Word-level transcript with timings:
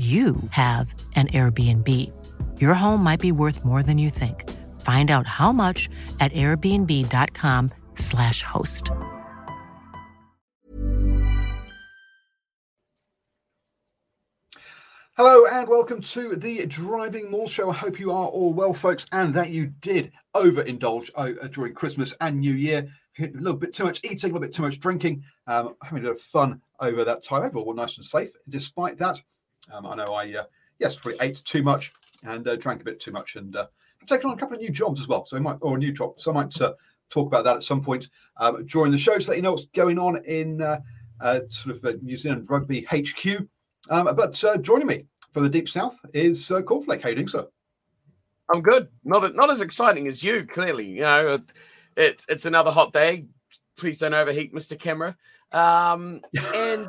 you 0.00 0.36
have 0.52 0.94
an 1.14 1.26
Airbnb. 1.28 1.86
Your 2.58 2.72
home 2.72 3.04
might 3.04 3.20
be 3.20 3.32
worth 3.32 3.66
more 3.66 3.82
than 3.82 3.98
you 3.98 4.08
think. 4.08 4.48
Find 4.80 5.10
out 5.10 5.26
how 5.26 5.52
much 5.52 5.90
at 6.20 6.32
airbnb.com/slash 6.32 8.42
host. 8.42 8.90
Hello 15.16 15.44
and 15.52 15.68
welcome 15.68 16.00
to 16.00 16.34
the 16.34 16.64
Driving 16.64 17.30
Maul 17.30 17.46
Show. 17.46 17.68
I 17.68 17.74
hope 17.74 18.00
you 18.00 18.10
are 18.10 18.28
all 18.28 18.54
well, 18.54 18.72
folks, 18.72 19.04
and 19.12 19.34
that 19.34 19.50
you 19.50 19.66
did 19.66 20.12
overindulge 20.34 21.10
uh, 21.14 21.32
during 21.48 21.74
Christmas 21.74 22.14
and 22.22 22.40
New 22.40 22.54
Year. 22.54 22.90
A 23.18 23.28
little 23.34 23.52
bit 23.52 23.74
too 23.74 23.84
much 23.84 24.00
eating, 24.02 24.30
a 24.30 24.32
little 24.32 24.40
bit 24.40 24.54
too 24.54 24.62
much 24.62 24.80
drinking, 24.80 25.22
um, 25.46 25.74
having 25.82 25.98
a 25.98 26.02
bit 26.04 26.12
of 26.12 26.20
fun 26.22 26.62
over 26.80 27.04
that 27.04 27.22
time. 27.22 27.44
Overall, 27.44 27.74
nice 27.74 27.98
and 27.98 28.06
safe. 28.06 28.30
Despite 28.48 28.96
that, 28.96 29.20
um, 29.72 29.86
I 29.86 29.94
know 29.96 30.12
I, 30.14 30.32
uh, 30.34 30.44
yes, 30.78 30.96
probably 30.96 31.18
ate 31.20 31.42
too 31.44 31.62
much 31.62 31.92
and 32.24 32.46
uh, 32.46 32.56
drank 32.56 32.82
a 32.82 32.84
bit 32.84 33.00
too 33.00 33.12
much, 33.12 33.36
and 33.36 33.56
uh, 33.56 33.66
I've 34.00 34.08
taken 34.08 34.30
on 34.30 34.36
a 34.36 34.38
couple 34.38 34.56
of 34.56 34.60
new 34.60 34.70
jobs 34.70 35.00
as 35.00 35.08
well. 35.08 35.24
So 35.26 35.36
I 35.36 35.40
might, 35.40 35.58
or 35.60 35.76
a 35.76 35.78
new 35.78 35.92
job. 35.92 36.20
So 36.20 36.30
I 36.30 36.34
might 36.34 36.60
uh, 36.60 36.74
talk 37.08 37.26
about 37.26 37.44
that 37.44 37.56
at 37.56 37.62
some 37.62 37.82
point 37.82 38.08
um, 38.38 38.64
during 38.66 38.92
the 38.92 38.98
show, 38.98 39.18
so 39.18 39.32
that 39.32 39.36
you 39.36 39.42
know 39.42 39.52
what's 39.52 39.64
going 39.66 39.98
on 39.98 40.22
in 40.24 40.62
uh, 40.62 40.80
uh, 41.20 41.40
sort 41.48 41.76
of 41.76 42.02
New 42.02 42.16
Zealand 42.16 42.46
Rugby 42.48 42.86
HQ. 42.90 43.46
Um, 43.90 44.14
but 44.14 44.42
uh, 44.44 44.56
joining 44.58 44.86
me 44.86 45.06
from 45.32 45.42
the 45.44 45.48
deep 45.48 45.68
south 45.68 45.98
is 46.14 46.50
uh, 46.50 46.60
Cornflake. 46.62 47.02
How 47.02 47.10
you 47.10 47.16
doing, 47.16 47.28
sir? 47.28 47.46
I'm 48.52 48.62
good. 48.62 48.88
Not 49.04 49.34
not 49.34 49.50
as 49.50 49.60
exciting 49.60 50.08
as 50.08 50.22
you. 50.22 50.44
Clearly, 50.46 50.86
you 50.86 51.02
know, 51.02 51.34
it, 51.34 51.52
it 51.96 52.24
it's 52.28 52.46
another 52.46 52.70
hot 52.70 52.92
day. 52.92 53.26
Please 53.76 53.98
don't 53.98 54.14
overheat, 54.14 54.52
Mister 54.52 54.76
Camera. 54.76 55.16
Um, 55.52 56.20
and 56.54 56.88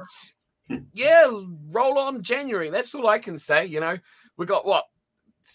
yeah, 0.94 1.28
roll 1.70 1.98
on 2.00 2.22
January. 2.24 2.70
That's 2.70 2.94
all 2.96 3.08
I 3.08 3.20
can 3.20 3.38
say. 3.38 3.66
You 3.66 3.80
know, 3.80 3.98
we 4.38 4.46
got 4.46 4.66
what 4.66 4.86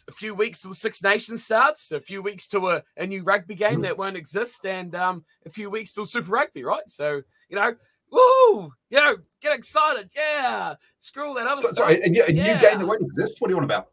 a 0.09 0.12
few 0.12 0.34
weeks 0.34 0.60
till 0.62 0.71
the 0.71 0.77
Six 0.77 1.03
Nations 1.03 1.44
starts, 1.44 1.93
a 1.93 2.00
few 2.00 2.21
weeks 2.22 2.49
to 2.49 2.69
a, 2.71 2.82
a 2.97 3.06
new 3.06 3.22
rugby 3.22 3.55
game 3.55 3.82
that 3.82 3.97
won't 3.99 4.16
exist, 4.16 4.65
and 4.66 4.94
um, 4.94 5.25
a 5.44 5.50
few 5.50 5.71
weeks 5.71 5.93
till 5.93 6.05
Super 6.06 6.31
Rugby, 6.31 6.65
right? 6.65 6.88
So 6.88 7.22
you 7.49 7.56
know, 7.56 7.75
woo, 8.10 8.72
you 8.91 8.99
know, 8.99 9.16
get 9.41 9.56
excited, 9.56 10.10
yeah. 10.16 10.75
Screw 11.00 11.28
all 11.28 11.34
that 11.34 11.47
other 11.47 11.62
So- 11.62 11.69
stuff. 11.69 11.87
sorry, 11.88 12.03
a, 12.03 12.09
new- 12.09 12.25
a 12.25 12.32
new 12.32 12.43
Yeah. 12.43 12.60
game 12.60 12.78
that 12.81 12.87
won't 12.87 13.03
exist. 13.03 13.41
What 13.41 13.49
do 13.49 13.53
you 13.53 13.56
want 13.56 13.65
about? 13.66 13.88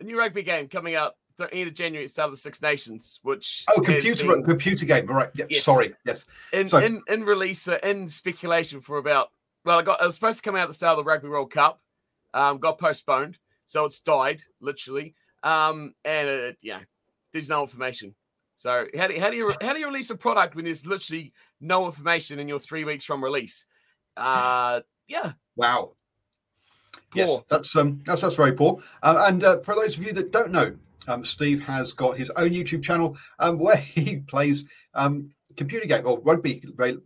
a 0.00 0.04
new 0.04 0.16
rugby 0.18 0.42
game 0.44 0.68
coming 0.68 0.94
out 0.94 1.16
the 1.38 1.52
end 1.52 1.66
of 1.68 1.74
January 1.74 2.04
at 2.04 2.08
the 2.08 2.12
start 2.12 2.26
of 2.26 2.32
the 2.32 2.36
Six 2.36 2.60
Nations, 2.62 3.18
which 3.22 3.64
Oh, 3.68 3.80
computer 3.80 4.26
been- 4.26 4.44
computer 4.44 4.86
game. 4.86 5.08
All 5.10 5.16
right. 5.16 5.30
Yes. 5.34 5.64
Sorry. 5.64 5.92
Yes. 6.04 6.24
in, 6.52 6.68
So- 6.68 6.78
in 6.78 7.02
in 7.08 7.24
release 7.24 7.66
uh, 7.66 7.78
in 7.82 8.08
speculation 8.08 8.80
for 8.80 8.98
about 8.98 9.30
well, 9.64 9.78
I 9.78 9.82
got 9.82 10.00
it 10.00 10.06
was 10.06 10.14
supposed 10.14 10.38
to 10.38 10.42
come 10.42 10.56
out 10.56 10.62
at 10.62 10.68
the 10.68 10.74
start 10.74 10.98
of 10.98 11.04
the 11.04 11.08
Rugby 11.08 11.28
World 11.28 11.50
Cup, 11.50 11.80
um, 12.34 12.58
got 12.58 12.78
postponed, 12.78 13.38
so 13.66 13.84
it's 13.84 14.00
died 14.00 14.42
literally, 14.60 15.14
um, 15.42 15.94
and 16.04 16.28
it, 16.28 16.58
yeah, 16.62 16.80
there's 17.32 17.48
no 17.48 17.62
information. 17.62 18.14
So 18.56 18.86
how 18.96 19.06
do 19.06 19.14
you, 19.14 19.20
how 19.20 19.30
do 19.30 19.36
you 19.36 19.52
how 19.60 19.72
do 19.72 19.78
you 19.78 19.86
release 19.86 20.10
a 20.10 20.16
product 20.16 20.56
when 20.56 20.64
there's 20.64 20.86
literally 20.86 21.32
no 21.60 21.86
information 21.86 22.38
and 22.40 22.48
you're 22.48 22.58
three 22.58 22.84
weeks 22.84 23.04
from 23.04 23.22
release? 23.22 23.66
Uh, 24.16 24.80
yeah, 25.06 25.32
Wow. 25.58 25.94
Poor. 27.10 27.22
Yes, 27.26 27.40
that's 27.48 27.76
um, 27.76 28.00
that's 28.04 28.20
that's 28.22 28.36
very 28.36 28.52
poor. 28.52 28.80
Uh, 29.02 29.24
and 29.26 29.42
uh, 29.42 29.58
for 29.58 29.74
those 29.74 29.98
of 29.98 30.04
you 30.04 30.12
that 30.12 30.30
don't 30.30 30.52
know, 30.52 30.76
um, 31.08 31.24
Steve 31.24 31.60
has 31.62 31.92
got 31.92 32.16
his 32.16 32.30
own 32.30 32.50
YouTube 32.50 32.82
channel 32.82 33.16
um, 33.40 33.58
where 33.60 33.76
he 33.76 34.18
plays 34.18 34.64
um, 34.94 35.30
computer 35.58 35.86
game 35.86 36.06
or 36.06 36.20
rugby 36.20 36.64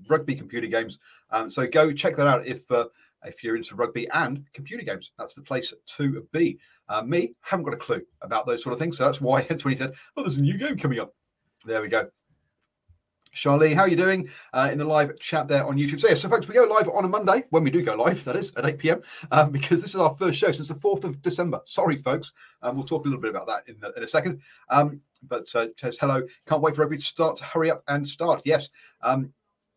rugby 0.09 0.35
computer 0.37 0.69
games. 0.69 1.01
Um, 1.31 1.51
so 1.51 1.67
go 1.67 1.93
check 1.93 2.17
that 2.17 2.29
out 2.29 2.47
if 2.47 2.71
uh, 2.71 2.87
if 3.25 3.43
you're 3.43 3.57
into 3.57 3.75
rugby 3.75 4.09
and 4.11 4.45
computer 4.53 4.85
games. 4.85 5.11
That's 5.19 5.35
the 5.35 5.43
place 5.43 5.73
to 5.97 6.29
be. 6.33 6.59
Uh, 6.89 7.03
me 7.03 7.35
haven't 7.41 7.65
got 7.65 7.75
a 7.75 7.79
clue 7.79 8.03
about 8.21 8.47
those 8.47 8.63
sort 8.63 8.75
of 8.75 8.79
things, 8.79 8.99
so 8.99 9.05
that's 9.05 9.21
why 9.21 9.43
that's 9.49 9.65
when 9.65 9.73
he 9.73 9.79
said, 9.79 9.95
"Oh, 10.17 10.23
there's 10.23 10.37
a 10.37 10.41
new 10.41 10.57
game 10.57 10.77
coming 10.77 11.01
up." 11.01 11.15
There 11.65 11.83
we 11.83 11.89
go. 11.89 12.09
Charlie, 13.33 13.73
how 13.73 13.83
are 13.83 13.89
you 13.89 13.97
doing 13.97 14.29
uh, 14.53 14.69
in 14.71 14.77
the 14.77 14.85
live 14.85 15.19
chat 15.19 15.49
there 15.49 15.65
on 15.67 15.79
YouTube? 15.79 16.01
So, 16.01 16.09
yeah, 16.09 16.15
so 16.15 16.29
folks, 16.29 16.47
we 16.47 16.55
go 16.55 16.65
live 16.65 16.89
on 16.89 17.07
a 17.07 17.09
Monday 17.09 17.45
when 17.49 17.65
we 17.65 17.71
do 17.71 17.83
go 17.83 17.95
live, 17.95 18.23
that 18.25 18.37
is 18.37 18.53
at 18.57 18.67
8 18.67 18.79
p.m. 18.79 19.03
Um, 19.31 19.51
because 19.53 19.81
this 19.81 19.95
is 19.95 20.01
our 20.01 20.15
first 20.15 20.39
show 20.39 20.53
since 20.53 20.69
the 20.69 20.75
4th 20.75 21.05
of 21.05 21.23
December. 21.23 21.61
Sorry, 21.65 21.97
folks. 21.97 22.35
Um, 22.61 22.77
we'll 22.77 22.85
talk 22.85 23.07
a 23.07 23.09
little 23.09 23.23
bit 23.23 23.31
about 23.31 23.47
that 23.47 23.63
in, 23.67 23.77
a- 23.83 23.97
in 23.97 24.03
a 24.03 24.09
second. 24.09 24.43
Um, 24.69 25.01
but 25.29 25.49
uh, 25.55 25.69
says 25.77 25.99
hello. 26.01 26.23
Can't 26.47 26.63
wait 26.63 26.75
for 26.75 26.83
everybody 26.83 27.01
to 27.01 27.07
start. 27.07 27.37
To 27.37 27.45
hurry 27.45 27.71
up 27.71 27.83
and 27.89 28.07
start. 28.07 28.43
Yes, 28.45 28.69
um, 29.03 29.33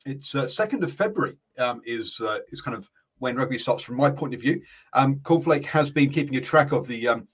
it's 0.05 0.35
uh, 0.35 0.43
2nd 0.43 0.83
of 0.83 0.91
February 0.91 1.37
um, 1.57 1.81
is 1.85 2.19
uh, 2.21 2.39
is 2.49 2.61
kind 2.61 2.77
of 2.77 2.89
when 3.19 3.35
rugby 3.35 3.57
starts 3.57 3.83
from 3.83 3.97
my 3.97 4.09
point 4.09 4.33
of 4.33 4.41
view. 4.41 4.61
Um, 4.93 5.15
Cornflake 5.17 5.65
has 5.65 5.91
been 5.91 6.09
keeping 6.09 6.35
a 6.35 6.41
track 6.41 6.71
of 6.71 6.87
the 6.87 7.07
um, 7.07 7.27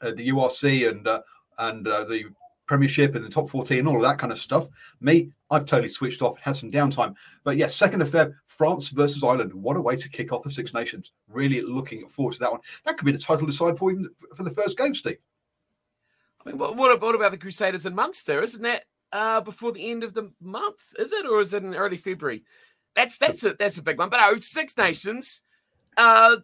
uh, 0.00 0.12
the 0.12 0.28
URC 0.28 0.88
and 0.88 1.06
uh, 1.06 1.22
and 1.58 1.86
uh, 1.86 2.04
the 2.04 2.24
Premiership 2.66 3.14
and 3.14 3.24
the 3.24 3.28
top 3.28 3.48
14 3.48 3.78
and 3.78 3.88
all 3.88 3.96
of 3.96 4.02
that 4.02 4.18
kind 4.18 4.32
of 4.32 4.38
stuff. 4.38 4.66
Me, 5.00 5.30
I've 5.50 5.64
totally 5.64 5.88
switched 5.88 6.20
off, 6.20 6.36
had 6.38 6.56
some 6.56 6.70
downtime. 6.70 7.14
But 7.44 7.56
yes, 7.56 7.76
second 7.76 8.02
of 8.02 8.10
Feb, 8.10 8.34
France 8.46 8.88
versus 8.88 9.22
Ireland. 9.22 9.54
What 9.54 9.76
a 9.76 9.80
way 9.80 9.94
to 9.94 10.08
kick 10.08 10.32
off 10.32 10.42
the 10.42 10.50
Six 10.50 10.74
Nations. 10.74 11.12
Really 11.28 11.62
looking 11.62 12.08
forward 12.08 12.34
to 12.34 12.40
that 12.40 12.50
one. 12.50 12.60
That 12.84 12.96
could 12.96 13.06
be 13.06 13.12
the 13.12 13.18
title 13.18 13.46
decide 13.46 13.78
for 13.78 13.94
for 14.34 14.42
the 14.42 14.50
first 14.50 14.76
game, 14.76 14.94
Steve. 14.94 15.22
I 16.46 16.50
mean, 16.50 16.58
what, 16.58 16.76
what 16.76 17.14
about 17.14 17.32
the 17.32 17.38
Crusaders 17.38 17.86
in 17.86 17.94
Munster? 17.94 18.40
Isn't 18.40 18.62
that 18.62 18.84
uh, 19.12 19.40
before 19.40 19.72
the 19.72 19.90
end 19.90 20.04
of 20.04 20.14
the 20.14 20.30
month? 20.40 20.80
Is 20.98 21.12
it, 21.12 21.26
or 21.26 21.40
is 21.40 21.52
it 21.52 21.64
in 21.64 21.74
early 21.74 21.96
February? 21.96 22.44
That's 22.94 23.18
that's 23.18 23.44
a 23.44 23.54
that's 23.58 23.78
a 23.78 23.82
big 23.82 23.98
one. 23.98 24.08
But 24.08 24.20
oh, 24.22 24.38
Six 24.38 24.76
Nations. 24.76 25.42
Uh, 25.96 26.36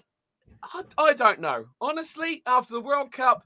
I, 0.62 0.82
I 0.98 1.12
don't 1.14 1.40
know 1.40 1.66
honestly. 1.80 2.42
After 2.46 2.74
the 2.74 2.80
World 2.80 3.12
Cup, 3.12 3.44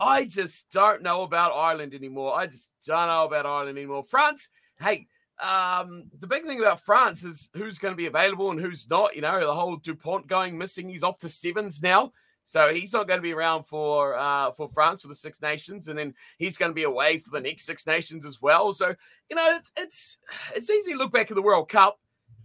I 0.00 0.24
just 0.24 0.70
don't 0.70 1.02
know 1.02 1.22
about 1.22 1.52
Ireland 1.54 1.92
anymore. 1.92 2.38
I 2.38 2.46
just 2.46 2.70
don't 2.86 3.08
know 3.08 3.24
about 3.24 3.44
Ireland 3.44 3.76
anymore. 3.76 4.04
France, 4.04 4.48
hey, 4.80 5.06
um, 5.42 6.04
the 6.18 6.26
big 6.26 6.44
thing 6.44 6.60
about 6.60 6.80
France 6.80 7.24
is 7.24 7.50
who's 7.54 7.78
going 7.78 7.92
to 7.92 7.96
be 7.96 8.06
available 8.06 8.50
and 8.50 8.60
who's 8.60 8.88
not. 8.88 9.16
You 9.16 9.22
know, 9.22 9.38
the 9.40 9.54
whole 9.54 9.76
Dupont 9.76 10.28
going 10.28 10.56
missing. 10.56 10.88
He's 10.88 11.04
off 11.04 11.18
to 11.20 11.28
sevens 11.28 11.82
now. 11.82 12.12
So 12.46 12.72
he's 12.72 12.92
not 12.92 13.08
going 13.08 13.18
to 13.18 13.22
be 13.22 13.32
around 13.32 13.64
for 13.64 14.14
uh, 14.14 14.52
for 14.52 14.68
France 14.68 15.02
for 15.02 15.08
the 15.08 15.16
Six 15.16 15.42
Nations, 15.42 15.88
and 15.88 15.98
then 15.98 16.14
he's 16.38 16.56
going 16.56 16.70
to 16.70 16.74
be 16.76 16.84
away 16.84 17.18
for 17.18 17.30
the 17.30 17.40
next 17.40 17.66
Six 17.66 17.84
Nations 17.88 18.24
as 18.24 18.40
well. 18.40 18.72
So 18.72 18.94
you 19.28 19.34
know, 19.34 19.56
it's 19.56 19.72
it's, 19.76 20.18
it's 20.54 20.70
easy 20.70 20.92
to 20.92 20.98
look 20.98 21.12
back 21.12 21.28
at 21.28 21.34
the 21.34 21.42
World 21.42 21.68
Cup 21.68 21.98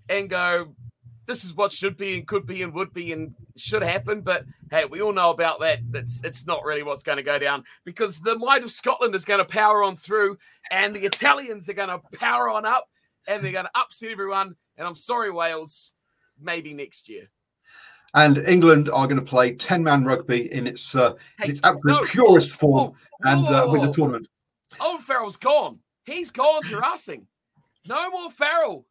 and 0.09 0.27
go, 0.27 0.75
"This 1.27 1.43
is 1.43 1.53
what 1.53 1.71
should 1.71 1.97
be 1.97 2.15
and 2.15 2.25
could 2.25 2.47
be 2.47 2.63
and 2.63 2.73
would 2.73 2.91
be 2.95 3.13
and 3.13 3.35
should 3.57 3.83
happen." 3.83 4.21
But 4.21 4.45
hey, 4.71 4.85
we 4.85 5.03
all 5.03 5.13
know 5.13 5.29
about 5.29 5.59
that. 5.59 5.81
It's 5.93 6.23
it's 6.23 6.47
not 6.47 6.65
really 6.65 6.81
what's 6.81 7.03
going 7.03 7.17
to 7.17 7.23
go 7.23 7.37
down 7.37 7.63
because 7.85 8.19
the 8.21 8.39
might 8.39 8.63
of 8.63 8.71
Scotland 8.71 9.13
is 9.13 9.23
going 9.23 9.37
to 9.37 9.45
power 9.45 9.83
on 9.83 9.95
through, 9.95 10.39
and 10.71 10.95
the 10.95 11.05
Italians 11.05 11.69
are 11.69 11.73
going 11.73 11.89
to 11.89 12.01
power 12.17 12.49
on 12.49 12.65
up, 12.65 12.89
and 13.27 13.43
they're 13.43 13.51
going 13.51 13.65
to 13.65 13.79
upset 13.79 14.09
everyone. 14.09 14.55
And 14.77 14.87
I'm 14.87 14.95
sorry, 14.95 15.29
Wales. 15.29 15.91
Maybe 16.39 16.73
next 16.73 17.07
year. 17.07 17.29
And 18.13 18.39
England 18.39 18.89
are 18.89 19.07
going 19.07 19.19
to 19.19 19.25
play 19.25 19.53
10 19.53 19.83
man 19.83 20.03
rugby 20.03 20.51
in 20.53 20.67
its 20.67 20.95
uh, 20.95 21.13
Hey, 21.39 21.45
in 21.45 21.51
its 21.51 21.61
absolute 21.63 22.01
no, 22.01 22.07
purest 22.07 22.51
whoa, 22.51 22.57
form 22.57 22.93
whoa, 23.23 23.31
and 23.31 23.47
uh, 23.47 23.67
with 23.69 23.81
the 23.83 23.91
tournament. 23.91 24.27
Old 24.81 25.01
Farrell's 25.01 25.37
gone. 25.37 25.79
He's 26.05 26.31
gone 26.31 26.63
to 26.63 26.79
Racing. 26.79 27.27
No 27.87 28.09
more 28.09 28.29
Farrell. 28.29 28.85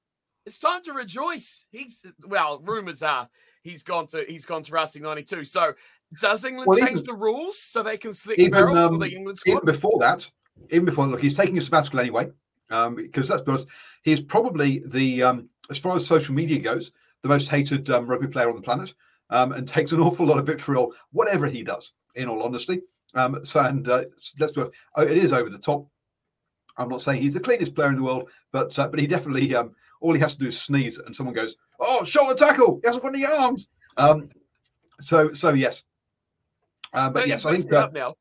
It's 0.46 0.58
time 0.58 0.82
to 0.84 0.92
rejoice. 0.92 1.66
He's 1.70 2.04
well, 2.26 2.60
rumours 2.60 3.02
are 3.02 3.28
he's 3.62 3.82
gone 3.82 4.06
to 4.08 4.24
he's 4.26 4.46
gone 4.46 4.62
to 4.62 4.72
Racing 4.72 5.02
92. 5.02 5.44
So 5.44 5.74
does 6.20 6.44
England 6.44 6.68
Well, 6.68 6.78
change 6.78 7.00
even- 7.00 7.04
the 7.04 7.14
rules 7.14 7.58
so 7.58 7.82
they 7.82 7.98
can 7.98 8.12
select 8.12 8.40
Even, 8.40 8.52
Farrell 8.54 8.78
um, 8.78 8.94
for 8.94 8.98
the 9.06 9.14
England 9.14 9.38
Even 9.46 9.58
squad? 9.58 9.66
before 9.66 9.98
that, 10.00 10.28
even 10.70 10.84
before, 10.84 11.06
look, 11.06 11.20
he's 11.20 11.36
taking 11.36 11.58
a 11.58 11.60
sabbatical 11.60 12.00
anyway. 12.00 12.30
Um, 12.70 12.94
because 12.94 13.26
that's 13.28 13.42
because 13.42 13.66
he's 14.04 14.20
probably 14.20 14.80
the, 14.86 15.24
um, 15.24 15.48
as 15.70 15.78
far 15.78 15.96
as 15.96 16.06
social 16.06 16.34
media 16.36 16.60
goes, 16.60 16.92
the 17.22 17.28
most 17.28 17.48
hated 17.48 17.90
um, 17.90 18.06
rugby 18.06 18.28
player 18.28 18.48
on 18.48 18.54
the 18.54 18.62
planet 18.62 18.94
um, 19.30 19.52
and 19.52 19.66
takes 19.66 19.92
an 19.92 20.00
awful 20.00 20.26
lot 20.26 20.38
of 20.38 20.46
vitriol, 20.46 20.92
whatever 21.12 21.46
he 21.46 21.62
does, 21.62 21.92
in 22.14 22.28
all 22.28 22.42
honesty. 22.42 22.82
Um, 23.14 23.44
so, 23.44 23.60
and 23.60 23.88
uh, 23.88 24.04
let's 24.38 24.52
be 24.52 24.62
oh, 24.62 25.02
it 25.02 25.16
is 25.16 25.32
over 25.32 25.50
the 25.50 25.58
top. 25.58 25.86
I'm 26.76 26.88
not 26.88 27.00
saying 27.00 27.22
he's 27.22 27.34
the 27.34 27.40
cleanest 27.40 27.74
player 27.74 27.88
in 27.88 27.96
the 27.96 28.02
world, 28.02 28.30
but 28.52 28.78
uh, 28.78 28.88
but 28.88 29.00
he 29.00 29.06
definitely 29.06 29.54
um, 29.54 29.72
all 30.00 30.12
he 30.12 30.20
has 30.20 30.34
to 30.34 30.40
do 30.40 30.48
is 30.48 30.60
sneeze 30.60 30.98
and 30.98 31.14
someone 31.14 31.34
goes, 31.34 31.56
"Oh, 31.80 32.04
shoulder 32.04 32.34
tackle! 32.34 32.80
He 32.82 32.88
hasn't 32.88 33.02
got 33.02 33.14
any 33.14 33.26
arms." 33.26 33.68
Um, 33.96 34.28
so 35.00 35.32
so 35.32 35.52
yes, 35.52 35.84
uh, 36.92 37.10
but 37.10 37.20
No, 37.20 37.26
yes, 37.26 37.44
I 37.44 37.56
think 37.56 37.72
uh, 37.72 37.88
now. 37.92 38.14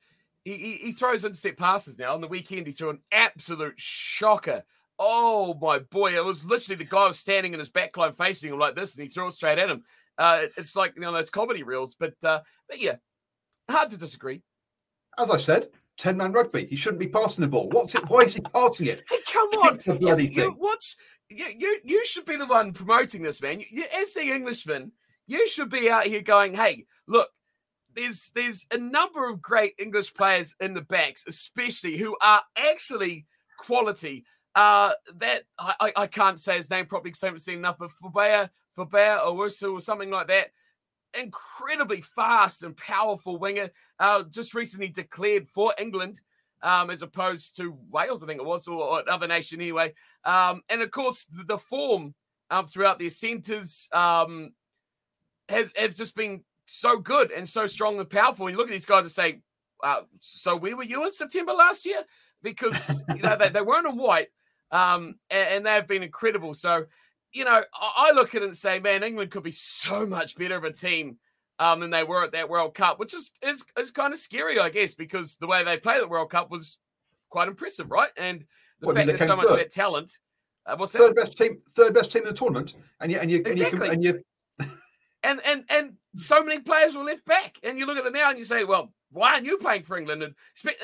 He, 0.46 0.54
he, 0.54 0.74
he 0.76 0.92
throws 0.94 1.26
intercept 1.26 1.60
passes 1.60 1.98
now. 1.98 2.14
On 2.14 2.22
the 2.22 2.28
weekend, 2.28 2.66
he 2.66 2.74
threw 2.74 2.90
an 2.90 3.02
absolute 3.12 3.76
shocker. 3.78 4.64
Oh 4.98 5.58
my 5.62 5.80
boy! 5.80 6.16
It 6.16 6.26
was 6.26 6.46
literally 6.46 6.78
the 6.78 6.90
guy 6.90 7.08
was 7.08 7.20
standing 7.20 7.54
in 7.54 7.60
his 7.60 7.70
backline 7.70 8.16
facing 8.16 8.52
him 8.52 8.60
like 8.60 8.76
this, 8.76 8.96
and 8.96 9.04
he 9.04 9.10
threw 9.10 9.28
it 9.28 9.34
straight 9.34 9.58
at 9.58 9.70
him. 9.70 9.84
Uh, 10.20 10.48
it's 10.58 10.76
like 10.76 10.94
you 10.96 11.02
know 11.02 11.14
those 11.14 11.30
comedy 11.30 11.64
reels, 11.64 11.96
but 11.96 12.14
uh, 12.24 12.42
but 12.68 12.80
yeah, 12.80 12.98
hard 13.70 13.90
to 13.90 13.98
disagree. 13.98 14.42
as 15.18 15.30
I 15.30 15.38
said, 15.38 15.70
10 15.98 16.18
man 16.18 16.34
rugby. 16.34 16.66
He 16.66 16.76
shouldn't 16.76 17.00
be 17.00 17.08
passing 17.08 17.42
the 17.42 17.48
ball. 17.48 17.70
What's 17.70 17.96
it? 17.96 18.08
Why 18.10 18.22
is 18.22 18.34
he 18.34 18.42
passing 18.42 18.88
it? 18.88 19.04
Hey, 19.10 19.18
come 19.32 19.50
on! 19.50 19.82
You, 19.86 20.18
you, 20.18 20.28
thing. 20.28 20.56
what's 20.58 20.96
you, 21.30 21.46
you? 21.58 21.80
You 21.84 22.06
should 22.06 22.26
be 22.26 22.36
the 22.38 22.48
one 22.48 22.74
promoting 22.74 23.22
this, 23.24 23.42
man. 23.42 23.60
You, 23.60 23.66
you- 23.72 24.02
as 24.02 24.14
the 24.14 24.22
Englishman, 24.22 24.92
you 25.28 25.48
should 25.48 25.70
be 25.70 25.90
out 25.90 26.06
here 26.06 26.22
going, 26.22 26.54
"Hey, 26.54 26.86
look, 27.08 27.30
there's 27.96 28.32
there's 28.36 28.66
a 28.72 28.78
number 28.78 29.30
of 29.30 29.42
great 29.42 29.74
English 29.80 30.14
players 30.14 30.56
in 30.60 30.74
the 30.74 30.82
backs, 30.82 31.26
especially 31.28 31.98
who 31.98 32.16
are 32.22 32.42
actually 32.58 33.26
quality. 33.58 34.26
Uh, 34.56 34.92
that 35.16 35.44
I, 35.60 35.94
I, 35.96 36.08
can't 36.08 36.40
say 36.40 36.58
his 36.58 36.70
name 36.70 36.88
properly 36.88 37.12
because 37.12 37.24
I 37.24 37.28
haven't 37.28 37.42
seen 37.42 37.60
enough, 37.60 37.78
but 37.78 37.92
Fabea, 37.92 38.50
Fabea 38.80 39.26
Owusu 39.26 39.74
or 39.74 39.82
something 39.82 40.10
like 40.10 40.28
that. 40.28 40.48
Incredibly 41.20 42.02
fast 42.02 42.64
and 42.64 42.76
powerful 42.78 43.38
winger. 43.38 43.72
Uh, 44.00 44.24
just 44.30 44.54
recently 44.54 44.90
declared 44.90 45.48
for 45.48 45.74
England, 45.78 46.22
um, 46.62 46.90
as 46.90 47.02
opposed 47.02 47.58
to 47.58 47.78
Wales, 47.90 48.24
I 48.24 48.28
think 48.28 48.40
it 48.40 48.46
was, 48.46 48.68
or, 48.68 48.82
or 48.82 49.00
another 49.02 49.28
nation 49.28 49.60
anyway. 49.62 49.94
Um, 50.24 50.62
and 50.70 50.82
of 50.82 50.92
course, 50.92 51.26
the, 51.26 51.44
the 51.44 51.58
form 51.58 52.14
um, 52.50 52.68
throughout 52.68 53.00
their 53.00 53.10
centres 53.10 53.88
um, 53.92 54.54
has, 55.50 55.74
have 55.76 55.96
just 55.96 56.16
been 56.16 56.44
so 56.66 56.98
good 56.98 57.32
and 57.32 57.48
so 57.50 57.66
strong 57.66 58.00
and 58.00 58.10
powerful. 58.10 58.48
And 58.48 58.54
you 58.54 58.58
look 58.58 58.70
at 58.70 58.74
these 58.74 58.86
guys 58.86 59.02
and 59.02 59.12
say, 59.12 59.42
uh, 59.84 60.02
so 60.20 60.56
where 60.56 60.76
were 60.76 60.84
you 60.84 61.06
in 61.06 61.12
September 61.12 61.54
last 61.54 61.86
year? 61.86 62.04
Because 62.42 63.04
you 63.16 63.22
know 63.22 63.36
they, 63.36 63.50
they 63.50 63.62
weren't 63.62 63.88
in 63.88 63.98
white, 63.98 64.28
um, 64.72 65.16
and, 65.30 65.48
and 65.50 65.66
they've 65.66 65.88
been 65.88 66.04
incredible. 66.04 66.54
So, 66.54 66.86
you 67.34 67.46
know, 67.46 67.64
I, 67.74 68.10
I 68.10 68.12
look 68.14 68.36
at 68.36 68.42
it 68.42 68.46
and 68.46 68.58
say, 68.58 68.80
man, 68.80 69.04
England 69.04 69.32
could 69.32 69.44
be 69.44 69.52
so 69.52 70.06
much 70.06 70.36
better 70.36 70.56
of 70.56 70.64
a 70.64 70.72
team 70.72 71.18
um, 71.60 71.80
than 71.80 71.90
they 71.90 72.04
were 72.04 72.24
at 72.24 72.32
that 72.32 72.50
World 72.50 72.74
Cup, 72.74 73.00
which 73.00 73.14
is 73.14 73.32
is, 73.42 73.64
is 73.78 73.92
kind 73.92 74.14
of 74.14 74.20
scary, 74.20 74.60
I 74.60 74.70
guess, 74.70 74.96
because 74.96 75.36
the 75.38 75.48
way 75.48 75.64
they 75.64 75.78
played 75.78 76.02
the 76.02 76.08
World 76.08 76.30
Cup 76.30 76.50
was 76.50 76.78
quite 77.30 77.48
impressive, 77.48 77.92
right? 77.92 78.10
And 78.18 78.46
the 78.80 78.88
Well, 78.88 78.96
I 78.96 79.00
mean, 79.00 79.08
fact 79.08 79.20
there's 79.20 79.30
so 79.30 79.36
much 79.36 79.50
of 79.50 79.58
that 79.58 79.72
talent. 79.72 80.12
Uh, 80.66 80.76
what's 80.78 80.92
that? 80.94 81.00
Third 81.00 81.16
best 81.16 81.38
team, 81.38 81.62
third 81.72 81.94
best 81.94 82.12
team 82.12 82.24
in 82.24 82.30
the 82.30 82.34
tournament, 82.34 82.76
and 83.00 83.12
you 83.12 83.20
and 83.20 83.30
you 83.30 83.38
Exactly. 83.46 83.90
and 83.90 84.04
you, 84.04 84.24
and 84.60 84.70
you 84.70 84.70
and 85.24 85.42
and 85.46 85.64
and 85.70 85.94
so 86.16 86.44
many 86.44 86.60
players 86.60 86.96
were 86.96 87.04
left 87.04 87.26
back. 87.26 87.58
And 87.64 87.78
you 87.78 87.86
look 87.86 87.98
at 87.98 88.04
them 88.04 88.14
now 88.14 88.30
and 88.30 88.38
you 88.38 88.44
say, 88.44 88.64
well, 88.64 88.94
why 89.12 89.34
aren't 89.34 89.46
you 89.46 89.58
playing 89.58 89.84
for 89.84 89.98
England? 89.98 90.24
And 90.24 90.36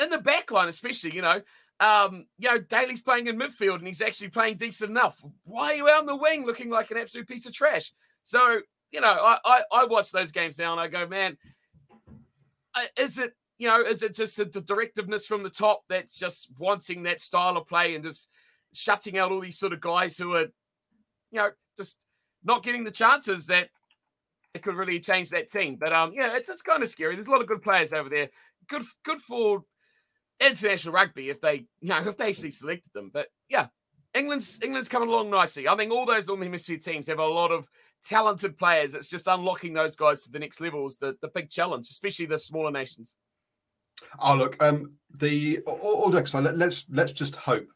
in 0.01 0.09
the 0.09 0.17
back 0.17 0.51
line, 0.51 0.67
especially, 0.67 1.15
you 1.15 1.21
know, 1.21 1.41
um, 1.79 2.25
you 2.37 2.49
know, 2.49 2.57
Daly's 2.57 3.01
playing 3.01 3.27
in 3.27 3.37
midfield 3.37 3.79
and 3.79 3.87
he's 3.87 4.01
actually 4.01 4.29
playing 4.29 4.57
decent 4.57 4.89
enough. 4.89 5.21
Why 5.43 5.73
are 5.73 5.75
you 5.75 5.89
out 5.89 5.99
on 5.99 6.05
the 6.05 6.15
wing 6.15 6.45
looking 6.45 6.69
like 6.69 6.91
an 6.91 6.97
absolute 6.97 7.27
piece 7.27 7.45
of 7.45 7.53
trash? 7.53 7.91
So, 8.23 8.59
you 8.91 9.01
know, 9.01 9.07
I 9.11 9.37
I, 9.43 9.61
I 9.71 9.85
watch 9.85 10.11
those 10.11 10.31
games 10.31 10.57
now 10.57 10.71
and 10.71 10.79
I 10.79 10.87
go, 10.87 11.07
man, 11.07 11.37
is 12.97 13.17
it 13.17 13.33
you 13.57 13.67
know, 13.69 13.81
is 13.81 14.03
it 14.03 14.15
just 14.15 14.37
the 14.37 14.61
directiveness 14.61 15.25
from 15.25 15.43
the 15.43 15.49
top 15.49 15.83
that's 15.87 16.19
just 16.19 16.49
wanting 16.57 17.03
that 17.03 17.21
style 17.21 17.55
of 17.55 17.67
play 17.67 17.95
and 17.95 18.03
just 18.03 18.27
shutting 18.73 19.17
out 19.17 19.31
all 19.31 19.39
these 19.39 19.57
sort 19.57 19.71
of 19.71 19.79
guys 19.79 20.17
who 20.17 20.33
are, 20.33 20.47
you 21.31 21.39
know, 21.39 21.49
just 21.79 21.97
not 22.43 22.63
getting 22.63 22.83
the 22.83 22.91
chances 22.91 23.47
that 23.47 23.69
it 24.53 24.61
could 24.61 24.75
really 24.75 24.99
change 24.99 25.29
that 25.29 25.49
team. 25.49 25.77
But 25.79 25.93
um, 25.93 26.11
yeah, 26.13 26.35
it's 26.35 26.49
it's 26.49 26.61
kind 26.61 26.83
of 26.83 26.89
scary. 26.89 27.15
There's 27.15 27.27
a 27.27 27.31
lot 27.31 27.41
of 27.41 27.47
good 27.47 27.61
players 27.61 27.93
over 27.93 28.09
there. 28.09 28.29
Good 28.67 28.83
good 29.03 29.19
for 29.19 29.63
international 30.39 30.93
rugby 30.93 31.29
if 31.29 31.41
they 31.41 31.65
you 31.79 31.89
know 31.89 31.99
if 32.07 32.17
they 32.17 32.29
actually 32.29 32.51
selected 32.51 32.91
them. 32.93 33.11
But 33.13 33.27
yeah, 33.49 33.67
England's 34.13 34.59
England's 34.61 34.89
coming 34.89 35.09
along 35.09 35.29
nicely. 35.29 35.67
I 35.67 35.75
think 35.75 35.91
all 35.91 36.05
those 36.05 36.27
Northern 36.27 36.45
Hemisphere 36.45 36.77
teams 36.77 37.07
have 37.07 37.19
a 37.19 37.25
lot 37.25 37.51
of 37.51 37.67
talented 38.03 38.57
players. 38.57 38.95
It's 38.95 39.09
just 39.09 39.27
unlocking 39.27 39.73
those 39.73 39.95
guys 39.95 40.23
to 40.23 40.31
the 40.31 40.39
next 40.39 40.61
level 40.61 40.85
is 40.87 40.97
the, 40.97 41.17
the 41.21 41.29
big 41.29 41.49
challenge, 41.49 41.89
especially 41.89 42.27
the 42.27 42.39
smaller 42.39 42.71
nations. 42.71 43.15
Oh 44.19 44.35
look, 44.35 44.61
um, 44.61 44.93
the 45.19 45.59
all, 45.65 46.11
jokes 46.11 46.33
let, 46.33 46.57
let's 46.57 46.85
let's 46.89 47.11
just 47.11 47.35
hope 47.35 47.67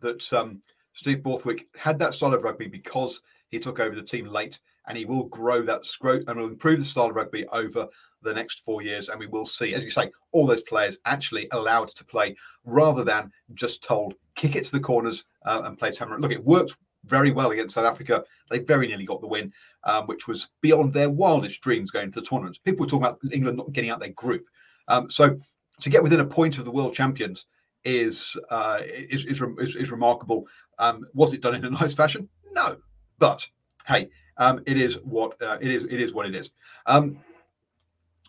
that 0.00 0.32
um, 0.32 0.60
Steve 0.92 1.22
Borthwick 1.22 1.68
had 1.76 1.98
that 1.98 2.14
style 2.14 2.34
of 2.34 2.42
rugby 2.42 2.68
because 2.68 3.20
he 3.48 3.58
took 3.58 3.80
over 3.80 3.94
the 3.94 4.02
team 4.02 4.26
late, 4.26 4.58
and 4.86 4.96
he 4.96 5.04
will 5.04 5.26
grow 5.26 5.62
that 5.62 5.84
grow 6.00 6.20
and 6.26 6.36
will 6.36 6.46
improve 6.46 6.78
the 6.78 6.84
style 6.84 7.10
of 7.10 7.16
rugby 7.16 7.46
over 7.48 7.88
the 8.22 8.34
next 8.34 8.60
four 8.60 8.82
years, 8.82 9.08
and 9.08 9.18
we 9.18 9.26
will 9.26 9.46
see, 9.46 9.74
as 9.74 9.82
you 9.82 9.90
say, 9.90 10.10
all 10.32 10.46
those 10.46 10.62
players 10.62 10.98
actually 11.06 11.48
allowed 11.52 11.88
to 11.88 12.04
play 12.04 12.36
rather 12.64 13.04
than 13.04 13.32
just 13.54 13.82
told 13.82 14.14
kick 14.34 14.56
it 14.56 14.64
to 14.64 14.72
the 14.72 14.80
corners 14.80 15.24
uh, 15.46 15.62
and 15.64 15.78
play 15.78 15.90
Tamara. 15.90 16.20
Look, 16.20 16.32
it 16.32 16.44
worked 16.44 16.76
very 17.04 17.30
well 17.30 17.50
against 17.50 17.74
South 17.74 17.86
Africa. 17.86 18.24
They 18.50 18.58
very 18.58 18.86
nearly 18.86 19.04
got 19.04 19.20
the 19.20 19.26
win, 19.26 19.52
um, 19.84 20.06
which 20.06 20.28
was 20.28 20.48
beyond 20.60 20.92
their 20.92 21.10
wildest 21.10 21.60
dreams 21.62 21.90
going 21.90 22.10
to 22.10 22.20
the 22.20 22.26
tournament. 22.26 22.58
People 22.64 22.84
were 22.84 22.90
talking 22.90 23.06
about 23.06 23.20
England 23.32 23.56
not 23.56 23.72
getting 23.72 23.90
out 23.90 24.00
their 24.00 24.10
group. 24.10 24.46
Um, 24.88 25.08
so 25.08 25.38
to 25.80 25.90
get 25.90 26.02
within 26.02 26.20
a 26.20 26.26
point 26.26 26.58
of 26.58 26.64
the 26.64 26.70
world 26.70 26.94
champions 26.94 27.46
is 27.84 28.36
uh, 28.50 28.80
is, 28.82 29.24
is, 29.24 29.42
is, 29.58 29.76
is 29.76 29.90
remarkable. 29.90 30.46
Um, 30.78 31.06
was 31.14 31.32
it 31.32 31.40
done 31.40 31.54
in 31.54 31.64
a 31.64 31.70
nice 31.82 31.94
fashion? 31.94 32.28
No, 32.52 32.76
but 33.18 33.46
hey, 33.86 34.10
um, 34.40 34.62
it 34.66 34.76
is 34.76 34.96
what 35.04 35.40
uh, 35.40 35.58
it 35.60 35.70
is. 35.70 35.84
It 35.84 36.00
is 36.00 36.12
what 36.12 36.26
it 36.26 36.34
is. 36.34 36.50
Um, 36.86 37.18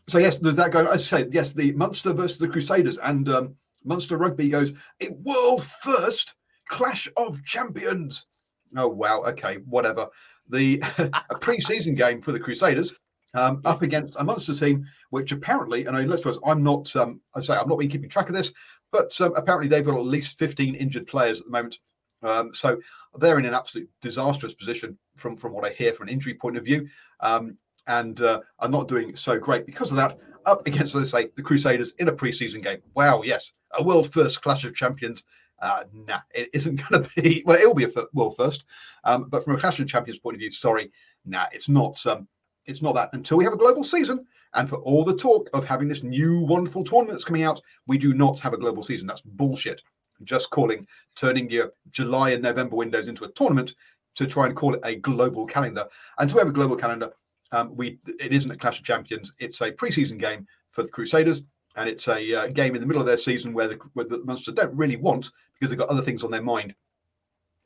so 0.07 0.19
yes, 0.19 0.37
there's 0.37 0.57
that 0.57 0.71
going. 0.71 0.85
As 0.87 1.01
I 1.13 1.23
say, 1.23 1.29
yes, 1.31 1.53
the 1.53 1.71
Munster 1.71 2.13
versus 2.13 2.37
the 2.37 2.49
Crusaders 2.49 2.99
and 2.99 3.29
um, 3.29 3.55
Munster 3.83 4.17
rugby 4.17 4.49
goes 4.49 4.73
a 4.99 5.09
world 5.09 5.63
first 5.63 6.35
clash 6.67 7.07
of 7.17 7.43
champions. 7.45 8.27
Oh 8.75 8.87
wow, 8.87 9.23
okay, 9.23 9.57
whatever. 9.65 10.07
The 10.49 10.83
a 11.29 11.37
pre-season 11.39 11.95
game 11.95 12.21
for 12.21 12.33
the 12.33 12.39
Crusaders 12.39 12.93
um, 13.33 13.61
up 13.63 13.81
against 13.81 14.17
a 14.19 14.23
Munster 14.23 14.53
team, 14.53 14.85
which 15.11 15.31
apparently, 15.31 15.85
and 15.85 15.95
I, 15.95 16.01
let's 16.01 16.23
suppose 16.23 16.39
I'm 16.45 16.61
not, 16.61 16.93
um, 16.97 17.21
I 17.35 17.41
say 17.41 17.55
I'm 17.55 17.69
not 17.69 17.79
been 17.79 17.89
keeping 17.89 18.09
track 18.09 18.27
of 18.27 18.35
this, 18.35 18.51
but 18.91 19.19
um, 19.21 19.33
apparently 19.37 19.69
they've 19.69 19.85
got 19.85 19.95
at 19.95 20.05
least 20.05 20.37
15 20.37 20.75
injured 20.75 21.07
players 21.07 21.39
at 21.39 21.45
the 21.45 21.51
moment. 21.51 21.79
Um, 22.23 22.53
so 22.53 22.79
they're 23.17 23.39
in 23.39 23.45
an 23.45 23.53
absolute 23.53 23.89
disastrous 24.01 24.53
position 24.53 24.97
from 25.15 25.35
from 25.35 25.53
what 25.53 25.65
I 25.65 25.71
hear 25.71 25.93
from 25.93 26.07
an 26.07 26.13
injury 26.13 26.33
point 26.33 26.57
of 26.57 26.65
view, 26.65 26.87
um, 27.19 27.57
and 27.87 28.21
uh, 28.21 28.41
are 28.59 28.69
not 28.69 28.87
doing 28.87 29.15
so 29.15 29.39
great 29.39 29.65
because 29.65 29.91
of 29.91 29.97
that. 29.97 30.17
Up 30.45 30.65
against, 30.65 30.95
let's 30.95 31.11
say, 31.11 31.29
the 31.35 31.43
Crusaders 31.43 31.93
in 31.99 32.07
a 32.07 32.11
preseason 32.11 32.63
game. 32.63 32.81
Wow, 32.95 33.21
yes, 33.23 33.51
a 33.77 33.83
world 33.83 34.11
first 34.11 34.41
clash 34.41 34.65
of 34.65 34.75
champions. 34.75 35.23
Uh, 35.59 35.83
nah, 35.93 36.19
it 36.33 36.49
isn't 36.53 36.81
going 36.89 37.03
to 37.03 37.21
be. 37.21 37.43
Well, 37.45 37.59
it 37.59 37.67
will 37.67 37.75
be 37.75 37.83
a 37.83 38.05
world 38.13 38.35
first, 38.35 38.65
um, 39.03 39.27
but 39.29 39.43
from 39.43 39.55
a 39.55 39.59
clash 39.59 39.79
of 39.79 39.87
champions 39.87 40.19
point 40.19 40.35
of 40.35 40.39
view, 40.39 40.51
sorry, 40.51 40.91
nah, 41.25 41.45
it's 41.51 41.69
not. 41.69 42.03
Um, 42.05 42.27
it's 42.65 42.81
not 42.81 42.93
that 42.95 43.09
until 43.13 43.37
we 43.37 43.43
have 43.43 43.53
a 43.53 43.57
global 43.57 43.83
season. 43.83 44.25
And 44.53 44.67
for 44.67 44.77
all 44.77 45.05
the 45.05 45.15
talk 45.15 45.49
of 45.53 45.63
having 45.63 45.87
this 45.87 46.03
new 46.03 46.41
wonderful 46.41 46.83
tournament 46.83 47.17
that's 47.17 47.25
coming 47.25 47.43
out, 47.43 47.61
we 47.87 47.97
do 47.97 48.13
not 48.13 48.39
have 48.41 48.53
a 48.53 48.57
global 48.57 48.83
season. 48.83 49.07
That's 49.07 49.21
bullshit. 49.21 49.81
Just 50.23 50.49
calling 50.49 50.87
turning 51.15 51.49
your 51.49 51.71
July 51.89 52.31
and 52.31 52.43
November 52.43 52.75
windows 52.75 53.07
into 53.07 53.25
a 53.25 53.31
tournament 53.31 53.75
to 54.15 54.27
try 54.27 54.45
and 54.45 54.55
call 54.55 54.73
it 54.73 54.81
a 54.83 54.95
global 54.95 55.45
calendar. 55.45 55.87
Until 56.19 56.37
we 56.37 56.39
have 56.39 56.49
a 56.49 56.53
global 56.53 56.75
calendar, 56.75 57.11
um, 57.51 57.75
we 57.75 57.99
it 58.19 58.33
isn't 58.33 58.51
a 58.51 58.55
Clash 58.55 58.79
of 58.79 58.85
Champions. 58.85 59.33
It's 59.39 59.61
a 59.61 59.71
preseason 59.71 60.17
game 60.17 60.47
for 60.69 60.83
the 60.83 60.89
Crusaders, 60.89 61.43
and 61.75 61.89
it's 61.89 62.07
a 62.07 62.33
uh, 62.33 62.47
game 62.47 62.75
in 62.75 62.81
the 62.81 62.87
middle 62.87 63.01
of 63.01 63.07
their 63.07 63.17
season 63.17 63.53
where 63.53 63.67
the, 63.67 63.75
where 63.93 64.05
the 64.05 64.23
Munster 64.23 64.51
don't 64.51 64.75
really 64.75 64.97
want 64.97 65.31
because 65.53 65.69
they've 65.69 65.79
got 65.79 65.89
other 65.89 66.01
things 66.01 66.23
on 66.23 66.31
their 66.31 66.41
mind. 66.41 66.71
And 66.71 66.75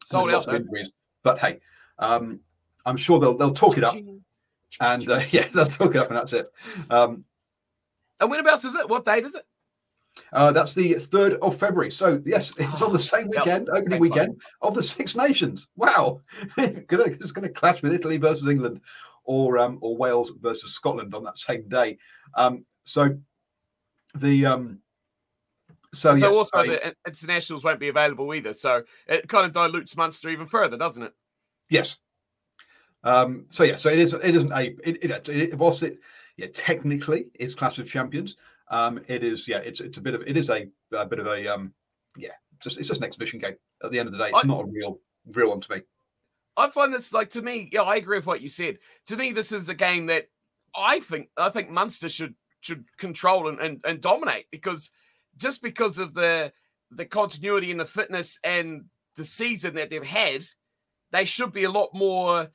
Sold 0.08 0.30
out 0.30 0.34
lots 0.34 0.48
of 0.48 0.56
injuries. 0.56 0.92
But 1.24 1.40
hey, 1.40 1.60
um, 2.00 2.40
I'm 2.86 2.98
sure 2.98 3.20
they'll 3.20 3.38
they'll 3.38 3.54
talk 3.54 3.78
it 3.78 3.84
up, 3.84 3.96
and 4.80 5.10
uh, 5.10 5.22
yeah, 5.32 5.48
they'll 5.54 5.66
talk 5.66 5.96
it 5.96 5.98
up, 5.98 6.08
and 6.08 6.18
that's 6.18 6.34
it. 6.34 6.48
Um, 6.90 7.26
and 8.20 8.32
whenabouts 8.32 8.66
is 8.66 8.76
it? 8.76 8.88
What 8.90 9.06
date 9.06 9.26
is 9.26 9.36
it? 9.36 9.46
Uh, 10.34 10.52
that's 10.52 10.74
the 10.74 10.96
3rd 10.96 11.38
of 11.40 11.58
February. 11.58 11.92
So, 11.92 12.22
yes, 12.26 12.54
it's 12.58 12.82
on 12.82 12.94
the 12.94 13.00
same 13.00 13.30
weekend, 13.30 13.68
yep, 13.68 13.78
opening 13.78 14.00
weekend 14.00 14.42
of 14.62 14.76
the 14.76 14.84
Six 14.84 15.16
Nations. 15.16 15.68
Wow. 15.76 16.22
it's 16.58 17.32
going 17.32 17.48
to 17.48 17.54
clash 17.54 17.82
with 17.82 17.94
Italy 17.94 18.18
versus 18.18 18.48
England 18.48 18.82
or 19.24 19.58
um, 19.58 19.80
or 19.82 19.98
Wales 19.98 20.32
versus 20.40 20.74
Scotland 20.74 21.16
on 21.16 21.24
that 21.24 21.38
same 21.38 21.68
day. 21.68 21.98
Um, 22.36 22.66
so, 22.86 23.18
the. 24.16 24.46
Um, 24.46 24.80
so, 25.94 26.14
so 26.14 26.28
yes, 26.28 26.36
also 26.36 26.58
I, 26.58 26.68
the 26.68 26.96
internationals 27.08 27.64
won't 27.64 27.80
be 27.80 27.88
available 27.88 28.34
either. 28.34 28.54
So 28.54 28.84
it 29.08 29.30
kind 29.30 29.46
of 29.46 29.54
dilutes 29.54 29.96
Munster 29.96 30.30
even 30.30 30.46
further, 30.46 30.76
doesn't 30.78 31.04
it? 31.04 31.14
Yes. 31.70 31.96
Um, 33.06 33.46
so 33.48 33.64
yeah, 33.64 33.76
so 33.76 33.90
it 33.90 34.00
is. 34.00 34.14
It 34.14 34.36
isn't 34.36 34.52
a. 34.52 34.76
It, 34.84 34.98
it, 35.04 35.30
it 35.30 35.58
was 35.58 35.84
it. 35.84 36.00
Yeah, 36.38 36.48
technically, 36.54 37.28
it's 37.36 37.56
Clash 37.56 37.80
of 37.80 37.88
Champions. 37.88 38.36
Um, 38.70 39.02
it 39.08 39.24
is. 39.24 39.48
Yeah, 39.48 39.58
it's 39.58 39.82
it's 39.82 39.98
a 39.98 40.02
bit 40.02 40.16
of. 40.16 40.24
It 40.28 40.38
is 40.38 40.50
a, 40.50 40.68
a 40.92 41.06
bit 41.06 41.20
of 41.20 41.28
a. 41.28 41.48
Um, 41.48 41.74
yeah, 42.18 42.32
just 42.60 42.78
it's 42.78 42.88
just 42.88 43.02
an 43.02 43.06
exhibition 43.06 43.40
game. 43.40 43.56
At 43.84 43.92
the 43.92 44.00
end 44.00 44.08
of 44.08 44.14
the 44.14 44.20
day, 44.20 44.30
it's 44.30 44.44
I, 44.44 44.48
not 44.48 44.62
a 44.62 44.68
real 44.68 45.00
real 45.34 45.50
one 45.50 45.62
to 45.62 45.72
me. 45.72 45.82
I 46.58 46.70
find 46.70 46.94
this 46.94 47.14
like 47.14 47.30
to 47.32 47.42
me. 47.42 47.70
Yeah, 47.72 47.82
I 47.82 47.98
agree 47.98 48.18
with 48.18 48.26
what 48.26 48.42
you 48.42 48.48
said. 48.48 48.80
To 49.08 49.18
me, 49.18 49.32
this 49.32 49.52
is 49.52 49.70
a 49.70 49.76
game 49.76 50.08
that 50.08 50.30
I 50.76 51.00
think 51.00 51.30
I 51.38 51.50
think 51.50 51.70
Munster 51.70 52.10
should 52.10 52.36
should 52.62 52.86
control 52.98 53.48
and, 53.48 53.60
and, 53.60 53.80
and 53.86 54.02
dominate 54.02 54.48
because 54.52 54.90
just 55.38 55.62
because 55.62 56.00
of 56.00 56.14
the 56.14 56.52
the 56.92 57.06
continuity 57.06 57.72
and 57.72 57.80
the 57.80 57.86
fitness 57.86 58.40
and 58.44 58.86
the 59.16 59.24
season 59.24 59.76
that 59.76 59.90
they've 59.90 60.04
had, 60.04 60.46
they 61.12 61.26
should 61.26 61.52
be 61.52 61.64
a 61.64 61.72
lot 61.72 61.90
more. 61.94 62.50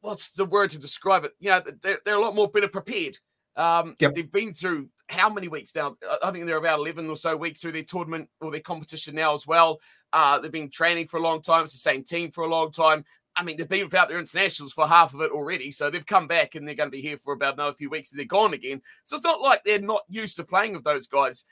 What's 0.00 0.30
the 0.30 0.44
word 0.44 0.70
to 0.70 0.78
describe 0.78 1.24
it? 1.24 1.32
You 1.40 1.50
know, 1.50 1.62
they're, 1.82 1.98
they're 2.04 2.16
a 2.16 2.20
lot 2.20 2.34
more 2.34 2.48
better 2.48 2.68
prepared. 2.68 3.18
Um, 3.56 3.96
yep. 3.98 4.14
They've 4.14 4.30
been 4.30 4.52
through 4.52 4.88
how 5.08 5.30
many 5.30 5.48
weeks 5.48 5.74
now? 5.74 5.96
I 6.22 6.30
think 6.30 6.46
they're 6.46 6.56
about 6.56 6.80
11 6.80 7.08
or 7.08 7.16
so 7.16 7.36
weeks 7.36 7.60
through 7.60 7.72
their 7.72 7.82
tournament 7.82 8.28
or 8.40 8.50
their 8.50 8.60
competition 8.60 9.14
now 9.14 9.34
as 9.34 9.46
well. 9.46 9.80
Uh, 10.12 10.38
they've 10.38 10.52
been 10.52 10.70
training 10.70 11.06
for 11.06 11.18
a 11.18 11.22
long 11.22 11.42
time. 11.42 11.62
It's 11.62 11.72
the 11.72 11.78
same 11.78 12.04
team 12.04 12.30
for 12.30 12.44
a 12.44 12.48
long 12.48 12.70
time. 12.70 13.04
I 13.36 13.42
mean, 13.42 13.56
they've 13.56 13.68
been 13.68 13.84
without 13.84 14.08
their 14.08 14.18
internationals 14.18 14.72
for 14.72 14.86
half 14.86 15.12
of 15.12 15.20
it 15.20 15.30
already. 15.30 15.70
So 15.70 15.90
they've 15.90 16.04
come 16.04 16.26
back 16.26 16.54
and 16.54 16.66
they're 16.66 16.74
going 16.74 16.90
to 16.90 16.96
be 16.96 17.02
here 17.02 17.18
for 17.18 17.34
about 17.34 17.54
another 17.54 17.74
few 17.74 17.90
weeks 17.90 18.10
and 18.10 18.18
they're 18.18 18.26
gone 18.26 18.54
again. 18.54 18.80
So 19.04 19.16
it's 19.16 19.24
not 19.24 19.42
like 19.42 19.62
they're 19.62 19.78
not 19.78 20.02
used 20.08 20.36
to 20.36 20.44
playing 20.44 20.72
with 20.72 20.84
those 20.84 21.06
guys. 21.06 21.44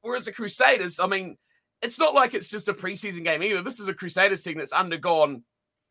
Whereas 0.00 0.24
the 0.24 0.32
Crusaders, 0.32 0.98
I 0.98 1.06
mean, 1.06 1.36
it's 1.82 1.98
not 1.98 2.14
like 2.14 2.32
it's 2.32 2.48
just 2.48 2.68
a 2.68 2.74
preseason 2.74 3.22
game 3.22 3.42
either. 3.42 3.62
This 3.62 3.80
is 3.80 3.88
a 3.88 3.94
Crusaders 3.94 4.42
team 4.42 4.58
that's 4.58 4.72
undergone 4.72 5.42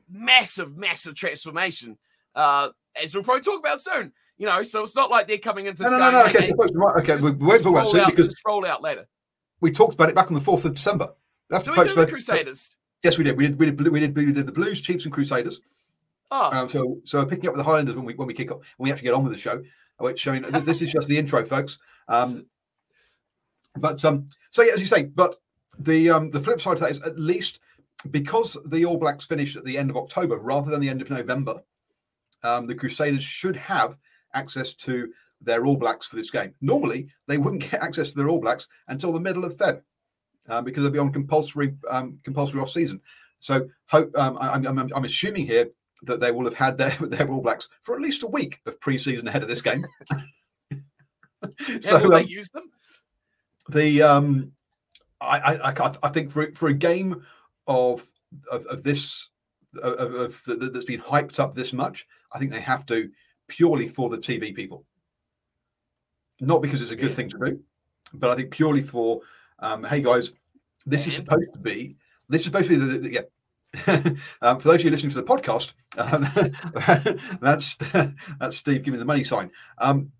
massive, 0.09 0.75
massive 0.75 1.15
transformation, 1.15 1.97
uh, 2.33 2.69
as 3.01 3.13
we'll 3.13 3.23
probably 3.23 3.41
talk 3.41 3.59
about 3.59 3.81
soon. 3.81 4.13
You 4.37 4.47
know, 4.47 4.63
so 4.63 4.83
it's 4.83 4.95
not 4.95 5.09
like 5.09 5.27
they're 5.27 5.37
coming 5.37 5.65
into. 5.65 5.83
No, 5.83 5.91
no, 5.91 5.97
no, 5.97 6.11
no. 6.11 6.25
Okay, 6.25 6.45
so, 6.45 6.55
right, 6.73 6.95
okay, 6.97 7.15
we 7.17 7.31
won't 7.31 7.63
talk 7.63 7.71
about 7.71 7.87
soon 7.87 8.09
because 8.09 8.35
roll 8.45 8.65
out 8.65 8.81
later. 8.81 9.07
We 9.61 9.71
talked 9.71 9.93
about 9.93 10.09
it 10.09 10.15
back 10.15 10.27
on 10.27 10.33
the 10.33 10.41
fourth 10.41 10.65
of 10.65 10.75
December. 10.75 11.09
So 11.51 11.71
we 11.71 11.75
folks, 11.75 11.95
the 11.95 12.05
Crusaders. 12.05 12.75
Yes, 13.03 13.17
we 13.17 13.23
did. 13.23 13.37
We 13.37 13.47
did. 13.47 13.59
We 13.59 13.65
did. 13.71 13.91
We 13.91 13.99
did. 13.99 14.15
We 14.15 14.31
did 14.31 14.45
the 14.45 14.51
Blues, 14.51 14.81
Chiefs, 14.81 15.05
and 15.05 15.13
Crusaders. 15.13 15.61
Oh. 16.31 16.51
Um, 16.51 16.67
so, 16.67 16.99
so 17.03 17.25
picking 17.25 17.47
up 17.47 17.53
with 17.53 17.63
the 17.63 17.69
Highlanders 17.69 17.95
when 17.95 18.03
we 18.03 18.15
when 18.15 18.27
we 18.27 18.33
kick 18.33 18.51
off, 18.51 18.61
when 18.77 18.87
we 18.87 18.91
actually 18.91 19.05
get 19.05 19.13
on 19.13 19.23
with 19.23 19.33
the 19.33 19.39
show. 19.39 19.61
Which 19.97 20.19
showing 20.19 20.41
this, 20.41 20.65
this 20.65 20.81
is 20.81 20.91
just 20.91 21.07
the 21.07 21.17
intro, 21.17 21.45
folks. 21.45 21.77
Um, 22.09 22.47
but 23.77 24.03
um, 24.03 24.27
so 24.49 24.61
yeah, 24.61 24.73
as 24.73 24.81
you 24.81 24.85
say, 24.85 25.03
but 25.03 25.37
the 25.79 26.09
um, 26.09 26.31
the 26.31 26.39
flip 26.39 26.59
side 26.59 26.77
to 26.77 26.83
that 26.83 26.91
is 26.91 27.01
at 27.01 27.17
least 27.17 27.59
because 28.11 28.57
the 28.65 28.85
All 28.85 28.97
Blacks 28.97 29.25
finished 29.25 29.55
at 29.55 29.63
the 29.63 29.77
end 29.77 29.89
of 29.89 29.95
October 29.97 30.37
rather 30.37 30.69
than 30.69 30.81
the 30.81 30.89
end 30.89 31.01
of 31.01 31.09
November, 31.09 31.61
um, 32.43 32.65
the 32.65 32.75
Crusaders 32.75 33.23
should 33.23 33.55
have 33.55 33.97
access 34.35 34.73
to 34.75 35.11
their 35.41 35.65
All 35.65 35.77
Blacks 35.77 36.07
for 36.07 36.15
this 36.15 36.31
game. 36.31 36.53
Normally, 36.61 37.07
they 37.27 37.37
wouldn't 37.37 37.69
get 37.71 37.81
access 37.81 38.11
to 38.11 38.17
their 38.17 38.29
All 38.29 38.39
Blacks 38.39 38.67
until 38.87 39.13
the 39.13 39.19
middle 39.19 39.45
of 39.45 39.57
Feb 39.57 39.81
uh, 40.49 40.61
because 40.61 40.83
they'll 40.83 40.91
be 40.91 40.99
on 40.99 41.13
compulsory 41.13 41.75
um, 41.89 42.19
compulsory 42.23 42.61
off 42.61 42.69
season. 42.69 43.01
So, 43.39 43.67
hope 43.87 44.15
um, 44.17 44.37
I, 44.39 44.55
am 44.55 44.65
I'm, 44.65 44.91
I'm 44.93 45.05
assuming 45.05 45.45
here 45.45 45.69
that 46.03 46.19
they 46.19 46.31
will 46.31 46.45
have 46.45 46.53
had 46.53 46.77
their 46.77 46.91
their 47.01 47.29
All 47.29 47.41
Blacks 47.41 47.69
for 47.81 47.95
at 47.95 48.01
least 48.01 48.23
a 48.23 48.27
week 48.27 48.59
of 48.65 48.79
pre-season 48.79 49.27
ahead 49.27 49.43
of 49.43 49.49
this 49.49 49.61
game. 49.61 49.85
so, 51.79 52.01
will 52.01 52.11
they 52.11 52.23
um, 52.23 52.27
use 52.27 52.49
them? 52.49 52.69
The 53.69 54.01
um, 54.01 54.51
I, 55.21 55.71
I 55.71 55.95
I 56.03 56.09
think 56.09 56.31
for 56.31 56.51
for 56.53 56.69
a 56.69 56.73
game 56.73 57.23
of 57.67 58.07
of, 58.51 58.65
of 58.67 58.83
this 58.83 59.29
of, 59.81 59.93
of, 59.93 60.41
of 60.47 60.73
that's 60.73 60.85
been 60.85 61.01
hyped 61.01 61.39
up 61.39 61.53
this 61.53 61.73
much, 61.73 62.05
I 62.33 62.39
think 62.39 62.51
they 62.51 62.61
have 62.61 62.85
to 62.87 63.09
purely 63.47 63.87
for 63.87 64.09
the 64.09 64.17
TV 64.17 64.55
people. 64.55 64.85
Not 66.39 66.61
because 66.61 66.81
it's 66.81 66.91
a 66.91 66.95
good 66.95 67.11
yeah. 67.11 67.15
thing 67.15 67.29
to 67.29 67.37
do, 67.37 67.59
but 68.13 68.29
I 68.29 68.35
think 68.35 68.51
purely 68.51 68.83
for, 68.83 69.21
um, 69.59 69.83
hey 69.83 70.01
guys, 70.01 70.31
this 70.85 71.07
is 71.07 71.15
supposed 71.15 71.53
to 71.53 71.59
be, 71.59 71.95
this 72.29 72.41
is 72.41 72.45
supposed 72.45 72.69
to 72.69 72.77
be 72.77 72.85
the, 72.85 72.99
the 72.99 73.13
yeah. 73.13 73.21
um, 74.41 74.59
for 74.59 74.69
those 74.69 74.79
of 74.79 74.85
you 74.85 74.91
listening 74.91 75.11
to 75.11 75.21
the 75.21 75.23
podcast, 75.23 75.73
um, 75.97 76.27
that's 77.41 77.75
that's 78.39 78.57
Steve 78.57 78.83
giving 78.83 78.99
the 78.99 79.05
money 79.05 79.23
sign. 79.23 79.51
Um, 79.79 80.11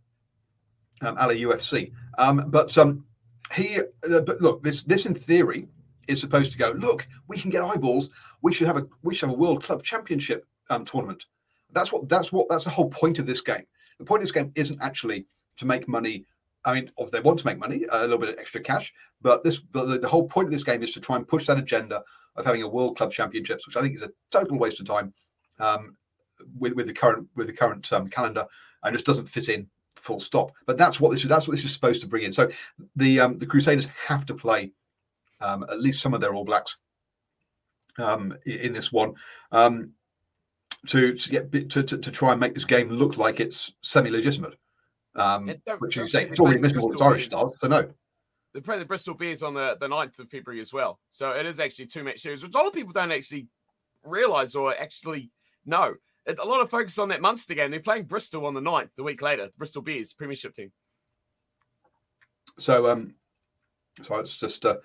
um, 1.01 1.17
a 1.17 1.27
UFC. 1.27 1.91
Um, 2.17 2.45
but 2.47 2.77
um, 2.77 3.05
he, 3.53 3.79
uh, 3.79 4.21
but 4.21 4.41
look, 4.41 4.63
this 4.63 4.83
this 4.83 5.05
in 5.05 5.13
theory 5.13 5.67
is 6.07 6.19
supposed 6.21 6.51
to 6.51 6.57
go. 6.57 6.71
Look, 6.71 7.07
we 7.27 7.37
can 7.37 7.49
get 7.49 7.63
eyeballs. 7.63 8.09
We 8.41 8.53
should 8.53 8.67
have 8.67 8.77
a 8.77 8.87
we 9.03 9.13
should 9.13 9.29
have 9.29 9.35
a 9.35 9.39
World 9.39 9.63
Club 9.63 9.83
Championship 9.83 10.45
um, 10.69 10.85
tournament. 10.85 11.25
That's 11.75 11.91
what 11.91 12.09
that's 12.09 12.31
what 12.31 12.49
that's 12.49 12.63
the 12.63 12.71
whole 12.71 12.89
point 12.89 13.19
of 13.19 13.27
this 13.27 13.41
game. 13.41 13.65
The 13.99 14.05
point 14.05 14.21
of 14.21 14.23
this 14.23 14.31
game 14.31 14.51
isn't 14.55 14.81
actually 14.81 15.27
to 15.57 15.65
make 15.65 15.87
money. 15.87 16.25
I 16.63 16.73
mean, 16.73 16.89
if 16.97 17.11
they 17.11 17.19
want 17.19 17.37
to 17.39 17.45
make 17.45 17.59
money, 17.59 17.85
a 17.91 18.01
little 18.01 18.17
bit 18.17 18.29
of 18.29 18.39
extra 18.39 18.61
cash, 18.61 18.91
but 19.21 19.43
this 19.43 19.61
the, 19.73 19.99
the 19.99 20.07
whole 20.07 20.27
point 20.27 20.47
of 20.47 20.51
this 20.51 20.63
game 20.63 20.81
is 20.81 20.93
to 20.93 20.99
try 20.99 21.15
and 21.15 21.27
push 21.27 21.45
that 21.45 21.59
agenda 21.59 22.01
of 22.35 22.45
having 22.45 22.63
a 22.63 22.67
World 22.67 22.97
Club 22.97 23.11
Championships, 23.11 23.67
which 23.67 23.77
I 23.77 23.81
think 23.81 23.95
is 23.95 24.01
a 24.01 24.11
total 24.31 24.57
waste 24.57 24.79
of 24.79 24.87
time 24.87 25.13
um, 25.59 25.95
with 26.57 26.73
with 26.73 26.87
the 26.87 26.93
current 26.93 27.27
with 27.35 27.47
the 27.47 27.53
current 27.53 27.91
um, 27.93 28.07
calendar, 28.09 28.45
and 28.83 28.93
just 28.93 29.05
doesn't 29.05 29.27
fit 29.27 29.49
in 29.49 29.67
full 29.95 30.19
stop. 30.19 30.51
But 30.65 30.77
that's 30.77 30.99
what 30.99 31.11
this 31.11 31.21
is. 31.21 31.27
That's 31.27 31.47
what 31.47 31.55
this 31.55 31.65
is 31.65 31.73
supposed 31.73 32.01
to 32.01 32.07
bring 32.07 32.23
in. 32.23 32.33
So 32.33 32.49
the 32.95 33.19
um, 33.19 33.37
the 33.37 33.45
Crusaders 33.45 33.89
have 34.07 34.25
to 34.27 34.33
play 34.33 34.71
um, 35.41 35.63
at 35.69 35.81
least 35.81 36.01
some 36.01 36.13
of 36.13 36.21
their 36.21 36.33
All 36.33 36.45
Blacks 36.45 36.77
um, 37.97 38.33
in 38.45 38.73
this 38.73 38.91
one. 38.91 39.13
Um, 39.51 39.91
to 40.87 41.13
to 41.13 41.29
get 41.29 41.51
to, 41.51 41.83
to, 41.83 41.97
to 41.97 42.11
try 42.11 42.31
and 42.31 42.39
make 42.39 42.53
this 42.53 42.65
game 42.65 42.89
look 42.89 43.17
like 43.17 43.39
it's 43.39 43.73
semi-legitimate. 43.81 44.55
Um, 45.15 45.49
which 45.79 45.95
you 45.95 46.07
say 46.07 46.25
it's 46.25 46.39
already 46.39 46.59
missing 46.59 46.79
all 46.79 46.91
its 46.91 47.01
Irish 47.01 47.27
stars, 47.27 47.55
so 47.59 47.67
no. 47.67 47.89
They 48.53 48.61
play 48.61 48.79
the 48.79 48.85
Bristol 48.85 49.13
Bears 49.13 49.43
on 49.43 49.53
the, 49.53 49.75
the 49.79 49.87
9th 49.87 50.19
of 50.19 50.29
February 50.29 50.61
as 50.61 50.73
well. 50.73 50.99
So 51.11 51.31
it 51.31 51.45
is 51.45 51.59
actually 51.59 51.87
two 51.87 52.03
match 52.03 52.19
series, 52.19 52.41
which 52.41 52.55
a 52.55 52.57
lot 52.57 52.67
of 52.67 52.73
people 52.73 52.93
don't 52.93 53.11
actually 53.11 53.47
realize 54.05 54.55
or 54.55 54.73
actually 54.73 55.29
know. 55.65 55.95
A 56.27 56.45
lot 56.45 56.61
of 56.61 56.69
focus 56.69 56.97
on 56.97 57.09
that 57.09 57.21
Munster 57.21 57.53
game. 57.53 57.69
They're 57.69 57.81
playing 57.81 58.05
Bristol 58.05 58.45
on 58.45 58.53
the 58.53 58.61
9th, 58.61 58.95
the 58.95 59.03
week 59.03 59.21
later. 59.21 59.49
Bristol 59.57 59.81
Bears, 59.81 60.13
Premiership 60.13 60.53
team. 60.53 60.71
So, 62.57 62.89
um, 62.89 63.15
so 64.01 64.15
let's 64.15 64.37
just 64.37 64.65
uh, 64.65 64.77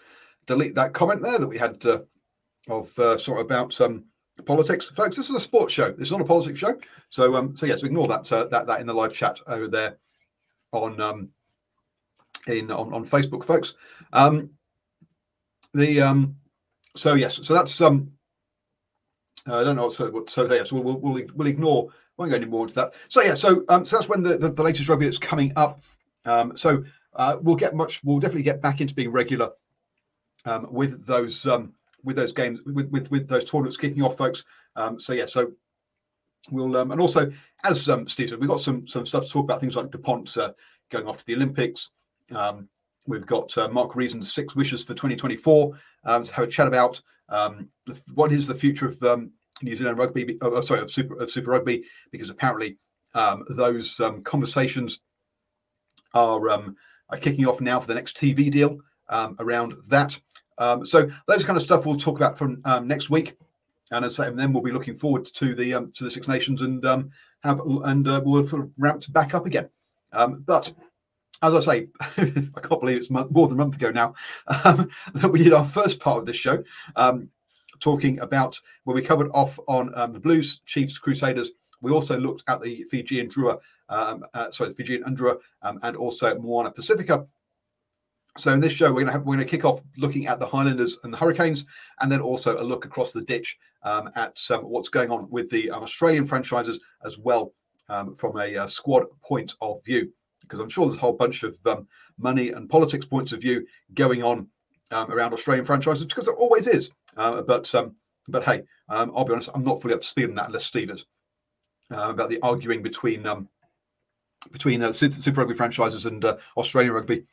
delete 0.46 0.74
that 0.74 0.92
comment 0.92 1.22
there 1.22 1.38
that 1.38 1.46
we 1.46 1.56
had 1.56 1.84
uh, 1.86 2.00
of 2.68 2.98
uh, 2.98 3.16
sort 3.16 3.38
of 3.38 3.46
about 3.46 3.80
um, 3.80 4.04
politics, 4.46 4.88
folks. 4.90 5.16
This 5.16 5.30
is 5.30 5.36
a 5.36 5.40
sports 5.40 5.72
show. 5.72 5.92
This 5.92 6.08
is 6.08 6.12
not 6.12 6.20
a 6.20 6.24
politics 6.24 6.58
show. 6.58 6.76
So, 7.08 7.34
um, 7.34 7.56
so 7.56 7.66
yes, 7.66 7.82
ignore 7.82 8.08
that 8.08 8.30
uh, 8.32 8.44
that 8.46 8.66
that 8.66 8.80
in 8.80 8.86
the 8.86 8.94
live 8.94 9.12
chat 9.12 9.38
over 9.46 9.68
there 9.68 9.96
on 10.72 11.00
um 11.00 11.28
in 12.46 12.70
on, 12.70 12.92
on 12.92 13.04
Facebook, 13.04 13.44
folks. 13.44 13.74
Um, 14.12 14.50
the 15.74 16.00
um, 16.00 16.36
so 16.96 17.14
yes, 17.14 17.40
so 17.42 17.54
that's 17.54 17.80
um, 17.80 18.10
I 19.46 19.64
don't 19.64 19.76
know. 19.76 19.90
So 19.90 20.24
so 20.28 20.52
yeah, 20.52 20.64
so 20.64 20.80
we'll 20.80 20.98
we'll, 20.98 21.22
we'll 21.34 21.48
ignore. 21.48 21.88
Won't 22.16 22.30
go 22.30 22.36
any 22.36 22.46
more 22.46 22.62
into 22.62 22.74
that. 22.74 22.94
So 23.08 23.22
yeah, 23.22 23.34
so 23.34 23.64
um, 23.68 23.84
so 23.84 23.96
that's 23.96 24.08
when 24.08 24.22
the, 24.22 24.36
the, 24.36 24.50
the 24.50 24.62
latest 24.62 24.88
rugby 24.88 25.06
that's 25.06 25.18
coming 25.18 25.52
up. 25.56 25.82
Um, 26.26 26.54
so 26.56 26.84
uh, 27.14 27.38
we'll 27.40 27.56
get 27.56 27.74
much. 27.74 28.04
We'll 28.04 28.18
definitely 28.18 28.42
get 28.42 28.60
back 28.60 28.80
into 28.80 28.94
being 28.94 29.10
regular 29.10 29.50
um, 30.44 30.66
with 30.70 31.06
those 31.06 31.46
um, 31.46 31.72
with 32.04 32.16
those 32.16 32.32
games 32.32 32.60
with 32.66 32.88
with, 32.90 33.10
with 33.10 33.28
those 33.28 33.44
tournaments 33.44 33.76
kicking 33.76 34.02
off, 34.02 34.16
folks. 34.16 34.44
Um, 34.76 34.98
so 34.98 35.12
yeah, 35.12 35.26
so 35.26 35.52
we'll 36.50 36.76
um, 36.76 36.90
and 36.90 37.00
also 37.00 37.30
as 37.64 37.88
um, 37.88 38.06
Steve 38.08 38.30
said, 38.30 38.40
we've 38.40 38.48
got 38.48 38.60
some 38.60 38.86
some 38.86 39.06
stuff 39.06 39.24
to 39.24 39.30
talk 39.30 39.44
about 39.44 39.60
things 39.60 39.76
like 39.76 39.90
Dupont 39.90 40.36
uh, 40.36 40.52
going 40.90 41.06
off 41.06 41.18
to 41.18 41.26
the 41.26 41.34
Olympics. 41.34 41.90
Um, 42.34 42.68
we've 43.06 43.26
got 43.26 43.56
uh, 43.58 43.68
Mark 43.68 43.96
Reason's 43.96 44.32
six 44.32 44.54
wishes 44.54 44.82
for 44.82 44.94
2024 44.94 45.72
um, 46.04 46.24
to 46.24 46.34
have 46.34 46.44
a 46.44 46.50
chat 46.50 46.66
about 46.66 47.00
um, 47.28 47.68
what 48.14 48.32
is 48.32 48.46
the 48.46 48.54
future 48.54 48.86
of 48.86 49.02
um, 49.02 49.30
New 49.62 49.76
Zealand 49.76 49.98
rugby. 49.98 50.38
Oh, 50.40 50.60
sorry, 50.60 50.80
of 50.80 50.90
Super 50.90 51.20
of 51.22 51.30
Super 51.30 51.50
Rugby, 51.50 51.84
because 52.10 52.30
apparently 52.30 52.78
um, 53.14 53.44
those 53.48 53.98
um, 54.00 54.22
conversations 54.22 55.00
are 56.14 56.48
um, 56.50 56.76
are 57.10 57.18
kicking 57.18 57.46
off 57.46 57.60
now 57.60 57.80
for 57.80 57.86
the 57.86 57.94
next 57.94 58.16
TV 58.16 58.50
deal 58.50 58.78
um, 59.08 59.36
around 59.38 59.74
that. 59.88 60.18
Um, 60.60 60.86
so 60.86 61.10
those 61.26 61.44
kind 61.44 61.56
of 61.56 61.64
stuff 61.64 61.86
we'll 61.86 61.96
talk 61.96 62.16
about 62.16 62.38
from 62.38 62.60
um, 62.64 62.86
next 62.86 63.10
week. 63.10 63.36
and 63.90 64.04
as 64.04 64.20
I 64.20 64.24
say, 64.24 64.28
and 64.28 64.38
then 64.38 64.52
we'll 64.52 64.62
be 64.62 64.70
looking 64.70 64.94
forward 64.94 65.24
to 65.24 65.54
the 65.54 65.74
um, 65.74 65.90
to 65.92 66.04
the 66.04 66.10
Six 66.10 66.28
Nations 66.28 66.62
and 66.62 66.84
um, 66.86 67.10
have 67.42 67.60
and 67.60 68.06
uh, 68.06 68.20
we'll 68.24 68.46
sort 68.46 68.62
of 68.62 68.70
ramped 68.78 69.12
back 69.12 69.34
up 69.34 69.46
again. 69.46 69.68
Um, 70.12 70.44
but 70.46 70.72
as 71.42 71.54
I 71.54 71.60
say, 71.60 71.88
I 72.00 72.60
can't 72.60 72.80
believe 72.80 72.98
it's 72.98 73.10
more 73.10 73.48
than 73.48 73.52
a 73.52 73.62
month 73.62 73.76
ago 73.76 73.90
now 73.90 74.14
um, 74.64 74.90
that 75.14 75.32
we 75.32 75.42
did 75.42 75.54
our 75.54 75.64
first 75.64 75.98
part 75.98 76.18
of 76.18 76.26
this 76.26 76.36
show, 76.36 76.62
talking 77.80 78.20
about 78.20 78.60
where 78.84 78.94
we 78.94 79.00
covered 79.00 79.30
off 79.32 79.58
on 79.66 79.90
the 80.12 80.20
Blues, 80.20 80.60
Chiefs, 80.66 80.98
Crusaders. 80.98 81.52
We 81.80 81.92
also 81.92 82.18
looked 82.18 82.44
at 82.46 82.60
the 82.60 82.84
Fijian 82.84 83.30
Drua, 83.30 83.58
um, 83.88 84.24
uh, 84.34 84.50
sorry, 84.50 84.70
the 84.70 84.76
Fijian 84.76 85.02
Undrua, 85.04 85.38
um, 85.62 85.78
and 85.82 85.96
also 85.96 86.38
Moana 86.38 86.70
Pacifica. 86.70 87.26
So 88.38 88.52
in 88.52 88.60
this 88.60 88.72
show, 88.72 88.92
we're 88.92 89.04
going 89.04 89.12
to 89.12 89.18
we're 89.18 89.36
going 89.36 89.38
to 89.38 89.44
kick 89.44 89.64
off 89.64 89.80
looking 89.96 90.26
at 90.26 90.38
the 90.38 90.46
Highlanders 90.46 90.96
and 91.02 91.12
the 91.12 91.18
Hurricanes, 91.18 91.66
and 92.00 92.10
then 92.10 92.20
also 92.20 92.60
a 92.60 92.64
look 92.64 92.84
across 92.84 93.12
the 93.12 93.22
ditch 93.22 93.58
um, 93.82 94.10
at 94.16 94.38
um, 94.50 94.60
what's 94.62 94.88
going 94.88 95.10
on 95.10 95.28
with 95.30 95.50
the 95.50 95.70
um, 95.70 95.82
Australian 95.82 96.24
franchises 96.24 96.78
as 97.04 97.18
well 97.18 97.52
um, 97.88 98.14
from 98.14 98.38
a 98.38 98.56
uh, 98.56 98.66
squad 98.66 99.04
point 99.22 99.54
of 99.60 99.84
view. 99.84 100.12
Because 100.42 100.60
I'm 100.60 100.68
sure 100.68 100.86
there's 100.86 100.96
a 100.96 101.00
whole 101.00 101.12
bunch 101.12 101.42
of 101.42 101.58
um, 101.66 101.86
money 102.18 102.50
and 102.50 102.68
politics 102.68 103.06
points 103.06 103.32
of 103.32 103.40
view 103.40 103.66
going 103.94 104.22
on 104.22 104.48
um, 104.90 105.10
around 105.10 105.32
Australian 105.32 105.64
franchises, 105.64 106.04
because 106.04 106.26
there 106.26 106.34
always 106.34 106.66
is. 106.66 106.90
Uh, 107.16 107.42
but 107.42 107.72
but 108.28 108.44
hey, 108.44 108.62
I'll 108.88 109.24
be 109.24 109.32
honest, 109.32 109.50
I'm 109.54 109.64
not 109.64 109.82
fully 109.82 109.94
up 109.94 110.02
to 110.02 110.06
speed 110.06 110.28
on 110.28 110.34
that 110.36 110.46
unless 110.46 110.64
Steve 110.64 110.90
is 110.90 111.04
uh, 111.90 112.10
about 112.10 112.28
the 112.28 112.40
arguing 112.42 112.82
between 112.82 113.26
between 114.52 114.82
uh, 114.82 114.92
Super 114.92 115.40
Rugby 115.40 115.54
franchises 115.54 116.06
and 116.06 116.24
uh, 116.24 116.36
Australian 116.56 116.94
rugby 116.94 117.24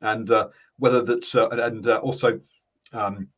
and 0.00 0.30
uh, 0.30 0.48
whether 0.78 1.02
that's 1.02 1.34
uh, 1.34 1.48
and 1.48 1.86
uh, 1.86 1.98
also 1.98 2.40
um, 2.92 3.28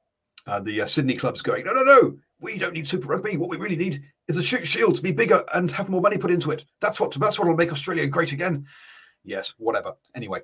uh, 0.47 0.61
the 0.61 0.83
uh, 0.83 0.87
Sydney 0.87 1.15
clubs 1.15 1.43
going, 1.43 1.65
no, 1.65 1.73
no, 1.73 1.83
no, 1.83 2.17
we 2.41 2.59
don't 2.59 2.73
need 2.73 2.87
Super 2.87 3.09
Rugby. 3.09 3.37
What 3.37 3.51
we 3.51 3.57
really 3.57 3.77
need 3.77 4.03
is 4.29 4.37
a 4.37 4.43
Shute 4.43 4.67
Shield 4.67 4.95
to 4.97 5.03
be 5.03 5.13
bigger 5.13 5.45
and 5.55 5.71
have 5.71 5.89
more 5.89 6.01
money 6.01 6.19
put 6.19 6.31
into 6.31 6.51
it. 6.51 6.65
That's 6.81 7.01
what 7.01 7.13
that's 7.15 7.39
what 7.39 7.49
will 7.49 7.57
make 7.57 7.73
Australia 7.73 8.07
great 8.07 8.33
again. 8.33 8.67
Yes, 9.25 9.55
whatever. 9.59 9.95
Anyway, 10.15 10.41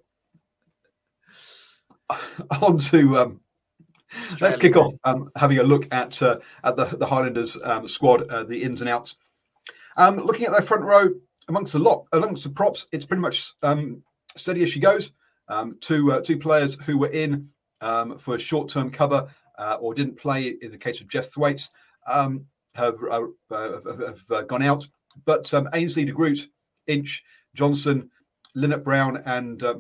on 2.62 2.78
to 2.78 3.18
um, 3.18 3.40
let's 4.40 4.56
kick 4.56 4.76
off 4.76 4.94
um, 5.04 5.30
having 5.36 5.58
a 5.58 5.62
look 5.62 5.92
at 5.92 6.20
uh, 6.22 6.38
at 6.64 6.76
the 6.76 6.84
the 6.84 7.06
Highlanders 7.06 7.56
um, 7.64 7.86
squad, 7.86 8.28
the 8.48 8.62
ins 8.62 8.80
and 8.80 8.90
outs. 8.90 9.16
Um, 9.96 10.16
looking 10.16 10.46
at 10.46 10.52
their 10.52 10.62
front 10.62 10.84
row 10.84 11.10
amongst 11.48 11.74
the 11.74 11.78
lot, 11.78 12.06
amongst 12.12 12.44
the 12.44 12.50
props, 12.50 12.86
it's 12.92 13.06
pretty 13.06 13.20
much 13.20 13.52
um, 13.62 14.02
steady 14.36 14.62
as 14.62 14.70
she 14.70 14.80
goes. 14.80 15.12
Um, 15.52 15.76
two 15.82 16.12
uh, 16.12 16.22
two 16.22 16.38
players 16.38 16.80
who 16.86 16.96
were 16.96 17.10
in 17.10 17.46
um, 17.82 18.16
for 18.16 18.36
a 18.36 18.38
short 18.38 18.70
term 18.70 18.90
cover 18.90 19.28
uh, 19.58 19.76
or 19.80 19.92
didn't 19.92 20.16
play 20.16 20.56
in 20.62 20.70
the 20.70 20.78
case 20.78 21.02
of 21.02 21.08
Jeff 21.08 21.26
Thwaites 21.26 21.68
um, 22.06 22.46
have, 22.74 22.96
uh, 23.10 23.26
have, 23.50 23.84
have 23.84 24.30
uh, 24.30 24.42
gone 24.44 24.62
out. 24.62 24.88
But 25.26 25.52
um, 25.52 25.68
Ainsley 25.74 26.06
de 26.06 26.12
Groot, 26.12 26.48
Inch, 26.86 27.22
Johnson, 27.54 28.08
Lienert 28.56 28.82
Brown, 28.82 29.22
and 29.26 29.62
uh, 29.62 29.74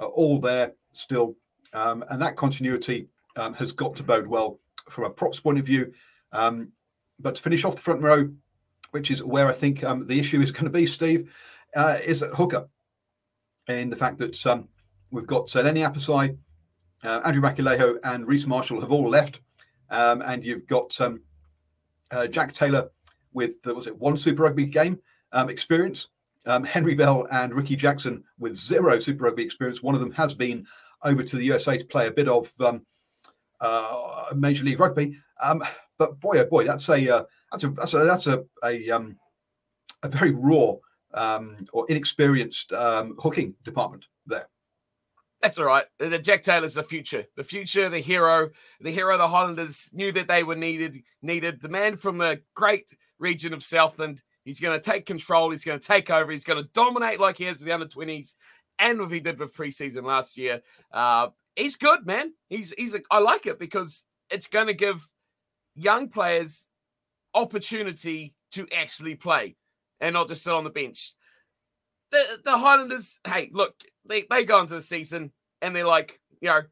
are 0.00 0.06
all 0.06 0.40
there 0.40 0.72
still. 0.92 1.36
Um, 1.72 2.04
and 2.10 2.20
that 2.20 2.34
continuity 2.34 3.06
um, 3.36 3.54
has 3.54 3.70
got 3.70 3.94
to 3.96 4.02
bode 4.02 4.26
well 4.26 4.58
from 4.90 5.04
a 5.04 5.10
props 5.10 5.38
point 5.38 5.60
of 5.60 5.64
view. 5.64 5.92
but 6.32 7.36
to 7.36 7.40
finish 7.40 7.64
off 7.64 7.76
the 7.76 7.82
front 7.82 8.02
row, 8.02 8.28
which 8.90 9.12
is 9.12 9.22
where 9.22 9.46
I 9.46 9.52
think 9.52 9.80
the 9.80 10.18
issue 10.18 10.40
is 10.40 10.50
going 10.50 10.64
to 10.64 10.70
be, 10.70 10.86
Steve, 10.86 11.32
uh, 11.76 11.98
is 12.04 12.20
at 12.24 12.34
hooker. 12.34 12.68
In 13.68 13.88
the 13.88 13.96
fact 13.96 14.18
that 14.18 14.34
We've 15.14 15.28
got 15.28 15.54
uh, 15.54 15.62
Lenny 15.62 15.84
uh, 15.84 15.92
Andrew 17.04 17.40
Makalio, 17.40 17.98
and 18.02 18.26
Rhys 18.26 18.48
Marshall 18.48 18.80
have 18.80 18.90
all 18.90 19.08
left. 19.08 19.38
Um, 19.88 20.22
and 20.22 20.44
you've 20.44 20.66
got 20.66 21.00
um, 21.00 21.20
uh, 22.10 22.26
Jack 22.26 22.52
Taylor 22.52 22.90
with, 23.32 23.54
uh, 23.64 23.74
was 23.74 23.86
it 23.86 23.96
one 23.96 24.16
Super 24.16 24.42
Rugby 24.42 24.66
game 24.66 24.98
um, 25.30 25.48
experience? 25.48 26.08
Um, 26.46 26.64
Henry 26.64 26.96
Bell 26.96 27.28
and 27.30 27.54
Ricky 27.54 27.76
Jackson 27.76 28.24
with 28.40 28.56
zero 28.56 28.98
Super 28.98 29.26
Rugby 29.26 29.44
experience. 29.44 29.84
One 29.84 29.94
of 29.94 30.00
them 30.00 30.10
has 30.10 30.34
been 30.34 30.66
over 31.04 31.22
to 31.22 31.36
the 31.36 31.44
USA 31.44 31.78
to 31.78 31.86
play 31.86 32.08
a 32.08 32.10
bit 32.10 32.26
of 32.26 32.50
um, 32.58 32.84
uh, 33.60 34.32
Major 34.34 34.64
League 34.64 34.80
Rugby. 34.80 35.16
Um, 35.40 35.62
but 35.96 36.18
boy, 36.18 36.40
oh 36.40 36.46
boy, 36.46 36.64
that's 36.64 36.88
a 36.88 37.18
uh, 37.18 37.22
that's 37.52 37.62
a 37.62 37.68
that's 37.68 37.94
a 37.94 37.98
that's 37.98 38.26
a 38.26 38.44
a, 38.64 38.90
a 40.02 40.08
very 40.08 40.32
raw 40.32 40.72
or 41.72 41.86
inexperienced 41.88 42.72
hooking 42.72 43.54
department 43.62 44.06
there. 44.26 44.48
That's 45.44 45.58
all 45.58 45.66
right. 45.66 45.84
The 45.98 46.18
Jack 46.18 46.42
Taylor's 46.42 46.76
the 46.76 46.82
future, 46.82 47.26
the 47.36 47.44
future, 47.44 47.90
the 47.90 47.98
hero, 47.98 48.48
the 48.80 48.90
hero. 48.90 49.18
The 49.18 49.28
Highlanders 49.28 49.90
knew 49.92 50.10
that 50.12 50.26
they 50.26 50.42
were 50.42 50.56
needed. 50.56 51.02
Needed 51.20 51.60
the 51.60 51.68
man 51.68 51.96
from 51.96 52.16
the 52.16 52.40
great 52.54 52.96
region 53.18 53.52
of 53.52 53.62
Southland. 53.62 54.22
He's 54.46 54.58
going 54.58 54.80
to 54.80 54.90
take 54.90 55.04
control. 55.04 55.50
He's 55.50 55.62
going 55.62 55.78
to 55.78 55.86
take 55.86 56.08
over. 56.08 56.32
He's 56.32 56.46
going 56.46 56.64
to 56.64 56.70
dominate 56.72 57.20
like 57.20 57.36
he 57.36 57.44
has 57.44 57.58
with 57.58 57.66
the 57.66 57.74
under 57.74 57.86
twenties, 57.86 58.36
and 58.78 58.98
what 58.98 59.12
he 59.12 59.20
did 59.20 59.38
with 59.38 59.54
preseason 59.54 60.04
last 60.04 60.38
year. 60.38 60.62
Uh, 60.90 61.28
he's 61.56 61.76
good, 61.76 62.06
man. 62.06 62.32
He's 62.48 62.72
he's. 62.78 62.94
A, 62.94 63.00
I 63.10 63.18
like 63.18 63.44
it 63.44 63.58
because 63.58 64.02
it's 64.30 64.46
going 64.46 64.68
to 64.68 64.74
give 64.74 65.06
young 65.74 66.08
players 66.08 66.68
opportunity 67.34 68.34
to 68.52 68.66
actually 68.74 69.14
play 69.14 69.56
and 70.00 70.14
not 70.14 70.28
just 70.28 70.42
sit 70.42 70.54
on 70.54 70.64
the 70.64 70.70
bench. 70.70 71.12
The 72.14 72.40
the 72.44 72.56
Highlanders, 72.56 73.18
hey, 73.26 73.50
look, 73.52 73.74
they, 74.06 74.24
they 74.30 74.44
go 74.44 74.60
into 74.60 74.74
the 74.74 74.82
season 74.82 75.32
and 75.60 75.74
they're 75.74 75.86
like, 75.86 76.20
you 76.40 76.48
know, 76.48 76.62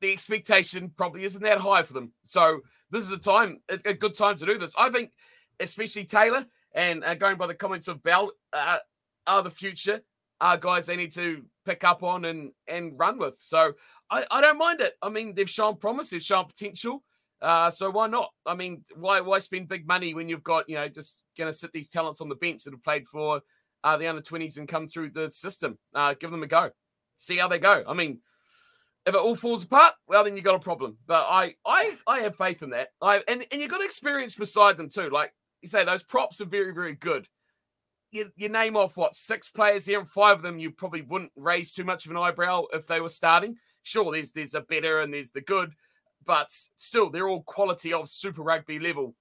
the 0.00 0.12
expectation 0.12 0.92
probably 0.96 1.24
isn't 1.24 1.42
that 1.42 1.58
high 1.58 1.82
for 1.82 1.94
them. 1.94 2.12
So 2.24 2.60
this 2.90 3.04
is 3.04 3.10
a 3.10 3.16
time, 3.16 3.60
a, 3.70 3.78
a 3.86 3.94
good 3.94 4.16
time 4.16 4.36
to 4.36 4.46
do 4.46 4.58
this. 4.58 4.74
I 4.78 4.90
think, 4.90 5.12
especially 5.60 6.04
Taylor 6.04 6.44
and 6.74 7.02
uh, 7.04 7.14
going 7.14 7.38
by 7.38 7.46
the 7.46 7.54
comments 7.54 7.88
of 7.88 8.02
Bell, 8.02 8.32
uh, 8.52 8.78
are 9.26 9.42
the 9.42 9.50
future 9.50 10.02
are 10.40 10.58
guys 10.58 10.86
they 10.86 10.96
need 10.96 11.12
to 11.12 11.42
pick 11.64 11.84
up 11.84 12.02
on 12.02 12.26
and 12.26 12.52
and 12.68 12.98
run 12.98 13.18
with. 13.18 13.36
So 13.38 13.72
I, 14.10 14.24
I 14.30 14.40
don't 14.40 14.58
mind 14.58 14.80
it. 14.80 14.94
I 15.00 15.08
mean, 15.08 15.34
they've 15.34 15.48
shown 15.48 15.76
promise, 15.76 16.10
they've 16.10 16.22
shown 16.22 16.44
potential. 16.46 17.02
Uh, 17.40 17.70
so 17.70 17.90
why 17.90 18.06
not? 18.06 18.30
I 18.46 18.54
mean, 18.54 18.84
why 18.94 19.20
why 19.20 19.38
spend 19.38 19.68
big 19.68 19.86
money 19.86 20.14
when 20.14 20.28
you've 20.28 20.42
got 20.42 20.68
you 20.68 20.76
know 20.76 20.88
just 20.88 21.24
going 21.36 21.50
to 21.50 21.56
sit 21.56 21.72
these 21.72 21.88
talents 21.88 22.20
on 22.20 22.28
the 22.28 22.34
bench 22.34 22.64
that 22.64 22.72
have 22.72 22.84
played 22.84 23.06
for 23.06 23.40
uh, 23.84 23.96
the 23.98 24.08
under 24.08 24.22
20s 24.22 24.58
and 24.58 24.66
come 24.66 24.88
through 24.88 25.10
the 25.10 25.30
system. 25.30 25.78
Uh, 25.94 26.14
give 26.18 26.30
them 26.30 26.42
a 26.42 26.46
go. 26.46 26.70
See 27.16 27.36
how 27.36 27.46
they 27.46 27.58
go. 27.58 27.84
I 27.86 27.92
mean, 27.92 28.20
if 29.06 29.14
it 29.14 29.20
all 29.20 29.36
falls 29.36 29.64
apart, 29.64 29.94
well, 30.08 30.24
then 30.24 30.36
you 30.36 30.42
got 30.42 30.56
a 30.56 30.60
problem. 30.60 30.96
But 31.06 31.26
I, 31.28 31.54
I, 31.64 31.94
I 32.08 32.20
have 32.20 32.36
faith 32.36 32.62
in 32.62 32.70
that. 32.70 32.88
I 33.00 33.20
and 33.28 33.44
and 33.52 33.60
you 33.60 33.68
got 33.68 33.84
experience 33.84 34.34
beside 34.34 34.76
them 34.78 34.88
too. 34.88 35.10
Like 35.10 35.32
you 35.60 35.68
say, 35.68 35.84
those 35.84 36.02
props 36.02 36.40
are 36.40 36.46
very, 36.46 36.72
very 36.72 36.94
good. 36.94 37.28
You, 38.10 38.30
you 38.36 38.48
name 38.48 38.76
off 38.76 38.96
what 38.96 39.14
six 39.14 39.50
players 39.50 39.86
here, 39.86 39.98
and 39.98 40.08
five 40.08 40.38
of 40.38 40.42
them 40.42 40.58
you 40.58 40.70
probably 40.70 41.02
wouldn't 41.02 41.32
raise 41.36 41.74
too 41.74 41.84
much 41.84 42.06
of 42.06 42.10
an 42.10 42.16
eyebrow 42.16 42.64
if 42.72 42.86
they 42.86 43.00
were 43.00 43.08
starting. 43.08 43.56
Sure, 43.82 44.10
there's 44.10 44.30
there's 44.30 44.54
a 44.54 44.62
better 44.62 45.02
and 45.02 45.12
there's 45.12 45.32
the 45.32 45.42
good, 45.42 45.74
but 46.24 46.46
still 46.50 47.10
they're 47.10 47.28
all 47.28 47.42
quality 47.42 47.92
of 47.92 48.08
Super 48.08 48.42
Rugby 48.42 48.78
level 48.78 49.14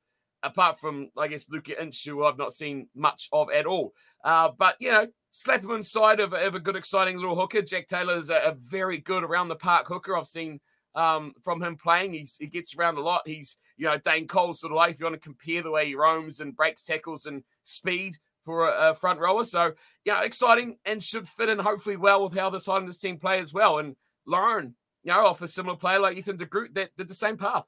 apart 0.43 0.79
from 0.79 1.10
I 1.17 1.27
guess 1.27 1.49
Luca 1.49 1.82
Inch, 1.82 2.06
who 2.06 2.23
I've 2.23 2.38
not 2.38 2.53
seen 2.53 2.88
much 2.95 3.29
of 3.32 3.49
at 3.51 3.65
all. 3.65 3.93
Uh, 4.23 4.49
but 4.58 4.75
you 4.79 4.91
know, 4.91 5.08
slap 5.32 5.63
him 5.63 5.71
inside 5.71 6.19
of, 6.19 6.34
of, 6.34 6.56
a 6.56 6.60
good, 6.60 6.75
exciting 6.75 7.17
little 7.17 7.36
hooker. 7.36 7.62
Jack 7.62 7.88
Taylor 7.88 8.15
is 8.15 8.29
a, 8.29 8.38
a 8.38 8.53
very 8.53 8.97
good 8.97 9.23
around 9.23 9.47
the 9.47 9.56
park 9.56 9.88
hooker. 9.88 10.15
I've 10.15 10.27
seen 10.27 10.60
um, 10.95 11.34
from 11.43 11.62
him 11.62 11.77
playing. 11.77 12.13
He's 12.13 12.38
he 12.38 12.47
gets 12.47 12.75
around 12.75 12.97
a 12.97 13.01
lot. 13.01 13.21
He's 13.25 13.58
you 13.77 13.86
know 13.86 13.97
Dane 13.97 14.27
Cole 14.27 14.53
sort 14.53 14.71
of 14.71 14.77
like 14.77 14.93
if 14.93 14.99
you 14.99 15.06
want 15.06 15.15
to 15.15 15.19
compare 15.19 15.63
the 15.63 15.71
way 15.71 15.88
he 15.88 15.95
roams 15.95 16.39
and 16.39 16.56
breaks 16.56 16.84
tackles 16.84 17.25
and 17.25 17.43
speed 17.63 18.17
for 18.43 18.67
a, 18.67 18.91
a 18.91 18.95
front 18.95 19.19
rower. 19.19 19.43
So 19.43 19.73
yeah, 20.06 20.15
you 20.15 20.19
know, 20.19 20.25
exciting 20.25 20.77
and 20.86 21.01
should 21.01 21.27
fit 21.27 21.49
in 21.49 21.60
hopefully 21.60 21.97
well 21.97 22.23
with 22.23 22.38
how 22.38 22.49
this 22.49 22.65
Highlanders 22.65 22.97
team 22.97 23.17
play 23.17 23.39
as 23.39 23.53
well 23.53 23.79
and 23.79 23.95
Lauren, 24.25 24.75
you 25.03 25.12
know 25.12 25.25
off 25.25 25.41
a 25.41 25.47
similar 25.47 25.75
player 25.75 25.99
like 25.99 26.17
Ethan 26.17 26.38
de 26.38 26.45
Groot 26.45 26.73
that 26.75 26.95
did 26.95 27.08
the 27.08 27.13
same 27.13 27.38
path. 27.38 27.65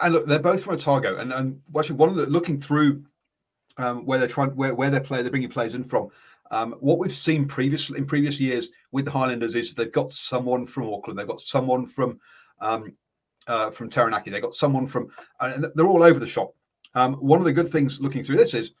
And 0.00 0.14
look, 0.14 0.26
they're 0.26 0.38
both 0.38 0.64
from 0.64 0.74
Otago, 0.74 1.16
and 1.18 1.32
and 1.32 1.60
watching 1.70 1.96
one 1.96 2.08
of 2.08 2.16
the 2.16 2.26
looking 2.26 2.60
through 2.60 3.04
um, 3.78 4.04
where 4.04 4.18
they're 4.18 4.28
trying 4.28 4.50
where 4.50 4.74
where 4.74 4.90
they're 4.90 5.00
playing, 5.00 5.24
they're 5.24 5.30
bringing 5.30 5.48
players 5.48 5.74
in 5.74 5.84
from. 5.84 6.08
Um, 6.50 6.76
what 6.80 6.98
we've 6.98 7.12
seen 7.12 7.46
previously 7.46 7.98
in 7.98 8.06
previous 8.06 8.38
years 8.38 8.70
with 8.92 9.04
the 9.04 9.10
Highlanders 9.10 9.54
is 9.54 9.74
they've 9.74 9.90
got 9.90 10.12
someone 10.12 10.64
from 10.64 10.92
Auckland, 10.92 11.18
they've 11.18 11.26
got 11.26 11.40
someone 11.40 11.86
from 11.86 12.20
um, 12.60 12.94
uh, 13.46 13.70
from 13.70 13.90
Taranaki, 13.90 14.30
they've 14.30 14.42
got 14.42 14.54
someone 14.54 14.86
from, 14.86 15.08
and 15.40 15.66
they're 15.74 15.86
all 15.86 16.02
over 16.02 16.18
the 16.18 16.26
shop. 16.26 16.54
Um, 16.94 17.14
one 17.14 17.38
of 17.38 17.44
the 17.44 17.52
good 17.52 17.68
things 17.68 18.00
looking 18.00 18.24
through 18.24 18.36
this 18.36 18.54
is 18.54 18.72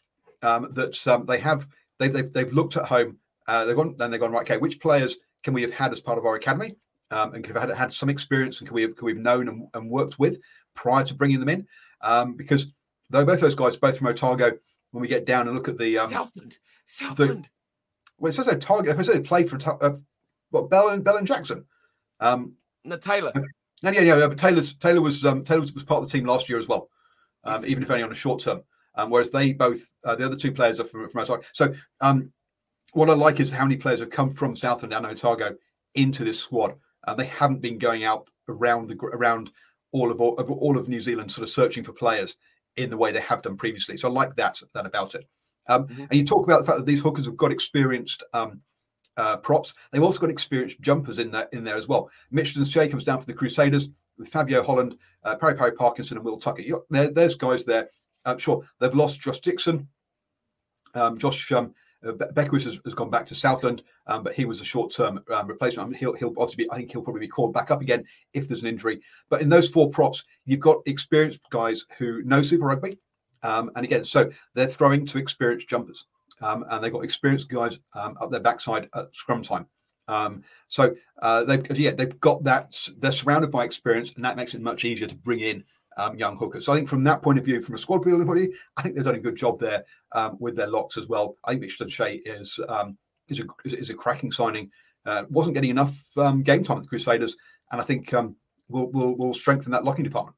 um, 0.42 0.72
that 0.72 1.06
um, 1.06 1.26
they 1.26 1.38
have 1.38 1.68
they've, 1.98 2.12
they've, 2.12 2.32
they've 2.32 2.52
looked 2.52 2.76
at 2.76 2.84
home, 2.84 3.18
uh, 3.48 3.64
they've 3.64 3.76
gone 3.76 3.96
then 3.98 4.10
they've 4.10 4.20
gone 4.20 4.32
right. 4.32 4.42
Okay, 4.42 4.58
which 4.58 4.80
players 4.80 5.16
can 5.42 5.54
we 5.54 5.62
have 5.62 5.72
had 5.72 5.92
as 5.92 6.00
part 6.00 6.18
of 6.18 6.26
our 6.26 6.36
academy? 6.36 6.76
Um, 7.12 7.34
and 7.34 7.44
can 7.44 7.54
have 7.54 7.68
had, 7.68 7.76
had 7.76 7.92
some 7.92 8.08
experience 8.08 8.58
and 8.58 8.66
can 8.66 8.74
we 8.74 8.82
have 8.82 8.96
can 8.96 9.06
we 9.06 9.12
have 9.12 9.22
known 9.22 9.48
and, 9.48 9.68
and 9.74 9.88
worked 9.88 10.18
with 10.18 10.40
prior 10.74 11.04
to 11.04 11.14
bringing 11.14 11.38
them 11.38 11.48
in, 11.48 11.66
um, 12.00 12.34
because 12.34 12.66
though 13.10 13.24
both 13.24 13.40
those 13.40 13.54
guys, 13.54 13.76
both 13.76 13.96
from 13.96 14.08
Otago, 14.08 14.50
when 14.90 15.02
we 15.02 15.08
get 15.08 15.24
down 15.24 15.46
and 15.46 15.56
look 15.56 15.68
at 15.68 15.78
the 15.78 15.98
um, 15.98 16.08
Southland, 16.08 16.58
Southland. 16.86 17.44
The, 17.44 17.48
well, 18.18 18.30
it 18.30 18.32
says 18.32 18.48
Otago. 18.48 18.98
I 18.98 19.02
say 19.02 19.12
they 19.12 19.20
played 19.20 19.48
for 19.48 19.58
uh, 19.84 19.94
what 20.50 20.68
Bell 20.68 20.88
and 20.88 21.04
Bell 21.04 21.18
and 21.18 21.26
Jackson. 21.26 21.64
Um, 22.18 22.54
no, 22.84 22.96
Taylor. 22.96 23.32
And 23.84 23.94
yeah, 23.94 24.02
yeah, 24.02 24.26
but 24.26 24.38
Taylor's 24.38 24.74
Taylor 24.74 25.00
was 25.00 25.24
um, 25.24 25.44
Taylor 25.44 25.60
was, 25.60 25.72
was 25.72 25.84
part 25.84 26.02
of 26.02 26.10
the 26.10 26.12
team 26.18 26.26
last 26.26 26.48
year 26.48 26.58
as 26.58 26.66
well, 26.66 26.88
um, 27.44 27.64
even 27.66 27.82
if 27.82 27.90
only 27.90 28.02
on 28.02 28.10
a 28.10 28.14
short 28.14 28.42
term. 28.42 28.62
Um, 28.96 29.10
whereas 29.10 29.30
they 29.30 29.52
both, 29.52 29.92
uh, 30.04 30.16
the 30.16 30.24
other 30.24 30.36
two 30.36 30.50
players 30.50 30.80
are 30.80 30.84
from, 30.84 31.08
from 31.08 31.20
outside. 31.20 31.40
So 31.52 31.74
um, 32.00 32.32
what 32.94 33.10
I 33.10 33.12
like 33.12 33.40
is 33.40 33.50
how 33.50 33.64
many 33.64 33.76
players 33.76 34.00
have 34.00 34.10
come 34.10 34.30
from 34.30 34.56
Southland 34.56 34.94
and 34.94 35.04
Otago 35.04 35.54
into 35.94 36.24
this 36.24 36.40
squad. 36.40 36.74
Uh, 37.06 37.14
they 37.14 37.26
haven't 37.26 37.60
been 37.60 37.78
going 37.78 38.04
out 38.04 38.28
around 38.48 38.88
the 38.88 38.96
around 39.12 39.50
all 39.92 40.10
of, 40.10 40.20
all 40.20 40.34
of 40.36 40.50
all 40.50 40.76
of 40.76 40.88
New 40.88 41.00
Zealand, 41.00 41.30
sort 41.30 41.44
of 41.44 41.52
searching 41.52 41.84
for 41.84 41.92
players 41.92 42.36
in 42.76 42.90
the 42.90 42.96
way 42.96 43.12
they 43.12 43.20
have 43.20 43.42
done 43.42 43.56
previously. 43.56 43.96
So 43.96 44.08
I 44.08 44.12
like 44.12 44.36
that 44.36 44.60
that 44.74 44.86
about 44.86 45.14
it. 45.14 45.26
Um, 45.68 45.86
mm-hmm. 45.86 46.02
And 46.02 46.14
you 46.14 46.24
talk 46.24 46.44
about 46.46 46.60
the 46.60 46.66
fact 46.66 46.78
that 46.78 46.86
these 46.86 47.00
hookers 47.00 47.24
have 47.26 47.36
got 47.36 47.52
experienced 47.52 48.22
um, 48.32 48.60
uh, 49.16 49.36
props. 49.38 49.74
They've 49.90 50.02
also 50.02 50.20
got 50.20 50.30
experienced 50.30 50.80
jumpers 50.80 51.18
in 51.18 51.30
there 51.30 51.48
in 51.52 51.64
there 51.64 51.76
as 51.76 51.88
well. 51.88 52.10
Mitchell 52.30 52.62
Dunshea 52.62 52.90
comes 52.90 53.04
down 53.04 53.20
for 53.20 53.26
the 53.26 53.34
Crusaders 53.34 53.88
with 54.18 54.28
Fabian 54.28 54.64
Holland, 54.64 54.96
uh, 55.24 55.36
Perry 55.36 55.54
Perry 55.54 55.72
Parkinson, 55.72 56.16
and 56.16 56.24
Will 56.24 56.38
Tucker. 56.38 56.62
There, 56.90 57.10
there's 57.10 57.34
guys 57.34 57.64
there. 57.64 57.90
Uh, 58.24 58.36
sure, 58.36 58.66
they've 58.80 58.94
lost 58.94 59.20
Josh 59.20 59.40
Dickson. 59.40 59.88
Um, 60.94 61.18
Josh 61.18 61.52
um, 61.52 61.74
uh, 62.06 62.12
Beckwith 62.12 62.64
has, 62.64 62.78
has, 62.84 62.94
gone 62.94 63.10
back 63.10 63.26
to 63.26 63.34
Southland, 63.34 63.82
um, 64.06 64.22
but 64.22 64.34
he 64.34 64.44
was 64.44 64.60
a 64.60 64.64
short-term 64.64 65.22
um, 65.32 65.46
replacement. 65.46 65.86
I 65.86 65.90
mean, 65.90 65.98
he'll, 65.98 66.14
he'll 66.14 66.34
obviously 66.38 66.64
be. 66.64 66.70
I 66.70 66.76
think 66.76 66.92
he'll 66.92 67.02
probably 67.02 67.20
be 67.20 67.28
called 67.28 67.52
back 67.52 67.70
up 67.70 67.80
again 67.80 68.04
if 68.32 68.48
there's 68.48 68.62
an 68.62 68.68
injury. 68.68 69.00
But 69.28 69.42
in 69.42 69.48
those 69.48 69.68
four 69.68 69.90
props, 69.90 70.24
you've 70.44 70.60
got 70.60 70.78
experienced 70.86 71.40
guys 71.50 71.84
who 71.98 72.22
know 72.22 72.42
Super 72.42 72.66
Rugby, 72.66 72.98
um, 73.42 73.70
and 73.76 73.84
again, 73.84 74.04
so 74.04 74.30
they're 74.54 74.66
throwing 74.66 75.06
to 75.06 75.18
experienced 75.18 75.68
jumpers, 75.68 76.06
um, 76.40 76.64
and 76.70 76.82
they've 76.82 76.92
got 76.92 77.04
experienced 77.04 77.48
guys 77.48 77.78
um, 77.94 78.16
up 78.20 78.30
their 78.30 78.40
backside 78.40 78.88
at 78.94 79.14
scrum 79.14 79.42
time. 79.42 79.66
Um, 80.08 80.42
so 80.68 80.94
uh, 81.22 81.44
they've 81.44 81.78
yeah 81.78 81.92
they've 81.92 82.18
got 82.20 82.44
that. 82.44 82.88
They're 82.98 83.12
surrounded 83.12 83.50
by 83.50 83.64
experience, 83.64 84.12
and 84.14 84.24
that 84.24 84.36
makes 84.36 84.54
it 84.54 84.60
much 84.60 84.84
easier 84.84 85.08
to 85.08 85.16
bring 85.16 85.40
in 85.40 85.64
um, 85.96 86.16
young 86.16 86.36
hookers. 86.36 86.66
So 86.66 86.72
I 86.72 86.76
think 86.76 86.88
from 86.88 87.04
that 87.04 87.22
point 87.22 87.38
of 87.38 87.44
view, 87.44 87.60
from 87.60 87.74
a 87.74 87.78
squad 87.78 88.02
building 88.02 88.26
point 88.26 88.38
of 88.38 88.44
view, 88.46 88.54
I 88.76 88.82
think 88.82 88.94
they've 88.94 89.04
done 89.04 89.14
a 89.14 89.20
good 89.20 89.36
job 89.36 89.58
there 89.58 89.84
um, 90.12 90.36
with 90.38 90.56
their 90.56 90.66
locks 90.66 90.96
as 90.96 91.08
well. 91.08 91.36
I 91.44 91.50
think 91.50 91.62
Mitchell 91.62 91.86
Dunshea 91.86 92.22
is 92.24 92.60
um, 92.68 92.96
is, 93.28 93.40
a, 93.40 93.46
is, 93.64 93.90
a 93.90 93.94
cracking 93.94 94.30
signing. 94.30 94.70
Uh, 95.04 95.24
wasn't 95.30 95.54
getting 95.54 95.70
enough 95.70 96.04
um, 96.16 96.42
game 96.42 96.64
time 96.64 96.78
at 96.78 96.82
the 96.82 96.88
Crusaders, 96.88 97.36
and 97.70 97.80
I 97.80 97.84
think 97.84 98.12
um, 98.12 98.36
will 98.68 98.90
will 98.90 99.16
will 99.16 99.34
strengthen 99.34 99.72
that 99.72 99.84
locking 99.84 100.04
department. 100.04 100.36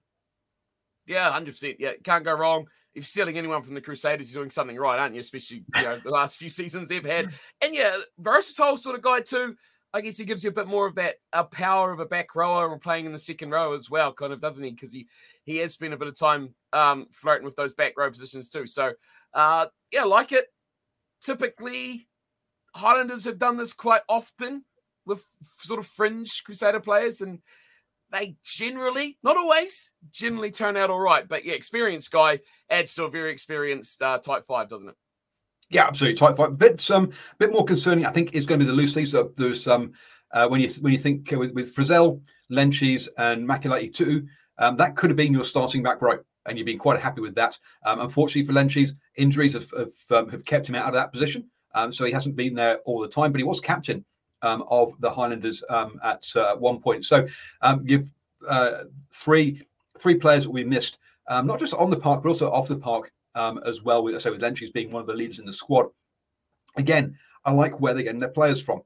Yeah, 1.07 1.31
hundred 1.31 1.53
percent. 1.53 1.77
Yeah, 1.79 1.93
can't 2.05 2.25
go 2.25 2.35
wrong. 2.35 2.67
If 2.95 3.07
stealing 3.07 3.39
anyone 3.39 3.63
from 3.63 3.75
the 3.75 3.81
Crusaders, 3.81 4.33
you're 4.33 4.43
doing 4.43 4.51
something 4.51 4.77
right, 4.77 4.99
aren't 4.99 5.15
you? 5.15 5.21
Especially 5.21 5.65
you 5.75 5.83
know 5.83 5.97
the 5.97 6.11
last 6.11 6.39
few 6.39 6.49
seasons 6.49 6.89
they've 6.89 7.05
had, 7.05 7.33
and 7.63 7.75
yeah, 7.75 7.97
versatile 8.19 8.77
sort 8.77 8.97
of 8.97 9.03
guy 9.03 9.21
too. 9.21 9.57
I 9.95 10.03
guess 10.03 10.19
he 10.19 10.27
gives 10.27 10.45
you 10.45 10.51
a 10.51 10.55
bit 10.55 10.67
more 10.67 10.87
of 10.87 10.97
that 10.97 11.15
a 11.33 11.45
power 11.45 11.93
of 11.93 12.01
a 12.01 12.05
back 12.05 12.35
rower 12.35 12.71
and 12.71 12.81
playing 12.81 13.07
in 13.07 13.13
the 13.13 13.19
second 13.19 13.51
row 13.51 13.73
as 13.75 13.89
well, 13.89 14.13
kind 14.13 14.35
of, 14.35 14.41
doesn't 14.41 14.63
he? 14.63 14.71
Because 14.71 14.93
he 14.93 15.07
he 15.49 15.57
has 15.59 15.73
spent 15.73 15.95
a 15.95 15.97
bit 15.97 16.09
of 16.09 16.19
time 16.19 16.55
um, 16.73 17.07
flirting 17.11 17.47
with 17.47 17.57
those 17.57 17.73
back 17.73 17.95
row 17.97 18.11
positions 18.11 18.51
too. 18.51 18.67
So 18.67 18.93
uh, 19.33 19.67
yeah, 19.91 20.05
like 20.05 20.33
it. 20.33 20.47
Typically, 21.21 22.07
Highlanders 22.77 23.25
have 23.25 23.39
done 23.39 23.57
this 23.57 23.73
quite 23.73 24.03
often 24.09 24.65
with 25.07 25.25
sort 25.59 25.81
of 25.81 25.87
fringe 25.87 26.43
Crusader 26.45 26.81
players, 26.81 27.23
and 27.23 27.41
they 28.13 28.37
generally, 28.45 29.19
not 29.23 29.37
always, 29.37 29.91
generally 30.13 30.51
turn 30.51 30.77
out 30.77 30.91
all 30.91 31.01
right. 31.01 31.27
But 31.27 31.45
yeah, 31.45 31.55
experienced 31.55 32.13
guy 32.13 32.41
adds 32.71 32.95
to 32.95 33.05
a 33.05 33.11
very 33.11 33.33
experienced 33.33 34.01
uh, 34.03 34.19
type 34.19 34.45
five, 34.45 34.69
doesn't 34.69 34.91
it? 34.91 34.97
Yeah, 35.71 35.87
absolutely. 35.87 36.19
Type 36.19 36.37
five. 36.37 36.59
Bit 36.59 36.91
um, 36.91 37.11
bit 37.39 37.53
more 37.53 37.65
concerning, 37.65 38.07
I 38.07 38.11
think, 38.11 38.35
is 38.35 38.47
going 38.47 38.61
to 38.61 38.67
be 38.67 38.71
the 38.71 38.77
loose 38.77 39.11
So 39.11 39.33
there's 39.37 39.67
um, 39.67 39.93
uh, 40.33 40.47
when 40.47 40.61
you 40.61 40.69
when 40.81 40.93
you 40.93 40.99
think 40.99 41.31
with, 41.31 41.53
with 41.53 41.75
Frizell, 41.75 42.21
Lentjes, 42.51 43.09
and 43.17 43.49
Mikaele-Tu'u, 43.49 44.27
um, 44.59 44.77
that 44.77 44.97
could 44.97 45.11
have 45.11 45.17
been 45.17 45.33
your 45.33 45.45
starting 45.45 45.83
back 45.83 46.03
row 46.03 46.19
and 46.49 46.59
you've 46.59 46.67
been 46.67 46.79
quite 46.79 47.01
happy 47.01 47.21
with 47.21 47.35
that. 47.35 47.59
Um, 47.85 48.01
unfortunately 48.01 48.47
for 48.47 48.53
Lentjes, 48.53 48.93
injuries 49.17 49.53
have 49.53 49.71
have, 49.71 49.93
um, 50.11 50.29
have, 50.31 50.45
kept 50.45 50.69
him 50.69 50.75
out 50.75 50.87
of 50.87 50.95
that 50.95 51.13
position, 51.13 51.49
um, 51.75 51.93
so 51.93 52.05
he 52.05 52.13
hasn't 52.13 52.37
been 52.37 52.55
there 52.55 52.79
all 52.79 53.01
the 53.01 53.09
time. 53.09 53.33
But 53.33 53.39
he 53.39 53.45
was 53.45 53.61
captain 53.61 54.05
um, 54.43 54.65
of 54.69 54.93
the 55.01 55.11
Highlanders 55.11 55.63
um, 55.69 56.01
at 56.03 56.25
uh, 56.37 56.57
one 56.57 56.81
point. 56.81 57.05
So 57.05 57.27
um, 57.63 57.83
you've 57.85 58.11
uh, 58.49 58.85
three 59.13 59.63
three 60.01 60.15
players 60.15 60.45
that 60.45 60.51
we 60.51 60.65
missed, 60.65 60.99
not 61.29 61.59
just 61.59 61.75
on 61.75 61.91
the 61.91 61.99
park 61.99 62.23
but 62.23 62.31
also 62.31 62.51
off 62.51 62.69
the 62.69 62.77
park 62.77 63.13
as 63.35 63.83
well. 63.83 64.03
With 64.03 64.21
so 64.21 64.33
with 64.33 64.41
Lentjes 64.41 64.73
being 64.73 64.91
one 64.91 65.01
of 65.01 65.07
the 65.07 65.15
leaders 65.15 65.39
in 65.39 65.47
the 65.47 65.53
squad. 65.53 65.87
Again, 66.77 67.17
I 67.45 67.53
like 67.53 67.81
where 67.81 67.95
they're 67.95 68.05
getting 68.05 68.21
their 68.21 68.29
players 68.29 68.61
from. 68.61 68.83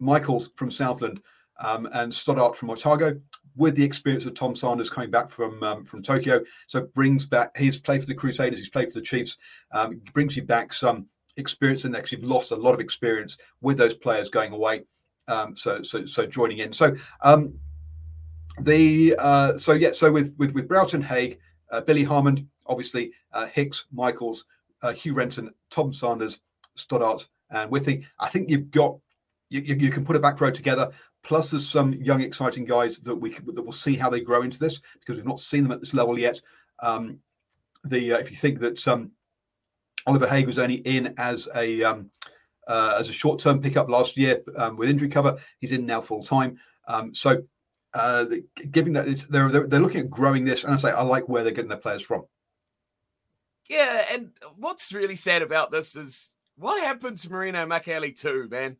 Michaels 0.00 0.50
from 0.56 0.70
Southland 0.70 1.20
and 1.60 2.12
Stoddart 2.12 2.56
from 2.56 2.70
Otago 2.70 3.20
with 3.58 3.74
the 3.74 3.84
experience 3.84 4.24
of 4.24 4.34
Tom 4.34 4.54
Sanders 4.54 4.88
coming 4.88 5.10
back 5.10 5.28
from 5.28 5.62
um, 5.62 5.84
from 5.84 6.02
Tokyo. 6.02 6.42
So 6.68 6.82
brings 6.94 7.26
back 7.26 7.54
he's 7.56 7.78
played 7.78 8.00
for 8.00 8.06
the 8.06 8.14
Crusaders, 8.14 8.58
he's 8.58 8.70
played 8.70 8.90
for 8.90 9.00
the 9.00 9.04
Chiefs, 9.04 9.36
um, 9.72 10.00
brings 10.14 10.36
you 10.36 10.44
back 10.44 10.72
some 10.72 11.06
experience 11.36 11.84
and 11.84 11.96
actually 11.96 12.18
you've 12.20 12.30
lost 12.30 12.52
a 12.52 12.56
lot 12.56 12.74
of 12.74 12.80
experience 12.80 13.36
with 13.60 13.76
those 13.76 13.94
players 13.94 14.28
going 14.28 14.52
away. 14.52 14.84
Um, 15.26 15.56
so 15.56 15.82
so 15.82 16.06
so 16.06 16.24
joining 16.24 16.58
in. 16.58 16.72
So 16.72 16.94
um, 17.22 17.52
the 18.62 19.14
uh, 19.18 19.58
so 19.58 19.72
yeah 19.72 19.92
so 19.92 20.10
with 20.10 20.34
with 20.38 20.54
with 20.54 20.68
Broughton 20.68 21.02
Haig, 21.02 21.38
uh, 21.70 21.80
Billy 21.80 22.04
Harmon, 22.04 22.48
obviously 22.66 23.12
uh, 23.32 23.46
Hicks, 23.46 23.86
Michaels, 23.92 24.44
uh, 24.82 24.92
Hugh 24.92 25.14
Renton, 25.14 25.52
Tom 25.70 25.92
Sanders, 25.92 26.40
Stoddart, 26.76 27.26
and 27.50 27.70
Withy. 27.70 28.04
I 28.20 28.28
think 28.28 28.48
you've 28.48 28.70
got 28.70 28.96
you, 29.50 29.60
you, 29.60 29.74
you, 29.76 29.90
can 29.90 30.04
put 30.04 30.16
a 30.16 30.20
back 30.20 30.40
row 30.40 30.50
together. 30.50 30.90
Plus, 31.24 31.50
there's 31.50 31.68
some 31.68 31.92
young, 31.94 32.20
exciting 32.20 32.64
guys 32.64 33.00
that 33.00 33.14
we 33.14 33.34
that 33.34 33.64
will 33.64 33.72
see 33.72 33.96
how 33.96 34.08
they 34.08 34.20
grow 34.20 34.42
into 34.42 34.58
this 34.58 34.80
because 34.98 35.16
we've 35.16 35.26
not 35.26 35.40
seen 35.40 35.62
them 35.62 35.72
at 35.72 35.80
this 35.80 35.94
level 35.94 36.18
yet. 36.18 36.40
Um, 36.80 37.18
the 37.84 38.12
uh, 38.12 38.18
if 38.18 38.30
you 38.30 38.36
think 38.36 38.60
that 38.60 38.86
um, 38.88 39.10
Oliver 40.06 40.26
Haig 40.26 40.46
was 40.46 40.58
only 40.58 40.76
in 40.76 41.14
as 41.18 41.48
a 41.54 41.82
um, 41.82 42.10
uh, 42.66 42.96
as 42.98 43.08
a 43.08 43.12
short 43.12 43.40
term 43.40 43.60
pickup 43.60 43.88
last 43.88 44.16
year 44.16 44.42
um, 44.56 44.76
with 44.76 44.88
injury 44.88 45.08
cover, 45.08 45.38
he's 45.58 45.72
in 45.72 45.86
now 45.86 46.00
full 46.00 46.22
time. 46.22 46.58
Um, 46.86 47.14
so, 47.14 47.42
uh, 47.94 48.26
given 48.70 48.92
that 48.94 49.06
they're, 49.28 49.50
they're, 49.50 49.66
they're 49.66 49.80
looking 49.80 50.00
at 50.00 50.10
growing 50.10 50.44
this, 50.44 50.64
and 50.64 50.72
I 50.72 50.76
say 50.76 50.90
I 50.90 51.02
like 51.02 51.28
where 51.28 51.42
they're 51.42 51.52
getting 51.52 51.68
their 51.68 51.78
players 51.78 52.02
from. 52.02 52.24
Yeah, 53.68 54.04
and 54.12 54.30
what's 54.56 54.94
really 54.94 55.16
sad 55.16 55.42
about 55.42 55.70
this 55.70 55.94
is 55.94 56.34
what 56.56 56.82
happened 56.82 57.18
to 57.18 57.30
Marino 57.30 57.66
Mikaele 57.66 58.18
too, 58.18 58.48
man. 58.50 58.76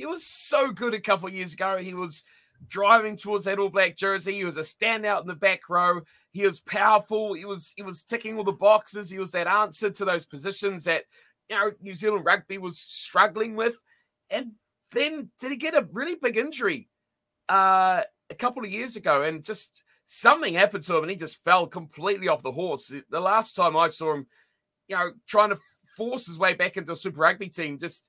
He 0.00 0.06
was 0.06 0.24
so 0.24 0.72
good 0.72 0.94
a 0.94 1.00
couple 1.00 1.28
of 1.28 1.34
years 1.34 1.52
ago. 1.52 1.76
He 1.76 1.92
was 1.92 2.24
driving 2.66 3.16
towards 3.16 3.44
that 3.44 3.58
all 3.58 3.68
black 3.68 3.98
jersey. 3.98 4.32
He 4.32 4.46
was 4.46 4.56
a 4.56 4.60
standout 4.60 5.20
in 5.20 5.26
the 5.26 5.34
back 5.34 5.68
row. 5.68 6.00
He 6.32 6.46
was 6.46 6.58
powerful. 6.58 7.34
He 7.34 7.44
was 7.44 7.74
he 7.76 7.82
was 7.82 8.02
ticking 8.02 8.38
all 8.38 8.44
the 8.44 8.52
boxes. 8.52 9.10
He 9.10 9.18
was 9.18 9.32
that 9.32 9.46
answer 9.46 9.90
to 9.90 10.04
those 10.06 10.24
positions 10.24 10.84
that 10.84 11.02
you 11.50 11.56
know 11.56 11.72
New 11.82 11.94
Zealand 11.94 12.24
rugby 12.24 12.56
was 12.56 12.78
struggling 12.78 13.56
with. 13.56 13.76
And 14.30 14.52
then 14.92 15.28
did 15.38 15.50
he 15.50 15.58
get 15.58 15.74
a 15.74 15.86
really 15.92 16.14
big 16.14 16.38
injury 16.38 16.88
uh, 17.50 18.00
a 18.30 18.34
couple 18.34 18.64
of 18.64 18.70
years 18.70 18.96
ago? 18.96 19.22
And 19.22 19.44
just 19.44 19.82
something 20.06 20.54
happened 20.54 20.84
to 20.84 20.96
him, 20.96 21.02
and 21.02 21.10
he 21.10 21.16
just 21.18 21.44
fell 21.44 21.66
completely 21.66 22.28
off 22.28 22.42
the 22.42 22.52
horse. 22.52 22.90
The 23.10 23.20
last 23.20 23.54
time 23.54 23.76
I 23.76 23.88
saw 23.88 24.14
him, 24.14 24.26
you 24.88 24.96
know, 24.96 25.10
trying 25.28 25.50
to 25.50 25.58
force 25.94 26.26
his 26.26 26.38
way 26.38 26.54
back 26.54 26.78
into 26.78 26.92
a 26.92 26.96
Super 26.96 27.20
Rugby 27.20 27.50
team, 27.50 27.78
just 27.78 28.08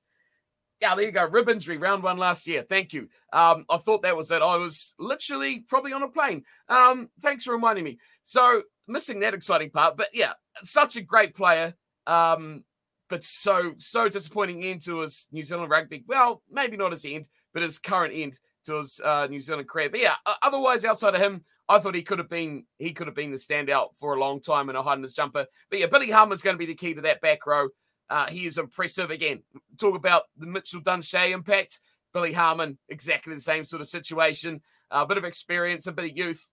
yeah, 0.82 0.96
there 0.96 1.04
you 1.04 1.12
go. 1.12 1.24
Rib 1.24 1.48
injury, 1.48 1.78
round 1.78 2.02
one 2.02 2.18
last 2.18 2.48
year. 2.48 2.66
Thank 2.68 2.92
you. 2.92 3.08
Um, 3.32 3.64
I 3.70 3.78
thought 3.78 4.02
that 4.02 4.16
was 4.16 4.32
it. 4.32 4.42
I 4.42 4.56
was 4.56 4.94
literally 4.98 5.60
probably 5.60 5.92
on 5.92 6.02
a 6.02 6.08
plane. 6.08 6.42
Um, 6.68 7.08
thanks 7.22 7.44
for 7.44 7.52
reminding 7.52 7.84
me. 7.84 7.98
So 8.24 8.62
missing 8.88 9.20
that 9.20 9.32
exciting 9.32 9.70
part, 9.70 9.96
but 9.96 10.08
yeah, 10.12 10.32
such 10.64 10.96
a 10.96 11.00
great 11.00 11.36
player. 11.36 11.74
Um, 12.08 12.64
but 13.08 13.22
so 13.22 13.74
so 13.78 14.08
disappointing 14.08 14.64
end 14.64 14.82
to 14.82 15.00
his 15.00 15.28
New 15.30 15.44
Zealand 15.44 15.70
rugby. 15.70 16.04
Well, 16.08 16.42
maybe 16.50 16.76
not 16.76 16.90
his 16.90 17.04
end, 17.04 17.26
but 17.54 17.62
his 17.62 17.78
current 17.78 18.12
end 18.16 18.40
to 18.64 18.78
his 18.78 19.00
uh, 19.04 19.28
New 19.30 19.38
Zealand 19.38 19.68
career. 19.68 19.88
But 19.88 20.00
yeah, 20.00 20.14
otherwise 20.42 20.84
outside 20.84 21.14
of 21.14 21.20
him, 21.20 21.44
I 21.68 21.78
thought 21.78 21.94
he 21.94 22.02
could 22.02 22.18
have 22.18 22.28
been 22.28 22.64
he 22.78 22.92
could 22.92 23.06
have 23.06 23.14
been 23.14 23.30
the 23.30 23.36
standout 23.36 23.96
for 24.00 24.14
a 24.14 24.20
long 24.20 24.40
time 24.40 24.68
in 24.68 24.74
a 24.74 24.82
Highlanders 24.82 25.14
jumper. 25.14 25.46
But 25.70 25.78
yeah, 25.78 25.86
Billy 25.86 26.10
Harmon's 26.10 26.42
going 26.42 26.54
to 26.54 26.58
be 26.58 26.66
the 26.66 26.74
key 26.74 26.94
to 26.94 27.02
that 27.02 27.20
back 27.20 27.46
row. 27.46 27.68
Uh, 28.12 28.26
he 28.26 28.44
is 28.44 28.58
impressive. 28.58 29.10
Again, 29.10 29.42
talk 29.80 29.96
about 29.96 30.24
the 30.36 30.44
Mitchell 30.44 30.82
Shea 31.00 31.32
impact. 31.32 31.80
Billy 32.12 32.34
Harmon, 32.34 32.76
exactly 32.90 33.34
the 33.34 33.40
same 33.40 33.64
sort 33.64 33.80
of 33.80 33.88
situation. 33.88 34.60
A 34.90 34.96
uh, 34.96 35.04
bit 35.06 35.16
of 35.16 35.24
experience, 35.24 35.86
a 35.86 35.92
bit 35.92 36.10
of 36.10 36.16
youth, 36.16 36.46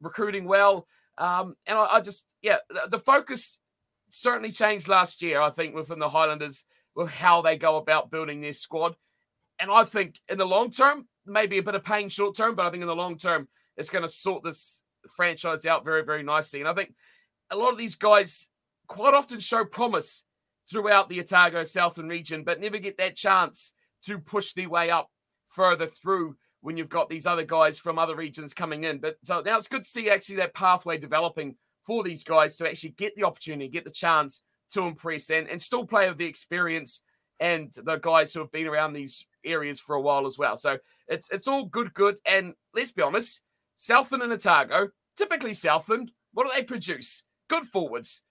recruiting 0.00 0.46
well. 0.46 0.86
Um, 1.18 1.54
and 1.66 1.76
I, 1.76 1.86
I, 1.96 2.00
just, 2.00 2.34
yeah, 2.40 2.56
the, 2.70 2.88
the 2.92 2.98
focus 2.98 3.60
certainly 4.08 4.52
changed 4.52 4.88
last 4.88 5.20
year, 5.20 5.42
I 5.42 5.50
think, 5.50 5.74
within 5.74 5.98
the 5.98 6.08
Highlanders 6.08 6.64
with 6.96 7.10
how 7.10 7.42
they 7.42 7.58
go 7.58 7.76
about 7.76 8.10
building 8.10 8.40
their 8.40 8.54
squad. 8.54 8.96
And 9.58 9.70
I 9.70 9.84
think 9.84 10.18
in 10.30 10.38
the 10.38 10.46
long 10.46 10.70
term, 10.70 11.08
maybe 11.26 11.58
a 11.58 11.62
bit 11.62 11.74
of 11.74 11.84
pain 11.84 12.08
short 12.08 12.34
term, 12.34 12.54
but 12.54 12.64
I 12.64 12.70
think 12.70 12.80
in 12.80 12.88
the 12.88 12.96
long 12.96 13.18
term, 13.18 13.48
it's 13.76 13.90
going 13.90 14.02
to 14.02 14.08
sort 14.08 14.44
this 14.44 14.80
franchise 15.14 15.66
out 15.66 15.84
very, 15.84 16.06
very 16.06 16.22
nicely. 16.22 16.60
And 16.60 16.68
I 16.70 16.72
think 16.72 16.94
a 17.50 17.56
lot 17.56 17.72
of 17.72 17.76
these 17.76 17.96
guys 17.96 18.48
quite 18.86 19.12
often 19.12 19.40
show 19.40 19.62
promise 19.66 20.24
throughout 20.70 21.08
the 21.08 21.20
Otago 21.20 21.62
Southland 21.62 22.10
region, 22.10 22.44
but 22.44 22.60
never 22.60 22.78
get 22.78 22.98
that 22.98 23.16
chance 23.16 23.72
to 24.04 24.18
push 24.18 24.52
their 24.52 24.68
way 24.68 24.90
up 24.90 25.10
further 25.46 25.86
through 25.86 26.36
when 26.60 26.76
you've 26.76 26.88
got 26.88 27.08
these 27.08 27.26
other 27.26 27.44
guys 27.44 27.78
from 27.78 27.98
other 27.98 28.16
regions 28.16 28.54
coming 28.54 28.84
in. 28.84 28.98
But 28.98 29.16
so 29.24 29.40
now 29.40 29.58
it's 29.58 29.68
good 29.68 29.84
to 29.84 29.88
see 29.88 30.08
actually 30.08 30.36
that 30.36 30.54
pathway 30.54 30.96
developing 30.96 31.56
for 31.84 32.02
these 32.02 32.24
guys 32.24 32.56
to 32.56 32.68
actually 32.68 32.90
get 32.90 33.14
the 33.16 33.24
opportunity, 33.24 33.68
get 33.68 33.84
the 33.84 33.90
chance 33.90 34.42
to 34.72 34.82
impress 34.82 35.30
and, 35.30 35.48
and 35.48 35.60
still 35.60 35.84
play 35.84 36.08
with 36.08 36.18
the 36.18 36.24
experience 36.26 37.00
and 37.40 37.72
the 37.84 37.96
guys 37.96 38.32
who 38.32 38.40
have 38.40 38.52
been 38.52 38.68
around 38.68 38.92
these 38.92 39.26
areas 39.44 39.80
for 39.80 39.96
a 39.96 40.00
while 40.00 40.26
as 40.26 40.38
well. 40.38 40.56
So 40.56 40.78
it's 41.08 41.28
it's 41.30 41.48
all 41.48 41.66
good, 41.66 41.92
good. 41.92 42.18
And 42.24 42.54
let's 42.74 42.92
be 42.92 43.02
honest, 43.02 43.42
Southland 43.76 44.22
and 44.22 44.32
Otago, 44.32 44.90
typically 45.16 45.54
Southland, 45.54 46.12
what 46.32 46.44
do 46.44 46.52
they 46.54 46.62
produce? 46.62 47.24
Good 47.48 47.64
forwards. 47.64 48.22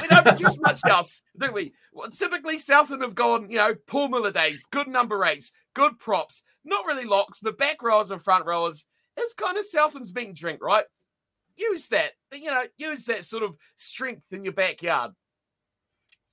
We 0.00 0.08
don't 0.08 0.26
produce 0.26 0.58
much 0.60 0.80
else, 0.88 1.22
do 1.38 1.52
we? 1.52 1.72
Well, 1.92 2.10
typically, 2.10 2.58
Southland 2.58 3.02
have 3.02 3.14
gone, 3.14 3.48
you 3.48 3.56
know, 3.56 3.74
Paul 3.86 4.08
Miller 4.08 4.32
days, 4.32 4.64
good 4.70 4.88
number 4.88 5.24
eights, 5.24 5.52
good 5.74 5.98
props, 5.98 6.42
not 6.64 6.86
really 6.86 7.04
locks, 7.04 7.40
but 7.40 7.58
back 7.58 7.82
rowers 7.82 8.10
and 8.10 8.22
front 8.22 8.46
rowers 8.46 8.86
is 9.18 9.34
kind 9.34 9.58
of 9.58 9.64
Southland's 9.64 10.12
being 10.12 10.34
drink, 10.34 10.62
right? 10.62 10.84
Use 11.56 11.88
that, 11.88 12.12
you 12.32 12.50
know, 12.50 12.64
use 12.78 13.04
that 13.06 13.24
sort 13.24 13.42
of 13.42 13.56
strength 13.76 14.24
in 14.30 14.44
your 14.44 14.54
backyard. 14.54 15.12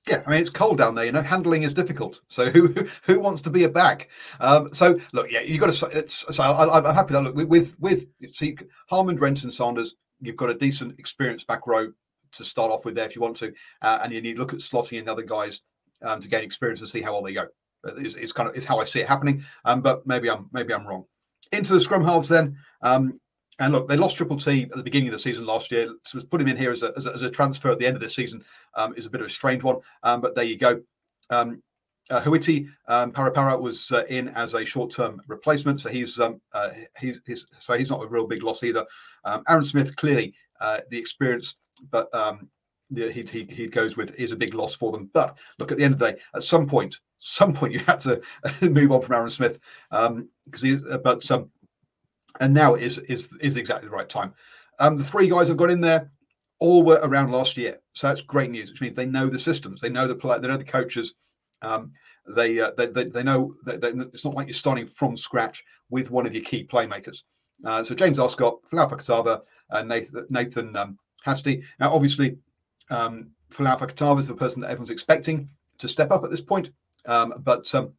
Yeah, 0.08 0.22
I 0.26 0.30
mean 0.30 0.40
it's 0.40 0.50
cold 0.50 0.78
down 0.78 0.94
there. 0.94 1.04
You 1.04 1.12
know, 1.12 1.22
handling 1.22 1.62
is 1.62 1.74
difficult. 1.74 2.22
So 2.28 2.50
who 2.50 2.74
who 3.04 3.20
wants 3.20 3.42
to 3.42 3.50
be 3.50 3.64
a 3.64 3.68
back? 3.68 4.08
Um, 4.40 4.72
so 4.72 4.98
look, 5.12 5.30
yeah, 5.30 5.40
you 5.40 5.58
got 5.58 5.72
to. 5.72 5.86
It's 5.86 6.24
so 6.34 6.42
I, 6.42 6.78
am 6.78 6.94
happy 6.94 7.12
that 7.12 7.22
look 7.22 7.36
with 7.36 7.78
with 7.78 8.06
see 8.30 8.56
Harmon, 8.88 9.16
Renton, 9.16 9.50
Saunders. 9.50 9.96
You've 10.22 10.36
got 10.36 10.48
a 10.48 10.54
decent 10.54 10.98
experienced 10.98 11.46
back 11.46 11.66
row 11.66 11.92
to 12.32 12.44
start 12.44 12.70
off 12.70 12.84
with 12.84 12.94
there 12.94 13.06
if 13.06 13.16
you 13.16 13.22
want 13.22 13.36
to, 13.38 13.52
uh, 13.82 14.00
and 14.02 14.12
you 14.12 14.20
need 14.20 14.34
to 14.34 14.40
look 14.40 14.52
at 14.52 14.60
slotting 14.60 14.98
in 14.98 15.08
other 15.08 15.22
guys 15.22 15.60
um, 16.02 16.20
to 16.20 16.28
gain 16.28 16.42
experience 16.42 16.80
and 16.80 16.88
see 16.88 17.00
how 17.00 17.12
well 17.12 17.22
they 17.22 17.32
go. 17.32 17.46
It's, 17.84 18.32
kind 18.32 18.48
of 18.48 18.54
is 18.54 18.64
how 18.64 18.78
I 18.78 18.84
see 18.84 19.00
it 19.00 19.08
happening. 19.08 19.42
Um, 19.64 19.80
but 19.80 20.06
maybe 20.06 20.30
I'm 20.30 20.48
maybe 20.52 20.74
I'm 20.74 20.86
wrong. 20.86 21.04
Into 21.52 21.72
the 21.72 21.80
scrum 21.80 22.04
halves 22.04 22.28
then. 22.28 22.56
Um, 22.82 23.18
and 23.58 23.72
look, 23.72 23.88
they 23.88 23.96
lost 23.96 24.16
Triple 24.16 24.38
T 24.38 24.62
at 24.62 24.70
the 24.70 24.82
beginning 24.82 25.08
of 25.08 25.12
the 25.12 25.18
season 25.18 25.44
last 25.44 25.70
year. 25.70 25.88
So 26.06 26.20
put 26.20 26.40
him 26.40 26.48
in 26.48 26.56
here 26.56 26.70
as 26.70 26.82
a, 26.82 26.92
as 26.96 27.06
a, 27.06 27.14
as 27.14 27.22
a 27.22 27.30
transfer 27.30 27.70
at 27.70 27.78
the 27.78 27.86
end 27.86 27.96
of 27.96 28.02
the 28.02 28.08
season 28.08 28.42
um, 28.74 28.94
is 28.94 29.06
a 29.06 29.10
bit 29.10 29.20
of 29.20 29.26
a 29.26 29.30
strange 29.30 29.62
one. 29.62 29.76
Um, 30.02 30.20
but 30.20 30.34
there 30.34 30.44
you 30.44 30.56
go. 30.56 30.80
Um, 31.28 31.62
uh, 32.10 32.20
Huiti 32.22 32.68
um, 32.88 33.12
Parapara 33.12 33.60
was 33.60 33.92
uh, 33.92 34.04
in 34.08 34.28
as 34.28 34.54
a 34.54 34.64
short-term 34.64 35.22
replacement, 35.28 35.80
so 35.80 35.90
he's, 35.90 36.18
um, 36.18 36.40
uh, 36.52 36.70
he's, 36.98 37.20
he's 37.26 37.46
so 37.58 37.74
he's 37.74 37.90
not 37.90 38.02
a 38.02 38.08
real 38.08 38.26
big 38.26 38.42
loss 38.42 38.64
either. 38.64 38.84
Um, 39.24 39.44
Aaron 39.48 39.62
Smith 39.62 39.94
clearly 39.94 40.34
uh, 40.60 40.80
the 40.90 40.98
experience, 40.98 41.56
but 41.90 42.12
um, 42.14 42.48
he, 42.94 43.22
he 43.22 43.44
he 43.44 43.66
goes 43.66 43.96
with 43.96 44.18
is 44.18 44.32
a 44.32 44.36
big 44.36 44.54
loss 44.54 44.74
for 44.74 44.92
them. 44.92 45.10
But 45.12 45.38
look, 45.58 45.70
at 45.70 45.78
the 45.78 45.84
end 45.84 45.94
of 45.94 46.00
the 46.00 46.12
day, 46.12 46.18
at 46.34 46.42
some 46.42 46.66
point, 46.66 46.98
some 47.18 47.52
point 47.52 47.72
you 47.74 47.80
had 47.80 48.00
to 48.00 48.20
move 48.62 48.92
on 48.92 49.02
from 49.02 49.14
Aaron 49.14 49.30
Smith 49.30 49.60
because 49.90 50.08
um, 50.08 50.28
he. 50.62 50.78
Uh, 50.90 50.98
but 50.98 51.28
um, 51.30 51.50
and 52.40 52.54
now 52.54 52.74
is 52.74 52.98
is 53.00 53.28
is 53.40 53.56
exactly 53.56 53.88
the 53.88 53.94
right 53.94 54.08
time. 54.08 54.32
Um, 54.78 54.96
the 54.96 55.04
three 55.04 55.28
guys 55.28 55.50
I've 55.50 55.56
got 55.56 55.70
in 55.70 55.80
there 55.80 56.10
all 56.58 56.82
were 56.82 57.00
around 57.02 57.32
last 57.32 57.56
year, 57.56 57.78
so 57.92 58.08
that's 58.08 58.22
great 58.22 58.50
news. 58.50 58.70
Which 58.70 58.80
means 58.80 58.96
they 58.96 59.06
know 59.06 59.26
the 59.26 59.38
systems, 59.38 59.80
they 59.80 59.88
know 59.90 60.06
the 60.06 60.14
play, 60.14 60.38
they 60.38 60.48
know 60.48 60.56
the 60.56 60.64
coaches. 60.64 61.14
Um, 61.62 61.92
they, 62.36 62.60
uh, 62.60 62.70
they, 62.76 62.86
they 62.86 63.04
they 63.04 63.22
know 63.22 63.54
that 63.64 63.82
it's 64.12 64.24
not 64.24 64.34
like 64.34 64.46
you're 64.46 64.54
starting 64.54 64.86
from 64.86 65.16
scratch 65.16 65.64
with 65.90 66.10
one 66.10 66.26
of 66.26 66.34
your 66.34 66.44
key 66.44 66.64
playmakers. 66.64 67.22
Uh, 67.64 67.82
so 67.82 67.94
James 67.94 68.18
Arscott, 68.18 68.58
Folau 68.70 68.88
Fakatava, 68.88 69.40
uh, 69.70 69.82
Nathan, 69.82 70.26
Nathan 70.30 70.76
um, 70.76 70.98
Hastie. 71.24 71.62
Now, 71.78 71.92
obviously, 71.92 72.38
um, 72.90 73.30
Folau 73.50 73.78
Fakatava 73.78 74.20
is 74.20 74.28
the 74.28 74.34
person 74.34 74.60
that 74.62 74.70
everyone's 74.70 74.90
expecting 74.90 75.48
to 75.78 75.88
step 75.88 76.10
up 76.10 76.24
at 76.24 76.30
this 76.30 76.40
point, 76.40 76.70
um, 77.06 77.34
but 77.42 77.72
um, 77.74 77.92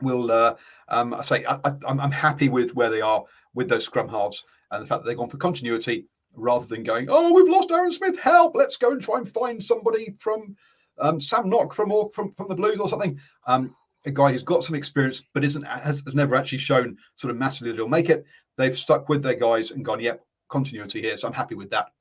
we'll 0.00 0.30
uh, 0.30 0.54
um, 0.88 1.14
I 1.14 1.22
say 1.22 1.44
I, 1.44 1.58
am 1.86 2.10
happy 2.10 2.48
with 2.48 2.74
where 2.74 2.90
they 2.90 3.00
are 3.00 3.24
with 3.54 3.68
those 3.68 3.84
scrum 3.84 4.08
halves 4.08 4.44
and 4.70 4.82
the 4.82 4.86
fact 4.86 5.02
that 5.02 5.08
they've 5.08 5.16
gone 5.16 5.28
for 5.28 5.36
continuity 5.36 6.06
rather 6.34 6.66
than 6.66 6.82
going, 6.82 7.08
oh, 7.10 7.32
we've 7.32 7.52
lost 7.52 7.70
Aaron 7.70 7.92
Smith, 7.92 8.18
help! 8.18 8.56
Let's 8.56 8.76
go 8.76 8.92
and 8.92 9.02
try 9.02 9.18
and 9.18 9.28
find 9.28 9.62
somebody 9.62 10.14
from 10.18 10.56
um, 10.98 11.20
Sam 11.20 11.48
Nock 11.48 11.72
from 11.72 11.90
from 12.10 12.32
from 12.32 12.48
the 12.48 12.56
Blues 12.56 12.80
or 12.80 12.88
something. 12.88 13.18
Um, 13.46 13.74
a 14.04 14.10
guy 14.10 14.32
who's 14.32 14.42
got 14.42 14.64
some 14.64 14.74
experience 14.74 15.22
but 15.32 15.44
isn't 15.44 15.62
has, 15.62 16.02
has, 16.04 16.14
never 16.14 16.34
actually 16.34 16.58
shown 16.58 16.96
sort 17.14 17.30
of 17.30 17.36
massively 17.36 17.70
that 17.70 17.76
he'll 17.76 17.88
make 17.88 18.10
it. 18.10 18.24
They've 18.56 18.76
stuck 18.76 19.08
with 19.08 19.22
their 19.22 19.36
guys 19.36 19.70
and 19.70 19.84
gone, 19.84 20.00
yep, 20.00 20.24
continuity 20.48 21.00
here. 21.00 21.16
So 21.16 21.28
I'm 21.28 21.34
happy 21.34 21.54
with 21.54 21.70
that 21.70 21.92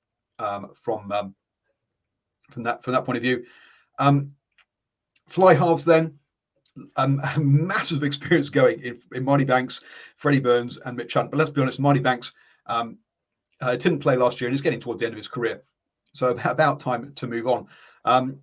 um, 0.42 0.72
from 0.74 1.12
um, 1.12 1.36
from 2.50 2.64
that 2.64 2.84
from 2.84 2.94
that 2.94 3.06
point 3.06 3.18
of 3.18 3.24
view. 3.24 3.46
Um, 4.00 4.32
fly 5.28 5.54
halves 5.54 5.86
then 5.86 6.20
um, 6.96 7.22
massive 7.38 8.04
experience 8.04 8.50
going 8.50 8.82
in, 8.82 8.98
in 9.14 9.24
Marty 9.24 9.44
Banks, 9.44 9.82
Freddie 10.16 10.40
Burns, 10.40 10.78
and 10.78 10.98
Mitch 10.98 11.14
Hunt. 11.14 11.32
But 11.32 11.38
let's 11.38 11.50
be 11.50 11.62
honest, 11.62 11.80
Marty 11.80 12.00
Banks 12.00 12.32
um, 12.68 12.98
uh, 13.62 13.76
didn't 13.76 14.00
play 14.00 14.16
last 14.16 14.42
year 14.42 14.48
and 14.48 14.54
he's 14.54 14.62
getting 14.62 14.80
towards 14.80 15.00
the 15.00 15.06
end 15.06 15.14
of 15.14 15.18
his 15.18 15.28
career. 15.28 15.64
So 16.14 16.38
about 16.46 16.80
time 16.80 17.14
to 17.16 17.28
move 17.28 17.48
on. 17.48 17.68
Um, 18.06 18.40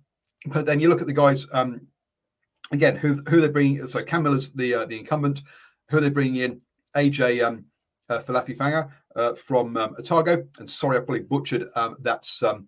but 0.47 0.65
then 0.65 0.79
you 0.79 0.89
look 0.89 1.01
at 1.01 1.07
the 1.07 1.13
guys 1.13 1.45
um, 1.51 1.85
again 2.71 2.95
who 2.95 3.21
who 3.27 3.41
they're 3.41 3.51
bringing. 3.51 3.85
So 3.87 4.03
Cam 4.03 4.23
Miller's 4.23 4.51
the 4.51 4.73
uh, 4.73 4.85
the 4.85 4.97
incumbent. 4.97 5.41
Who 5.89 5.99
they're 5.99 6.11
bringing 6.11 6.37
in? 6.37 6.61
AJ 6.95 7.43
um, 7.45 7.65
uh, 8.09 8.19
Falafifanga 8.19 8.91
uh, 9.15 9.33
from 9.33 9.77
um, 9.77 9.95
Otago. 9.97 10.45
And 10.59 10.69
sorry, 10.69 10.97
I 10.97 11.01
probably 11.01 11.21
butchered 11.21 11.69
um, 11.75 11.97
that's 11.99 12.43
um, 12.43 12.67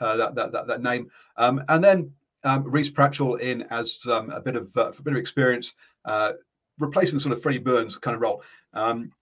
uh, 0.00 0.16
that, 0.16 0.34
that, 0.34 0.52
that 0.52 0.66
that 0.66 0.82
name. 0.82 1.10
Um, 1.36 1.62
and 1.68 1.82
then 1.82 2.12
um, 2.44 2.64
Rhys 2.64 2.90
Patchell 2.90 3.40
in 3.40 3.62
as 3.70 3.98
um, 4.06 4.30
a 4.30 4.40
bit 4.40 4.56
of 4.56 4.74
uh, 4.76 4.92
a 4.96 5.02
bit 5.02 5.12
of 5.12 5.18
experience, 5.18 5.74
uh, 6.04 6.32
replacing 6.78 7.18
sort 7.18 7.32
of 7.32 7.42
Freddie 7.42 7.58
Burns 7.58 7.96
kind 7.96 8.14
of 8.14 8.20
role. 8.20 8.42
Um, 8.74 9.12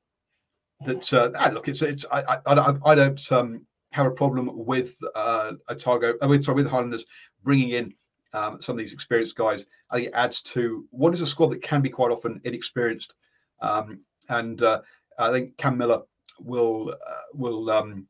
that 0.85 1.13
uh, 1.13 1.31
ah, 1.39 1.51
look, 1.53 1.69
it's 1.69 1.83
it's 1.83 2.07
I 2.13 2.23
I, 2.47 2.77
I 2.85 2.95
don't 2.95 3.33
um, 3.33 3.67
have 3.91 4.07
a 4.07 4.11
problem 4.11 4.51
with 4.53 4.97
uh, 5.15 5.53
Otago, 5.69 6.15
with 6.29 6.45
sorry 6.45 6.57
with 6.57 6.71
Highlanders 6.71 7.05
bringing 7.43 7.71
in 7.71 7.95
um, 8.33 8.61
some 8.63 8.75
of 8.75 8.79
these 8.79 8.93
experienced 8.93 9.37
guys. 9.37 9.67
I 9.91 9.97
think 9.97 10.09
it 10.09 10.15
adds 10.15 10.41
to 10.43 10.87
what 10.91 11.15
is 11.15 11.21
a 11.21 11.27
squad 11.27 11.49
that 11.49 11.63
can 11.63 11.81
be 11.81 11.89
quite 11.91 12.13
often 12.13 12.41
inexperienced, 12.45 13.15
um, 13.61 14.01
and 14.29 14.63
uh, 14.63 14.83
I 15.19 15.33
think 15.33 15.57
Cam 15.57 15.77
Miller 15.77 16.03
will 16.41 16.91
uh, 16.91 17.23
will 17.35 17.71
um, 17.71 18.07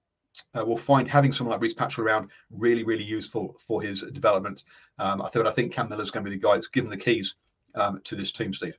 uh, 0.54 0.64
will 0.64 0.76
find 0.76 1.08
having 1.08 1.32
someone 1.32 1.52
like 1.52 1.60
Rhys 1.60 1.74
Patchell 1.74 2.04
around 2.04 2.30
really, 2.50 2.84
really 2.84 3.04
useful 3.04 3.54
for 3.58 3.82
his 3.82 4.02
development. 4.12 4.64
Um, 4.98 5.22
I 5.22 5.28
thought 5.28 5.46
I 5.46 5.52
think 5.52 5.72
Cam 5.72 5.88
Miller's 5.88 6.10
going 6.10 6.24
to 6.24 6.30
be 6.30 6.36
the 6.36 6.42
guy 6.42 6.54
that's 6.54 6.68
given 6.68 6.90
the 6.90 6.96
keys 6.96 7.34
um, 7.74 8.00
to 8.04 8.16
this 8.16 8.32
team, 8.32 8.52
Steve. 8.52 8.78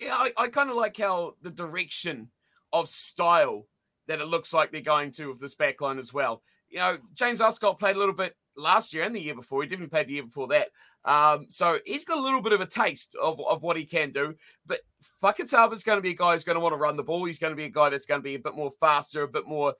Yeah, 0.00 0.14
I, 0.14 0.32
I 0.36 0.48
kind 0.48 0.70
of 0.70 0.76
like 0.76 0.96
how 0.96 1.34
the 1.42 1.50
direction 1.50 2.28
of 2.72 2.88
style 2.88 3.66
that 4.06 4.20
it 4.20 4.26
looks 4.26 4.52
like 4.52 4.70
they're 4.70 4.80
going 4.80 5.12
to 5.12 5.28
with 5.28 5.40
this 5.40 5.54
backline 5.54 5.98
as 5.98 6.12
well. 6.12 6.42
You 6.68 6.78
know, 6.78 6.98
James 7.14 7.40
Arscott 7.40 7.78
played 7.78 7.96
a 7.96 7.98
little 7.98 8.14
bit 8.14 8.36
last 8.56 8.92
year 8.92 9.04
and 9.04 9.14
the 9.14 9.20
year 9.20 9.34
before. 9.34 9.62
He 9.62 9.68
didn't 9.68 9.90
play 9.90 10.04
the 10.04 10.12
year 10.12 10.24
before 10.24 10.48
that. 10.48 10.68
Um, 11.04 11.46
so 11.48 11.78
he's 11.84 12.04
got 12.04 12.18
a 12.18 12.22
little 12.22 12.40
bit 12.40 12.52
of 12.52 12.60
a 12.60 12.66
taste 12.66 13.14
of, 13.20 13.38
of 13.40 13.62
what 13.62 13.76
he 13.76 13.84
can 13.84 14.12
do. 14.12 14.34
But 14.66 14.80
Fakatava's 15.22 15.84
going 15.84 15.98
to 15.98 16.02
be 16.02 16.10
a 16.10 16.16
guy 16.16 16.32
who's 16.32 16.44
going 16.44 16.56
to 16.56 16.60
want 16.60 16.72
to 16.72 16.78
run 16.78 16.96
the 16.96 17.02
ball. 17.02 17.24
He's 17.24 17.38
going 17.38 17.52
to 17.52 17.56
be 17.56 17.64
a 17.64 17.70
guy 17.70 17.90
that's 17.90 18.06
going 18.06 18.20
to 18.20 18.24
be 18.24 18.36
a 18.36 18.40
bit 18.40 18.54
more 18.54 18.70
faster, 18.80 19.22
a 19.22 19.28
bit 19.28 19.46
more 19.46 19.74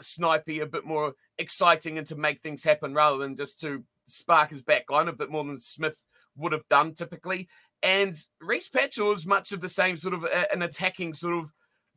snipey, 0.00 0.62
a 0.62 0.66
bit 0.66 0.84
more 0.86 1.12
exciting, 1.38 1.98
and 1.98 2.06
to 2.06 2.16
make 2.16 2.40
things 2.40 2.64
happen 2.64 2.94
rather 2.94 3.18
than 3.18 3.36
just 3.36 3.60
to 3.60 3.84
spark 4.06 4.50
his 4.50 4.62
back 4.62 4.90
line 4.90 5.08
a 5.08 5.12
bit 5.12 5.30
more 5.30 5.44
than 5.44 5.58
Smith 5.58 6.04
would 6.36 6.52
have 6.52 6.66
done 6.68 6.94
typically. 6.94 7.48
And 7.82 8.14
Rhys 8.40 8.68
Patchell 8.68 9.12
is 9.12 9.26
much 9.26 9.52
of 9.52 9.60
the 9.60 9.68
same 9.68 9.96
sort 9.96 10.14
of 10.14 10.24
a, 10.24 10.52
an 10.52 10.62
attacking 10.62 11.14
sort 11.14 11.34
of 11.34 11.52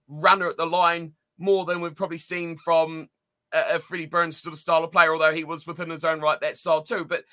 runner 0.07 0.49
at 0.49 0.57
the 0.57 0.65
line, 0.65 1.13
more 1.37 1.65
than 1.65 1.81
we've 1.81 1.95
probably 1.95 2.17
seen 2.17 2.55
from 2.57 3.07
a, 3.55 3.75
a 3.75 3.79
Freddie 3.79 4.05
Burns 4.05 4.37
sort 4.37 4.53
of 4.53 4.59
style 4.59 4.83
of 4.83 4.91
player, 4.91 5.13
although 5.13 5.33
he 5.33 5.43
was 5.43 5.65
within 5.65 5.89
his 5.89 6.05
own 6.05 6.21
right 6.21 6.39
that 6.41 6.57
style 6.57 6.83
too. 6.83 7.05
But 7.05 7.23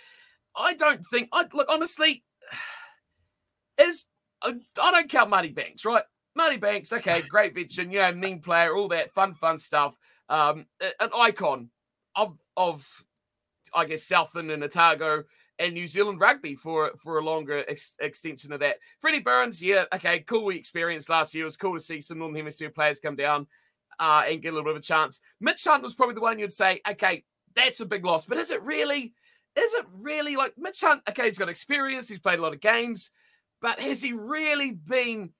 I 0.56 0.74
don't 0.74 1.04
think 1.06 1.28
I 1.32 1.44
look 1.52 1.68
honestly 1.68 2.22
is 3.80 4.04
I, 4.42 4.54
don't 4.76 5.10
count 5.10 5.30
Marty 5.30 5.50
Banks, 5.50 5.84
right? 5.84 6.04
Marty 6.34 6.56
Banks, 6.56 6.92
okay, 6.92 7.22
great 7.22 7.54
veteran, 7.54 7.92
you 7.92 8.00
know, 8.00 8.12
mean 8.12 8.40
player, 8.40 8.74
all 8.74 8.88
that 8.88 9.12
fun, 9.12 9.34
fun 9.34 9.58
stuff 9.58 9.98
um, 10.32 10.66
an 10.98 11.10
icon 11.16 11.68
of 12.16 12.38
of 12.56 12.86
I 13.74 13.84
guess 13.84 14.04
Southland 14.04 14.50
and 14.50 14.64
Otago 14.64 15.24
and 15.58 15.74
New 15.74 15.86
Zealand 15.86 16.20
rugby 16.20 16.54
for 16.54 16.92
for 16.96 17.18
a 17.18 17.24
longer 17.24 17.64
ex- 17.68 17.94
extension 18.00 18.52
of 18.52 18.60
that. 18.60 18.76
Freddie 18.98 19.20
Burns, 19.20 19.62
yeah, 19.62 19.84
okay, 19.94 20.20
cool. 20.20 20.46
We 20.46 20.56
experienced 20.56 21.10
last 21.10 21.34
year. 21.34 21.44
It 21.44 21.46
was 21.46 21.56
cool 21.56 21.74
to 21.74 21.80
see 21.80 22.00
some 22.00 22.18
Northern 22.18 22.36
Hemisphere 22.36 22.70
players 22.70 22.98
come 22.98 23.16
down 23.16 23.46
uh, 23.98 24.22
and 24.28 24.42
get 24.42 24.48
a 24.48 24.52
little 24.52 24.64
bit 24.64 24.76
of 24.76 24.82
a 24.82 24.84
chance. 24.84 25.20
Mitch 25.40 25.64
Hunt 25.64 25.82
was 25.82 25.94
probably 25.94 26.14
the 26.14 26.20
one 26.20 26.38
you'd 26.38 26.52
say, 26.52 26.80
okay, 26.88 27.24
that's 27.54 27.80
a 27.80 27.86
big 27.86 28.04
loss, 28.04 28.26
but 28.26 28.38
is 28.38 28.50
it 28.50 28.62
really? 28.62 29.14
Is 29.54 29.74
it 29.74 29.84
really 29.92 30.36
like 30.36 30.54
Mitch 30.56 30.80
Hunt? 30.80 31.02
Okay, 31.08 31.26
he's 31.26 31.38
got 31.38 31.50
experience. 31.50 32.08
He's 32.08 32.20
played 32.20 32.38
a 32.38 32.42
lot 32.42 32.54
of 32.54 32.60
games, 32.60 33.10
but 33.60 33.80
has 33.80 34.00
he 34.00 34.14
really 34.14 34.72
been 34.72 35.30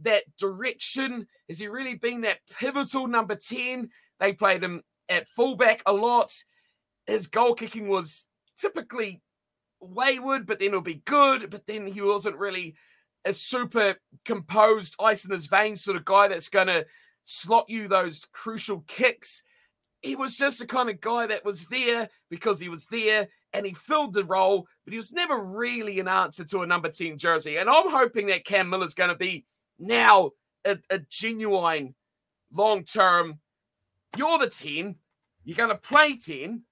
that 0.00 0.24
direction? 0.36 1.26
Has 1.48 1.58
he 1.58 1.68
really 1.68 1.94
been 1.94 2.22
that 2.22 2.40
pivotal 2.58 3.06
number 3.06 3.36
ten? 3.36 3.88
They 4.20 4.32
played 4.34 4.62
him 4.62 4.82
at 5.08 5.28
fullback 5.28 5.82
a 5.86 5.92
lot. 5.92 6.32
His 7.06 7.26
goal 7.26 7.54
kicking 7.54 7.88
was 7.88 8.26
typically 8.58 9.22
wayward, 9.80 10.46
but 10.46 10.58
then 10.58 10.68
it'll 10.68 10.80
be 10.80 11.02
good. 11.04 11.48
But 11.50 11.66
then 11.66 11.86
he 11.86 12.00
wasn't 12.00 12.38
really 12.38 12.76
a 13.24 13.32
super 13.32 13.96
composed, 14.26 14.94
ice 15.00 15.24
in 15.24 15.30
his 15.30 15.46
veins 15.46 15.82
sort 15.82 15.96
of 15.96 16.04
guy 16.04 16.28
that's 16.28 16.50
going 16.50 16.66
to 16.66 16.84
slot 17.24 17.68
you 17.68 17.88
those 17.88 18.26
crucial 18.32 18.84
kicks. 18.86 19.42
He 20.02 20.14
was 20.14 20.36
just 20.36 20.58
the 20.58 20.66
kind 20.66 20.90
of 20.90 21.00
guy 21.00 21.26
that 21.26 21.44
was 21.44 21.66
there 21.66 22.08
because 22.30 22.60
he 22.60 22.68
was 22.68 22.86
there 22.86 23.28
and 23.52 23.64
he 23.64 23.72
filled 23.72 24.12
the 24.12 24.24
role, 24.24 24.66
but 24.84 24.92
he 24.92 24.98
was 24.98 25.12
never 25.12 25.42
really 25.42 25.98
an 25.98 26.08
answer 26.08 26.44
to 26.44 26.60
a 26.60 26.66
number 26.66 26.90
10 26.90 27.18
jersey. 27.18 27.56
And 27.56 27.70
I'm 27.70 27.90
hoping 27.90 28.26
that 28.26 28.44
Cam 28.44 28.68
Miller's 28.68 28.94
going 28.94 29.10
to 29.10 29.16
be 29.16 29.46
now 29.78 30.32
a, 30.66 30.78
a 30.90 30.98
genuine 30.98 31.94
long 32.52 32.84
term. 32.84 33.40
You're 34.16 34.38
the 34.38 34.48
10, 34.48 34.96
you're 35.44 35.56
going 35.56 35.70
to 35.70 35.76
play 35.76 36.16
10 36.16 36.62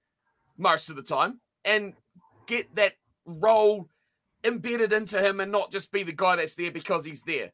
most 0.57 0.89
of 0.89 0.95
the 0.95 1.01
time 1.01 1.39
and 1.65 1.93
get 2.45 2.73
that 2.75 2.93
role 3.25 3.89
embedded 4.43 4.93
into 4.93 5.21
him 5.21 5.39
and 5.39 5.51
not 5.51 5.71
just 5.71 5.91
be 5.91 6.03
the 6.03 6.11
guy 6.11 6.35
that's 6.35 6.55
there 6.55 6.71
because 6.71 7.05
he's 7.05 7.23
there. 7.23 7.51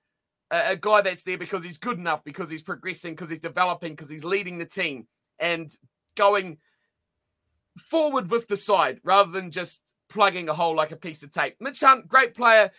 A, 0.51 0.75
guy 0.75 1.01
that's 1.01 1.23
there 1.23 1.37
because 1.37 1.63
he's 1.63 1.77
good 1.77 1.97
enough, 1.97 2.23
because 2.23 2.49
he's 2.49 2.63
progressing, 2.63 3.13
because 3.13 3.29
he's 3.29 3.39
developing, 3.39 3.93
because 3.93 4.09
he's 4.09 4.23
leading 4.23 4.57
the 4.57 4.65
team 4.65 5.07
and 5.37 5.69
going 6.15 6.57
forward 7.77 8.29
with 8.29 8.47
the 8.47 8.55
side 8.55 8.99
rather 9.03 9.31
than 9.31 9.51
just 9.51 9.83
plugging 10.09 10.49
a 10.49 10.53
hole 10.53 10.75
like 10.75 10.91
a 10.91 10.95
piece 10.95 11.23
of 11.23 11.31
tape. 11.31 11.55
Mitch 11.59 11.79
Hunt, 11.81 12.07
great 12.07 12.33
player 12.33 12.71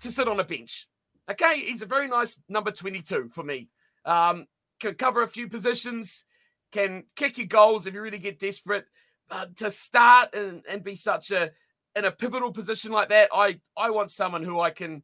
to 0.00 0.10
sit 0.10 0.28
on 0.28 0.40
a 0.40 0.44
bench. 0.44 0.88
Okay, 1.30 1.60
he's 1.60 1.82
a 1.82 1.86
very 1.86 2.08
nice 2.08 2.40
number 2.48 2.70
22 2.70 3.28
for 3.28 3.42
me. 3.42 3.68
Um, 4.04 4.46
can 4.80 4.94
cover 4.94 5.22
a 5.22 5.28
few 5.28 5.48
positions, 5.48 6.24
can 6.72 7.04
kick 7.16 7.38
your 7.38 7.46
goals 7.46 7.86
if 7.86 7.94
you 7.94 8.00
really 8.00 8.18
get 8.18 8.38
desperate. 8.38 8.86
But 9.28 9.56
to 9.56 9.70
start 9.70 10.34
and, 10.34 10.62
and 10.68 10.82
be 10.82 10.94
such 10.94 11.30
a 11.30 11.50
in 11.96 12.04
a 12.04 12.10
pivotal 12.10 12.52
position 12.52 12.92
like 12.92 13.08
that, 13.10 13.28
I 13.32 13.60
I 13.76 13.90
want 13.90 14.10
someone 14.10 14.42
who 14.42 14.60
I 14.60 14.70
can 14.70 15.02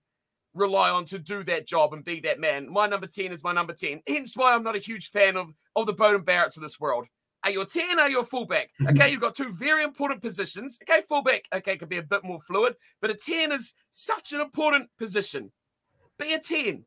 rely 0.54 0.90
on 0.90 1.04
to 1.06 1.18
do 1.18 1.44
that 1.44 1.66
job 1.66 1.92
and 1.92 2.04
be 2.04 2.20
that 2.20 2.40
man. 2.40 2.72
My 2.72 2.86
number 2.86 3.06
10 3.06 3.32
is 3.32 3.42
my 3.42 3.52
number 3.52 3.72
10. 3.72 4.02
Hence 4.06 4.36
why 4.36 4.54
I'm 4.54 4.62
not 4.62 4.76
a 4.76 4.80
huge 4.80 5.10
fan 5.10 5.36
of, 5.36 5.48
of 5.76 5.86
the 5.86 5.94
Beauden 5.94 6.24
Barretts 6.24 6.56
of 6.56 6.62
this 6.62 6.80
world. 6.80 7.06
Are 7.42 7.50
you 7.50 7.60
a 7.60 7.66
10? 7.66 7.98
Are 7.98 8.08
you 8.08 8.20
a 8.20 8.24
fullback? 8.24 8.70
Okay, 8.88 9.10
you've 9.10 9.20
got 9.20 9.34
two 9.34 9.52
very 9.52 9.84
important 9.84 10.22
positions. 10.22 10.78
Okay, 10.82 11.02
fullback, 11.08 11.44
okay, 11.54 11.76
could 11.76 11.88
be 11.88 11.98
a 11.98 12.02
bit 12.02 12.24
more 12.24 12.40
fluid, 12.40 12.74
but 13.00 13.10
a 13.10 13.14
10 13.14 13.52
is 13.52 13.74
such 13.90 14.32
an 14.32 14.40
important 14.40 14.88
position. 14.98 15.52
Be 16.18 16.32
a 16.32 16.38
10. 16.38 16.84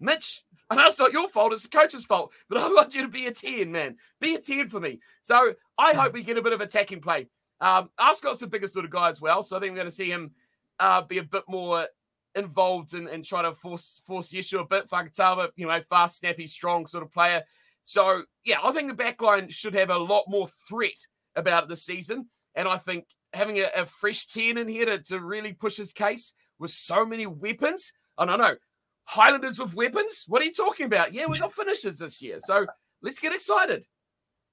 Mitch, 0.00 0.44
I 0.70 0.76
know 0.76 0.86
it's 0.86 0.98
not 0.98 1.12
your 1.12 1.28
fault, 1.28 1.52
it's 1.52 1.64
the 1.64 1.68
coach's 1.68 2.06
fault, 2.06 2.32
but 2.48 2.58
I 2.58 2.68
want 2.68 2.94
you 2.94 3.02
to 3.02 3.08
be 3.08 3.26
a 3.26 3.32
10, 3.32 3.70
man. 3.70 3.96
Be 4.20 4.34
a 4.34 4.38
10 4.38 4.68
for 4.68 4.80
me. 4.80 5.00
So 5.20 5.54
I 5.76 5.92
hope 5.92 6.14
we 6.14 6.22
get 6.22 6.38
a 6.38 6.42
bit 6.42 6.52
of 6.52 6.60
attacking 6.60 7.00
play. 7.00 7.28
Um, 7.60 7.90
Arscott's 7.98 8.40
the 8.40 8.46
biggest 8.46 8.72
sort 8.72 8.84
of 8.84 8.90
guy 8.90 9.10
as 9.10 9.20
well, 9.20 9.42
so 9.42 9.56
I 9.56 9.60
think 9.60 9.72
we're 9.72 9.76
going 9.76 9.88
to 9.88 9.94
see 9.94 10.10
him 10.10 10.32
uh, 10.80 11.02
be 11.02 11.18
a 11.18 11.22
bit 11.22 11.44
more 11.48 11.86
involved 12.34 12.94
and 12.94 13.08
in 13.08 13.22
trying 13.22 13.44
to 13.44 13.54
force 13.54 14.00
force 14.06 14.30
the 14.30 14.38
issue 14.38 14.58
a 14.58 14.66
bit. 14.66 14.88
Fakatava, 14.88 15.48
you 15.56 15.66
know, 15.66 15.80
fast, 15.88 16.18
snappy, 16.18 16.46
strong 16.46 16.86
sort 16.86 17.04
of 17.04 17.12
player. 17.12 17.42
So 17.82 18.22
yeah, 18.44 18.58
I 18.62 18.72
think 18.72 18.88
the 18.88 19.02
backline 19.02 19.50
should 19.50 19.74
have 19.74 19.90
a 19.90 19.98
lot 19.98 20.24
more 20.28 20.46
threat 20.68 20.98
about 21.36 21.64
it 21.64 21.68
this 21.68 21.84
season, 21.84 22.28
and 22.54 22.68
I 22.68 22.78
think 22.78 23.06
having 23.32 23.58
a, 23.58 23.68
a 23.76 23.86
fresh 23.86 24.26
ten 24.26 24.58
in 24.58 24.68
here 24.68 24.86
to, 24.86 24.98
to 25.04 25.20
really 25.20 25.52
push 25.52 25.76
his 25.76 25.92
case 25.92 26.34
with 26.58 26.70
so 26.70 27.04
many 27.04 27.26
weapons. 27.26 27.92
I 28.18 28.26
don't 28.26 28.38
know. 28.38 28.56
Highlanders 29.04 29.58
with 29.58 29.74
weapons? 29.74 30.24
What 30.28 30.42
are 30.42 30.44
you 30.44 30.52
talking 30.52 30.86
about? 30.86 31.12
Yeah, 31.12 31.26
we 31.26 31.38
got 31.38 31.52
finishers 31.52 31.98
this 31.98 32.22
year. 32.22 32.38
So 32.40 32.66
let's 33.02 33.18
get 33.18 33.32
excited. 33.32 33.84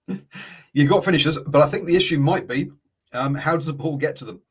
You 0.72 0.88
got 0.88 1.04
finishers, 1.04 1.36
but 1.48 1.64
I 1.64 1.68
think 1.68 1.88
the 1.88 1.96
issue 1.96 2.20
might 2.20 2.48
be 2.48 2.70
um, 3.14 3.34
how 3.34 3.56
does 3.56 3.66
the 3.66 3.74
ball 3.74 3.98
get 3.98 4.18
to 4.18 4.26
them? 4.26 4.42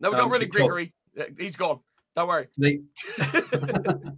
No, 0.00 0.12
um, 0.12 0.30
rid 0.30 0.42
of 0.42 0.48
Gregory. 0.48 0.92
He's 1.38 1.56
gone. 1.56 1.80
Don't 2.18 2.26
worry. 2.26 2.48
The... 2.56 2.82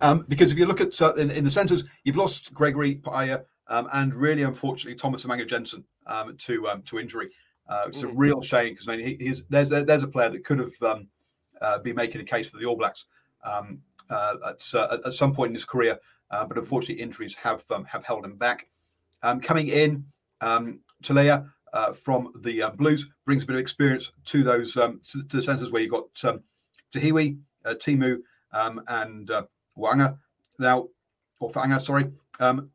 um, 0.00 0.24
because 0.28 0.52
if 0.52 0.58
you 0.58 0.64
look 0.64 0.80
at 0.80 1.02
uh, 1.02 1.14
in, 1.14 1.32
in, 1.32 1.42
the 1.42 1.50
centres, 1.50 1.82
you've 2.04 2.16
lost 2.16 2.54
Gregory 2.54 2.94
Paea 2.94 3.42
um, 3.66 3.88
and 3.92 4.14
really, 4.14 4.42
unfortunately, 4.42 4.94
Thomas 4.94 5.24
Umaga-Jackson 5.24 5.82
um, 6.06 6.36
to 6.36 6.68
um, 6.68 6.82
to 6.82 7.00
injury. 7.00 7.30
Uh, 7.68 7.86
it's 7.88 8.02
mm. 8.02 8.04
a 8.04 8.12
real 8.12 8.40
shame 8.40 8.72
because 8.72 8.86
I 8.86 8.96
mean, 8.96 9.04
he, 9.04 9.16
he's 9.18 9.42
there's 9.50 9.72
a, 9.72 9.82
there's 9.82 10.04
a 10.04 10.08
player 10.08 10.30
that 10.30 10.44
could 10.44 10.60
have 10.60 10.80
um, 10.82 11.08
uh, 11.60 11.80
been 11.80 11.96
making 11.96 12.20
a 12.20 12.24
case 12.24 12.48
for 12.48 12.58
the 12.58 12.66
All 12.66 12.76
Blacks 12.76 13.06
um, 13.42 13.80
uh, 14.08 14.36
at, 14.50 14.62
uh, 14.74 14.98
at 15.04 15.12
some 15.12 15.34
point 15.34 15.48
in 15.48 15.54
his 15.54 15.64
career, 15.64 15.98
uh, 16.30 16.44
but 16.44 16.56
unfortunately, 16.56 17.02
injuries 17.02 17.34
have 17.34 17.64
have 17.88 18.04
held 18.04 18.24
him 18.24 18.36
back. 18.36 18.68
coming 19.42 19.66
in, 19.66 20.04
um, 20.40 20.78
Tele'a 21.02 21.50
uh, 21.76 21.92
from 21.92 22.32
the 22.40 22.62
uh, 22.62 22.70
Blues 22.70 23.06
brings 23.26 23.44
a 23.44 23.46
bit 23.46 23.56
of 23.56 23.60
experience 23.60 24.10
to 24.24 24.42
those 24.42 24.78
um, 24.78 24.98
to, 25.10 25.22
to, 25.24 25.36
the 25.36 25.42
centres 25.42 25.70
where 25.70 25.82
you've 25.82 25.92
got 25.92 26.24
um, 26.24 26.42
Te 26.90 27.00
Hiwi, 27.00 27.38
uh, 27.66 27.74
Timu, 27.74 28.18
um, 28.52 28.80
and 28.88 29.30
uh, 29.30 29.42
Wanga. 29.76 30.18
Now, 30.58 30.88
or 31.38 31.50
Fanga, 31.50 31.78
sorry, 31.78 32.10
um, 32.40 32.70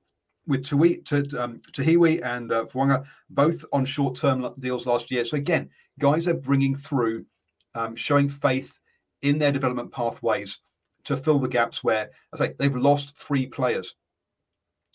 with 0.46 0.64
Tui, 0.64 0.98
to, 0.98 1.28
um, 1.42 1.60
Te 1.74 1.84
Hiwi 1.84 2.24
and 2.24 2.52
uh, 2.52 3.04
both 3.32 3.66
on 3.74 3.86
short-term 3.86 4.54
deals 4.60 4.86
last 4.86 5.10
year. 5.10 5.26
So 5.26 5.36
again, 5.38 5.68
guys 5.98 6.28
are 6.28 6.36
bringing 6.36 6.76
through, 6.76 7.26
um, 7.74 7.96
showing 7.96 8.30
faith 8.30 8.78
in 9.24 9.40
their 9.40 9.52
development 9.52 9.92
pathways 9.92 10.60
to 11.06 11.18
fill 11.18 11.40
the 11.40 11.48
gaps 11.48 11.84
where, 11.84 12.12
I 12.34 12.38
say, 12.38 12.54
they've 12.60 12.76
lost 12.76 13.18
three 13.18 13.48
players 13.48 13.96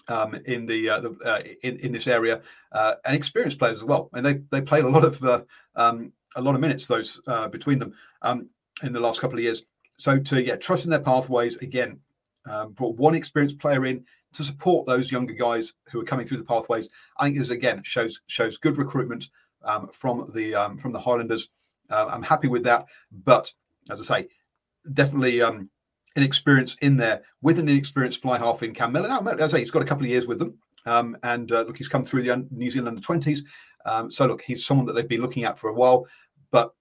um, 0.09 0.35
in 0.47 0.67
the, 0.67 0.89
uh, 0.89 1.01
the 1.01 1.11
uh, 1.25 1.43
in 1.63 1.79
in 1.81 1.93
this 1.93 2.07
area, 2.07 2.43
uh, 2.73 2.95
and 3.05 3.17
experienced 3.17 3.59
players 3.59 3.79
as 3.79 3.85
well. 3.85 4.11
And 4.15 4.25
they 4.25 4.35
they 4.51 4.61
played 4.61 4.85
a 4.85 4.89
lot 4.89 5.05
of 5.05 5.23
uh, 5.23 5.43
um, 5.75 6.13
a 6.37 6.41
lot 6.41 6.55
of 6.55 6.61
minutes 6.61 6.87
those 6.87 7.21
uh, 7.27 7.49
between 7.49 7.79
them 7.79 7.95
um, 8.23 8.49
in 8.83 8.93
the 8.93 9.01
last 9.01 9.21
couple 9.21 9.39
of 9.39 9.45
years. 9.45 9.63
So 9.97 10.19
to 10.19 10.43
yeah, 10.43 10.57
trusting 10.57 10.91
their 10.91 11.01
pathways 11.01 11.57
again, 11.59 11.99
um, 12.49 12.73
brought 12.73 12.97
one 12.97 13.15
experienced 13.15 13.59
player 13.59 13.87
in 13.87 14.05
to 14.35 14.45
support 14.45 14.87
those 14.87 15.11
younger 15.11 15.33
guys 15.33 15.73
who 15.91 16.01
are 16.01 16.05
coming 16.05 16.27
through 16.27 16.39
the 16.39 16.45
pathways. 16.45 16.91
I 17.19 17.25
think 17.25 17.39
this 17.39 17.51
again 17.51 17.83
shows 17.83 18.21
shows 18.27 18.59
good 18.59 18.77
recruitment 18.77 19.29
um, 19.65 19.89
from 19.93 20.31
the 20.35 20.55
um, 20.55 20.79
from 20.79 20.93
the 20.93 21.01
Highlanders. 21.01 21.49
Uh, 21.89 22.07
I'm 22.11 22.23
happy 22.23 22.49
with 22.49 22.65
that, 22.65 22.87
but 23.25 23.53
as 23.91 24.01
I 24.01 24.05
say, 24.05 24.29
definitely 24.93 25.41
um, 25.41 25.71
inexperience 26.17 26.77
in 26.81 26.97
there 26.97 27.23
with 27.43 27.59
an 27.59 27.69
inexperienced 27.69 28.23
fly 28.23 28.39
half 28.39 28.63
in 28.63 28.75
Cam 28.75 28.93
Millar. 28.93 29.09
Now, 29.09 29.23
I 29.25 29.47
say, 29.47 29.61
he's 29.61 29.71
got 29.71 29.83
a 29.83 29.87
couple 29.87 30.05
of 30.05 30.11
years 30.11 30.27
with 30.27 30.39
them. 30.39 30.59
Um, 30.87 31.17
and 31.23 31.51
uh, 31.53 31.63
look, 31.63 31.77
he's 31.77 31.89
come 31.89 32.05
through 32.05 32.23
the 32.23 32.47
New 32.51 32.71
Zealand 32.71 32.89
under 32.89 33.01
20s. 33.01 33.41
Um, 33.85 34.11
so, 34.11 34.27
look, 34.27 34.43
he's 34.43 34.65
someone 34.65 34.87
that 34.87 34.95
they've 34.95 35.09
been 35.09 35.21
looking 35.21 35.45
at 35.45 35.59
for 35.59 35.71
a 35.71 35.75
while. 35.75 36.07
But 36.51 36.75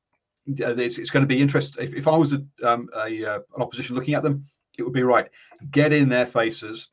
uh, 0.47 0.75
it's, 0.75 0.97
it's, 0.97 1.09
going 1.09 1.23
to 1.23 1.27
be 1.27 1.41
interesting. 1.41 1.83
If, 1.83 1.93
if 1.93 2.07
I 2.07 2.15
was 2.15 2.33
a, 2.33 2.43
um, 2.63 2.87
a 2.95 3.25
uh, 3.25 3.39
an 3.55 3.61
opposition 3.61 3.95
looking 3.95 4.13
at 4.13 4.23
them, 4.23 4.45
it 4.77 4.83
would 4.83 4.93
be 4.93 5.03
right. 5.03 5.27
Get 5.71 5.93
in 5.93 6.09
their 6.09 6.25
faces, 6.25 6.89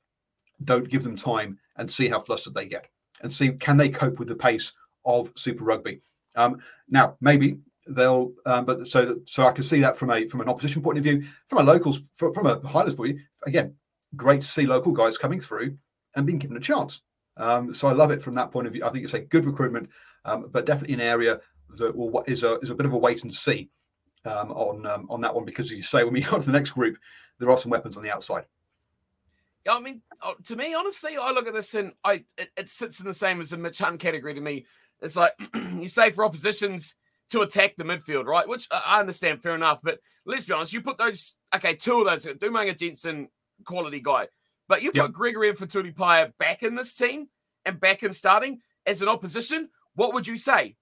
don't 0.65 0.89
give 0.89 1.03
them 1.03 1.17
time, 1.17 1.59
and 1.77 1.91
see 1.91 2.09
how 2.09 2.19
flustered 2.19 2.55
they 2.55 2.67
get, 2.67 2.87
and 3.21 3.31
see 3.31 3.51
can 3.53 3.77
they 3.77 3.89
cope 3.89 4.19
with 4.19 4.29
the 4.29 4.37
pace 4.37 4.73
of 5.05 5.31
Super 5.37 5.65
Rugby. 5.65 6.01
Um, 6.35 6.61
now, 6.89 7.17
maybe 7.21 7.59
they'll 7.87 8.33
um, 8.47 8.65
but 8.65 8.87
so 8.87 9.19
so 9.27 9.47
I 9.47 9.53
can 9.53 9.65
see 9.65 9.81
that 9.81 9.97
from 9.97 10.11
a 10.11 10.27
from 10.27 10.41
an 10.41 10.49
opposition 10.49 10.83
point 10.83 10.99
of 10.99 11.05
view, 11.05 11.25
from 11.47 11.59
a 11.59 11.63
locals 11.63 12.01
from, 12.15 12.33
from 12.33 12.47
a 12.47 12.61
Highlanders 12.67 12.95
point 12.95 13.11
of 13.11 13.17
view. 13.17 13.25
Again, 13.47 13.75
great 14.17 14.41
to 14.41 14.47
see 14.47 14.67
local 14.67 14.93
guys 14.93 15.19
coming 15.19 15.41
through 15.41 15.77
and 16.15 16.27
being 16.27 16.39
given 16.39 16.57
a 16.57 16.61
chance. 16.61 17.01
Um, 17.37 17.73
so 17.73 17.89
I 17.89 17.93
love 17.93 18.11
it 18.11 18.23
from 18.23 18.35
that 18.35 18.51
point 18.51 18.67
of 18.67 18.73
view. 18.73 18.85
I 18.85 18.91
think 18.91 19.05
it's 19.05 19.15
a 19.15 19.21
good 19.21 19.47
recruitment, 19.47 19.89
um, 20.25 20.49
but 20.51 20.67
definitely 20.67 20.95
an 20.95 21.01
area 21.01 21.41
that 21.77 21.95
will, 21.95 22.23
is 22.27 22.43
a 22.43 22.59
is 22.61 22.71
a 22.71 22.75
bit 22.75 22.87
of 22.87 22.93
a 22.93 22.99
wait 22.99 23.23
and 23.23 23.35
see 23.35 23.71
um, 24.25 24.53
on 24.53 24.87
um, 24.87 25.07
on 25.11 25.21
that 25.23 25.35
one 25.35 25.45
because 25.45 25.67
as 25.67 25.73
you 25.73 25.83
say 25.83 26.05
when 26.05 26.13
we 26.13 26.21
go 26.23 26.39
to 26.39 26.47
the 26.47 26.53
next 26.53 26.73
group, 26.73 26.99
there 27.39 27.51
are 27.51 27.59
some 27.59 27.71
weapons 27.71 27.97
on 27.97 28.03
the 28.03 28.13
outside. 28.13 28.45
I 29.69 29.79
mean, 29.79 30.03
uh, 30.21 30.33
to 30.45 30.57
me, 30.57 30.75
honestly, 30.75 31.17
I 31.17 31.31
look 31.31 31.47
at 31.47 31.55
this 31.55 31.75
and 31.75 31.93
I 32.05 32.25
it, 32.37 32.51
it 32.57 32.69
sits 32.69 33.01
in 33.01 33.07
the 33.07 33.15
same 33.15 33.41
as 33.41 33.51
the 33.51 33.57
Machan 33.57 33.99
category 33.99 34.35
to 34.35 34.41
me. 34.41 34.67
It's 35.01 35.17
like 35.17 35.33
you 35.55 35.89
say 35.89 36.11
for 36.11 36.25
oppositions 36.25 36.95
to 37.33 37.41
attack 37.41 37.77
the 37.77 37.85
midfield, 37.85 38.27
right? 38.27 38.47
Which 38.47 38.69
uh, 38.71 38.81
I 38.85 39.01
understand, 39.01 39.43
fair 39.43 39.55
enough. 39.55 39.81
But 39.83 39.99
let's 40.25 40.45
be 40.45 40.55
honest, 40.55 40.73
you 40.73 40.81
put 40.81 40.99
those, 40.99 41.37
okay, 41.55 41.75
two 41.75 42.01
of 42.01 42.07
those, 42.07 42.25
Dumanga 42.37 42.79
Jensen, 42.79 43.29
quality 43.65 44.01
guy, 44.01 44.29
but 44.69 44.83
you 44.83 44.91
put 44.91 45.03
yep. 45.03 45.13
Gregory 45.13 45.49
and 45.49 45.59
Fetuli 45.59 45.95
Paea 45.95 46.33
back 46.39 46.63
in 46.63 46.75
this 46.75 46.95
team 46.95 47.29
and 47.65 47.81
back 47.81 48.03
in 48.03 48.13
starting 48.13 48.61
as 48.87 49.03
an 49.03 49.09
opposition, 49.09 49.69
what 49.95 50.15
would 50.15 50.27
you 50.27 50.37
say? 50.37 50.77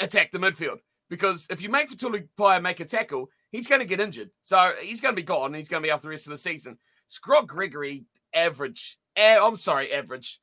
Attack 0.00 0.32
the 0.32 0.38
midfield. 0.38 0.78
Because 1.10 1.46
if 1.50 1.62
you 1.62 1.68
make 1.68 1.90
Fetuli 1.90 2.28
Paea 2.38 2.62
make 2.62 2.80
a 2.80 2.84
tackle, 2.84 3.30
he's 3.50 3.68
going 3.68 3.80
to 3.80 3.86
get 3.86 4.00
injured. 4.00 4.30
So 4.42 4.72
he's 4.82 5.00
going 5.00 5.14
to 5.14 5.20
be 5.20 5.24
gone 5.24 5.54
he's 5.54 5.68
going 5.68 5.82
to 5.82 5.86
be 5.86 5.90
off 5.90 6.02
the 6.02 6.08
rest 6.08 6.26
of 6.26 6.30
the 6.30 6.36
season. 6.36 6.78
Scrog 7.08 7.46
Gregory, 7.46 8.04
average. 8.34 8.98
I'm 9.16 9.56
sorry, 9.56 9.92
average. 9.92 10.40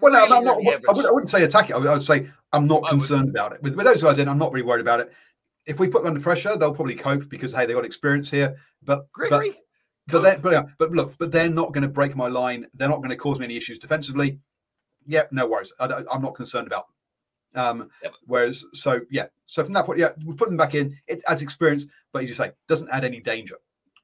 Well, 0.00 0.12
no, 0.12 0.24
really, 0.24 0.36
I'm 0.36 0.44
not, 0.44 0.56
really 0.58 0.74
I, 0.88 0.92
would, 0.92 1.06
I, 1.06 1.10
wouldn't 1.10 1.30
say 1.30 1.44
attack 1.44 1.70
it. 1.70 1.74
I 1.74 1.78
would, 1.78 1.88
I 1.88 1.94
would 1.94 2.02
say 2.02 2.30
I'm 2.52 2.66
not 2.66 2.84
I 2.84 2.90
concerned 2.90 3.26
would. 3.26 3.34
about 3.34 3.52
it. 3.52 3.62
With, 3.62 3.74
with, 3.74 3.86
those 3.86 4.02
guys 4.02 4.18
in, 4.18 4.28
I'm 4.28 4.38
not 4.38 4.52
really 4.52 4.66
worried 4.66 4.80
about 4.80 5.00
it. 5.00 5.12
If 5.66 5.78
we 5.78 5.88
put 5.88 6.02
them 6.02 6.08
under 6.08 6.20
pressure, 6.20 6.56
they'll 6.56 6.74
probably 6.74 6.94
cope 6.94 7.28
because 7.28 7.52
hey, 7.52 7.66
they 7.66 7.74
got 7.74 7.84
experience 7.84 8.30
here. 8.30 8.56
But 8.82 9.10
Gregory, 9.12 9.50
but, 10.06 10.22
but, 10.22 10.42
but, 10.42 10.66
but 10.78 10.90
look, 10.92 11.14
but 11.18 11.30
they're 11.30 11.50
not 11.50 11.72
going 11.72 11.82
to 11.82 11.88
break 11.88 12.16
my 12.16 12.28
line. 12.28 12.66
They're 12.74 12.88
not 12.88 12.98
going 12.98 13.10
to 13.10 13.16
cause 13.16 13.38
me 13.38 13.44
any 13.44 13.56
issues 13.56 13.78
defensively. 13.78 14.40
Yeah, 15.06 15.24
no 15.30 15.46
worries. 15.46 15.72
I, 15.78 16.02
am 16.12 16.22
not 16.22 16.34
concerned 16.34 16.66
about 16.66 16.86
them. 16.88 16.94
Um, 17.54 17.90
yep. 18.02 18.14
Whereas, 18.26 18.64
so 18.74 19.00
yeah, 19.10 19.26
so 19.46 19.64
from 19.64 19.72
that 19.74 19.86
point, 19.86 19.98
yeah, 19.98 20.10
we 20.24 20.34
put 20.34 20.48
them 20.48 20.56
back 20.56 20.74
in. 20.74 20.96
It 21.06 21.22
adds 21.28 21.42
experience, 21.42 21.86
but 22.12 22.22
as 22.22 22.28
you 22.28 22.34
say, 22.34 22.52
doesn't 22.68 22.90
add 22.90 23.04
any 23.04 23.20
danger 23.20 23.56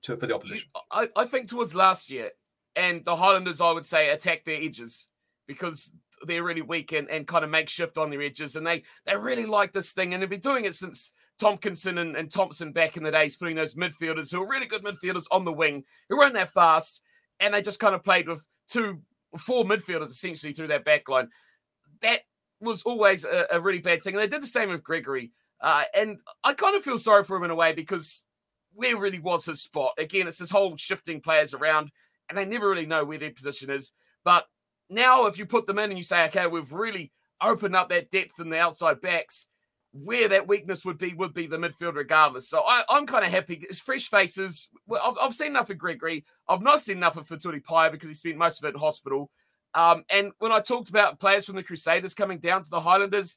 to 0.03 0.16
for 0.16 0.26
the 0.26 0.34
opposition. 0.34 0.68
I, 0.90 1.09
I 1.16 1.24
think 1.26 1.49
towards 1.49 1.74
last 1.74 2.11
year, 2.11 2.30
and 2.76 3.05
the 3.05 3.16
Highlanders, 3.16 3.61
I 3.61 3.70
would 3.70 3.86
say, 3.86 4.11
attack 4.11 4.45
their 4.45 4.61
edges 4.61 5.09
because 5.47 5.92
they're 6.26 6.42
really 6.42 6.62
weak 6.62 6.92
and, 6.92 7.08
and 7.08 7.26
kind 7.26 7.44
of 7.44 7.50
makeshift 7.50 7.98
on 7.98 8.10
their 8.10 8.22
edges, 8.22 8.56
and 8.56 8.66
they 8.66 8.82
they 9.06 9.16
really 9.16 9.46
like 9.46 9.72
this 9.72 9.92
thing, 9.92 10.12
and 10.12 10.22
they've 10.22 10.30
been 10.30 10.40
doing 10.40 10.64
it 10.64 10.74
since 10.74 11.12
Tomkinson 11.40 11.98
and, 11.98 12.16
and 12.16 12.30
Thompson 12.30 12.72
back 12.72 12.96
in 12.96 13.02
the 13.02 13.10
days, 13.10 13.36
putting 13.36 13.56
those 13.56 13.74
midfielders 13.74 14.30
who 14.32 14.42
are 14.42 14.48
really 14.48 14.66
good 14.66 14.84
midfielders 14.84 15.26
on 15.30 15.44
the 15.44 15.52
wing, 15.52 15.84
who 16.08 16.18
weren't 16.18 16.34
that 16.34 16.52
fast, 16.52 17.02
and 17.40 17.54
they 17.54 17.62
just 17.62 17.80
kind 17.80 17.94
of 17.94 18.04
played 18.04 18.28
with 18.28 18.44
two, 18.68 19.00
four 19.38 19.64
midfielders 19.64 20.08
essentially 20.08 20.52
through 20.52 20.68
that 20.68 20.84
back 20.84 21.08
line. 21.08 21.28
That 22.00 22.20
was 22.60 22.82
always 22.82 23.24
a, 23.24 23.46
a 23.50 23.60
really 23.60 23.80
bad 23.80 24.02
thing. 24.02 24.14
And 24.14 24.22
they 24.22 24.28
did 24.28 24.42
the 24.42 24.46
same 24.46 24.70
with 24.70 24.84
Gregory. 24.84 25.32
Uh, 25.60 25.84
and 25.94 26.20
I 26.42 26.54
kind 26.54 26.76
of 26.76 26.82
feel 26.82 26.98
sorry 26.98 27.24
for 27.24 27.36
him 27.36 27.44
in 27.44 27.50
a 27.50 27.54
way 27.54 27.72
because 27.72 28.24
where 28.74 28.98
really 28.98 29.18
was 29.18 29.46
his 29.46 29.62
spot? 29.62 29.92
Again, 29.98 30.26
it's 30.26 30.38
this 30.38 30.50
whole 30.50 30.76
shifting 30.76 31.20
players 31.20 31.54
around, 31.54 31.90
and 32.28 32.36
they 32.36 32.44
never 32.44 32.68
really 32.68 32.86
know 32.86 33.04
where 33.04 33.18
their 33.18 33.30
position 33.30 33.70
is. 33.70 33.92
But 34.24 34.44
now, 34.91 35.26
if 35.26 35.39
you 35.39 35.47
put 35.47 35.66
them 35.66 35.78
in 35.78 35.91
and 35.91 35.99
you 35.99 36.03
say, 36.03 36.26
okay, 36.26 36.47
we've 36.47 36.72
really 36.72 37.12
opened 37.43 37.76
up 37.76 37.89
that 37.89 38.11
depth 38.11 38.41
in 38.41 38.51
the 38.51 38.59
outside 38.59 39.01
backs, 39.01 39.47
where 39.93 40.28
that 40.28 40.49
weakness 40.49 40.85
would 40.85 40.99
be 40.99 41.14
would 41.14 41.32
be 41.32 41.47
the 41.47 41.57
midfield 41.57 41.95
regardless. 41.95 42.49
So 42.49 42.61
I, 42.61 42.82
am 42.91 43.07
kind 43.07 43.24
of 43.24 43.30
happy. 43.30 43.64
It's 43.70 43.80
fresh 43.80 44.09
faces. 44.09 44.68
I've, 44.91 45.14
I've, 45.20 45.35
seen 45.35 45.49
enough 45.49 45.70
of 45.70 45.78
Gregory. 45.78 46.24
I've 46.49 46.62
not 46.62 46.80
seen 46.80 46.97
enough 46.97 47.16
of 47.16 47.28
Fetuli 47.28 47.62
Paea 47.62 47.93
because 47.93 48.09
he 48.09 48.14
spent 48.14 48.37
most 48.37 48.59
of 48.59 48.68
it 48.68 48.74
in 48.74 48.80
hospital. 48.80 49.30
Um, 49.72 50.05
and 50.11 50.32
when 50.39 50.53
I 50.53 50.61
talked 50.61 50.89
about 50.89 51.20
players 51.20 51.47
from 51.47 51.57
the 51.57 51.62
Crusaders 51.62 52.14
coming 52.14 52.39
down 52.39 52.64
to 52.64 52.70
the 52.70 52.80
Highlanders 52.80 53.37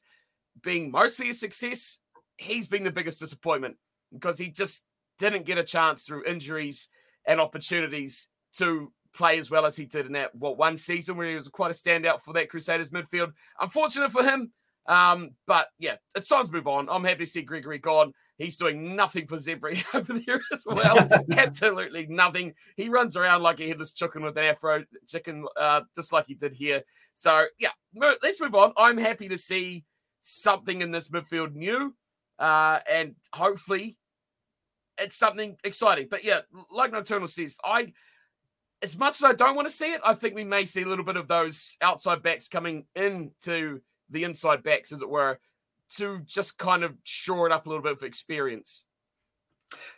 being 0.62 0.90
mostly 0.90 1.30
a 1.30 1.34
success, 1.34 1.98
he's 2.36 2.68
been 2.68 2.84
the 2.84 2.90
biggest 2.90 3.20
disappointment 3.20 3.76
because 4.12 4.38
he 4.38 4.48
just 4.48 4.84
didn't 5.18 5.46
get 5.46 5.58
a 5.58 5.64
chance 5.64 6.02
through 6.02 6.24
injuries 6.24 6.88
and 7.24 7.40
opportunities 7.40 8.28
to 8.56 8.92
play 9.18 9.38
as 9.38 9.50
well 9.50 9.66
as 9.66 9.76
he 9.76 9.84
did 9.84 10.06
in 10.06 10.12
that 10.12 10.34
what 10.34 10.56
one 10.56 10.76
season 10.76 11.16
where 11.16 11.28
he 11.28 11.34
was 11.34 11.48
quite 11.48 11.72
a 11.72 11.74
standout 11.74 12.20
for 12.20 12.32
that 12.32 12.48
Crusaders 12.48 12.90
midfield. 12.90 13.32
Unfortunate 13.60 14.12
for 14.12 14.22
him, 14.22 14.52
um, 14.86 15.32
but 15.46 15.66
yeah, 15.78 15.96
it's 16.14 16.28
time 16.28 16.46
to 16.46 16.52
move 16.52 16.68
on. 16.68 16.88
I'm 16.88 17.04
happy 17.04 17.24
to 17.24 17.26
see 17.26 17.42
Gregory 17.42 17.78
gone. 17.78 18.12
He's 18.38 18.56
doing 18.56 18.94
nothing 18.94 19.26
for 19.26 19.36
Zebre 19.36 19.84
over 19.94 20.18
there 20.20 20.40
as 20.52 20.64
well. 20.64 21.08
Absolutely 21.36 22.06
nothing. 22.08 22.54
He 22.76 22.88
runs 22.88 23.16
around 23.16 23.42
like 23.42 23.60
a 23.60 23.66
headless 23.66 23.92
chicken 23.92 24.22
with 24.22 24.38
an 24.38 24.44
afro 24.44 24.84
chicken, 25.08 25.44
uh, 25.60 25.80
just 25.94 26.12
like 26.12 26.26
he 26.28 26.34
did 26.34 26.54
here. 26.54 26.82
So 27.14 27.46
yeah, 27.58 27.70
let's 27.94 28.40
move 28.40 28.54
on. 28.54 28.72
I'm 28.76 28.96
happy 28.96 29.28
to 29.28 29.36
see 29.36 29.84
something 30.22 30.80
in 30.80 30.92
this 30.92 31.08
midfield 31.08 31.54
new, 31.54 31.94
uh, 32.38 32.78
and 32.90 33.16
hopefully 33.34 33.96
it's 34.98 35.16
something 35.16 35.56
exciting. 35.64 36.06
But 36.08 36.22
yeah, 36.22 36.40
like 36.72 36.92
Nocturnal 36.92 37.26
says, 37.26 37.56
I 37.64 37.92
as 38.82 38.96
much 38.96 39.16
as 39.16 39.24
I 39.24 39.32
don't 39.32 39.56
want 39.56 39.68
to 39.68 39.74
see 39.74 39.92
it, 39.92 40.00
I 40.04 40.14
think 40.14 40.34
we 40.34 40.44
may 40.44 40.64
see 40.64 40.82
a 40.82 40.86
little 40.86 41.04
bit 41.04 41.16
of 41.16 41.28
those 41.28 41.76
outside 41.80 42.22
backs 42.22 42.48
coming 42.48 42.86
into 42.94 43.80
the 44.10 44.24
inside 44.24 44.62
backs, 44.62 44.92
as 44.92 45.02
it 45.02 45.08
were, 45.08 45.38
to 45.96 46.20
just 46.24 46.58
kind 46.58 46.84
of 46.84 46.94
shore 47.02 47.46
it 47.46 47.52
up 47.52 47.66
a 47.66 47.68
little 47.68 47.82
bit 47.82 47.92
of 47.92 48.02
experience. 48.02 48.84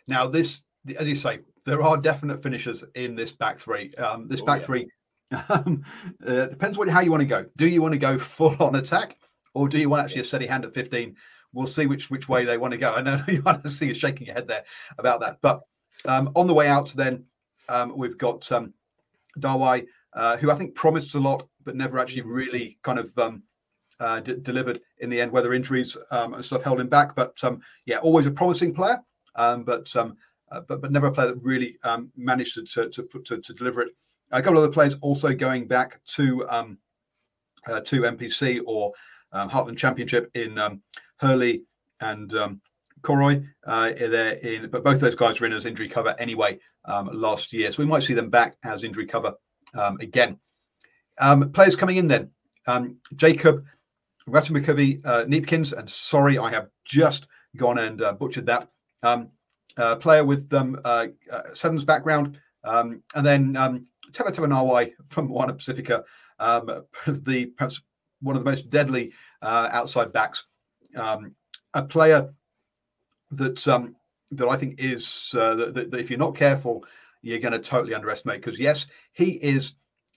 Now, 0.07 0.27
this, 0.27 0.63
as 0.97 1.07
you 1.07 1.15
say, 1.15 1.39
there 1.65 1.81
are 1.81 1.97
definite 1.97 2.41
finishers 2.41 2.83
in 2.95 3.15
this 3.15 3.31
back 3.31 3.59
three. 3.59 3.93
Um, 3.95 4.27
this 4.27 4.41
oh, 4.41 4.45
back 4.45 4.61
yeah. 4.61 4.65
three 4.65 4.87
um, 5.49 5.83
uh, 6.25 6.47
depends 6.47 6.77
what 6.77 6.89
how 6.89 7.01
you 7.01 7.11
want 7.11 7.21
to 7.21 7.27
go. 7.27 7.45
Do 7.55 7.67
you 7.67 7.81
want 7.81 7.93
to 7.93 7.99
go 7.99 8.17
full 8.17 8.55
on 8.59 8.75
attack, 8.75 9.17
or 9.53 9.69
do 9.69 9.79
you 9.79 9.89
want 9.89 10.03
actually 10.03 10.17
yes. 10.17 10.25
a 10.25 10.29
steady 10.29 10.47
hand 10.47 10.65
at 10.65 10.73
fifteen? 10.73 11.15
We'll 11.53 11.67
see 11.67 11.85
which 11.85 12.09
which 12.09 12.27
way 12.27 12.43
they 12.45 12.57
want 12.57 12.71
to 12.71 12.77
go. 12.77 12.93
I 12.93 13.01
know 13.01 13.23
you 13.27 13.41
want 13.41 13.61
to 13.63 13.69
see 13.69 13.87
you 13.87 13.93
shaking 13.93 14.27
your 14.27 14.35
head 14.35 14.47
there 14.47 14.63
about 14.97 15.21
that, 15.21 15.37
but 15.41 15.61
um, 16.05 16.31
on 16.35 16.47
the 16.47 16.53
way 16.53 16.67
out, 16.67 16.89
then 16.89 17.25
um, 17.71 17.93
we've 17.95 18.17
got 18.17 18.49
um, 18.51 18.73
Dawai, 19.39 19.85
uh, 20.13 20.37
who 20.37 20.51
I 20.51 20.55
think 20.55 20.75
promised 20.75 21.15
a 21.15 21.19
lot, 21.19 21.47
but 21.63 21.75
never 21.75 21.99
actually 21.99 22.23
really 22.23 22.77
kind 22.83 22.99
of 22.99 23.17
um, 23.17 23.43
uh, 23.99 24.19
d- 24.19 24.37
delivered 24.41 24.81
in 24.99 25.09
the 25.09 25.21
end, 25.21 25.31
whether 25.31 25.53
injuries 25.53 25.95
um, 26.11 26.33
and 26.33 26.43
stuff 26.43 26.63
held 26.63 26.79
him 26.79 26.89
back. 26.89 27.15
But 27.15 27.41
um, 27.43 27.61
yeah, 27.85 27.97
always 27.99 28.25
a 28.25 28.31
promising 28.31 28.73
player, 28.73 28.99
um, 29.35 29.63
but, 29.63 29.93
uh, 29.95 30.09
but 30.67 30.81
but 30.81 30.91
never 30.91 31.07
a 31.07 31.11
player 31.11 31.27
that 31.27 31.39
really 31.41 31.77
managed 32.17 32.55
to 32.55 32.89
to, 32.89 33.07
to, 33.25 33.37
to, 33.37 33.53
deliver 33.53 33.81
it. 33.81 33.93
A 34.31 34.41
couple 34.41 34.57
of 34.57 34.63
other 34.63 34.73
players 34.73 34.95
also 35.01 35.33
going 35.33 35.67
back 35.67 36.01
to 36.15 36.45
uh, 36.45 37.79
to 37.85 38.01
NPC 38.01 38.59
or 38.65 38.91
Heartland 39.33 39.77
Championship 39.77 40.29
in 40.33 40.59
Hurley 41.17 41.63
and 42.01 42.59
Coroy. 43.01 43.43
Uh, 43.65 43.91
they're 43.93 44.33
in, 44.35 44.69
but 44.69 44.83
both 44.83 44.99
those 44.99 45.15
guys 45.15 45.39
were 45.39 45.47
in 45.47 45.53
as 45.53 45.65
injury 45.65 45.87
cover 45.87 46.15
anyway 46.19 46.59
last 46.87 47.53
year, 47.53 47.71
so 47.71 47.83
we 47.83 47.89
might 47.89 48.03
see 48.03 48.13
them 48.13 48.29
back 48.29 48.57
as 48.63 48.83
injury 48.83 49.05
cover 49.05 49.33
again. 49.99 50.37
players 51.53 51.75
coming 51.75 51.97
in 51.97 52.07
then. 52.07 52.29
Jacob 53.15 53.65
Ratumikovi 54.27 55.05
uh, 55.05 55.25
Kneepkens, 55.25 55.73
and 55.73 55.89
sorry, 55.89 56.37
I 56.37 56.49
have 56.51 56.69
just 56.85 57.27
gone 57.57 57.79
and 57.79 58.01
uh, 58.01 58.13
butchered 58.13 58.45
that. 58.45 58.69
Um, 59.03 59.29
uh, 59.77 59.95
player 59.95 60.23
with 60.23 60.51
um, 60.53 60.79
uh, 60.83 61.07
Sevens 61.53 61.85
background, 61.85 62.39
um, 62.63 63.01
and 63.15 63.25
then 63.25 63.55
um, 63.55 63.87
Nawai 64.11 64.91
from 65.07 65.29
Moana 65.29 65.53
Pacifica, 65.53 66.03
um, 66.39 66.83
the 67.07 67.47
perhaps 67.57 67.81
one 68.21 68.35
of 68.35 68.43
the 68.43 68.49
most 68.49 68.69
deadly 68.69 69.11
uh, 69.41 69.69
outside 69.71 70.13
backs. 70.13 70.45
Um, 70.95 71.35
a 71.73 71.81
player 71.81 72.33
that 73.31 73.65
um, 73.67 73.95
that 74.31 74.47
I 74.47 74.55
think 74.55 74.79
is 74.79 75.33
uh, 75.37 75.55
that, 75.55 75.91
that 75.91 75.99
if 75.99 76.09
you're 76.09 76.19
not 76.19 76.35
careful, 76.35 76.85
you're 77.21 77.39
going 77.39 77.51
to 77.53 77.59
totally 77.59 77.93
underestimate. 77.93 78.41
Because 78.41 78.59
yes, 78.59 78.87
he 79.13 79.31
is 79.43 79.73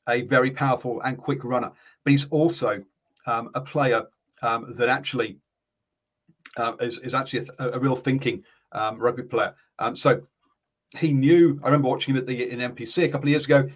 a 0.09 0.23
very 0.23 0.51
powerful 0.51 1.01
and 1.03 1.19
quick 1.19 1.45
runner, 1.45 1.71
but 2.05 2.11
he's 2.11 2.27
also 2.27 2.83
um, 3.27 3.51
a 3.55 3.61
player 3.61 4.07
um, 4.43 4.75
that 4.77 4.89
actually 4.89 5.39
uh, 6.57 6.75
is, 6.81 6.99
is 6.99 7.15
actually 7.15 7.47
a, 7.59 7.71
a 7.71 7.79
real 7.79 7.97
thinking 7.97 8.45
um, 8.73 8.99
rugby 8.99 9.23
player. 9.23 9.55
Um, 9.79 9.97
so 9.97 10.23
he 10.99 11.13
knew. 11.13 11.61
I 11.63 11.67
remember 11.67 11.89
watching 11.89 12.15
him 12.15 12.21
at 12.21 12.27
the 12.27 12.51
in 12.51 12.61
NPC 12.61 13.05
a 13.05 13.09
couple 13.09 13.27
of 13.27 13.31
years 13.31 13.47
ago, 13.47 13.69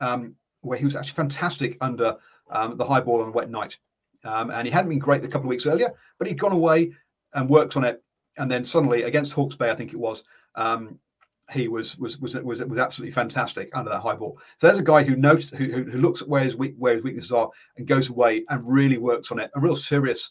um, 0.00 0.36
where 0.60 0.78
he 0.78 0.84
was 0.84 0.94
actually 0.94 1.14
fantastic 1.14 1.76
under 1.80 2.16
the 2.50 2.84
high 2.84 3.00
ball 3.00 3.22
on 3.22 3.28
a 3.28 3.32
wet 3.32 3.50
night, 3.50 3.78
and 4.22 4.66
he 4.66 4.72
hadn't 4.72 4.90
been 4.90 4.98
great 5.00 5.24
a 5.24 5.28
couple 5.28 5.46
of 5.46 5.50
weeks 5.50 5.66
earlier, 5.66 5.92
but 6.18 6.28
he'd 6.28 6.38
gone 6.38 6.52
away 6.52 6.92
and 7.34 7.48
worked 7.48 7.76
on 7.76 7.84
it, 7.84 8.02
and 8.38 8.50
then 8.50 8.64
suddenly 8.64 9.02
against 9.02 9.32
Hawke's 9.32 9.56
Bay, 9.56 9.70
I 9.70 9.74
think 9.74 9.92
it 9.92 9.98
was, 9.98 10.24
he 11.52 11.68
was 11.68 11.98
was 11.98 12.18
was 12.20 12.34
was 12.34 12.64
was 12.64 12.78
absolutely 12.78 13.12
fantastic 13.12 13.70
under 13.76 13.90
that 13.90 14.00
high 14.00 14.14
ball. 14.14 14.38
So 14.58 14.66
there's 14.66 14.78
a 14.78 14.84
guy 14.84 15.02
who 15.02 15.16
knows 15.16 15.50
who 15.50 15.66
who, 15.66 15.98
looks 15.98 16.22
at 16.22 16.28
where 16.28 16.42
his 16.42 16.56
weak, 16.56 16.74
where 16.78 16.94
his 16.94 17.04
weaknesses 17.04 17.32
are 17.32 17.50
and 17.76 17.86
goes 17.86 18.08
away 18.08 18.44
and 18.48 18.66
really 18.66 18.98
works 18.98 19.32
on 19.32 19.38
it. 19.38 19.50
A 19.54 19.60
real 19.60 19.76
serious 19.76 20.30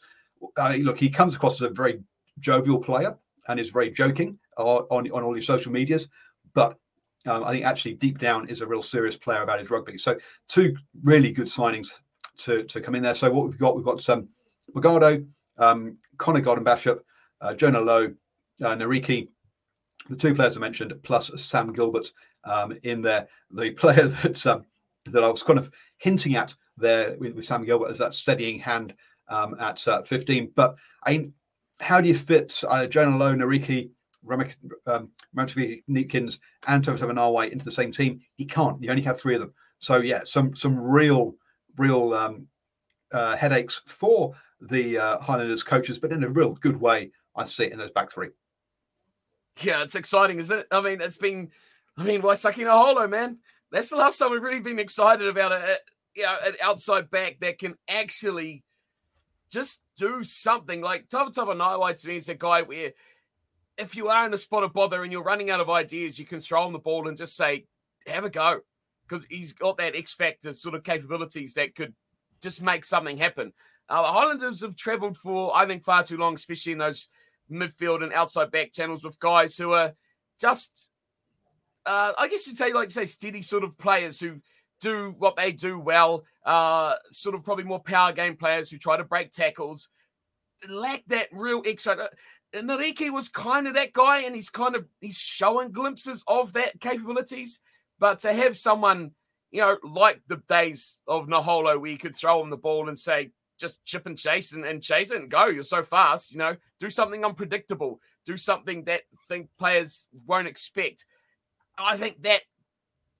uh, 0.58 0.78
look. 0.82 0.97
He 0.97 1.10
comes 1.10 1.36
across 1.36 1.62
as 1.62 1.70
a 1.70 1.74
very 1.74 2.02
jovial 2.39 2.80
player 2.80 3.18
and 3.47 3.60
is 3.60 3.70
very 3.70 3.91
joking 3.91 4.38
on 4.58 5.10
on, 5.12 5.24
all 5.24 5.34
his 5.34 5.45
social 5.45 5.72
medias, 5.72 6.08
but 6.54 6.78
um, 7.26 7.43
I 7.43 7.52
think 7.52 7.66
actually 7.66 7.95
deep 7.95 8.18
down 8.18 8.47
is 8.50 8.62
a 8.62 8.68
real 8.68 8.82
serious 8.82 9.18
player 9.18 9.41
about 9.41 9.60
his 9.60 9.70
rugby. 9.70 9.97
So 9.97 10.16
two 10.47 10.76
really 11.04 11.32
good 11.32 11.47
signings 11.47 11.93
to 12.38 12.64
to 12.64 12.80
come 12.80 12.95
in 12.95 13.04
there. 13.04 13.16
So 13.16 13.32
what 13.32 13.47
we've 13.47 13.60
got, 13.60 13.76
we've 13.76 13.86
got 13.86 14.02
some 14.02 14.30
Magado, 14.74 15.26
um, 15.58 15.97
Connor 16.18 16.41
Garden 16.41 16.64
Bachop, 16.64 17.00
uh, 17.42 17.54
Jonah 17.54 17.82
Lowe, 17.82 18.14
uh, 18.62 18.76
Nareki, 18.76 19.28
the 20.10 20.16
two 20.16 20.34
players 20.34 20.58
I 20.58 20.60
mentioned, 20.60 20.94
plus 21.04 21.32
Sam 21.42 21.74
Gilbert 21.74 22.12
um, 22.44 22.78
in 22.84 23.02
there. 23.02 23.28
The 23.52 23.72
player 23.82 24.08
that 24.08 24.46
um, 24.46 24.66
that 25.06 25.24
I 25.24 25.30
was 25.30 25.44
kind 25.44 25.60
of 25.60 25.72
hinting 25.98 26.36
at 26.36 26.54
there 26.78 27.16
with, 27.18 27.34
with 27.34 27.46
Sam 27.46 27.66
Gilbert 27.66 27.90
as 27.90 27.98
that 28.00 28.14
steadying 28.14 28.60
hand 28.60 28.94
um, 29.28 29.56
at 29.60 29.86
uh, 29.88 30.02
15. 30.02 30.52
But 30.56 30.76
I 31.06 31.30
how 31.80 32.02
do 32.02 32.08
you 32.08 32.16
fit 32.16 32.62
uh, 32.68 32.88
Jonah 32.88 33.18
Lowe, 33.18 33.36
Nareki, 33.36 33.90
Ramak, 34.26 34.56
um, 34.86 35.10
Kneepkens, 35.36 36.40
and 36.68 36.84
Thomas 36.84 37.02
Nawai 37.02 37.52
into 37.52 37.66
the 37.66 37.72
same 37.72 37.92
team? 37.92 38.20
You 38.38 38.48
can't. 38.48 38.82
You 38.84 38.90
only 38.90 39.04
have 39.04 39.20
three 39.20 39.36
of 39.36 39.42
them. 39.42 39.54
So 39.80 39.98
yeah, 39.98 40.22
some 40.24 40.56
some 40.56 40.78
real 40.78 41.36
real 41.78 42.14
um, 42.14 42.48
uh, 43.14 43.36
headaches 43.38 43.82
for 43.86 44.34
the 44.62 44.98
uh, 44.98 45.20
Highlanders 45.20 45.64
coaches, 45.64 46.00
but 46.00 46.12
in 46.12 46.24
a 46.24 46.30
real 46.30 46.54
good 46.56 46.80
way. 46.80 47.12
I 47.36 47.44
see 47.46 47.66
it 47.66 47.72
in 47.72 47.80
those 47.80 47.92
back 47.92 48.12
three. 48.12 48.30
Yeah, 49.62 49.84
it's 49.84 49.96
exciting, 49.96 50.40
isn't 50.40 50.60
it? 50.60 50.68
I 50.72 50.82
mean, 50.82 51.02
it's 51.02 51.18
been, 51.18 51.52
I 51.98 52.04
mean, 52.04 52.22
Waisake 52.22 52.56
Naholo, 52.56 53.10
man? 53.10 53.40
That's 53.72 53.90
the 53.90 53.98
last 53.98 54.18
time 54.18 54.32
we've 54.32 54.42
really 54.42 54.62
been 54.62 54.80
excited 54.80 55.28
about 55.28 55.52
a, 55.52 55.78
you 56.16 56.24
know, 56.24 56.36
an 56.46 56.54
outside 56.64 57.10
back 57.10 57.38
that 57.42 57.60
can 57.60 57.76
actually 57.88 58.64
just 59.52 59.82
do 59.98 60.24
something. 60.24 60.82
Like 60.82 61.08
Tava 61.10 61.32
Nawai 61.32 62.00
to 62.02 62.08
me 62.08 62.16
is 62.16 62.30
a 62.30 62.36
guy 62.36 62.62
where 62.62 62.94
if 63.78 63.96
you 63.96 64.10
are 64.10 64.26
in 64.26 64.34
a 64.34 64.38
spot 64.38 64.64
of 64.64 64.74
bother 64.74 65.04
and 65.04 65.12
you're 65.12 65.24
running 65.24 65.50
out 65.50 65.60
of 65.60 65.70
ideas, 65.70 66.20
you 66.20 66.26
can 66.26 66.42
throw 66.42 66.66
him 66.66 66.74
the 66.74 66.80
ball 66.80 67.08
and 67.08 67.18
just 67.18 67.36
say, 67.36 67.66
have 68.08 68.26
a 68.26 68.30
go. 68.30 68.62
Because 69.08 69.26
he's 69.26 69.54
got 69.54 69.78
that 69.78 69.96
X 69.96 70.14
factor 70.14 70.54
sort 70.54 70.76
of 70.76 70.84
capabilities 70.84 71.54
that 71.56 71.74
could 71.76 71.96
just 72.42 72.62
make 72.62 72.86
something 72.86 73.18
happen. 73.18 73.54
Uh, 73.90 74.04
the 74.04 74.08
Highlanders 74.08 74.62
have 74.62 74.76
travelled 74.76 75.18
for, 75.18 75.56
I 75.56 75.66
think, 75.66 75.84
far 75.84 76.04
too 76.04 76.18
long, 76.18 76.36
especially 76.36 76.74
in 76.74 76.78
those 76.78 77.10
midfield 77.52 78.04
and 78.04 78.14
outside 78.14 78.52
back 78.52 78.72
channels 78.74 79.04
with 79.04 79.20
guys 79.20 79.58
who 79.58 79.74
are 79.74 79.93
just, 80.39 80.89
uh, 81.86 82.14
I 82.18 82.28
guess 82.28 82.47
you'd 82.47 82.58
say, 82.58 82.74
like 82.74 82.91
say, 82.91 83.06
steady 83.06 83.41
sort 83.41 83.64
of 83.64 83.78
players 83.78 84.20
who 84.20 84.41
do 84.80 85.14
what 85.18 85.36
they 85.36 85.52
do 85.52 85.78
well, 85.80 86.24
uh, 86.45 86.95
sort 87.12 87.36
of 87.36 87.43
probably 87.43 87.66
more 87.66 87.82
power 87.82 88.14
game 88.14 88.38
players 88.38 88.70
who 88.70 88.78
try 88.78 88.97
to 88.97 89.04
break 89.04 89.32
tackles, 89.32 89.89
lack 90.68 91.04
that 91.08 91.28
real 91.32 91.62
extra. 91.66 91.93
Uh, 91.93 92.08
Nareki 92.54 93.12
was 93.12 93.30
kind 93.30 93.68
of 93.68 93.76
that 93.76 93.93
guy, 93.93 94.22
and 94.22 94.36
he's 94.36 94.50
kind 94.50 94.76
of 94.76 94.86
he's 95.02 95.18
showing 95.20 95.72
glimpses 95.72 96.24
of 96.28 96.54
that 96.54 96.80
capabilities. 96.80 97.60
But 98.00 98.20
to 98.20 98.34
have 98.34 98.56
someone, 98.56 99.12
you 99.52 99.62
know, 99.62 99.78
like 99.84 100.22
the 100.28 100.41
days 100.47 101.02
of 101.08 101.28
Naholo, 101.28 101.80
where 101.80 101.91
you 101.91 101.97
could 101.97 102.16
throw 102.16 102.41
him 102.41 102.50
the 102.50 102.58
ball 102.58 102.88
and 102.88 102.97
say, 102.97 103.32
just 103.60 103.84
chip 103.86 104.05
and 104.05 104.18
chase 104.18 104.53
and, 104.53 104.66
and 104.66 104.82
chase 104.82 105.12
it 105.12 105.20
and 105.20 105.30
go. 105.30 105.47
You're 105.47 105.64
so 105.64 105.84
fast, 105.84 106.32
you 106.32 106.38
know. 106.38 106.55
Do 106.80 106.89
something 106.89 107.26
unpredictable. 107.26 107.99
Do 108.26 108.38
something 108.38 108.86
that 108.86 109.01
think 109.28 109.49
players 109.57 110.07
won't 110.26 110.47
expect. 110.47 111.05
I 111.78 111.97
think 111.97 112.22
that 112.24 112.41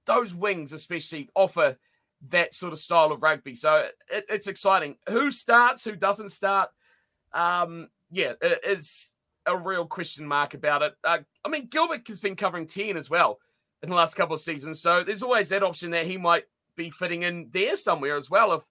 those 0.06 0.34
wings, 0.34 0.74
especially, 0.74 1.30
offer 1.36 1.78
that 2.30 2.54
sort 2.54 2.74
of 2.74 2.80
style 2.80 3.12
of 3.12 3.24
rugby. 3.24 3.56
So 3.56 3.88
it, 4.12 4.26
it's 4.30 4.48
exciting. 4.48 4.98
Who 5.10 5.32
starts? 5.32 5.84
Who 5.84 5.96
doesn't 5.96 6.30
start? 6.30 6.70
Um, 7.34 7.90
yeah, 8.12 8.34
it 8.42 8.62
is 8.66 9.14
a 9.46 9.56
real 9.58 9.86
question 9.86 10.28
mark 10.28 10.54
about 10.54 10.82
it. 10.82 10.94
Uh, 11.04 11.20
I 11.44 11.50
mean, 11.50 11.68
Gilbert 11.68 12.08
has 12.08 12.20
been 12.20 12.36
covering 12.36 12.68
10 12.68 12.98
as 12.98 13.10
well 13.10 13.40
in 13.82 13.90
the 13.90 13.96
last 13.96 14.16
couple 14.16 14.34
of 14.34 14.42
seasons. 14.42 14.82
So 14.82 15.04
there's 15.04 15.24
always 15.24 15.50
that 15.50 15.64
option 15.64 15.92
that 15.92 16.06
he 16.06 16.18
might 16.18 16.46
be 16.76 16.90
fitting 16.90 17.24
in 17.24 17.50
there 17.52 17.76
somewhere 17.76 18.16
as 18.16 18.30
well 18.30 18.54
if 18.54 18.64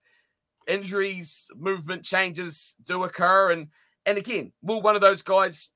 injuries, 0.69 1.49
movement 1.57 2.05
changes 2.05 2.77
do 2.85 3.05
occur. 3.05 3.51
And 3.53 3.69
and 4.07 4.19
again, 4.19 4.53
will 4.63 4.81
one 4.81 4.95
of 4.95 5.01
those 5.01 5.23
guys 5.23 5.71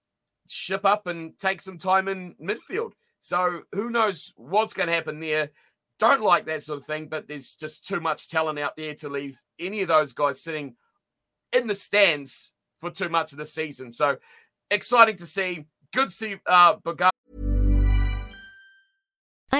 ship 0.49 0.84
up 0.84 1.07
and 1.07 1.36
take 1.38 1.61
some 1.61 1.78
time 1.78 2.09
in 2.09 2.34
midfield? 2.40 2.93
So 3.20 3.62
who 3.72 3.90
knows 3.90 4.32
what's 4.36 4.72
going 4.72 4.88
to 4.88 4.95
happen 4.95 5.20
there? 5.20 5.51
Don't 5.99 6.22
like 6.22 6.47
that 6.47 6.62
sort 6.62 6.80
of 6.80 6.86
thing, 6.86 7.09
but 7.09 7.28
there's 7.28 7.55
just 7.55 7.86
too 7.86 8.01
much 8.01 8.28
talent 8.28 8.59
out 8.59 8.76
there 8.76 8.95
to 8.95 9.09
leave 9.09 9.40
any 9.59 9.82
of 9.82 9.88
those 9.88 10.12
guys 10.12 10.43
sitting 10.43 10.74
in 11.53 11.66
the 11.66 11.74
stands 11.74 12.53
for 12.78 12.90
too 12.90 13.09
much 13.09 13.32
of 13.32 13.38
the 13.38 13.45
season. 13.45 13.93
So 13.93 14.16
exciting 14.70 15.16
to 15.16 15.26
see. 15.26 15.66
Good 15.93 16.09
to 16.09 16.14
see 16.14 16.36
uh, 16.47 16.76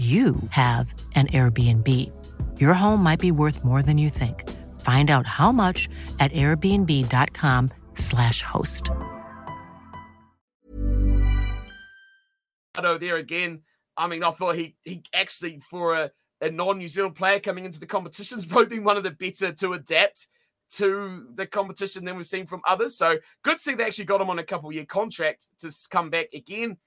you 0.00 0.36
have 0.48 0.94
an 1.14 1.26
Airbnb. 1.26 1.86
Your 2.58 2.72
home 2.72 3.02
might 3.02 3.20
be 3.20 3.30
worth 3.30 3.62
more 3.62 3.82
than 3.82 3.98
you 3.98 4.08
think. 4.08 4.48
Find 4.80 5.10
out 5.10 5.26
how 5.26 5.52
much 5.52 5.90
at 6.18 6.32
airbnb.com/slash 6.32 8.40
host. 8.42 8.90
There 12.82 13.16
again. 13.16 13.60
I 13.94 14.06
mean, 14.06 14.24
I 14.24 14.30
thought 14.30 14.56
he 14.56 14.74
he 14.84 15.02
actually 15.12 15.58
for 15.58 15.94
a, 15.94 16.10
a 16.40 16.50
non-New 16.50 16.88
Zealand 16.88 17.14
player 17.14 17.38
coming 17.38 17.66
into 17.66 17.78
the 17.78 17.84
competition 17.84 18.40
probably 18.48 18.78
one 18.88 18.96
of 18.96 19.02
the 19.02 19.10
better 19.10 19.52
to 19.52 19.74
adapt 19.74 20.28
to 20.76 21.26
the 21.34 21.46
competition 21.46 22.06
than 22.06 22.16
we've 22.16 22.24
seen 22.24 22.46
from 22.46 22.62
others. 22.66 22.96
So 22.96 23.18
good 23.42 23.58
to 23.58 23.62
see 23.62 23.74
they 23.74 23.84
actually 23.84 24.06
got 24.06 24.22
him 24.22 24.30
on 24.30 24.38
a 24.38 24.44
couple 24.44 24.72
year 24.72 24.86
contract 24.86 25.50
to 25.58 25.70
come 25.90 26.08
back 26.08 26.28
again. 26.32 26.78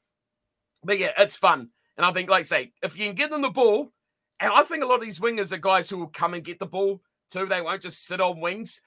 But 0.83 0.97
yeah, 0.97 1.11
it's 1.15 1.37
fun. 1.37 1.69
And 1.97 2.05
I 2.05 2.11
think, 2.11 2.29
like 2.29 2.45
say, 2.45 2.71
if 2.81 2.97
you 2.97 3.05
can 3.05 3.15
get 3.15 3.29
them 3.29 3.41
the 3.41 3.49
ball, 3.49 3.91
and 4.39 4.51
I 4.51 4.63
think 4.63 4.83
a 4.83 4.87
lot 4.87 4.95
of 4.95 5.01
these 5.01 5.19
wingers 5.19 5.51
are 5.51 5.57
guys 5.57 5.89
who 5.89 5.97
will 5.97 6.07
come 6.07 6.33
and 6.33 6.43
get 6.43 6.59
the 6.59 6.65
ball 6.65 7.01
too. 7.31 7.45
They 7.45 7.61
won't 7.61 7.81
just 7.81 8.05
sit 8.05 8.19
on 8.19 8.39
wings. 8.39 8.81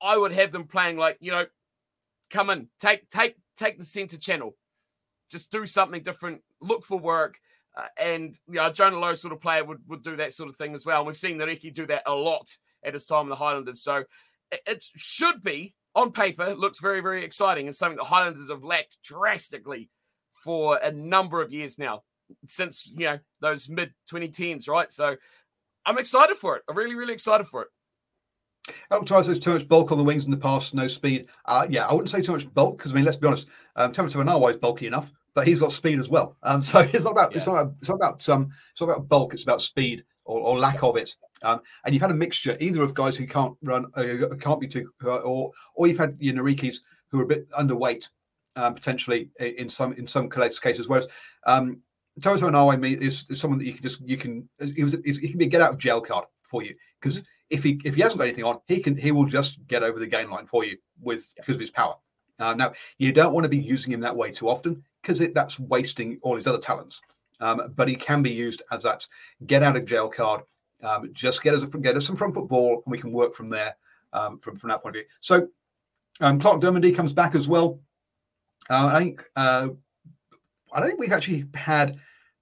I 0.00 0.16
would 0.16 0.32
have 0.32 0.50
them 0.50 0.66
playing 0.66 0.96
like, 0.96 1.18
you 1.20 1.30
know, 1.30 1.46
come 2.30 2.50
in, 2.50 2.68
take 2.80 3.08
take 3.08 3.36
take 3.56 3.78
the 3.78 3.84
center 3.84 4.16
channel. 4.16 4.56
Just 5.30 5.50
do 5.50 5.66
something 5.66 6.02
different, 6.02 6.42
look 6.60 6.84
for 6.84 6.98
work. 6.98 7.38
Uh, 7.76 7.86
and 7.98 8.38
you 8.48 8.54
know, 8.54 8.70
Jonah 8.70 8.98
Lowe 8.98 9.14
sort 9.14 9.32
of 9.32 9.40
player 9.40 9.64
would, 9.64 9.78
would 9.88 10.02
do 10.02 10.16
that 10.16 10.32
sort 10.32 10.50
of 10.50 10.56
thing 10.56 10.74
as 10.74 10.84
well. 10.84 10.98
And 10.98 11.06
we've 11.06 11.16
seen 11.16 11.38
Nareki 11.38 11.72
do 11.72 11.86
that 11.86 12.02
a 12.06 12.12
lot 12.12 12.58
at 12.84 12.92
his 12.92 13.06
time 13.06 13.26
in 13.26 13.28
the 13.30 13.36
Highlanders. 13.36 13.82
So 13.82 14.04
it, 14.50 14.60
it 14.66 14.84
should 14.96 15.42
be, 15.42 15.74
on 15.94 16.12
paper, 16.12 16.54
looks 16.54 16.80
very, 16.80 17.00
very 17.00 17.24
exciting 17.24 17.66
and 17.66 17.76
something 17.76 17.96
the 17.96 18.04
Highlanders 18.04 18.50
have 18.50 18.64
lacked 18.64 18.98
drastically 19.02 19.88
for 20.30 20.76
a 20.82 20.90
number 20.90 21.40
of 21.40 21.52
years 21.52 21.78
now 21.78 22.02
since 22.46 22.86
you 22.86 23.06
know 23.06 23.18
those 23.40 23.68
mid 23.68 23.92
2010s, 24.10 24.68
right? 24.68 24.90
So 24.90 25.16
I'm 25.86 25.98
excited 25.98 26.36
for 26.36 26.56
it. 26.56 26.62
I'm 26.68 26.76
really, 26.76 26.94
really 26.94 27.12
excited 27.12 27.44
for 27.44 27.62
it. 27.62 27.68
Twice 29.06 29.26
there's 29.26 29.40
too 29.40 29.54
much 29.54 29.66
bulk 29.66 29.90
on 29.90 29.98
the 29.98 30.04
wings 30.04 30.24
in 30.24 30.30
the 30.30 30.36
past, 30.36 30.72
no 30.74 30.86
speed. 30.86 31.26
Uh, 31.46 31.66
yeah, 31.68 31.86
I 31.86 31.92
wouldn't 31.92 32.10
say 32.10 32.22
too 32.22 32.32
much 32.32 32.52
bulk 32.54 32.78
because 32.78 32.92
I 32.92 32.94
mean, 32.94 33.04
let's 33.04 33.16
be 33.16 33.26
honest, 33.26 33.48
um, 33.76 33.90
Thomas 33.90 34.14
is 34.14 34.56
bulky 34.58 34.86
enough, 34.86 35.10
but 35.34 35.46
he's 35.46 35.60
got 35.60 35.72
speed 35.72 35.98
as 35.98 36.08
well. 36.08 36.36
Um, 36.42 36.62
so 36.62 36.80
it's 36.92 37.04
not 37.04 37.10
about 37.10 37.32
yeah. 37.32 37.38
it's 37.38 37.46
not 37.46 37.54
about 37.54 37.74
it's 37.80 37.88
not 37.88 37.94
about 37.96 38.28
um 38.28 38.50
it's 38.72 38.80
not 38.80 38.90
about 38.90 39.08
bulk. 39.08 39.34
It's 39.34 39.42
about 39.42 39.62
speed 39.62 40.04
or, 40.24 40.38
or 40.38 40.58
lack 40.58 40.82
of 40.82 40.96
it. 40.96 41.14
Um, 41.42 41.60
and 41.84 41.94
you've 41.94 42.02
had 42.02 42.12
a 42.12 42.14
mixture 42.14 42.56
either 42.60 42.82
of 42.82 42.94
guys 42.94 43.16
who 43.16 43.26
can't 43.26 43.56
run, 43.62 43.86
uh, 43.94 44.36
can't 44.40 44.60
be 44.60 44.68
too, 44.68 44.88
uh, 45.04 45.16
or 45.16 45.50
or 45.74 45.88
you've 45.88 45.98
had 45.98 46.16
your 46.20 46.34
Narekis 46.34 46.76
who 47.10 47.20
are 47.20 47.24
a 47.24 47.26
bit 47.26 47.50
underweight, 47.50 48.08
um, 48.56 48.74
potentially 48.74 49.30
in 49.40 49.68
some 49.68 49.92
in 49.94 50.06
some 50.06 50.28
cases. 50.30 50.88
Whereas 50.88 51.08
um, 51.46 51.80
Toto 52.20 52.50
Inoue 52.50 53.00
is, 53.00 53.24
is 53.30 53.40
someone 53.40 53.58
that 53.58 53.64
you 53.64 53.74
can 53.74 53.82
just 53.82 54.00
you 54.02 54.16
can 54.16 54.48
he 54.74 54.82
was 54.82 54.96
he 55.04 55.28
can 55.28 55.38
be 55.38 55.46
a 55.46 55.48
get 55.48 55.60
out 55.62 55.72
of 55.72 55.78
jail 55.78 56.00
card 56.00 56.26
for 56.42 56.62
you 56.62 56.74
because 57.00 57.18
mm-hmm. 57.18 57.26
if 57.50 57.62
he 57.62 57.80
if 57.84 57.94
he 57.94 58.02
hasn't 58.02 58.18
got 58.18 58.24
anything 58.24 58.44
on, 58.44 58.58
he 58.66 58.80
can 58.80 58.96
he 58.96 59.12
will 59.12 59.24
just 59.24 59.66
get 59.66 59.82
over 59.82 59.98
the 59.98 60.06
gain 60.06 60.30
line 60.30 60.46
for 60.46 60.64
you 60.64 60.76
with 61.00 61.32
because 61.36 61.54
of 61.54 61.60
his 61.60 61.70
power. 61.70 61.94
Uh, 62.38 62.54
now 62.54 62.72
you 62.98 63.12
don't 63.12 63.32
want 63.32 63.44
to 63.44 63.48
be 63.48 63.58
using 63.58 63.92
him 63.92 64.00
that 64.00 64.14
way 64.14 64.30
too 64.30 64.48
often 64.48 64.82
because 65.00 65.20
that's 65.32 65.58
wasting 65.58 66.18
all 66.22 66.36
his 66.36 66.46
other 66.46 66.58
talents. 66.58 67.00
Um, 67.40 67.72
but 67.74 67.88
he 67.88 67.96
can 67.96 68.22
be 68.22 68.30
used 68.30 68.62
as 68.70 68.82
that 68.84 69.06
get 69.46 69.62
out 69.62 69.76
of 69.76 69.84
jail 69.84 70.08
card. 70.08 70.42
Um, 70.82 71.10
just 71.12 71.42
get 71.42 71.54
us 71.54 71.62
a, 71.62 71.78
get 71.78 71.96
us 71.96 72.06
some 72.06 72.16
from 72.16 72.32
football, 72.32 72.82
and 72.84 72.92
we 72.92 72.98
can 72.98 73.12
work 73.12 73.34
from 73.34 73.48
there 73.48 73.74
um, 74.12 74.38
from 74.38 74.56
from 74.56 74.68
that 74.70 74.82
point 74.82 74.96
of 74.96 75.00
view. 75.00 75.08
So 75.20 75.48
um, 76.20 76.38
Clarke 76.38 76.60
Dermody 76.60 76.94
comes 76.94 77.12
back 77.12 77.34
as 77.34 77.48
well. 77.48 77.80
Uh, 78.68 78.86
I 78.86 78.98
think 78.98 79.22
uh, 79.34 79.68
I 80.72 80.80
don't 80.80 80.88
think 80.88 81.00
we've 81.00 81.12
actually 81.12 81.46
had 81.54 81.98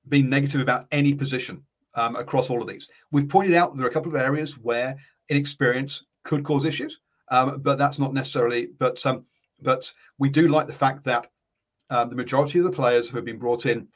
been 0.09 0.29
negative 0.29 0.61
about 0.61 0.87
any 0.93 1.15
position 1.15 1.63
um, 1.95 2.17
across 2.17 2.51
all 2.51 2.63
of 2.63 2.69
these. 2.69 2.89
We've 3.11 3.29
pointed 3.29 3.55
out 3.55 3.77
there 3.77 3.87
are 3.87 3.91
a 3.91 3.93
couple 3.93 4.15
of 4.15 4.21
areas 4.21 4.59
where 4.59 4.97
inexperience 5.29 6.05
could 6.25 6.45
cause 6.45 6.65
issues, 6.65 7.01
um, 7.31 7.61
but 7.61 7.79
that's 7.79 7.99
not 7.99 8.15
necessarily. 8.15 8.69
But 8.79 9.05
um, 9.07 9.25
but 9.63 9.93
we 10.19 10.29
do 10.29 10.49
like 10.49 10.67
the 10.67 10.73
fact 10.73 11.05
that 11.05 11.31
um, 11.91 12.09
the 12.09 12.17
majority 12.17 12.59
of 12.59 12.65
the 12.65 12.73
players 12.73 13.09
who 13.09 13.17
have 13.17 13.25
been 13.25 13.39
brought 13.39 13.67
in 13.67 13.89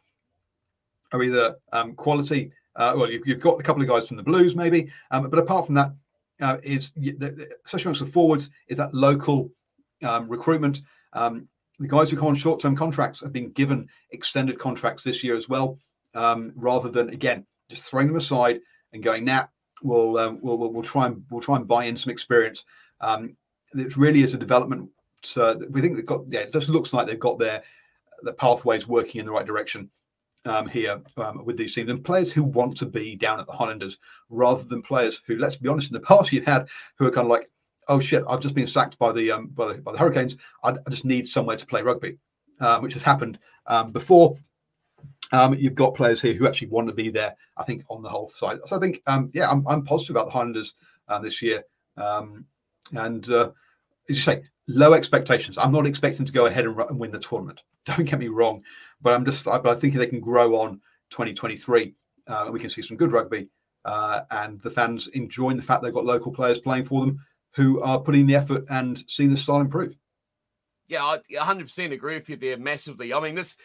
are 1.13 1.23
either 1.23 1.57
um, 1.73 1.95
quality. 1.95 2.53
Uh, 2.77 2.95
well, 2.97 3.11
you've, 3.11 3.23
you've, 3.25 3.41
got 3.41 3.61
a 3.61 3.63
couple 3.63 3.81
of 3.81 3.89
guys 3.89 4.09
from 4.09 4.17
the 4.17 4.23
Blues, 4.23 4.57
maybe, 4.57 4.91
um, 5.13 5.31
but 5.31 5.39
apart 5.39 5.65
from 5.65 5.77
that, 5.77 5.93
uh, 6.41 6.57
is 6.65 6.93
especially 6.97 7.85
amongst 7.85 8.01
the 8.01 8.07
forwards, 8.07 8.51
is 8.67 8.77
that 8.77 8.93
local 8.93 9.49
recruitment. 10.27 10.81
Um, 11.13 11.49
the 11.79 11.89
guys 11.89 12.11
who 12.11 12.17
come 12.17 12.29
on 12.29 12.35
short-term 12.35 12.77
contracts 12.77 13.21
have 13.21 13.33
been 13.33 13.51
given 13.51 13.89
extended 14.11 14.59
contracts 14.59 15.03
this 15.03 15.25
year 15.25 15.35
as 15.35 15.49
well, 15.49 15.79
um, 16.15 16.53
rather 16.55 16.89
than 16.89 17.11
again 17.11 17.47
just 17.69 17.85
throwing 17.85 18.09
them 18.09 18.17
aside 18.17 18.61
and 18.93 19.03
going, 19.03 19.25
"Nah, 19.25 19.47
we'll, 19.83 20.19
um, 20.19 20.39
we'll, 20.43 20.59
we'll 20.59 20.73
we'll 20.73 20.83
try 20.83 21.07
and 21.07 21.25
we'll 21.31 21.41
try 21.41 21.57
and 21.57 21.67
buy 21.67 21.85
in 21.85 21.97
some 21.97 22.13
experience." 22.13 22.65
Um, 23.01 23.37
it 23.73 23.97
really 23.97 24.23
is 24.23 24.35
a 24.35 24.39
development. 24.39 24.91
So 25.23 25.59
we 25.71 25.81
think 25.81 25.97
they've 25.97 26.07
got 26.07 26.23
yeah, 26.29 26.41
it 26.41 26.53
just 26.53 26.69
looks 26.69 26.93
like 26.93 27.07
they've 27.07 27.19
got 27.19 27.39
their 27.39 27.63
the 28.23 28.33
pathways 28.33 28.87
working 28.87 29.21
in 29.21 29.27
the 29.27 29.33
right 29.33 29.47
direction 29.47 29.91
um, 30.47 30.69
here 30.69 31.01
um, 31.17 31.45
with 31.45 31.57
these 31.57 31.75
teams 31.75 31.91
and 31.91 32.05
players 32.05 32.33
who 32.33 32.43
want 32.43 32.77
to 32.77 32.87
be 32.87 33.17
down 33.17 33.41
at 33.41 33.47
the 33.47 33.53
Highlanders 33.53 33.99
rather 34.29 34.65
than 34.65 34.83
players 34.83 35.23
who, 35.27 35.37
let's 35.37 35.57
be 35.57 35.69
honest, 35.69 35.91
in 35.91 35.95
the 35.95 36.01
past 36.07 36.33
you've 36.33 36.45
had 36.45 36.69
who 36.99 37.07
are 37.07 37.11
kind 37.11 37.27
of 37.27 37.31
like, 37.31 37.51
oh 37.89 38.01
shit, 38.01 38.25
I've 38.29 38.41
just 38.41 38.55
been 38.55 38.67
sacked 38.67 38.99
by 38.99 39.13
the 39.13 39.31
um, 39.31 39.47
by 39.49 39.73
the, 39.73 39.75
by 39.81 39.93
the 39.93 39.99
Hurricanes. 39.99 40.37
I, 40.63 40.71
I, 40.71 40.91
just 40.91 41.05
need 41.05 41.27
somewhere 41.27 41.57
to 41.57 41.67
play 41.67 41.83
rugby, 41.83 42.19
um, 42.61 42.83
which 42.83 42.95
has 42.95 43.03
happened 43.03 43.39
um, 43.67 43.93
before. 43.93 44.37
Um, 45.33 45.55
you've 45.55 45.75
got 45.75 45.95
players 45.95 46.21
here 46.21 46.35
who 46.35 46.47
actually 46.47 46.69
want 46.69 46.89
to 46.89 46.95
be 46.95 47.11
there. 47.11 47.35
I 47.57 47.65
think 47.65 47.83
on 47.89 48.03
the 48.03 48.09
whole 48.09 48.29
side. 48.29 48.59
So 48.65 48.77
I 48.77 48.81
think, 48.81 49.03
um, 49.07 49.31
yeah, 49.33 49.51
I'm, 49.51 49.67
I'm 49.67 49.85
positive 49.85 50.15
about 50.15 50.27
the 50.27 50.33
Highlanders 50.33 50.75
uh, 51.09 51.19
this 51.19 51.43
year. 51.43 51.65
and 51.97 53.31
uh, 53.31 53.51
as 54.09 54.17
you 54.17 54.23
say, 54.23 54.43
low 54.69 54.93
expectations. 54.93 55.59
I'm 55.59 55.73
not 55.73 55.87
expecting 55.87 56.27
to 56.27 56.33
go 56.33 56.47
ahead 56.47 56.67
and, 56.67 56.79
and 56.79 56.99
win 56.99 57.11
the 57.11 57.19
tournament. 57.19 57.63
Don't 57.85 58.05
get 58.05 58.19
me 58.19 58.29
wrong, 58.29 58.63
but 59.03 59.15
I'm 59.15 59.25
just, 59.25 59.45
but 59.45 59.67
I 59.67 59.75
think 59.75 59.95
they 59.95 60.07
can 60.07 60.21
grow 60.21 60.57
on 60.57 60.81
2023. 61.11 61.95
Uh, 62.27 62.49
we 62.51 62.61
can 62.61 62.71
see 62.71 62.83
some 62.83 62.97
good 62.97 63.13
rugby, 63.13 63.49
uh, 63.85 64.23
and 64.31 64.61
the 64.63 64.71
fans 64.71 65.09
enjoying 65.09 65.57
the 65.57 65.63
fact 65.63 65.83
they've 65.83 65.93
got 65.93 66.07
local 66.07 66.33
players 66.33 66.59
playing 66.59 66.85
for 66.85 67.05
them 67.05 67.21
who 67.55 67.81
are 67.83 68.01
putting 68.01 68.27
the 68.27 68.37
effort 68.37 68.65
and 68.71 69.03
seeing 69.09 69.31
the 69.31 69.37
style 69.37 69.61
improve. 69.61 69.97
Yeah, 70.89 71.05
I 71.05 71.19
100% 71.33 71.93
agree 71.93 72.15
with 72.17 72.29
you 72.29 72.37
there 72.37 72.59
massively. 72.59 73.15
I 73.15 73.21
mean, 73.21 73.35
this 73.35 73.57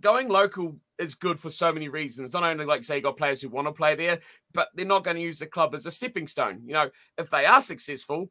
going 0.00 0.28
local 0.28 0.76
is 0.98 1.14
good 1.14 1.38
for 1.38 1.50
so 1.50 1.72
many 1.72 1.88
reasons. 1.88 2.32
Not 2.32 2.44
only, 2.44 2.64
like 2.64 2.84
say, 2.84 2.96
you 2.96 3.02
got 3.02 3.16
players 3.16 3.42
who 3.42 3.48
want 3.48 3.66
to 3.66 3.72
play 3.72 3.94
there, 3.94 4.20
but 4.54 4.68
they're 4.74 4.86
not 4.86 5.04
going 5.04 5.16
to 5.16 5.22
use 5.22 5.38
the 5.38 5.46
club 5.46 5.74
as 5.74 5.86
a 5.86 5.90
stepping 5.90 6.26
stone. 6.26 6.62
You 6.64 6.72
know, 6.72 6.90
if 7.18 7.30
they 7.30 7.44
are 7.44 7.60
successful, 7.60 8.30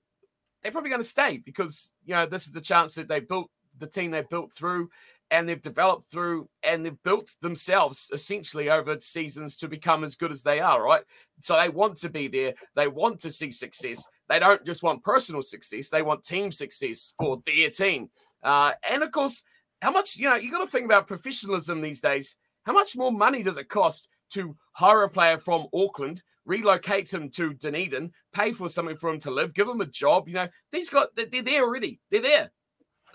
they're 0.61 0.71
probably 0.71 0.89
going 0.89 1.01
to 1.01 1.07
stay 1.07 1.37
because 1.37 1.93
you 2.05 2.15
know 2.15 2.25
this 2.25 2.47
is 2.47 2.53
the 2.53 2.61
chance 2.61 2.95
that 2.95 3.07
they 3.07 3.19
built 3.19 3.51
the 3.77 3.87
team 3.87 4.11
they 4.11 4.23
built 4.29 4.53
through 4.53 4.89
and 5.31 5.49
they've 5.49 5.61
developed 5.61 6.11
through 6.11 6.47
and 6.63 6.85
they've 6.85 7.01
built 7.03 7.31
themselves 7.41 8.09
essentially 8.13 8.69
over 8.69 8.99
seasons 8.99 9.57
to 9.57 9.67
become 9.67 10.03
as 10.03 10.15
good 10.15 10.31
as 10.31 10.43
they 10.43 10.59
are, 10.59 10.83
right? 10.83 11.03
So 11.39 11.57
they 11.59 11.69
want 11.69 11.97
to 11.97 12.09
be 12.09 12.27
there. 12.27 12.53
They 12.75 12.87
want 12.87 13.19
to 13.21 13.31
see 13.31 13.51
success. 13.51 14.07
They 14.29 14.39
don't 14.39 14.65
just 14.65 14.83
want 14.83 15.03
personal 15.03 15.41
success, 15.41 15.89
they 15.89 16.01
want 16.01 16.23
team 16.23 16.51
success 16.51 17.13
for 17.17 17.41
their 17.45 17.69
team. 17.69 18.09
Uh, 18.43 18.73
and 18.89 19.03
of 19.03 19.11
course, 19.11 19.43
how 19.81 19.91
much, 19.91 20.17
you 20.17 20.29
know, 20.29 20.35
you 20.35 20.51
got 20.51 20.63
to 20.63 20.67
think 20.67 20.85
about 20.85 21.07
professionalism 21.07 21.81
these 21.81 22.01
days. 22.01 22.35
How 22.63 22.73
much 22.73 22.95
more 22.95 23.11
money 23.11 23.43
does 23.43 23.57
it 23.57 23.69
cost 23.69 24.09
to 24.31 24.55
hire 24.73 25.03
a 25.03 25.09
player 25.09 25.37
from 25.37 25.67
Auckland, 25.73 26.23
relocate 26.45 27.13
him 27.13 27.29
to 27.31 27.53
Dunedin, 27.53 28.11
pay 28.33 28.51
for 28.51 28.69
something 28.69 28.95
for 28.95 29.11
him 29.11 29.19
to 29.19 29.31
live, 29.31 29.53
give 29.53 29.67
him 29.67 29.81
a 29.81 29.85
job? 29.85 30.27
You 30.27 30.35
know, 30.35 30.47
these 30.71 30.89
got, 30.89 31.09
they're 31.15 31.41
there 31.41 31.63
already. 31.63 31.99
They're 32.09 32.21
there. 32.21 32.51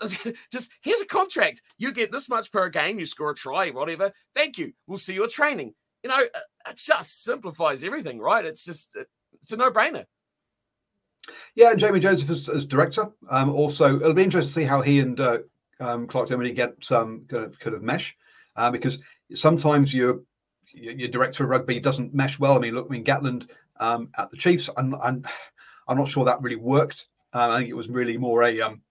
just 0.51 0.71
here's 0.81 1.01
a 1.01 1.05
contract. 1.05 1.61
You 1.77 1.93
get 1.93 2.11
this 2.11 2.29
much 2.29 2.51
per 2.51 2.69
game. 2.69 2.99
You 2.99 3.05
score 3.05 3.31
a 3.31 3.35
try, 3.35 3.69
whatever. 3.69 4.11
Thank 4.35 4.57
you. 4.57 4.73
We'll 4.87 4.97
see 4.97 5.13
you 5.13 5.23
at 5.23 5.29
training. 5.29 5.73
You 6.03 6.09
know, 6.09 6.17
uh, 6.17 6.69
it 6.69 6.77
just 6.77 7.23
simplifies 7.23 7.83
everything, 7.83 8.19
right? 8.19 8.45
It's 8.45 8.65
just 8.65 8.95
it's 9.41 9.51
a 9.51 9.57
no 9.57 9.71
brainer. 9.71 10.05
Yeah, 11.55 11.75
Jamie 11.75 11.99
Joseph 11.99 12.29
as, 12.29 12.49
as 12.49 12.65
director. 12.65 13.11
Um, 13.29 13.49
also, 13.51 13.97
it'll 13.97 14.13
be 14.13 14.23
interesting 14.23 14.49
to 14.49 14.65
see 14.65 14.67
how 14.67 14.81
he 14.81 14.99
and 14.99 15.19
uh, 15.19 15.39
um, 15.79 16.07
Clarke 16.07 16.29
Dermody 16.29 16.55
get 16.55 16.73
some 16.81 17.25
kind 17.27 17.45
of 17.45 17.59
kind 17.59 17.75
of 17.75 17.83
mesh, 17.83 18.15
uh, 18.55 18.71
because 18.71 18.99
sometimes 19.33 19.93
your 19.93 20.21
your 20.73 21.09
director 21.09 21.43
of 21.43 21.49
rugby 21.49 21.79
doesn't 21.79 22.13
mesh 22.13 22.39
well. 22.39 22.55
I 22.55 22.59
mean, 22.59 22.75
look, 22.75 22.87
I 22.89 22.93
mean 22.93 23.03
Gatland 23.03 23.49
um, 23.79 24.09
at 24.17 24.31
the 24.31 24.37
Chiefs, 24.37 24.69
and 24.77 24.95
I'm, 25.01 25.25
I'm, 25.87 25.97
not 25.97 26.07
sure 26.07 26.25
that 26.25 26.41
really 26.41 26.55
worked. 26.55 27.09
Uh, 27.33 27.49
I 27.51 27.57
think 27.57 27.69
it 27.69 27.75
was 27.75 27.89
really 27.89 28.17
more 28.17 28.43
a 28.43 28.61
um, 28.61 28.81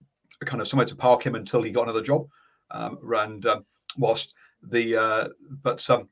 kind 0.45 0.61
of 0.61 0.67
somewhere 0.67 0.85
to 0.87 0.95
park 0.95 1.25
him 1.25 1.35
until 1.35 1.61
he 1.61 1.71
got 1.71 1.83
another 1.83 2.01
job. 2.01 2.27
Um, 2.71 2.97
and 3.15 3.45
um, 3.45 3.65
whilst 3.97 4.33
the 4.63 4.95
uh, 4.95 5.27
but 5.63 5.87
um, 5.89 6.09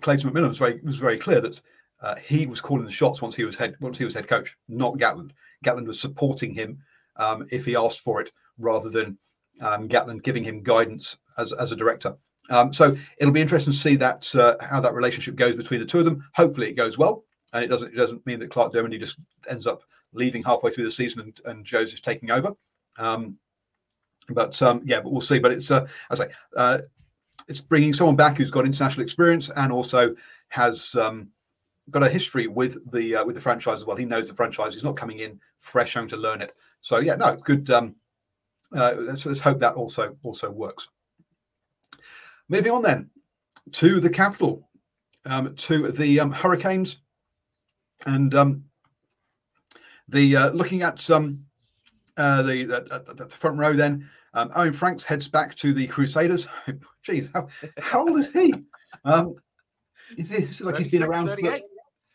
Clayton 0.00 0.30
McMillan 0.30 0.48
was 0.48 0.58
very 0.58 0.80
was 0.82 0.96
very 0.96 1.18
clear 1.18 1.40
that 1.40 1.60
uh, 2.00 2.14
he 2.16 2.46
was 2.46 2.60
calling 2.60 2.84
the 2.84 2.90
shots 2.90 3.20
once 3.20 3.36
he 3.36 3.44
was 3.44 3.56
head 3.56 3.74
once 3.80 3.98
he 3.98 4.04
was 4.04 4.14
head 4.14 4.28
coach, 4.28 4.56
not 4.68 4.96
Gatland. 4.96 5.30
Gatland 5.64 5.86
was 5.86 6.00
supporting 6.00 6.54
him 6.54 6.78
um, 7.16 7.46
if 7.50 7.64
he 7.64 7.76
asked 7.76 8.00
for 8.00 8.20
it, 8.20 8.32
rather 8.58 8.88
than 8.88 9.18
um, 9.60 9.88
Gatland 9.88 10.22
giving 10.22 10.44
him 10.44 10.62
guidance 10.62 11.18
as 11.36 11.52
as 11.52 11.72
a 11.72 11.76
director. 11.76 12.16
Um, 12.50 12.72
so 12.72 12.96
it'll 13.18 13.32
be 13.32 13.42
interesting 13.42 13.72
to 13.72 13.78
see 13.78 13.96
that 13.96 14.34
uh, 14.34 14.56
how 14.60 14.80
that 14.80 14.94
relationship 14.94 15.36
goes 15.36 15.56
between 15.56 15.80
the 15.80 15.86
two 15.86 15.98
of 15.98 16.04
them. 16.04 16.24
Hopefully, 16.34 16.68
it 16.68 16.74
goes 16.74 16.96
well, 16.96 17.24
and 17.52 17.64
it 17.64 17.68
doesn't 17.68 17.92
it 17.92 17.96
doesn't 17.96 18.24
mean 18.26 18.38
that 18.40 18.50
Clarke 18.50 18.72
Dermody 18.72 18.98
just 18.98 19.18
ends 19.48 19.66
up 19.66 19.82
leaving 20.12 20.42
halfway 20.42 20.70
through 20.70 20.84
the 20.84 20.90
season 20.90 21.20
and, 21.20 21.40
and 21.44 21.64
Joseph's 21.64 22.00
taking 22.00 22.30
over. 22.30 22.54
Um, 22.98 23.38
but 24.30 24.60
um, 24.60 24.82
yeah, 24.84 25.00
but 25.00 25.10
we'll 25.10 25.20
see. 25.20 25.38
But 25.38 25.52
it's 25.52 25.70
uh, 25.70 25.86
as 26.10 26.20
I 26.20 26.26
say, 26.26 26.32
uh, 26.56 26.78
it's 27.48 27.60
bringing 27.60 27.92
someone 27.92 28.16
back 28.16 28.36
who's 28.36 28.50
got 28.50 28.66
international 28.66 29.02
experience 29.02 29.50
and 29.56 29.72
also 29.72 30.14
has 30.48 30.94
um, 30.94 31.28
got 31.90 32.02
a 32.02 32.08
history 32.08 32.46
with 32.46 32.90
the 32.92 33.16
uh, 33.16 33.24
with 33.24 33.34
the 33.34 33.40
franchise 33.40 33.80
as 33.80 33.86
well. 33.86 33.96
He 33.96 34.04
knows 34.04 34.28
the 34.28 34.34
franchise. 34.34 34.74
He's 34.74 34.84
not 34.84 34.96
coming 34.96 35.20
in 35.20 35.40
fresh 35.58 35.94
home 35.94 36.08
to 36.08 36.16
learn 36.16 36.42
it. 36.42 36.54
So 36.80 36.98
yeah, 36.98 37.14
no, 37.14 37.36
good. 37.36 37.70
Um, 37.70 37.94
uh, 38.74 38.94
let's, 38.98 39.24
let's 39.24 39.40
hope 39.40 39.60
that 39.60 39.74
also 39.74 40.16
also 40.22 40.50
works. 40.50 40.88
Moving 42.48 42.72
on 42.72 42.82
then 42.82 43.10
to 43.72 44.00
the 44.00 44.10
capital, 44.10 44.68
um, 45.24 45.54
to 45.54 45.90
the 45.90 46.20
um, 46.20 46.30
Hurricanes, 46.30 46.98
and 48.06 48.34
um, 48.34 48.64
the 50.08 50.36
uh, 50.36 50.50
looking 50.50 50.82
at 50.82 51.00
some 51.00 51.24
um, 51.24 51.44
uh, 52.18 52.42
the, 52.42 52.64
the, 52.64 53.14
the, 53.14 53.28
front 53.28 53.58
row 53.58 53.72
then. 53.72 54.08
Um, 54.34 54.50
Owen 54.54 54.72
Franks 54.72 55.04
heads 55.04 55.28
back 55.28 55.54
to 55.56 55.72
the 55.72 55.86
Crusaders. 55.86 56.46
Jeez, 57.06 57.30
how, 57.32 57.48
how 57.78 58.06
old 58.06 58.18
is 58.18 58.30
he? 58.32 58.52
Um, 59.04 59.36
is 60.16 60.30
he 60.30 60.64
like 60.64 60.78
he's 60.78 60.92
been 60.92 61.04
around 61.04 61.28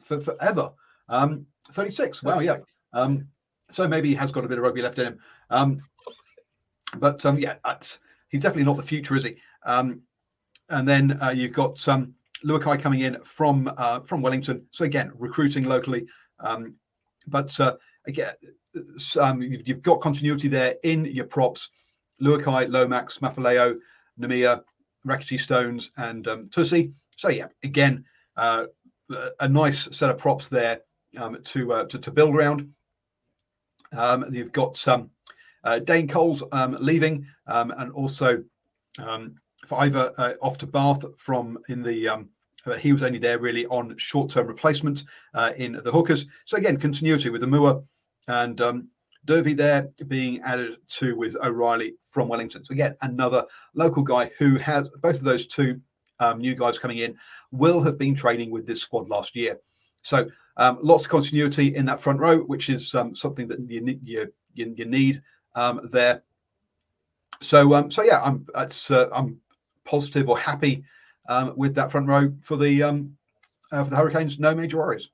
for, 0.02 0.20
for, 0.20 0.20
forever? 0.20 0.72
Um, 1.10 1.46
36. 1.72 2.24
Wow, 2.24 2.40
36. 2.40 2.78
yeah. 2.94 3.00
Um, 3.00 3.28
so 3.72 3.88
maybe 3.88 4.10
he 4.10 4.16
has 4.16 4.32
got 4.32 4.46
a 4.46 4.48
bit 4.48 4.58
of 4.58 4.64
rugby 4.64 4.82
left 4.82 5.00
in 5.00 5.08
him. 5.08 5.20
Um, 5.50 5.82
but 6.98 7.26
um, 7.26 7.40
yeah, 7.40 7.56
he's 8.30 8.44
definitely 8.44 8.66
not 8.66 8.78
the 8.78 8.84
future, 8.84 9.16
is 9.16 9.24
he? 9.24 9.38
Um, 9.66 10.02
and 10.70 10.88
then 10.88 11.18
uh, 11.22 11.30
you've 11.30 11.54
got 11.54 11.88
um, 11.88 12.14
Luakai 12.46 12.82
coming 12.82 13.02
in 13.02 13.20
from 13.22 13.72
uh, 13.78 14.02
from 14.02 14.22
Wellington. 14.22 14.66
So 14.72 14.86
again, 14.86 15.12
recruiting 15.16 15.64
locally. 15.64 16.06
Um, 16.40 16.76
but 17.28 17.58
uh, 17.60 17.76
again, 18.08 18.34
um, 19.20 19.42
you've, 19.42 19.68
you've, 19.68 19.82
got 19.82 20.02
continuity 20.02 20.48
there 20.48 20.76
in 20.84 21.06
your 21.06 21.26
props. 21.26 21.70
Luakai, 22.22 22.72
Lomax, 22.72 23.20
Mafileo, 23.20 23.78
Numia, 24.20 24.62
Rakiti 25.06 25.40
Stones, 25.40 25.92
and 25.98 26.28
um, 26.28 26.50
Tussie. 26.50 26.94
So 27.16 27.30
yeah, 27.30 27.48
again, 27.64 28.06
uh, 28.38 28.66
a 29.40 29.48
nice 29.48 29.96
set 29.96 30.10
of 30.10 30.18
props 30.18 30.50
there 30.50 30.82
um, 31.18 31.38
to, 31.44 31.74
uh, 31.74 31.86
to, 31.86 32.00
to 32.00 32.12
build 32.12 32.36
around. 32.36 32.72
Um, 33.96 34.26
you've 34.32 34.52
got 34.52 34.78
some 34.78 35.10
uh, 35.64 35.80
Dane 35.80 36.08
Coles 36.08 36.44
um, 36.52 36.78
leaving, 36.80 37.28
um, 37.48 37.72
and 37.78 37.92
also 37.92 38.44
um, 39.00 39.36
Fiver 39.66 40.12
uh, 40.18 40.34
off 40.42 40.58
to 40.60 40.68
Bath 40.68 41.06
from 41.18 41.58
in 41.70 41.84
the 41.84 42.08
um, 42.10 42.30
uh, 42.66 42.74
he 42.74 42.92
was 42.92 43.04
only 43.04 43.20
there 43.20 43.40
really 43.40 43.66
on 43.68 43.96
short-term 43.98 44.48
replacement 44.48 45.04
uh, 45.34 45.52
in 45.58 45.80
the 45.84 45.92
hookers. 45.92 46.26
So 46.46 46.58
again, 46.58 46.78
continuity 46.78 47.30
with 47.30 47.42
the 47.42 47.48
Moore 47.48 47.84
and 48.28 48.62
um, 48.62 48.88
Derby 49.26 49.54
there 49.54 49.90
being 50.08 50.42
added 50.42 50.78
to 50.90 51.16
with 51.16 51.36
O'Reilly 51.38 51.96
from 52.02 52.28
Wellington. 52.28 52.64
So 52.64 52.74
again, 52.74 52.96
another 53.02 53.46
local 53.74 54.04
guy 54.04 54.32
who 54.38 54.58
has 54.58 54.90
both 55.02 55.16
of 55.16 55.24
those 55.24 55.48
two 55.48 55.80
um, 56.20 56.40
new 56.40 56.56
guys 56.56 56.80
coming 56.80 57.00
in 57.00 57.16
will 57.52 57.82
have 57.82 57.98
been 57.98 58.16
training 58.16 58.52
with 58.52 58.66
this 58.68 58.82
squad 58.82 59.10
last 59.10 59.36
year. 59.36 59.60
So 60.02 60.30
um, 60.58 60.80
lots 60.82 61.06
of 61.06 61.10
continuity 61.10 61.76
in 61.76 61.86
that 61.86 62.02
front 62.02 62.20
row, 62.20 62.40
which 62.40 62.70
is 62.70 62.94
um, 62.96 63.16
something 63.16 63.48
that 63.48 63.60
you 63.70 64.00
you, 64.04 64.32
you, 64.54 64.86
need 64.86 65.22
um, 65.56 65.90
there. 65.92 66.24
So 67.42 67.74
um, 67.74 67.90
so 67.90 68.04
yeah, 68.04 68.22
I'm 68.22 68.46
uh, 68.54 68.68
I'm 69.14 69.40
positive 69.86 70.30
or 70.30 70.38
happy 70.38 70.84
um, 71.30 71.54
with 71.56 71.74
that 71.76 71.92
front 71.92 72.08
row 72.08 72.34
for 72.42 72.58
the 72.58 72.84
uh, 72.84 72.94
for 73.72 73.90
the 73.90 73.96
Hurricanes. 73.96 74.38
No 74.38 74.54
major 74.54 74.78
worries 74.78 75.10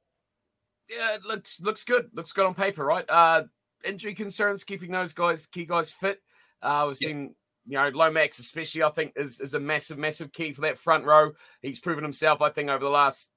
yeah, 0.90 1.16
it 1.16 1.26
looks 1.26 1.62
looks 1.62 1.84
good. 1.84 2.10
Looks 2.14 2.34
good 2.34 2.46
on 2.46 2.56
paper, 2.56 2.84
right? 2.84 3.06
Uh, 3.08 3.44
injury 3.84 4.14
concerns, 4.14 4.64
keeping 4.64 4.92
those 4.92 5.14
guys, 5.14 5.48
key 5.48 5.66
guys 5.66 5.92
fit. 5.92 6.22
Uh, 6.62 6.86
we've 6.88 6.98
seen, 6.98 7.36
you 7.66 7.78
know, 7.78 7.90
Lomax 7.90 8.40
especially. 8.40 8.84
I 8.84 8.90
think 8.90 9.14
is 9.16 9.40
is 9.40 9.54
a 9.54 9.60
massive, 9.60 9.98
massive 9.98 10.32
key 10.32 10.52
for 10.52 10.62
that 10.62 10.78
front 10.78 11.06
row. 11.06 11.32
He's 11.62 11.80
proven 11.80 12.04
himself. 12.04 12.42
I 12.42 12.50
think 12.50 12.70
over 12.70 12.84
the 12.84 12.90
last 12.90 13.30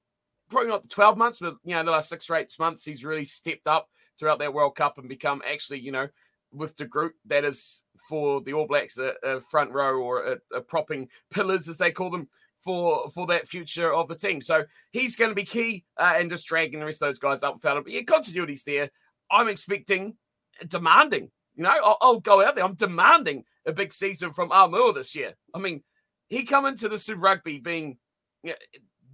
probably 0.49 0.71
not 0.71 0.83
the 0.83 0.89
twelve 0.89 1.17
months, 1.17 1.41
but 1.41 1.57
you 1.65 1.75
know, 1.75 1.85
the 1.85 1.91
last 1.91 2.09
six 2.09 2.29
or 2.31 2.37
eight 2.37 2.55
months, 2.59 2.85
he's 2.85 3.05
really 3.05 3.25
stepped 3.25 3.67
up 3.67 3.89
throughout 4.19 4.39
that 4.39 4.55
World 4.55 4.77
Cup 4.77 4.99
and 4.99 5.09
become 5.09 5.43
actually, 5.47 5.81
you 5.81 5.93
know, 5.93 6.09
with 6.53 6.77
the 6.77 6.85
group 6.85 7.15
that 7.27 7.45
is 7.45 7.83
for 8.09 8.41
the 8.41 8.53
All 8.53 8.67
Blacks 8.67 8.99
a, 8.99 9.15
a 9.23 9.41
front 9.41 9.73
row 9.73 10.01
or 10.01 10.25
a, 10.25 10.37
a 10.57 10.61
propping 10.61 11.09
pillars 11.31 11.69
as 11.69 11.79
they 11.79 11.91
call 11.91 12.11
them 12.11 12.29
for 12.63 13.11
for 13.11 13.27
that 13.27 13.49
future 13.49 13.93
of 13.93 14.09
the 14.09 14.15
team. 14.15 14.41
So 14.41 14.65
he's 14.91 15.17
going 15.17 15.31
to 15.31 15.35
be 15.35 15.45
key 15.45 15.85
uh, 15.99 16.15
and 16.17 16.31
just 16.31 16.47
dragging 16.47 16.81
the 16.81 16.87
rest 16.87 17.03
of 17.03 17.09
those 17.09 17.19
guys 17.19 17.43
up 17.43 17.55
without 17.55 17.77
him. 17.77 17.83
But 17.85 17.93
yeah, 17.93 18.03
continuity's 18.03 18.65
there. 18.65 18.91
I'm 19.31 19.49
expecting 19.49 20.17
demanding. 20.67 21.31
You 21.55 21.65
know, 21.65 21.71
I'll, 21.71 21.99
I'll, 22.01 22.21
go 22.21 22.45
out 22.45 22.55
there. 22.55 22.65
I'm 22.65 22.75
demanding 22.75 23.45
a 23.67 23.73
big 23.73 23.93
season 23.93 24.33
from 24.33 24.51
Aumua 24.51 24.95
this 24.95 25.15
year. 25.15 25.35
I 25.55 25.59
mean, 25.59 25.83
he 26.29 26.45
come 26.45 26.65
into 26.65 26.89
the 26.89 26.99
Super 26.99 27.21
Rugby 27.21 27.59
being 27.59 27.99
you 28.43 28.51
know, 28.51 28.57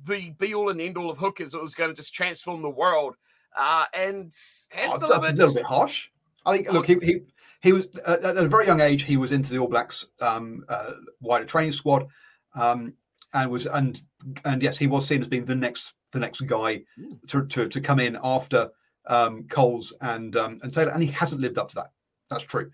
the 0.05 0.31
be 0.31 0.55
all 0.55 0.71
and 0.71 0.81
end 0.81 0.97
all 0.97 1.11
of 1.11 1.19
hookers. 1.19 1.55
It 1.55 1.63
was 1.63 1.75
going 1.75 1.91
to 1.91 1.97
just 1.97 2.15
transform 2.15 2.63
the 2.63 2.71
world, 2.71 3.17
uh, 3.57 3.85
and 3.93 4.33
has 4.71 4.93
oh, 4.95 5.01
delivered. 5.01 5.35
A 5.35 5.37
little 5.37 5.55
bit 5.55 5.65
harsh. 5.65 6.09
I 6.47 6.57
think. 6.57 6.73
Look, 6.73 6.87
he 6.87 6.97
he, 7.03 7.21
he 7.61 7.73
was 7.73 7.89
at 8.07 8.25
a 8.25 8.49
very 8.49 8.67
young 8.67 8.81
age. 8.81 9.03
He 9.03 9.17
was 9.17 9.33
into 9.33 9.53
the 9.53 9.59
All 9.59 9.69
Blacks 9.69 10.07
um, 10.21 10.65
uh, 10.69 10.93
wider 11.21 11.45
training 11.45 11.73
squad, 11.73 12.07
um, 12.55 12.95
and 13.35 13.51
was 13.51 13.67
and 13.67 14.01
and 14.45 14.63
yes, 14.63 14.79
he 14.79 14.87
was 14.87 15.07
seen 15.07 15.21
as 15.21 15.29
being 15.29 15.45
the 15.45 15.55
next 15.55 15.95
the 16.13 16.21
next 16.21 16.41
guy 16.43 16.83
hmm. 16.97 17.15
to 17.29 17.47
to, 17.47 17.69
to 17.69 17.81
come 17.81 18.01
in 18.01 18.19
after 18.23 18.71
um, 19.07 19.45
Coles 19.49 19.93
and 20.01 20.37
um, 20.37 20.61
and 20.63 20.73
Taylor, 20.73 20.93
and 20.93 21.03
he 21.03 21.11
hasn't 21.11 21.41
lived 21.41 21.59
up 21.59 21.69
to 21.71 21.75
that. 21.77 21.91
That's 22.31 22.45
true. 22.45 22.71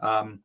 Um, 0.00 0.40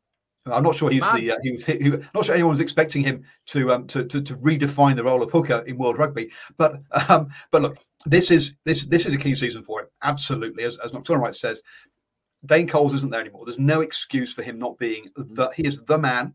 I'm 0.46 0.62
not 0.62 0.76
sure 0.76 0.90
he's 0.90 1.02
Man. 1.02 1.16
the 1.16 1.32
uh, 1.32 1.36
he 1.42 1.52
was 1.52 1.64
he, 1.64 1.78
he, 1.78 1.90
not 2.14 2.24
sure 2.24 2.34
anyone 2.34 2.50
was 2.50 2.60
expecting 2.60 3.02
him 3.02 3.24
to, 3.46 3.72
um, 3.72 3.86
to, 3.88 4.04
to 4.04 4.22
to 4.22 4.36
redefine 4.36 4.96
the 4.96 5.04
role 5.04 5.22
of 5.22 5.30
hooker 5.30 5.62
in 5.66 5.76
world 5.76 5.98
rugby. 5.98 6.30
But 6.56 6.80
um, 7.08 7.28
but 7.50 7.62
look, 7.62 7.78
this 8.06 8.30
is 8.30 8.54
this 8.64 8.84
this 8.84 9.06
is 9.06 9.12
a 9.12 9.18
key 9.18 9.34
season 9.34 9.62
for 9.62 9.82
him. 9.82 9.88
Absolutely, 10.02 10.64
as 10.64 10.78
as 10.78 10.92
Nocturnal 10.92 11.22
Right 11.22 11.34
says, 11.34 11.62
Dane 12.46 12.66
Coles 12.68 12.94
isn't 12.94 13.10
there 13.10 13.20
anymore. 13.20 13.44
There's 13.44 13.58
no 13.58 13.80
excuse 13.80 14.32
for 14.32 14.42
him 14.42 14.58
not 14.58 14.78
being 14.78 15.08
the 15.16 15.50
he 15.54 15.66
is 15.66 15.82
the 15.82 15.98
man, 15.98 16.34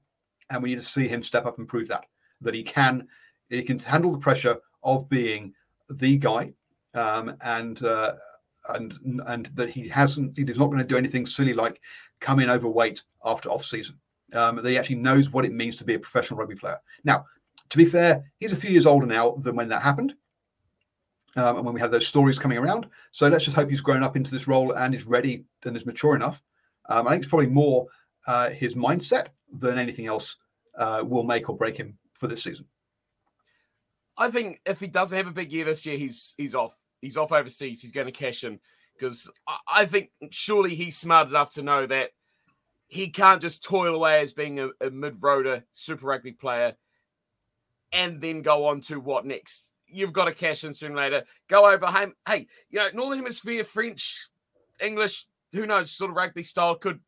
and 0.49 0.61
we 0.61 0.69
need 0.69 0.80
to 0.80 0.86
see 0.86 1.07
him 1.07 1.21
step 1.21 1.45
up 1.45 1.57
and 1.57 1.67
prove 1.67 1.88
that 1.88 2.05
that 2.43 2.53
he 2.53 2.63
can 2.63 3.07
he 3.49 3.63
can 3.63 3.79
handle 3.79 4.11
the 4.11 4.17
pressure 4.17 4.57
of 4.83 5.09
being 5.09 5.53
the 5.89 6.17
guy, 6.17 6.53
um, 6.93 7.35
and 7.43 7.83
uh, 7.83 8.13
and 8.69 8.93
and 9.27 9.47
that 9.47 9.69
he 9.69 9.87
hasn't 9.87 10.37
he's 10.37 10.59
not 10.59 10.67
going 10.67 10.77
to 10.79 10.83
do 10.83 10.97
anything 10.97 11.25
silly 11.25 11.53
like 11.53 11.79
come 12.19 12.39
in 12.39 12.49
overweight 12.49 13.03
after 13.25 13.49
off 13.49 13.65
season. 13.65 13.97
Um, 14.33 14.55
that 14.55 14.65
he 14.65 14.79
actually 14.79 14.95
knows 14.95 15.29
what 15.29 15.45
it 15.45 15.53
means 15.53 15.75
to 15.75 15.83
be 15.83 15.93
a 15.93 15.99
professional 15.99 16.39
rugby 16.39 16.55
player. 16.55 16.79
Now, 17.03 17.25
to 17.69 17.77
be 17.77 17.85
fair, 17.85 18.23
he's 18.39 18.51
a 18.51 18.55
few 18.55 18.71
years 18.71 18.87
older 18.87 19.05
now 19.05 19.35
than 19.41 19.55
when 19.55 19.69
that 19.69 19.83
happened. 19.83 20.15
Um, 21.35 21.57
and 21.57 21.65
when 21.65 21.73
we 21.73 21.81
had 21.81 21.91
those 21.91 22.05
stories 22.05 22.37
coming 22.37 22.59
around. 22.59 22.87
So 23.11 23.27
let's 23.27 23.43
just 23.43 23.55
hope 23.55 23.69
he's 23.69 23.81
grown 23.81 24.03
up 24.03 24.15
into 24.15 24.29
this 24.29 24.47
role 24.47 24.71
and 24.73 24.93
is 24.93 25.05
ready 25.05 25.45
and 25.65 25.75
is 25.75 25.85
mature 25.85 26.15
enough. 26.15 26.43
Um, 26.89 27.07
I 27.07 27.11
think 27.11 27.23
it's 27.23 27.29
probably 27.29 27.47
more 27.47 27.87
uh, 28.27 28.49
his 28.49 28.75
mindset 28.75 29.27
than 29.51 29.79
anything 29.79 30.05
else 30.05 30.37
uh, 30.77 31.03
will 31.05 31.23
make 31.23 31.49
or 31.49 31.57
break 31.57 31.75
him 31.75 31.97
for 32.24 32.30
this 32.30 32.43
season. 32.43 32.65
I 34.17 34.32
think 34.32 34.61
if 34.65 34.80
he 34.80 34.88
doesn't 34.88 35.17
have 35.17 35.28
a 35.28 35.32
big 35.32 35.51
year 35.51 35.65
this 35.65 35.86
year, 35.86 35.97
he's 35.97 36.34
he's 36.38 36.55
off. 36.55 36.76
He's 37.01 37.17
off 37.17 37.34
overseas. 37.34 37.82
He's 37.82 37.91
going 37.91 38.05
to 38.05 38.13
cash 38.13 38.43
in 38.43 38.59
because 38.97 39.30
I, 39.67 39.86
think 39.86 40.11
surely 40.30 40.76
he's 40.76 40.95
smart 40.95 41.28
enough 41.28 41.53
to 41.55 41.61
know 41.61 41.86
that 41.86 42.11
he 42.88 43.09
can't 43.09 43.41
just 43.41 43.63
toil 43.63 43.93
away 43.93 44.21
as 44.21 44.32
being 44.32 44.59
a, 44.59 44.69
a 44.80 44.89
mid-roader 44.89 45.63
Super 45.74 46.05
Rugby 46.05 46.32
player 46.32 46.76
and 47.91 48.21
then 48.21 48.41
go 48.41 48.67
on 48.67 48.80
to 48.82 49.01
what 49.01 49.26
next. 49.26 49.74
You've 49.88 50.13
got 50.13 50.26
to 50.26 50.34
cash 50.34 50.63
in 50.63 50.74
sooner 50.74 50.93
or 50.93 50.97
later. 50.97 51.24
Go 51.49 51.69
over 51.69 51.88
home. 51.88 52.13
Hey, 52.26 52.47
you 52.69 52.80
know, 52.80 52.88
Northern 52.93 53.19
Hemisphere, 53.19 53.65
French, 53.65 54.30
English, 54.80 55.26
who 55.51 55.65
knows, 55.65 55.91
sort 55.91 56.11
of 56.11 56.17
rugby 56.17 56.43
style 56.43 56.76
could 56.76 56.99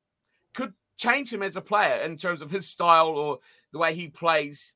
could 0.53 0.74
change 0.97 1.32
him 1.32 1.43
as 1.43 1.55
a 1.55 1.61
player 1.61 2.01
in 2.01 2.18
terms 2.18 2.41
of 2.41 2.51
his 2.51 2.68
style 2.68 3.07
or 3.07 3.39
the 3.72 3.80
way 3.80 3.93
he 3.95 4.07
plays 4.07 4.76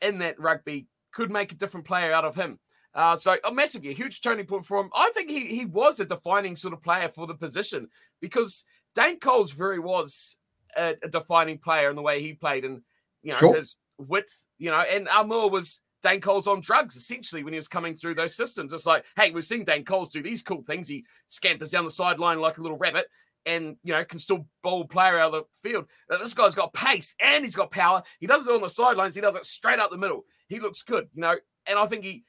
in 0.00 0.18
that 0.18 0.40
rugby 0.40 0.86
could 1.12 1.30
make 1.30 1.52
a 1.52 1.56
different 1.56 1.86
player 1.86 2.12
out 2.12 2.24
of 2.24 2.34
him. 2.34 2.58
Uh, 2.94 3.16
so 3.16 3.36
a 3.44 3.52
massive, 3.52 3.84
a 3.84 3.92
huge 3.92 4.20
turning 4.20 4.46
point 4.46 4.64
for 4.64 4.78
him. 4.78 4.90
I 4.94 5.10
think 5.14 5.28
he 5.28 5.46
he 5.46 5.64
was 5.64 5.98
a 5.98 6.04
defining 6.04 6.54
sort 6.54 6.74
of 6.74 6.82
player 6.82 7.08
for 7.08 7.26
the 7.26 7.34
position 7.34 7.88
because 8.20 8.64
Dane 8.94 9.18
Coles 9.18 9.50
very 9.50 9.80
was 9.80 10.36
a, 10.76 10.94
a 11.02 11.08
defining 11.08 11.58
player 11.58 11.90
in 11.90 11.96
the 11.96 12.02
way 12.02 12.22
he 12.22 12.34
played 12.34 12.64
and 12.64 12.82
you 13.22 13.32
know 13.32 13.38
sure. 13.38 13.56
his 13.56 13.76
width, 13.98 14.46
you 14.58 14.70
know, 14.70 14.78
and 14.78 15.08
Aumua 15.08 15.50
was 15.50 15.80
Dane 16.02 16.20
Coles 16.20 16.46
on 16.46 16.60
drugs 16.60 16.94
essentially 16.94 17.42
when 17.42 17.52
he 17.52 17.58
was 17.58 17.66
coming 17.66 17.96
through 17.96 18.14
those 18.14 18.36
systems. 18.36 18.72
It's 18.72 18.86
like, 18.86 19.04
hey, 19.16 19.30
we've 19.32 19.42
seen 19.42 19.64
Dane 19.64 19.84
Coles 19.84 20.10
do 20.10 20.22
these 20.22 20.42
cool 20.42 20.62
things. 20.62 20.86
He 20.86 21.04
scampers 21.28 21.70
down 21.70 21.84
the 21.84 21.90
sideline 21.90 22.40
like 22.40 22.58
a 22.58 22.62
little 22.62 22.78
rabbit 22.78 23.06
and 23.46 23.76
you 23.82 23.92
know 23.92 24.04
can 24.04 24.18
still 24.18 24.46
bowl 24.62 24.84
player 24.84 25.18
out 25.18 25.34
of 25.34 25.44
the 25.62 25.68
field. 25.68 25.86
this 26.08 26.34
guy's 26.34 26.54
got 26.54 26.72
pace 26.72 27.14
and 27.20 27.44
he's 27.44 27.56
got 27.56 27.70
power. 27.70 28.02
He 28.18 28.26
doesn't 28.26 28.46
do 28.46 28.52
it 28.52 28.56
on 28.56 28.62
the 28.62 28.68
sidelines. 28.68 29.14
He 29.14 29.20
does 29.20 29.36
it 29.36 29.44
straight 29.44 29.78
out 29.78 29.90
the 29.90 29.98
middle. 29.98 30.24
He 30.48 30.60
looks 30.60 30.82
good, 30.82 31.08
you 31.14 31.22
know. 31.22 31.36
And 31.66 31.78
I 31.78 31.86
think 31.86 32.04
he 32.04 32.24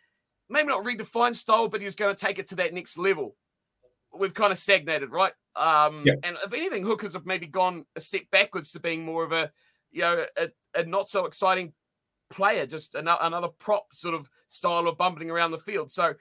maybe 0.49 0.67
not 0.67 0.83
redefine 0.83 1.35
style, 1.35 1.67
but 1.67 1.81
he's 1.81 1.95
going 1.95 2.15
to 2.15 2.25
take 2.25 2.39
it 2.39 2.47
to 2.49 2.55
that 2.55 2.73
next 2.73 2.97
level. 2.97 3.35
We've 4.17 4.33
kind 4.33 4.51
of 4.51 4.57
stagnated, 4.57 5.11
right? 5.11 5.33
Um, 5.55 6.03
yeah. 6.05 6.13
And 6.23 6.37
if 6.45 6.53
anything, 6.53 6.85
hookers 6.85 7.13
have 7.13 7.25
maybe 7.25 7.47
gone 7.47 7.85
a 7.95 7.99
step 7.99 8.23
backwards 8.31 8.71
to 8.71 8.79
being 8.79 9.03
more 9.03 9.23
of 9.23 9.31
a, 9.31 9.51
you 9.91 10.01
know, 10.01 10.25
a, 10.37 10.49
a 10.73 10.85
not 10.85 11.09
so 11.09 11.25
exciting 11.25 11.73
player, 12.29 12.65
just 12.65 12.95
another, 12.95 13.21
another 13.23 13.47
prop 13.47 13.87
sort 13.93 14.15
of 14.15 14.29
style 14.47 14.87
of 14.87 14.97
bumbling 14.97 15.31
around 15.31 15.51
the 15.51 15.57
field. 15.57 15.91
So 15.91 16.13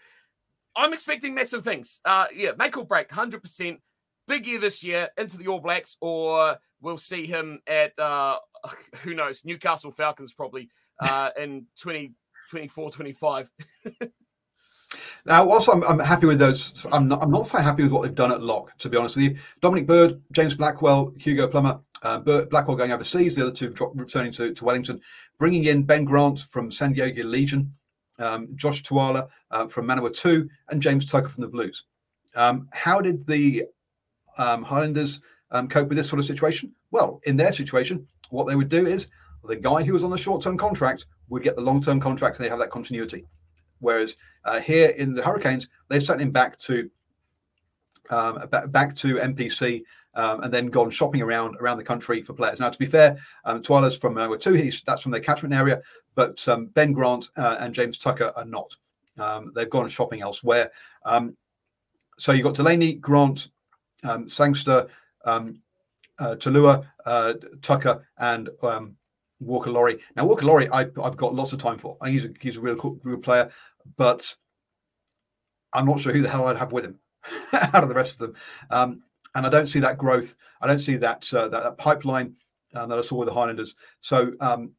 I'm 0.77 0.93
expecting 0.93 1.35
massive 1.35 1.65
things. 1.65 2.01
Uh, 2.05 2.27
yeah, 2.35 2.53
make 2.59 2.77
or 2.77 2.85
break, 2.85 3.09
100%. 3.09 3.41
Big 3.69 3.81
year 4.29 4.59
this 4.59 4.83
year 4.83 5.09
into 5.19 5.37
the 5.37 5.49
All 5.49 5.61
Blacks, 5.61 5.97
or 6.01 6.57
we'll 6.81 6.99
see 6.99 7.27
him 7.27 7.61
at, 7.67 7.99
uh, 7.99 8.37
who 9.03 9.15
knows, 9.15 9.45
Newcastle 9.45 9.91
Falcons 9.91 10.35
probably 10.35 10.69
uh, 11.01 11.31
in 11.37 11.67
2024, 11.77 12.91
25. 12.91 13.51
Now, 15.27 15.45
whilst 15.45 15.69
I'm, 15.69 15.83
I'm, 15.85 15.99
happy 15.99 16.27
with 16.27 16.39
those, 16.39 16.87
I'm 16.93 17.09
not, 17.09 17.23
I'm 17.23 17.31
not 17.31 17.47
so 17.47 17.59
happy 17.59 17.83
with 17.83 17.93
what 17.93 18.03
they've 18.03 18.15
done 18.15 18.31
at 18.31 18.43
lock, 18.43 18.77
to 18.79 18.89
be 18.89 18.97
honest 18.97 19.17
with 19.17 19.25
you. 19.25 19.37
Dominic 19.61 19.87
Bird, 19.87 20.23
James 20.33 20.55
Blackwell, 20.55 21.13
Hugo 21.17 21.49
Plummer, 21.49 21.81
uh, 22.03 22.19
Blackwell 22.19 22.77
going 22.77 22.93
overseas, 22.93 23.35
the 23.35 23.43
other 23.43 23.51
two 23.51 23.71
drop, 23.71 23.93
returning 23.95 24.31
to, 24.33 24.53
to, 24.53 24.65
Wellington, 24.65 25.01
bringing 25.39 25.65
in 25.65 25.83
Ben 25.83 26.05
Grant 26.05 26.41
from 26.41 26.71
San 26.71 26.93
Diego 26.93 27.25
Legion, 27.25 27.73
um, 28.19 28.49
Josh 28.55 28.83
Tuala 28.83 29.29
uh, 29.51 29.67
from 29.67 29.91
Two, 30.13 30.49
and 30.69 30.83
James 30.83 31.07
Tucker 31.07 31.29
from 31.29 31.43
the 31.43 31.49
Blues. 31.49 31.85
Um, 32.37 32.69
how 32.73 33.01
did 33.01 33.27
the 33.27 33.65
um, 34.39 34.63
Highlanders 34.63 35.21
um, 35.51 35.69
cope 35.69 35.89
with 35.89 35.97
this 35.97 36.09
sort 36.09 36.21
of 36.21 36.27
situation? 36.27 36.73
Well, 36.91 37.21
in 37.25 37.37
their 37.37 37.53
situation, 37.53 38.07
what 38.31 38.47
they 38.47 38.57
would 38.57 38.69
do 38.69 38.87
is 38.87 39.09
the 39.47 39.57
guy 39.57 39.83
who 39.83 39.93
was 39.93 40.05
on 40.05 40.11
the 40.11 40.19
short 40.19 40.43
term 40.43 40.57
contract 40.57 41.07
would 41.29 41.43
get 41.43 41.57
the 41.57 41.63
long 41.63 41.81
term 41.81 42.01
contract 42.01 42.37
and 42.37 42.45
they 42.45 42.51
have 42.51 42.59
that 42.59 42.71
continuity. 42.71 43.27
Whereas 43.81 44.17
uh, 44.45 44.61
here 44.61 44.89
in 44.91 45.15
the 45.15 45.23
Hurricanes, 45.23 45.69
they 45.89 46.01
sent 46.01 46.21
him 46.21 46.31
back 46.31 46.57
to 46.59 46.91
um, 48.11 48.39
back 48.69 48.95
to 48.97 49.17
NPC 49.17 49.83
um, 50.15 50.43
and 50.43 50.53
then 50.53 50.67
gone 50.67 50.91
shopping 50.91 51.23
around 51.23 51.57
around 51.57 51.79
the 51.79 51.85
country 51.85 52.23
for 52.23 52.33
players. 52.33 52.61
Now, 52.61 52.71
to 52.71 52.79
be 52.79 52.87
fair, 52.87 53.19
um, 53.45 53.63
Tuala's 53.63 53.97
from 53.97 54.17
uh, 54.17 54.37
two. 54.37 54.55
He's 54.55 54.83
that's 54.83 55.03
from 55.03 55.13
their 55.13 55.21
catchment 55.21 55.55
area, 55.55 55.81
but 56.15 56.47
um, 56.49 56.67
Ben 56.67 56.93
Grant 56.93 57.29
uh, 57.37 57.57
and 57.61 57.75
James 57.75 57.99
Tucker 57.99 58.33
are 58.37 58.45
not. 58.45 58.75
Um, 59.19 59.53
they've 59.55 59.71
gone 59.71 59.89
shopping 59.89 60.23
elsewhere. 60.23 60.71
Um, 61.05 61.37
so 62.17 62.33
you've 62.33 62.45
got 62.45 62.55
Delaney, 62.55 62.95
Grant, 62.95 63.49
um, 64.05 64.29
Sangster, 64.29 64.89
um, 65.25 65.61
uh, 66.19 66.37
Talua, 66.37 66.87
uh, 67.07 67.35
Tucker, 67.63 68.07
and 68.19 68.49
um, 68.63 68.97
Walker 69.41 69.71
Leawere. 69.71 69.99
Now, 70.17 70.27
Walker 70.27 70.47
Leawere, 70.47 70.69
I, 70.73 71.03
have 71.03 71.17
got 71.17 71.35
lots 71.35 71.53
of 71.53 71.59
time 71.59 71.79
for. 71.79 71.97
I 72.01 72.07
think 72.07 72.15
he's 72.21 72.31
a, 72.31 72.35
he's 72.41 72.57
a 72.57 72.61
real, 72.61 72.99
real 73.03 73.19
player, 73.19 73.51
but 73.97 74.35
I'm 75.73 75.87
not 75.87 76.01
sure 76.01 76.13
who 76.13 76.23
the 76.23 76.29
hell 76.29 76.47
I'd 76.47 76.57
have 76.57 76.73
with 76.73 76.85
him 76.85 76.99
out 77.53 77.83
of 77.83 77.89
the 77.89 77.95
rest 77.95 78.21
of 78.21 78.29
them. 78.29 78.37
Um, 78.71 79.03
and 79.35 79.45
I 79.45 79.49
don't 79.49 79.67
see 79.67 79.81
that 79.81 79.99
growth. 79.99 80.37
I 80.61 80.67
don't 80.67 80.79
see 80.79 80.97
that 80.97 81.33
uh, 81.35 81.49
that, 81.49 81.65
that, 81.65 81.79
pipeline 81.79 82.35
uh, 82.75 82.87
that 82.87 82.99
I 82.99 83.03
saw 83.03 83.17
with 83.17 83.29
the 83.29 83.35
Highlanders. 83.35 83.75
So, 84.01 84.33
um, 84.41 84.73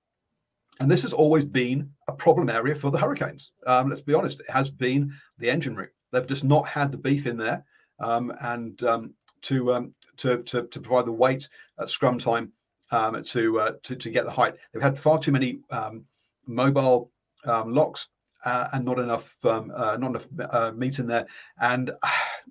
and 0.79 0.89
this 0.89 1.01
has 1.01 1.13
always 1.13 1.45
been 1.45 1.89
a 2.07 2.13
problem 2.13 2.49
area 2.49 2.75
for 2.75 2.89
the 2.89 2.97
Hurricanes. 2.97 3.51
Um, 3.67 3.89
let's 3.89 4.01
be 4.01 4.13
honest, 4.13 4.39
it 4.39 4.49
has 4.49 4.69
been 4.69 5.13
the 5.37 5.49
engine 5.49 5.75
room. 5.75 5.89
They've 6.11 6.25
just 6.25 6.43
not 6.43 6.67
had 6.67 6.91
the 6.91 6.97
beef 6.97 7.27
in 7.27 7.37
there, 7.37 7.65
and 7.99 8.81
um, 8.83 9.13
to, 9.43 9.73
um, 9.73 9.91
to, 10.17 10.41
to 10.43 10.67
to 10.67 10.79
provide 10.79 11.05
the 11.05 11.11
weight 11.11 11.47
at 11.79 11.89
scrum 11.89 12.17
time 12.17 12.51
um, 12.91 13.23
to, 13.23 13.59
uh, 13.59 13.71
to 13.83 13.95
to 13.95 14.09
get 14.09 14.25
the 14.25 14.31
height. 14.31 14.55
They've 14.73 14.81
had 14.81 14.97
far 14.97 15.19
too 15.19 15.31
many 15.31 15.59
um, 15.69 16.05
mobile 16.47 17.11
um, 17.45 17.73
locks 17.73 18.09
uh, 18.45 18.69
and 18.73 18.85
not 18.85 18.99
enough 18.99 19.35
um, 19.45 19.71
uh, 19.75 19.97
not 19.97 20.11
enough 20.11 20.27
uh, 20.51 20.71
meat 20.75 20.99
in 20.99 21.07
there. 21.07 21.25
And 21.59 21.91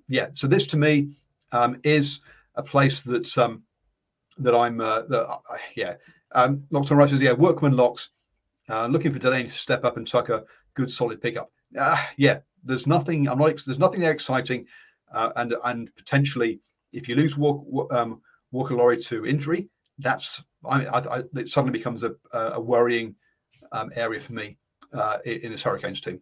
yeah, 0.07 0.27
so 0.33 0.47
this 0.47 0.67
to 0.67 0.77
me 0.77 1.11
um, 1.51 1.79
is 1.83 2.21
a 2.55 2.63
place 2.63 3.01
that 3.01 3.37
um, 3.37 3.63
that 4.37 4.55
I'm 4.55 4.81
uh, 4.81 5.03
that 5.03 5.27
uh, 5.27 5.39
yeah. 5.75 5.95
Um, 6.33 6.63
locks 6.69 6.91
on 6.91 6.97
Russians, 6.97 7.21
yeah, 7.21 7.31
workman 7.31 7.77
locks. 7.77 8.09
Uh, 8.67 8.87
looking 8.87 9.11
for 9.11 9.19
Delaney 9.19 9.43
to 9.43 9.49
step 9.49 9.85
up 9.85 9.95
and 9.95 10.05
tuck 10.05 10.29
a 10.29 10.43
good 10.73 10.89
solid 10.89 11.21
pickup. 11.21 11.49
Uh, 11.79 12.01
yeah, 12.17 12.39
there's 12.63 12.87
nothing. 12.87 13.29
I'm 13.29 13.37
not. 13.37 13.61
There's 13.65 13.79
nothing 13.79 14.01
there 14.01 14.11
exciting, 14.11 14.65
uh, 15.15 15.31
and 15.37 15.55
and 15.63 15.95
potentially 15.95 16.59
if 16.93 17.09
you 17.09 17.15
lose 17.15 17.37
Walk, 17.37 17.65
um, 17.91 18.21
Walker 18.51 18.75
Leawere 18.75 19.03
to 19.07 19.25
injury, 19.25 19.69
that's 19.99 20.43
I, 20.67 20.85
I, 20.87 21.23
it 21.35 21.49
suddenly 21.49 21.77
becomes 21.77 22.03
a, 22.03 22.15
a 22.33 22.59
worrying 22.59 23.15
um, 23.71 23.91
area 23.95 24.19
for 24.19 24.33
me 24.33 24.57
uh, 24.93 25.19
in 25.25 25.51
this 25.51 25.63
Hurricanes 25.63 26.01
team. 26.01 26.19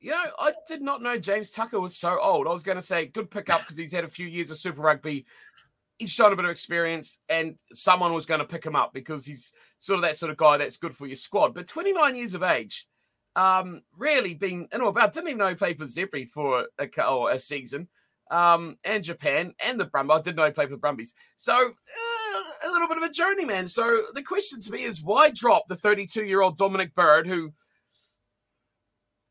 You 0.00 0.12
know, 0.12 0.24
I 0.38 0.52
did 0.66 0.80
not 0.80 1.02
know 1.02 1.18
James 1.18 1.50
Tucker 1.50 1.78
was 1.78 1.96
so 1.96 2.18
old. 2.20 2.46
I 2.46 2.52
was 2.52 2.62
going 2.62 2.78
to 2.78 2.82
say 2.82 3.06
good 3.06 3.30
pickup 3.30 3.60
because 3.60 3.76
he's 3.76 3.92
had 3.92 4.04
a 4.04 4.08
few 4.08 4.26
years 4.26 4.50
of 4.50 4.56
Super 4.56 4.80
Rugby. 4.80 5.26
he's 5.98 6.10
shown 6.10 6.32
a 6.32 6.36
bit 6.36 6.46
of 6.46 6.50
experience, 6.50 7.18
and 7.28 7.56
someone 7.74 8.14
was 8.14 8.24
going 8.24 8.40
to 8.40 8.46
pick 8.46 8.64
him 8.64 8.76
up 8.76 8.94
because 8.94 9.26
he's 9.26 9.52
sort 9.78 9.98
of 9.98 10.02
that 10.02 10.16
sort 10.16 10.30
of 10.30 10.38
guy 10.38 10.56
that's 10.56 10.78
good 10.78 10.94
for 10.94 11.06
your 11.06 11.16
squad. 11.16 11.54
But 11.54 11.68
29 11.68 12.16
years 12.16 12.34
of 12.34 12.42
age, 12.42 12.86
um, 13.36 13.82
really 13.96 14.34
been 14.34 14.68
in 14.72 14.80
all 14.80 14.88
about. 14.88 15.12
Didn't 15.12 15.28
even 15.28 15.38
know 15.38 15.48
he 15.48 15.54
played 15.54 15.78
for 15.78 15.84
Zebre 15.84 16.28
for 16.28 16.66
a, 16.78 17.02
or 17.04 17.30
a 17.30 17.38
season, 17.38 17.88
um, 18.30 18.76
and 18.84 19.04
Japan 19.04 19.54
and 19.64 19.78
the 19.78 19.84
Brumbies. 19.84 20.16
I 20.16 20.20
didn't 20.22 20.36
know 20.36 20.46
he 20.46 20.52
played 20.52 20.68
for 20.68 20.74
the 20.74 20.80
Brumbies. 20.80 21.14
So 21.36 21.54
uh, 21.54 22.68
a 22.68 22.70
little 22.70 22.88
bit 22.88 22.98
of 22.98 23.04
a 23.04 23.12
journeyman. 23.12 23.66
So 23.66 24.02
the 24.14 24.22
question 24.22 24.60
to 24.60 24.72
me 24.72 24.84
is, 24.84 25.02
why 25.02 25.30
drop 25.30 25.68
the 25.68 25.76
32 25.76 26.24
year 26.24 26.42
old 26.42 26.56
Dominic 26.56 26.94
Bird, 26.94 27.26
who 27.26 27.52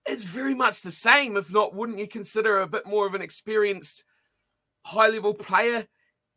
is 0.08 0.24
very 0.24 0.56
much 0.56 0.82
the 0.82 0.92
same, 0.92 1.38
if 1.38 1.54
not, 1.54 1.76
wouldn't 1.76 2.00
you 2.00 2.08
consider 2.08 2.60
a 2.60 2.68
bit 2.68 2.86
more 2.86 3.06
of 3.06 3.14
an 3.14 3.22
experienced, 3.22 4.04
high 4.86 5.10
level 5.10 5.34
player 5.34 5.88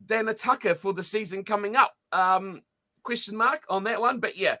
than 0.05 0.27
a 0.27 0.33
Tucker 0.33 0.75
for 0.75 0.93
the 0.93 1.03
season 1.03 1.43
coming 1.43 1.75
up? 1.75 1.95
Um, 2.11 2.61
question 3.03 3.35
mark 3.35 3.63
on 3.69 3.85
that 3.85 4.01
one. 4.01 4.19
But 4.19 4.37
yeah, 4.37 4.57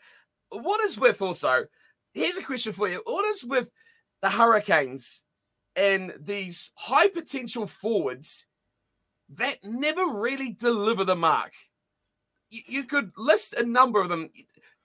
what 0.49 0.81
is 0.81 0.97
with 0.97 1.21
also? 1.21 1.65
Here's 2.13 2.37
a 2.37 2.43
question 2.43 2.73
for 2.73 2.87
you. 2.87 3.01
Is 3.27 3.43
with 3.43 3.69
the 4.21 4.29
Hurricanes 4.29 5.21
and 5.75 6.13
these 6.19 6.71
high 6.75 7.07
potential 7.07 7.65
forwards 7.65 8.45
that 9.35 9.57
never 9.63 10.05
really 10.05 10.51
deliver 10.51 11.03
the 11.03 11.15
mark? 11.15 11.53
You, 12.49 12.61
you 12.67 12.83
could 12.83 13.11
list 13.17 13.55
a 13.55 13.65
number 13.65 13.99
of 13.99 14.09
them. 14.09 14.29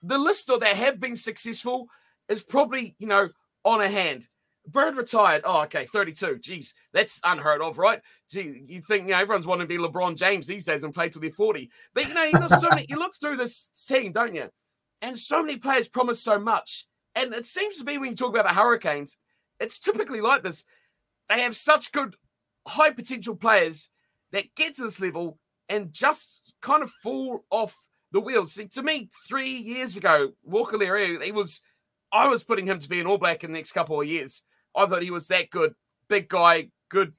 The 0.01 0.17
list 0.17 0.49
of 0.49 0.61
that 0.61 0.75
have 0.75 0.99
been 0.99 1.15
successful 1.15 1.87
is 2.29 2.41
probably, 2.43 2.95
you 2.99 3.07
know, 3.07 3.29
on 3.63 3.81
a 3.81 3.89
hand. 3.89 4.27
Bird 4.67 4.95
retired. 4.95 5.41
Oh, 5.45 5.61
okay, 5.63 5.85
32. 5.85 6.37
Jeez, 6.37 6.73
that's 6.93 7.19
unheard 7.23 7.61
of, 7.61 7.77
right? 7.77 8.01
Gee, 8.29 8.63
you 8.65 8.81
think 8.81 9.05
you 9.05 9.11
know 9.11 9.19
everyone's 9.19 9.47
wanting 9.47 9.67
to 9.67 9.73
be 9.73 9.81
LeBron 9.81 10.15
James 10.15 10.47
these 10.47 10.65
days 10.65 10.83
and 10.83 10.93
play 10.93 11.09
till 11.09 11.21
they're 11.21 11.31
40. 11.31 11.69
But 11.93 12.07
you 12.07 12.13
know, 12.13 12.23
you 12.23 12.49
so 12.49 12.69
many, 12.69 12.85
you 12.87 12.97
look 12.97 13.13
through 13.19 13.37
this 13.37 13.69
team, 13.87 14.11
don't 14.11 14.35
you? 14.35 14.49
And 15.01 15.17
so 15.17 15.41
many 15.41 15.57
players 15.57 15.87
promise 15.87 16.21
so 16.21 16.39
much. 16.39 16.85
And 17.15 17.33
it 17.33 17.45
seems 17.45 17.77
to 17.77 17.83
be 17.83 17.97
when 17.97 18.11
you 18.11 18.15
talk 18.15 18.29
about 18.29 18.47
the 18.47 18.53
Hurricanes, 18.53 19.17
it's 19.59 19.79
typically 19.79 20.21
like 20.21 20.43
this. 20.43 20.63
They 21.27 21.41
have 21.41 21.55
such 21.55 21.91
good 21.91 22.15
high 22.67 22.91
potential 22.91 23.35
players 23.35 23.89
that 24.31 24.55
get 24.55 24.75
to 24.75 24.83
this 24.83 25.01
level 25.01 25.39
and 25.67 25.93
just 25.93 26.55
kind 26.61 26.83
of 26.83 26.91
fall 26.91 27.45
off 27.49 27.75
the 28.11 28.19
wheels. 28.19 28.53
See, 28.53 28.67
to 28.69 28.83
me, 28.83 29.09
three 29.27 29.51
years 29.51 29.97
ago, 29.97 30.31
Walker 30.43 30.77
Leawere, 30.77 31.23
he 31.23 31.31
was 31.31 31.61
I 32.11 32.27
was 32.27 32.43
putting 32.43 32.67
him 32.67 32.79
to 32.79 32.89
be 32.89 32.99
an 32.99 33.07
All 33.07 33.17
Black 33.17 33.43
in 33.43 33.51
the 33.51 33.57
next 33.57 33.73
couple 33.73 34.01
of 34.01 34.07
years. 34.07 34.43
I 34.75 34.85
thought 34.85 35.03
he 35.03 35.11
was 35.11 35.27
that 35.27 35.49
good, 35.49 35.75
big 36.07 36.27
guy, 36.27 36.69
good, 36.89 37.13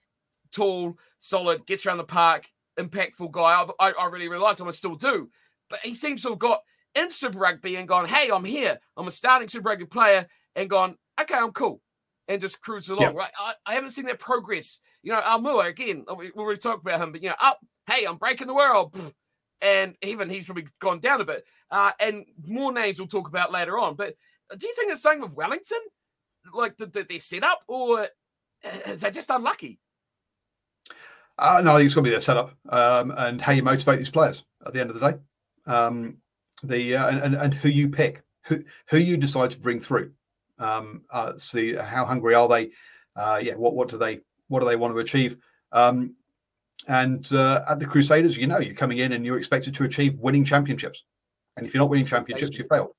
tall, 0.53 0.97
solid, 1.19 1.67
gets 1.67 1.87
around 1.87 1.99
the 1.99 2.05
park, 2.05 2.47
impactful 2.79 3.31
guy. 3.31 3.65
I, 3.79 3.93
I 3.93 4.07
really, 4.07 4.29
really 4.29 4.43
liked 4.43 4.61
him. 4.61 4.69
I 4.69 4.73
still 4.73 4.97
do. 4.97 5.31
But 5.69 5.81
he 5.81 5.95
seems 5.95 6.23
to 6.23 6.31
have 6.31 6.39
got 6.39 6.63
in 6.95 7.11
Super 7.11 7.39
Rugby 7.39 7.77
and 7.77 7.89
gone, 7.89 8.07
hey, 8.07 8.31
I'm 8.31 8.45
here. 8.45 8.79
I'm 8.97 9.09
a 9.09 9.11
starting 9.11 9.49
Super 9.49 9.69
Rugby 9.71 9.87
player 9.87 10.27
and 10.57 10.69
gone, 10.69 10.97
okay, 11.21 11.37
I'm 11.37 11.53
cool. 11.53 11.81
And 12.29 12.41
just 12.41 12.61
cruise 12.61 12.89
along, 12.89 13.03
yep. 13.03 13.15
right? 13.15 13.31
I, 13.39 13.55
I, 13.67 13.75
haven't 13.75 13.91
seen 13.91 14.07
that 14.07 14.19
progress. 14.19 14.79
You 15.03 15.13
know, 15.13 15.21
Aumua, 15.21 15.67
again, 15.67 16.05
we, 16.17 16.27
we 16.27 16.43
already 16.43 16.61
talked 16.61 16.83
about 16.83 17.01
him, 17.01 17.13
but, 17.13 17.23
you 17.23 17.29
know, 17.29 17.35
up, 17.41 17.59
hey, 17.89 18.05
I'm 18.05 18.17
breaking 18.17 18.47
the 18.47 18.55
world. 18.55 18.95
And 19.63 19.95
even 20.03 20.31
he's 20.31 20.47
probably 20.47 20.69
gone 20.81 21.01
down 21.01 21.21
a 21.21 21.25
bit. 21.25 21.45
Uh, 21.71 21.93
and 22.01 22.25
more 22.47 22.73
names 22.73 22.99
we'll 22.99 23.09
talk 23.09 23.29
about 23.29 23.53
later 23.53 23.79
on. 23.79 23.95
But 23.95 24.15
do 24.57 24.67
you 24.67 24.75
think 24.75 24.91
it's 24.91 25.03
something 25.03 25.23
with 25.23 25.35
Wellington, 25.35 25.79
like 26.55 26.77
the, 26.77 26.87
the, 26.87 27.05
their 27.05 27.21
setup, 27.21 27.63
or 27.69 28.09
they're 28.87 29.11
just 29.11 29.31
unlucky? 29.31 29.79
Uh, 31.39 31.63
no, 31.65 31.73
I 31.73 31.77
think 31.77 31.87
it's 31.87 31.95
going 31.95 32.05
to 32.05 32.09
be 32.09 32.13
their 32.13 32.21
setup 32.21 32.55
um, 32.69 33.13
and 33.17 33.41
how 33.41 33.53
you 33.53 33.63
motivate 33.63 33.99
these 33.99 34.11
players 34.11 34.45
at 34.67 34.73
the 34.73 34.81
end 34.81 34.91
of 34.91 34.99
the 35.01 35.11
day. 35.11 35.19
Um, 35.67 36.19
the 36.63 36.97
uh, 36.97 37.09
and, 37.09 37.35
and 37.35 37.55
who 37.55 37.69
you 37.69 37.89
pick, 37.89 38.23
who 38.45 38.63
who 38.89 38.99
you 38.99 39.17
decide 39.17 39.51
to 39.53 39.59
bring 39.59 39.81
through. 39.81 40.13
Um, 40.59 41.03
uh, 41.11 41.37
see 41.37 41.75
how 41.75 42.05
hungry 42.05 42.35
are 42.35 42.49
they? 42.49 42.71
Uh, 43.17 43.41
yeah, 43.43 43.55
what 43.55 43.75
what 43.75 43.89
do 43.89 43.99
they 43.99 44.21
what 44.49 44.61
do 44.61 44.67
they 44.67 44.77
want 44.77 44.95
to 44.95 44.99
achieve? 44.99 45.37
Um, 45.73 46.15
and 46.89 47.31
uh, 47.33 47.63
at 47.69 47.79
the 47.79 47.87
Crusaders, 47.87 48.37
you 48.37 48.47
know, 48.47 48.59
you're 48.59 48.75
coming 48.75 48.99
in 48.99 49.13
and 49.13 49.25
you're 49.25 49.39
expected 49.39 49.75
to 49.75 49.85
achieve 49.85 50.19
winning 50.19 50.45
championships. 50.45 51.05
And 51.57 51.67
if 51.67 51.75
you're 51.75 51.83
not 51.83 51.91
winning 51.91 52.07
championships, 52.07 52.57
you 52.57 52.65
fail 52.65 52.95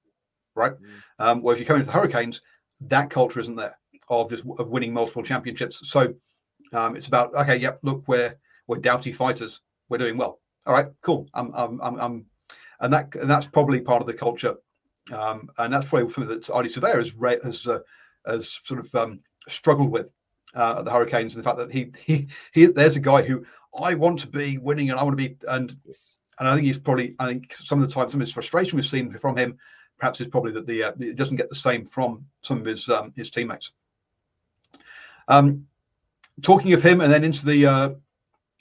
right? 0.56 0.74
Mm. 0.74 1.26
Um, 1.26 1.42
well, 1.42 1.54
if 1.54 1.60
you 1.60 1.66
come 1.66 1.78
into 1.78 1.88
the 1.88 1.94
Hurricanes, 1.94 2.42
that 2.82 3.10
culture 3.10 3.40
isn't 3.40 3.56
there 3.56 3.78
of 4.10 4.30
just 4.30 4.44
of 4.58 4.70
winning 4.70 4.94
multiple 4.94 5.24
championships. 5.24 5.90
So 5.90 6.14
um, 6.74 6.96
it's 6.96 7.08
about 7.08 7.34
okay, 7.34 7.58
yep, 7.58 7.80
look, 7.84 8.04
we're 8.08 8.36
we're 8.68 8.78
doughty 8.78 9.12
fighters, 9.12 9.62
we're 9.90 9.98
doing 9.98 10.18
well. 10.18 10.40
All 10.66 10.74
right, 10.74 10.88
cool. 11.02 11.28
I'm, 11.34 11.52
I'm, 11.56 11.82
I'm, 11.82 12.00
I'm 12.00 12.26
and 12.82 12.94
that 12.94 13.16
and 13.16 13.30
that's 13.30 13.48
probably 13.48 13.82
part 13.82 14.02
of 14.02 14.08
the 14.08 14.14
culture, 14.14 14.56
um, 15.12 15.50
and 15.58 15.74
that's 15.74 15.86
probably 15.86 16.12
something 16.12 16.28
that 16.28 16.44
Ardie 16.44 16.66
Savea 16.66 16.96
has 16.96 17.44
has 17.44 17.68
uh, 17.68 17.80
has 18.26 18.60
sort 18.64 18.80
of 18.80 18.94
um, 18.96 19.20
struggled 19.48 19.90
with 19.90 20.08
uh, 20.56 20.80
at 20.80 20.86
the 20.86 20.92
Hurricanes, 20.92 21.36
and 21.36 21.44
the 21.44 21.48
fact 21.48 21.58
that 21.58 21.72
he 21.72 21.92
he 22.00 22.28
he 22.54 22.66
there's 22.66 22.96
a 22.96 23.02
guy 23.02 23.22
who 23.22 23.46
I 23.80 23.94
want 23.94 24.20
to 24.20 24.28
be 24.28 24.58
winning, 24.58 24.90
and 24.90 25.00
I 25.00 25.04
want 25.04 25.18
to 25.18 25.30
be, 25.30 25.38
and 25.48 25.76
and 26.40 26.48
I 26.48 26.54
think 26.54 26.66
he's 26.66 26.80
probably 26.80 27.16
I 27.20 27.28
think 27.28 27.54
some 27.54 27.82
of 27.82 27.88
the 27.88 27.94
time 27.94 28.10
some 28.10 28.20
of 28.20 28.28
his 28.28 28.34
frustration 28.34 28.76
we've 28.76 28.86
seen 28.86 29.18
from 29.18 29.38
him 29.38 29.58
perhaps 30.02 30.20
is 30.20 30.28
probably 30.28 30.52
that 30.52 30.66
the 30.66 30.84
uh, 30.84 30.92
it 31.00 31.16
doesn't 31.16 31.38
get 31.38 31.48
the 31.48 31.56
same 31.56 31.86
from 31.86 32.26
some 32.42 32.60
of 32.60 32.66
his 32.66 32.90
um, 32.90 33.14
his 33.16 33.30
teammates. 33.30 33.72
Um, 35.28 35.66
talking 36.42 36.74
of 36.74 36.82
him, 36.82 37.02
and 37.02 37.14
then 37.14 37.24
into 37.24 37.46
the 37.46 37.66
uh, 37.66 37.90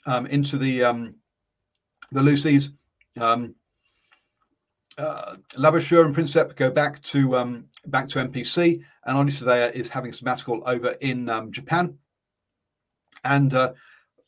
um, 0.05 0.27
into 0.27 0.57
the 0.57 0.83
um, 0.83 1.15
the 2.11 2.21
loosies, 2.21 2.71
um, 3.19 3.55
uh, 4.97 5.35
Labuschagne 5.53 6.05
and 6.05 6.15
Prinsep 6.15 6.55
go 6.55 6.69
back 6.69 7.01
to 7.03 7.35
um, 7.37 7.65
back 7.87 8.07
to 8.09 8.19
NPC, 8.19 8.83
and 9.05 9.17
Ardie 9.17 9.31
Savea 9.31 9.71
is 9.73 9.89
having 9.89 10.11
a 10.11 10.13
sabbatical 10.13 10.61
over 10.65 10.91
in 11.01 11.29
um, 11.29 11.51
Japan. 11.51 11.97
And 13.23 13.53
uh, 13.53 13.73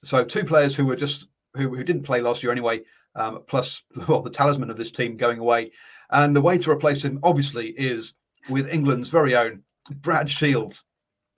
so, 0.04 0.24
two 0.24 0.44
players 0.44 0.76
who 0.76 0.86
were 0.86 0.96
just 0.96 1.28
who, 1.56 1.76
who 1.76 1.84
didn't 1.84 2.04
play 2.04 2.22
last 2.22 2.44
year 2.44 2.52
anyway, 2.52 2.82
um, 3.16 3.44
plus 3.48 3.84
well, 4.08 4.22
the 4.22 4.30
talisman 4.30 4.70
of 4.70 4.78
this 4.78 4.92
team 4.92 5.18
going 5.18 5.40
away 5.40 5.72
and 6.14 6.36
the 6.36 6.42
way 6.42 6.58
to 6.60 6.72
replace 6.72 7.04
him, 7.04 7.20
obviously, 7.24 7.70
is 7.70 8.14
with 8.50 8.70
England's 8.70 9.10
very 9.10 9.36
own 9.36 9.64
Brad 9.90 10.30
Shields, 10.30 10.84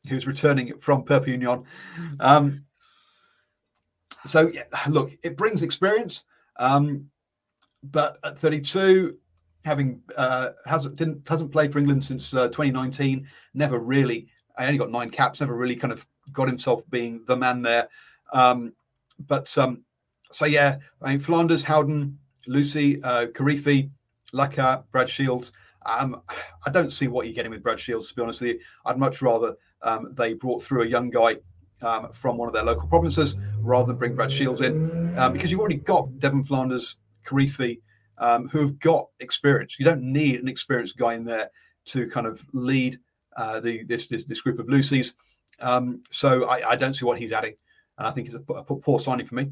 who's 0.10 0.28
returning 0.28 0.78
from 0.78 1.04
Perpignan. 1.04 1.64
Um, 2.20 2.66
so, 4.26 4.52
yeah, 4.54 4.64
look, 4.90 5.12
it 5.24 5.38
brings 5.38 5.62
experience. 5.62 6.26
Um, 6.58 7.10
but 7.92 8.18
at 8.24 8.38
32, 8.38 9.18
having 9.64 10.02
uh, 10.16 10.50
hasn't 10.66 10.96
didn't 10.96 11.28
hasn't 11.28 11.52
played 11.52 11.74
for 11.74 11.80
England 11.80 12.04
since 12.04 12.34
uh, 12.34 12.48
2019, 12.48 13.28
never 13.54 13.80
really. 13.80 14.28
I 14.58 14.66
only 14.66 14.78
got 14.78 14.92
nine 14.92 15.10
caps. 15.10 15.42
Never 15.42 15.56
really 15.56 15.76
kind 15.76 15.92
of 15.92 16.06
got 16.32 16.48
himself 16.48 16.90
being 16.90 17.24
the 17.26 17.36
man 17.36 17.62
there. 17.62 17.90
Um, 18.34 18.74
but 19.28 19.56
um, 19.58 19.84
so 20.32 20.46
yeah, 20.46 20.78
I 21.02 21.12
mean 21.12 21.20
Flanders, 21.20 21.64
Howden, 21.64 22.18
Lucy, 22.48 23.02
uh, 23.04 23.28
Kirifi, 23.28 23.90
Laka, 24.34 24.84
Brad 24.92 25.10
Shields. 25.10 25.52
Um, 25.86 26.22
I 26.66 26.72
don't 26.72 26.92
see 26.92 27.08
what 27.08 27.26
you're 27.26 27.36
getting 27.36 27.52
with 27.52 27.62
Brad 27.62 27.80
Shields, 27.80 28.10
to 28.10 28.16
be 28.16 28.22
honest 28.22 28.42
with 28.42 28.52
you. 28.52 28.60
I'd 28.86 28.98
much 28.98 29.22
rather 29.22 29.56
um, 29.84 30.14
they 30.14 30.34
brought 30.34 30.64
through 30.64 30.84
a 30.84 30.88
young 30.88 31.12
guy 31.12 31.38
um, 31.82 32.12
from 32.12 32.38
one 32.38 32.48
of 32.48 32.54
their 32.54 32.64
local 32.64 32.88
provinces 32.88 33.36
rather 33.60 33.88
than 33.88 33.98
bring 33.98 34.16
Brad 34.16 34.32
Shields 34.32 34.62
in 34.62 35.18
um, 35.18 35.34
because 35.34 35.52
you've 35.52 35.60
already 35.60 35.76
got 35.76 36.10
Devan 36.20 36.46
Flanders, 36.46 36.98
Kirifi, 37.26 37.82
um, 38.18 38.48
who 38.50 38.60
have 38.60 38.80
got 38.80 39.08
experience. 39.20 39.78
You 39.80 39.86
don't 39.86 40.04
need 40.04 40.40
an 40.40 40.48
experienced 40.48 40.98
guy 40.98 41.16
in 41.16 41.26
there 41.26 41.50
to 41.88 42.08
kind 42.10 42.28
of 42.28 42.46
lead 42.54 43.00
uh, 43.38 43.60
the 43.60 43.84
this, 43.84 44.08
this, 44.08 44.26
this 44.26 44.42
group 44.42 44.60
of 44.60 44.68
loosies. 44.68 45.14
Um, 45.60 46.04
so 46.10 46.46
I, 46.46 46.72
I, 46.72 46.76
don't 46.76 46.94
see 46.94 47.06
what 47.06 47.20
he's 47.20 47.32
adding, 47.32 47.56
and 47.98 48.08
I 48.08 48.12
think 48.12 48.28
it's 48.28 48.36
a, 48.36 48.54
a 48.54 48.64
poor 48.64 49.00
signing 49.00 49.26
for 49.26 49.36
me. 49.36 49.52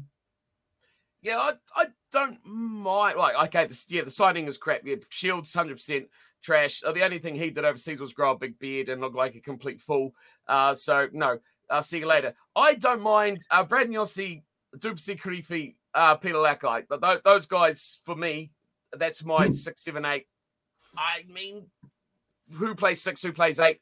Yeah, 1.22 1.38
I, 1.38 1.52
I 1.74 1.86
don't 2.12 2.38
mind. 2.46 3.16
Like, 3.16 3.34
okay, 3.46 3.66
the, 3.66 3.84
yeah, 3.88 4.02
the 4.02 4.10
signing 4.10 4.46
is 4.46 4.58
crap. 4.58 4.82
Yeah, 4.84 4.96
Shields, 5.08 5.52
100% 5.52 6.06
trash. 6.42 6.82
Uh, 6.84 6.92
the 6.92 7.02
only 7.02 7.18
thing 7.18 7.34
he 7.34 7.48
did 7.48 7.64
overseas 7.64 8.00
was 8.00 8.12
grow 8.12 8.32
a 8.32 8.38
big 8.38 8.58
beard 8.58 8.90
and 8.90 9.00
look 9.00 9.14
like 9.14 9.34
a 9.34 9.40
complete 9.40 9.80
fool. 9.80 10.14
Uh, 10.46 10.74
so, 10.74 11.08
no, 11.12 11.38
I'll 11.70 11.82
see 11.82 12.00
you 12.00 12.06
later. 12.06 12.34
I 12.54 12.74
don't 12.74 13.00
mind 13.00 13.40
uh, 13.50 13.64
Brad 13.64 13.88
Nyosi, 13.88 14.42
Dupsy 14.76 15.18
Kirifi, 15.18 15.76
uh, 15.94 16.16
Peter 16.16 16.34
Lakai. 16.34 16.84
But 16.88 17.02
th- 17.02 17.22
those 17.24 17.46
guys, 17.46 17.98
for 18.04 18.14
me, 18.14 18.50
that's 18.92 19.24
my 19.24 19.46
hmm. 19.46 19.52
six, 19.52 19.82
seven, 19.82 20.04
eight. 20.04 20.26
I 20.96 21.24
mean, 21.32 21.66
who 22.52 22.74
plays 22.74 23.02
six, 23.02 23.22
who 23.22 23.32
plays 23.32 23.58
eight? 23.58 23.80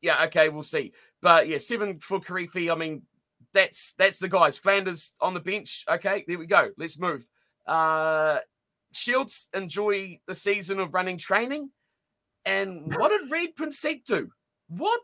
Yeah, 0.00 0.24
okay, 0.24 0.48
we'll 0.48 0.62
see. 0.62 0.92
But 1.20 1.48
yeah, 1.48 1.58
seven 1.58 1.98
for 1.98 2.20
Kirifi. 2.20 2.72
I 2.72 2.74
mean, 2.74 3.02
that's 3.52 3.92
that's 3.94 4.18
the 4.18 4.28
guys. 4.28 4.56
Flanders 4.56 5.14
on 5.20 5.34
the 5.34 5.40
bench. 5.40 5.84
Okay, 5.88 6.24
there 6.26 6.38
we 6.38 6.46
go. 6.46 6.70
Let's 6.78 6.98
move. 6.98 7.28
Uh, 7.66 8.38
Shields 8.92 9.48
enjoy 9.54 10.20
the 10.26 10.34
season 10.34 10.80
of 10.80 10.94
running 10.94 11.18
training. 11.18 11.70
And 12.44 12.94
what 12.96 13.10
did 13.10 13.30
Reed 13.30 13.54
Prinsep 13.54 14.04
do? 14.04 14.30
What? 14.68 15.00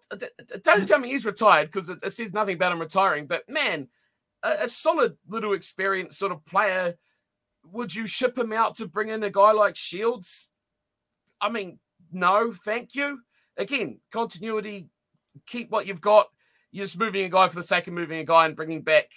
Don't 0.62 0.88
tell 0.88 0.98
me 0.98 1.10
he's 1.10 1.26
retired 1.26 1.70
because 1.70 1.90
it, 1.90 1.98
it, 2.02 2.10
says 2.10 2.32
nothing 2.32 2.54
about 2.54 2.72
him 2.72 2.80
retiring. 2.80 3.26
But 3.26 3.48
man, 3.48 3.88
a, 4.42 4.64
a, 4.64 4.68
solid 4.68 5.16
little 5.28 5.52
experienced 5.54 6.18
sort 6.18 6.32
of 6.32 6.44
player. 6.44 6.96
would 7.72 7.94
you 7.94 8.06
ship 8.06 8.36
him 8.38 8.52
out 8.52 8.76
to 8.76 8.86
bring 8.86 9.08
in 9.08 9.22
a 9.22 9.30
guy 9.30 9.52
like 9.52 9.76
Shields? 9.76 10.50
I 11.40 11.48
mean, 11.50 11.78
no, 12.12 12.52
thank 12.64 12.94
you. 12.94 13.20
Again, 13.56 14.00
continuity, 14.12 14.88
keep 15.46 15.70
what 15.70 15.86
you've 15.86 16.00
got. 16.00 16.28
You're 16.72 16.84
just 16.84 16.98
moving 16.98 17.24
a 17.24 17.28
guy 17.28 17.48
for 17.48 17.56
the 17.56 17.62
sake 17.62 17.86
of 17.86 17.94
moving 17.94 18.18
a 18.18 18.24
guy 18.24 18.46
and 18.46 18.56
bringing 18.56 18.82
back. 18.82 19.10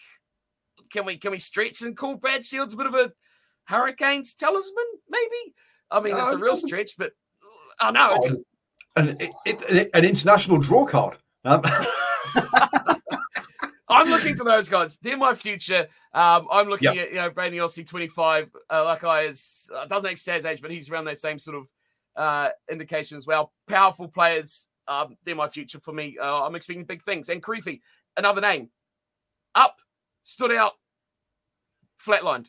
Can 0.91 1.05
we 1.05 1.17
can 1.17 1.31
we 1.31 1.39
stretch 1.39 1.81
and 1.81 1.95
call 1.95 2.15
Brad 2.15 2.43
Shields 2.43 2.73
a 2.73 2.77
bit 2.77 2.87
of 2.87 2.93
a 2.93 3.11
Hurricanes 3.65 4.33
talisman? 4.33 4.85
Maybe. 5.09 5.53
I 5.91 5.99
mean, 5.99 6.15
it's 6.17 6.31
a 6.31 6.37
real 6.37 6.55
stretch, 6.55 6.91
but 6.97 7.11
I 7.79 7.91
know 7.91 8.15
it's 8.15 8.31
Oh, 8.31 8.43
an, 8.95 9.17
it, 9.19 9.31
it- 9.45 9.89
an 9.93 10.05
international 10.05 10.57
draw 10.57 10.85
card. 10.85 11.17
Um, 11.45 11.61
I'm 13.89 14.07
looking 14.09 14.35
to 14.37 14.43
those 14.43 14.69
guys. 14.69 14.97
They're 14.97 15.17
my 15.17 15.33
future. 15.33 15.87
Um, 16.13 16.47
I'm 16.51 16.67
looking 16.69 16.93
Yep. 16.93 16.97
at 17.07 17.09
you 17.09 17.15
know 17.15 17.29
Brady 17.29 17.57
Ossie, 17.57 17.85
25. 17.87 18.49
Uh, 18.71 18.83
like 18.85 19.03
I 19.03 19.23
is 19.25 19.69
uh, 19.75 19.85
doesn't 19.85 20.09
actually 20.09 20.41
say 20.41 20.49
age, 20.51 20.61
but 20.61 20.71
he's 20.71 20.89
around 20.89 21.05
that 21.05 21.17
same 21.17 21.39
sort 21.39 21.57
of 21.57 21.71
uh, 22.15 22.49
indication 22.69 23.17
as 23.17 23.25
well. 23.25 23.51
Powerful 23.67 24.07
players. 24.07 24.67
Um, 24.87 25.17
they're 25.25 25.35
my 25.35 25.47
future 25.47 25.79
for 25.79 25.91
me. 25.93 26.17
Uh, 26.21 26.43
I'm 26.43 26.55
expecting 26.55 26.85
big 26.85 27.03
things. 27.03 27.29
And 27.29 27.43
Kirifi, 27.43 27.81
another 28.17 28.41
name, 28.41 28.69
up, 29.55 29.77
stood 30.23 30.51
out, 30.51 30.73
flatlined. 32.03 32.47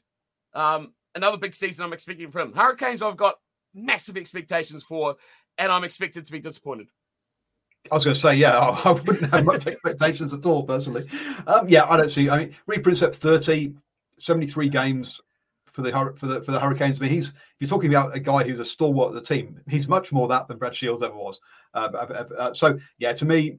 Um, 0.55 0.95
another 1.15 1.37
big 1.37 1.55
season 1.55 1.85
I'm 1.85 1.93
expecting 1.93 2.31
from 2.31 2.49
him. 2.51 2.55
Hurricanes. 2.57 3.03
I've 3.03 3.17
got 3.17 3.37
massive 3.75 4.17
expectations 4.17 4.83
for, 4.83 5.17
and 5.59 5.71
I'm 5.71 5.85
expected 5.85 6.25
to 6.27 6.33
be 6.33 6.41
disappointed. 6.41 6.89
I 7.91 7.95
was 7.95 8.05
going 8.05 8.15
to 8.15 8.21
say, 8.21 8.35
yeah, 8.35 8.59
I 8.85 8.93
wouldn't 8.93 9.33
have 9.33 9.45
much 9.45 9.67
expectations 9.67 10.33
at 10.35 10.45
all, 10.47 10.65
personally. 10.65 11.07
Um, 11.47 11.69
yeah, 11.69 11.85
I 11.87 11.97
don't 11.97 12.11
see. 12.11 12.29
I 12.29 12.39
mean, 12.39 12.57
Reed 12.67 12.83
Prinsep 12.83 13.15
30, 13.15 13.75
73 14.19 14.69
games 14.69 15.21
for 15.67 15.83
the 15.83 16.13
for 16.17 16.27
the 16.27 16.43
for 16.43 16.53
the 16.53 16.61
Hurricanes. 16.61 17.01
I 17.01 17.05
mean, 17.05 17.13
he's 17.13 17.29
if 17.29 17.35
you're 17.61 17.69
talking 17.69 17.93
about 17.93 18.15
a 18.15 18.21
guy 18.21 18.43
who's 18.43 18.59
a 18.59 18.65
stalwart 18.65 19.09
of 19.09 19.15
the 19.15 19.23
team, 19.23 19.61
he's 19.69 19.89
much 19.89 20.13
more 20.13 20.29
that 20.29 20.49
than 20.49 20.59
Brad 20.59 20.75
Shields 20.75 21.03
ever 21.03 21.15
was. 21.15 21.41
Uh, 21.75 21.89
uh, 21.95 22.25
uh, 22.39 22.55
so, 22.55 22.79
yeah, 22.99 23.13
to 23.13 23.25
me, 23.25 23.59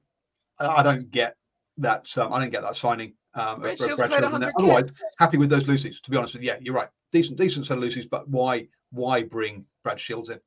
I 0.60 0.84
don't 0.84 1.10
get 1.12 1.36
that. 1.78 2.16
Um, 2.18 2.34
I 2.34 2.40
don't 2.40 2.52
get 2.52 2.62
that 2.62 2.76
signing. 2.76 3.14
Um, 3.34 3.60
Brad 3.60 3.78
Brad 3.78 3.80
Shields 3.80 4.00
Shields 4.00 4.14
there. 4.14 4.22
100 4.22 4.54
Otherwise, 4.58 5.04
happy 5.18 5.38
with 5.38 5.50
those 5.50 5.66
loosies. 5.66 6.02
To 6.02 6.12
be 6.12 6.18
honest 6.18 6.34
with 6.34 6.44
you, 6.44 6.50
yeah, 6.50 6.58
you're 6.62 6.76
right. 6.76 6.90
Decent, 7.12 7.38
decent 7.38 7.66
set 7.66 7.78
of 7.78 7.84
loosies, 7.84 8.10
but 8.10 8.28
why 8.30 8.68
why 8.92 9.24
bring 9.24 9.66
Brad 9.84 10.00
Shields 10.00 10.30
in? 10.30 10.40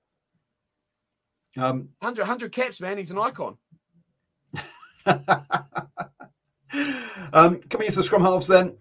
Um, 1.57 1.89
100, 2.01 2.23
100 2.23 2.53
caps, 2.53 2.81
man. 2.81 2.99
He's 2.99 3.11
an 3.11 3.19
icon. 3.19 3.57
um, 7.33 7.61
coming 7.69 7.87
into 7.87 7.97
the 7.97 8.03
scrum 8.03 8.23
halves, 8.23 8.47
then 8.47 8.77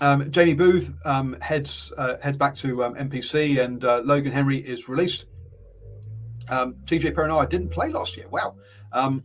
um, 0.00 0.30
Jamie 0.30 0.54
Booth 0.54 0.92
um, 1.04 1.36
heads 1.40 1.92
uh, 1.96 2.16
heads 2.22 2.36
back 2.36 2.54
to 2.56 2.84
um, 2.84 2.94
NPC, 2.94 3.62
and 3.62 3.84
uh, 3.84 4.02
Logan 4.04 4.32
Henry 4.32 4.56
is 4.56 4.88
released. 4.88 5.26
Um, 6.48 6.74
TJ 6.84 7.12
Perenara 7.12 7.48
didn't 7.48 7.68
play 7.68 7.90
last 7.90 8.16
year. 8.16 8.28
Wow, 8.28 8.56
um, 8.92 9.24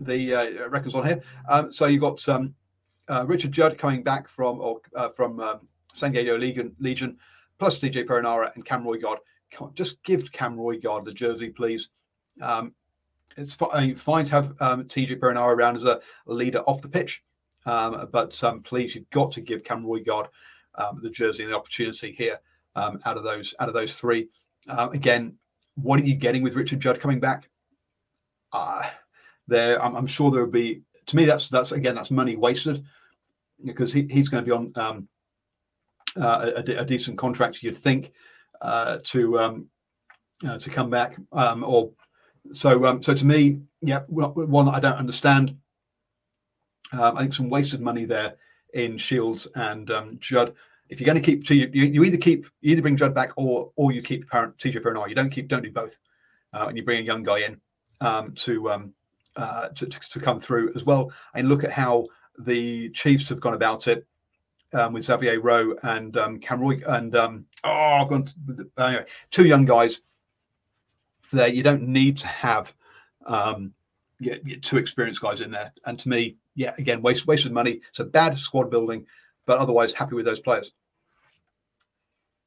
the 0.00 0.34
uh, 0.34 0.68
records 0.68 0.94
on 0.94 1.06
here. 1.06 1.22
Um, 1.48 1.70
so 1.70 1.86
you've 1.86 2.00
got 2.00 2.26
um, 2.28 2.54
uh, 3.08 3.24
Richard 3.26 3.52
Judd 3.52 3.78
coming 3.78 4.02
back 4.02 4.28
from 4.28 4.60
or 4.60 4.80
uh, 4.96 5.08
from 5.08 5.40
um, 5.40 5.60
San 5.92 6.12
Diego 6.12 6.36
Legion, 6.36 6.74
Legion, 6.78 7.16
plus 7.58 7.78
TJ 7.78 8.06
Perenara 8.06 8.54
and 8.54 8.64
Cam. 8.64 8.86
Come 9.50 9.68
on, 9.68 9.74
just 9.74 10.02
give 10.02 10.30
Cam 10.32 10.56
Roigard 10.56 11.04
the 11.04 11.12
jersey, 11.12 11.48
please. 11.48 11.88
Um, 12.42 12.74
it's 13.38 13.56
mean, 13.60 13.94
fine 13.94 14.24
to 14.24 14.32
have 14.32 14.54
um, 14.60 14.84
TJ 14.84 15.18
Perenara 15.18 15.54
around 15.54 15.76
as 15.76 15.84
a 15.84 16.00
leader 16.26 16.60
off 16.60 16.82
the 16.82 16.88
pitch, 16.88 17.22
um, 17.66 18.08
but 18.12 18.42
um, 18.42 18.62
please, 18.62 18.94
you've 18.94 19.08
got 19.10 19.30
to 19.32 19.40
give 19.40 19.64
Cam 19.64 19.84
Roigard 19.84 20.26
um, 20.74 21.00
the 21.02 21.10
jersey 21.10 21.44
and 21.44 21.52
the 21.52 21.56
opportunity 21.56 22.12
here 22.12 22.38
um, 22.76 22.98
out 23.04 23.16
of 23.16 23.24
those 23.24 23.54
out 23.60 23.68
of 23.68 23.74
those 23.74 23.96
three. 23.96 24.28
Uh, 24.68 24.88
again, 24.92 25.36
what 25.76 26.00
are 26.00 26.04
you 26.04 26.14
getting 26.14 26.42
with 26.42 26.56
Richard 26.56 26.80
Judd 26.80 27.00
coming 27.00 27.20
back? 27.20 27.48
Uh, 28.52 28.82
there, 29.46 29.82
I'm, 29.82 29.94
I'm 29.94 30.06
sure 30.06 30.30
there 30.30 30.44
will 30.44 30.50
be. 30.50 30.82
To 31.06 31.16
me, 31.16 31.24
that's 31.24 31.48
that's 31.48 31.72
again 31.72 31.94
that's 31.94 32.10
money 32.10 32.36
wasted 32.36 32.84
because 33.64 33.92
he, 33.92 34.06
he's 34.10 34.28
going 34.28 34.44
to 34.44 34.46
be 34.46 34.52
on 34.52 34.72
um, 34.76 35.08
uh, 36.16 36.50
a, 36.56 36.80
a 36.80 36.84
decent 36.84 37.18
contract. 37.18 37.62
You'd 37.62 37.78
think 37.78 38.12
uh, 38.60 38.98
to 39.04 39.38
uh, 39.38 40.58
to 40.58 40.70
come 40.70 40.90
back 40.90 41.16
or 41.32 41.92
so. 42.52 42.84
Um, 42.86 43.02
so 43.02 43.14
to 43.14 43.26
me, 43.26 43.60
yeah, 43.80 44.00
one 44.08 44.68
I 44.68 44.80
don't 44.80 44.96
understand. 44.96 45.56
Um, 46.92 47.16
I 47.16 47.20
think 47.20 47.34
some 47.34 47.50
wasted 47.50 47.80
money 47.80 48.04
there 48.04 48.36
in 48.74 48.96
Shields 48.96 49.46
and 49.54 49.90
um, 49.90 50.16
Judd. 50.20 50.54
If 50.88 51.00
you're 51.00 51.06
going 51.06 51.20
to 51.20 51.24
keep, 51.24 51.46
so 51.46 51.52
you, 51.52 51.68
you, 51.72 52.02
either 52.04 52.16
keep, 52.16 52.46
you 52.62 52.72
either 52.72 52.82
bring 52.82 52.96
Judd 52.96 53.14
back 53.14 53.32
or 53.36 53.70
or 53.76 53.92
you 53.92 54.00
keep 54.00 54.28
parent, 54.28 54.56
TJ 54.56 54.82
Perenara. 54.82 55.08
You 55.08 55.14
don't 55.14 55.30
keep, 55.30 55.48
don't 55.48 55.62
do 55.62 55.70
both, 55.70 55.98
uh, 56.54 56.66
and 56.68 56.76
you 56.76 56.84
bring 56.84 57.00
a 57.00 57.04
young 57.04 57.22
guy 57.22 57.40
in 57.40 57.60
um, 58.00 58.32
to, 58.34 58.70
um, 58.70 58.94
uh, 59.36 59.68
to 59.68 59.86
to 59.86 60.00
to 60.00 60.20
come 60.20 60.40
through 60.40 60.72
as 60.74 60.84
well. 60.84 61.12
And 61.34 61.48
look 61.48 61.62
at 61.62 61.72
how 61.72 62.06
the 62.38 62.88
Chiefs 62.90 63.28
have 63.28 63.40
gone 63.40 63.54
about 63.54 63.86
it 63.86 64.06
um, 64.72 64.92
with 64.92 65.04
Xavier 65.04 65.40
Roe 65.40 65.74
and 65.82 66.16
um, 66.16 66.40
and 66.50 67.16
um, 67.16 67.46
oh, 67.64 67.70
I've 67.70 68.08
gone 68.08 68.24
to, 68.24 68.34
anyway, 68.78 69.04
two 69.30 69.46
young 69.46 69.64
guys. 69.64 70.00
There, 71.32 71.48
you 71.48 71.62
don't 71.62 71.82
need 71.82 72.16
to 72.18 72.26
have 72.28 72.74
um, 73.26 73.72
two 74.62 74.78
experienced 74.78 75.20
guys 75.20 75.40
in 75.40 75.50
there. 75.50 75.72
And 75.86 75.98
to 75.98 76.08
me, 76.08 76.36
yeah, 76.54 76.74
again, 76.78 77.02
waste 77.02 77.26
wasted 77.26 77.52
money. 77.52 77.80
It's 77.88 78.00
a 78.00 78.04
bad 78.04 78.38
squad 78.38 78.70
building, 78.70 79.06
but 79.46 79.58
otherwise 79.58 79.94
happy 79.94 80.14
with 80.14 80.24
those 80.24 80.40
players. 80.40 80.72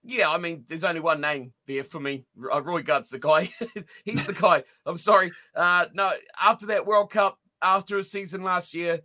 Yeah, 0.03 0.31
I 0.31 0.39
mean, 0.39 0.65
there's 0.67 0.83
only 0.83 0.99
one 0.99 1.21
name 1.21 1.53
there 1.67 1.83
for 1.83 1.99
me. 1.99 2.25
Uh, 2.35 2.61
Roigard's 2.61 3.09
the 3.09 3.19
guy. 3.19 3.51
He's 4.03 4.25
the 4.25 4.33
guy. 4.33 4.63
I'm 4.85 4.97
sorry. 4.97 5.31
Uh, 5.55 5.85
no, 5.93 6.11
after 6.41 6.65
that 6.67 6.87
World 6.87 7.11
Cup, 7.11 7.37
after 7.61 7.99
a 7.99 8.03
season 8.03 8.43
last 8.43 8.73
year, 8.73 9.01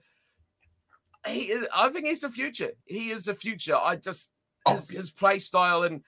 he 1.27 1.41
is, 1.51 1.67
I 1.75 1.91
think 1.91 2.07
he's 2.07 2.21
the 2.21 2.31
future. 2.31 2.71
He 2.85 3.11
is 3.11 3.25
the 3.25 3.35
future. 3.35 3.77
I 3.77 3.97
just 3.97 4.31
Oh, 4.67 4.75
his, 4.75 4.93
yeah. 4.93 4.99
his 4.99 5.11
play 5.11 5.39
style 5.39 5.85
and 5.85 6.03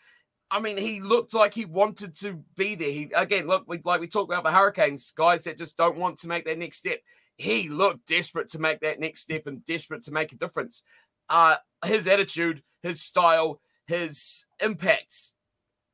I 0.50 0.60
mean, 0.60 0.78
he 0.78 1.00
looked 1.00 1.34
like 1.34 1.52
he 1.52 1.66
wanted 1.66 2.14
to 2.20 2.42
be 2.56 2.74
there. 2.74 2.90
He 2.90 3.10
again, 3.14 3.46
look, 3.46 3.64
we, 3.66 3.80
like 3.84 4.00
we 4.00 4.08
talked 4.08 4.32
about 4.32 4.44
the 4.44 4.52
Hurricanes, 4.52 5.10
guys 5.10 5.44
that 5.44 5.58
just 5.58 5.76
don't 5.76 5.98
want 5.98 6.18
to 6.18 6.28
make 6.28 6.46
that 6.46 6.58
next 6.58 6.78
step. 6.78 7.00
He 7.36 7.68
looked 7.68 8.06
desperate 8.06 8.48
to 8.50 8.58
make 8.58 8.80
that 8.80 8.98
next 8.98 9.20
step 9.20 9.46
and 9.46 9.64
desperate 9.64 10.02
to 10.04 10.12
make 10.12 10.32
a 10.32 10.36
difference. 10.36 10.82
Uh, 11.28 11.56
his 11.84 12.08
attitude, 12.08 12.62
his 12.82 13.00
style, 13.00 13.60
his 13.86 14.46
impacts 14.60 15.34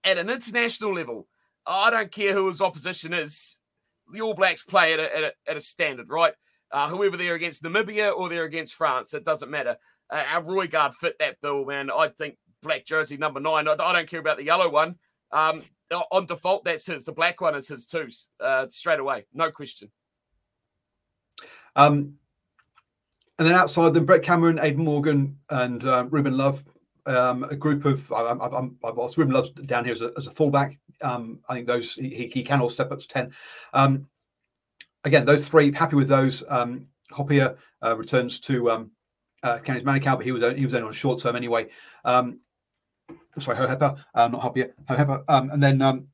at 0.04 0.18
an 0.18 0.30
international 0.30 0.94
level. 0.94 1.26
I 1.66 1.90
don't 1.90 2.12
care 2.12 2.32
who 2.32 2.46
his 2.46 2.62
opposition 2.62 3.12
is. 3.12 3.58
The 4.12 4.20
All 4.20 4.34
Blacks 4.34 4.62
play 4.62 4.92
at 4.92 5.00
a, 5.00 5.16
at 5.16 5.24
a, 5.24 5.32
at 5.48 5.56
a 5.56 5.60
standard, 5.60 6.10
right? 6.10 6.34
Uh, 6.70 6.88
whoever 6.88 7.16
they're 7.16 7.34
against 7.34 7.62
Namibia 7.62 8.14
or 8.14 8.28
they're 8.28 8.44
against 8.44 8.74
France, 8.74 9.14
it 9.14 9.24
doesn't 9.24 9.50
matter. 9.50 9.76
Uh, 10.10 10.22
and 10.34 10.46
Roigard 10.46 10.94
fit 10.94 11.16
that 11.18 11.40
bill, 11.40 11.64
man. 11.64 11.90
I 11.90 12.08
think 12.08 12.36
black 12.64 12.84
jersey 12.84 13.16
number 13.16 13.40
nine. 13.40 13.68
I, 13.68 13.72
I 13.72 13.92
don't 13.92 14.08
care 14.08 14.20
about 14.20 14.38
the 14.38 14.44
yellow 14.44 14.68
one. 14.68 14.96
Um, 15.30 15.62
on 16.10 16.26
default, 16.26 16.64
that's 16.64 16.86
his. 16.86 17.04
The 17.04 17.12
black 17.12 17.40
one 17.40 17.54
is 17.54 17.68
his 17.68 17.86
too, 17.86 18.08
uh, 18.40 18.66
straight 18.70 19.00
away, 19.00 19.26
no 19.32 19.50
question. 19.50 19.90
Um, 21.76 22.14
and 23.38 23.48
then 23.48 23.54
outside 23.54 23.94
them, 23.94 24.04
Brett 24.06 24.22
Cameron, 24.22 24.60
Aidan 24.62 24.84
Morgan, 24.84 25.38
and 25.50 25.84
uh, 25.84 26.06
Ruben 26.08 26.36
Love, 26.36 26.64
um, 27.06 27.44
a 27.44 27.56
group 27.56 27.84
of 27.84 28.10
I, 28.12 28.30
I've 28.30 28.96
got 28.96 29.16
Ruben 29.16 29.34
Love's 29.34 29.50
down 29.50 29.84
here 29.84 29.92
as 29.92 30.02
a, 30.02 30.12
as 30.16 30.26
a 30.26 30.30
fullback. 30.30 30.78
Um, 31.02 31.40
I 31.48 31.54
think 31.54 31.66
those 31.66 31.94
he, 31.94 32.30
he- 32.32 32.44
can 32.44 32.60
all 32.60 32.68
step 32.68 32.92
up 32.92 32.98
to 33.00 33.08
ten. 33.08 33.32
Um, 33.72 34.06
again, 35.04 35.26
those 35.26 35.48
three 35.48 35.72
happy 35.72 35.96
with 35.96 36.08
those. 36.08 36.44
Um, 36.48 36.86
Hoppier 37.10 37.56
uh, 37.82 37.96
returns 37.96 38.40
to 38.40 38.70
um, 38.70 38.90
uh, 39.42 39.58
Counties 39.58 39.84
Manukau, 39.84 40.16
but 40.16 40.24
he 40.24 40.32
was 40.32 40.42
he 40.56 40.64
was 40.64 40.74
only 40.74 40.86
on 40.86 40.92
short 40.92 41.20
term 41.20 41.36
anyway. 41.36 41.68
Um, 42.04 42.40
sorry, 43.38 43.56
Hohepa, 43.56 43.98
uh, 44.14 44.28
not 44.28 44.40
Hoppier, 44.40 44.72
Hohepa, 44.88 45.24
um, 45.28 45.50
and 45.50 45.62
then 45.62 45.82
um, 45.82 46.06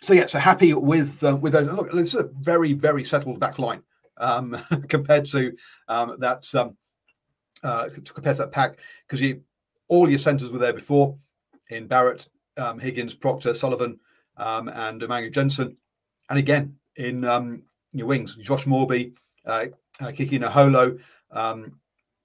so 0.00 0.12
yeah, 0.12 0.26
so 0.26 0.38
happy 0.38 0.74
with 0.74 1.22
uh, 1.24 1.36
with 1.36 1.52
those. 1.52 1.68
Look, 1.68 1.92
this 1.92 2.14
is 2.14 2.20
a 2.20 2.30
very 2.40 2.72
very 2.72 3.04
settled 3.04 3.40
back 3.40 3.58
line 3.58 3.82
um, 4.18 4.58
compared 4.88 5.26
to 5.26 5.56
um, 5.88 6.16
that 6.18 6.52
um, 6.54 6.76
uh, 7.62 7.88
compared 8.12 8.36
to 8.36 8.42
that 8.42 8.52
pack. 8.52 8.78
Because 9.06 9.20
you 9.20 9.42
all 9.88 10.08
your 10.08 10.18
centres 10.18 10.50
were 10.50 10.58
there 10.58 10.72
before 10.72 11.16
in 11.70 11.86
Barrett, 11.86 12.28
um, 12.56 12.78
Higgins, 12.78 13.14
Proctor, 13.14 13.54
Sullivan, 13.54 13.98
um, 14.36 14.68
and 14.68 15.02
Emmanuel 15.02 15.30
Jensen, 15.30 15.76
and 16.30 16.38
again 16.38 16.76
in 16.96 17.24
um, 17.24 17.62
your 17.92 18.06
wings, 18.06 18.34
Josh 18.36 18.66
Moorby, 18.66 19.14
uh, 19.46 19.66
uh, 20.00 20.12
Kini 20.12 20.38
Naholo, 20.38 20.98
um, 21.30 21.78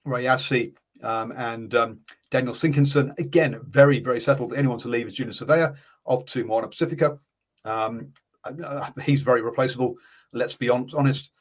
Rayasi, 0.05 0.73
um, 1.03 1.31
and 1.33 1.75
um, 1.75 1.99
Daniel 2.31 2.53
Sinkinson. 2.53 3.17
Again, 3.19 3.59
very 3.65 3.99
very 3.99 4.19
settled. 4.19 4.53
Anyone 4.53 4.79
to 4.79 4.89
leave 4.89 5.07
is 5.07 5.13
Julian 5.13 5.33
Savea 5.33 5.75
of 6.05 6.25
to 6.25 6.43
Moana 6.43 6.67
Pacifica. 6.67 7.19
Um, 7.65 8.13
uh, 8.43 8.89
he's 9.03 9.21
very 9.21 9.41
replaceable. 9.41 9.95
Let's 10.33 10.55
be 10.55 10.69
on, 10.69 10.89
honest. 10.95 11.31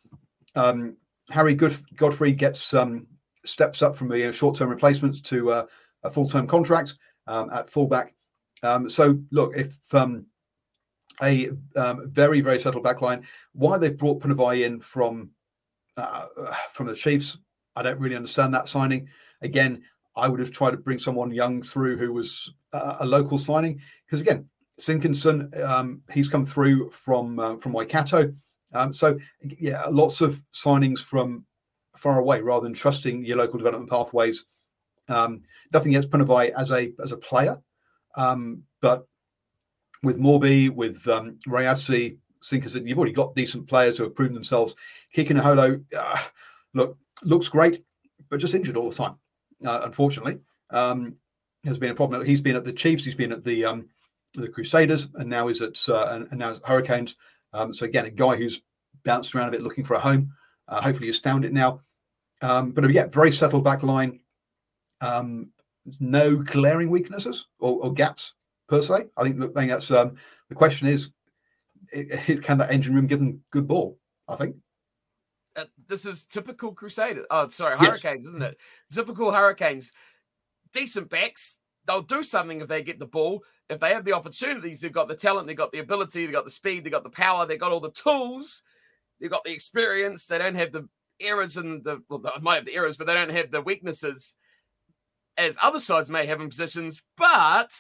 Um, 0.55 0.97
Harry 1.31 1.55
Good- 1.55 1.83
Godfrey 1.97 2.33
gets 2.33 2.75
um, 2.75 3.07
steps 3.45 3.83
up 3.83 3.97
from 3.97 4.09
the 4.09 4.33
short-term 4.33 4.71
replacements 4.71 5.21
to 5.23 5.51
uh, 5.51 5.65
a 6.03 6.11
full-term 6.11 6.47
contract 6.47 6.95
um, 7.27 7.51
at 7.51 7.69
fullback. 7.69 8.15
So 8.89 9.19
look, 9.31 9.57
if 9.57 9.77
a 11.23 11.51
very 12.07 12.41
very 12.41 12.59
settled 12.59 12.85
backline, 12.85 13.23
why 13.53 13.79
they've 13.79 13.97
brought 13.97 14.21
Punivai 14.23 14.65
in 14.65 14.81
from 14.81 15.31
uh, 15.97 16.27
from 16.71 16.87
the 16.87 16.95
Chiefs, 16.95 17.39
I 17.77 17.83
don't 17.83 17.99
really 18.01 18.17
understand 18.17 18.55
that 18.55 18.69
signing. 18.69 19.09
Again, 19.43 19.83
I 20.17 20.29
would 20.29 20.41
have 20.41 20.51
tried 20.51 20.73
to 20.73 20.77
bring 20.77 20.99
someone 20.99 21.31
young 21.31 21.63
through 21.63 21.97
who 21.97 22.13
was 22.13 22.53
uh, 22.73 22.97
a 23.01 23.07
local 23.07 23.39
signing 23.39 23.81
because 24.07 24.21
again, 24.21 24.49
Sinkinson, 24.79 25.53
um, 25.65 26.03
he's 26.13 26.29
come 26.29 26.45
through 26.45 26.91
from 26.91 27.39
uh, 27.39 27.57
from 27.57 27.73
Waikato. 27.73 28.31
Um, 28.75 28.93
so 28.93 29.19
yeah, 29.43 29.85
lots 29.87 30.21
of 30.21 30.43
signings 30.53 31.01
from 31.01 31.45
far 31.97 32.19
away 32.19 32.41
rather 32.41 32.65
than 32.65 32.75
trusting 32.75 33.25
your 33.25 33.39
local 33.39 33.59
development 33.59 33.91
pathways. 33.91 34.45
Um, 35.09 35.43
nothing 35.73 35.93
against 35.93 36.11
Punivai 36.11 36.51
as 36.57 36.71
a 36.71 36.93
as 37.03 37.13
a 37.13 37.17
player, 37.17 37.59
um, 38.17 38.63
but 38.81 39.07
with 40.03 40.19
Moorby, 40.19 40.69
with 40.69 41.07
um, 41.09 41.39
Rayasi, 41.49 42.19
Sinkinson, 42.43 42.87
you've 42.87 42.99
already 42.99 43.13
got 43.13 43.35
decent 43.35 43.69
players 43.69 43.99
who 43.99 44.05
have 44.05 44.15
proven 44.15 44.35
themselves. 44.35 44.75
Kini 45.13 45.41
Naholo, 45.41 45.83
uh, 45.97 46.19
look, 46.75 46.97
looks 47.23 47.49
great, 47.49 47.83
but 48.29 48.39
just 48.39 48.55
injured 48.55 48.77
all 48.77 48.91
the 48.91 48.97
time. 48.97 49.17
Uh, 49.65 49.81
unfortunately, 49.85 50.39
um, 50.71 51.17
has 51.65 51.79
been 51.79 51.91
a 51.91 51.95
problem. 51.95 52.25
He's 52.25 52.41
been 52.41 52.57
at 52.57 52.65
the 52.65 52.73
Chiefs, 52.73 53.05
he's 53.05 53.15
been 53.15 53.33
at 53.33 53.45
the 53.45 53.65
um, 53.65 53.89
the 54.35 54.49
Crusaders, 54.49 55.09
and 55.15 55.29
now 55.29 55.49
is 55.49 55.61
at 55.63 55.79
uh, 55.89 56.25
and, 56.31 56.39
now 56.39 56.51
is 56.51 56.61
Hurricanes. 56.65 57.17
Um, 57.53 57.73
so 57.73 57.85
again, 57.85 58.07
a 58.07 58.11
guy 58.11 58.37
who's 58.37 58.63
bounced 59.05 59.35
around 59.35 59.49
a 59.49 59.53
bit 59.53 59.63
looking 59.63 59.85
for 59.85 59.95
a 59.95 60.01
home. 60.01 60.33
Uh, 60.69 60.81
hopefully, 60.81 61.07
he's 61.07 61.19
found 61.19 61.45
it 61.45 61.53
now. 61.53 61.81
Um, 62.41 62.71
but 62.71 62.89
yeah, 62.93 63.07
very 63.07 63.33
settled 63.33 63.65
back 63.65 63.83
line. 63.83 64.21
Um, 65.01 65.51
no 66.01 66.37
glaring 66.37 66.91
weaknesses 66.91 67.47
or, 67.59 67.83
or, 67.83 67.93
gaps 67.93 68.35
per 68.69 68.83
se. 68.83 69.07
I 69.17 69.23
think, 69.23 69.41
I 69.41 69.47
think 69.47 69.71
that's 69.71 69.91
um, 69.91 70.17
the 70.49 70.55
question 70.55 70.89
is, 70.89 71.11
can 72.43 72.59
that 72.59 72.71
engine 72.71 72.95
room 72.95 73.07
give 73.07 73.21
them 73.21 73.41
good 73.51 73.67
ball? 73.67 73.99
I 74.29 74.37
think. 74.37 74.57
Uh, 75.89 75.93
this 75.93 76.07
is 76.07 76.27
typical 76.27 76.73
Crusaders. 76.73 77.27
Oh, 77.31 77.49
sorry, 77.49 77.77
Hurricanes, 77.79 78.25
yes. 78.25 78.31
isn't 78.31 78.43
it? 78.43 78.59
Typical 78.93 79.33
Hurricanes. 79.33 79.93
Decent 80.73 81.09
backs. 81.09 81.59
They'll 81.87 82.03
do 82.03 82.23
something 82.23 82.61
if 82.61 82.69
they 82.69 82.83
get 82.83 82.99
the 82.99 83.07
ball. 83.07 83.43
If 83.69 83.81
they 83.81 83.93
have 83.93 84.05
the 84.05 84.15
opportunities, 84.15 84.81
they've 84.81 84.93
got 84.93 85.09
the 85.09 85.15
talent, 85.15 85.47
they've 85.47 85.57
got 85.57 85.73
the 85.73 85.79
ability, 85.79 86.25
they've 86.25 86.35
got 86.35 86.45
the 86.45 86.51
speed, 86.51 86.85
they've 86.85 86.93
got 86.93 87.05
the 87.05 87.11
power, 87.11 87.47
they've 87.47 87.61
got 87.61 87.73
all 87.73 87.81
the 87.81 87.91
tools, 87.91 88.63
they've 89.21 89.31
got 89.31 89.45
the 89.45 89.53
experience. 89.53 90.27
They 90.27 90.39
don't 90.39 90.55
have 90.55 90.73
the 90.73 90.89
errors 91.21 91.57
and 91.57 91.85
the 91.85 92.03
well, 92.09 92.21
they 92.21 92.31
might 92.41 92.57
have 92.57 92.65
the 92.65 92.75
errors, 92.75 92.97
but 92.97 93.07
they 93.07 93.15
don't 93.15 93.31
have 93.31 93.51
the 93.51 93.61
weaknesses 93.61 94.37
as 95.37 95.59
other 95.63 95.79
sides 95.79 96.11
may 96.11 96.27
have 96.27 96.41
in 96.41 96.49
positions. 96.49 97.03
But 97.17 97.73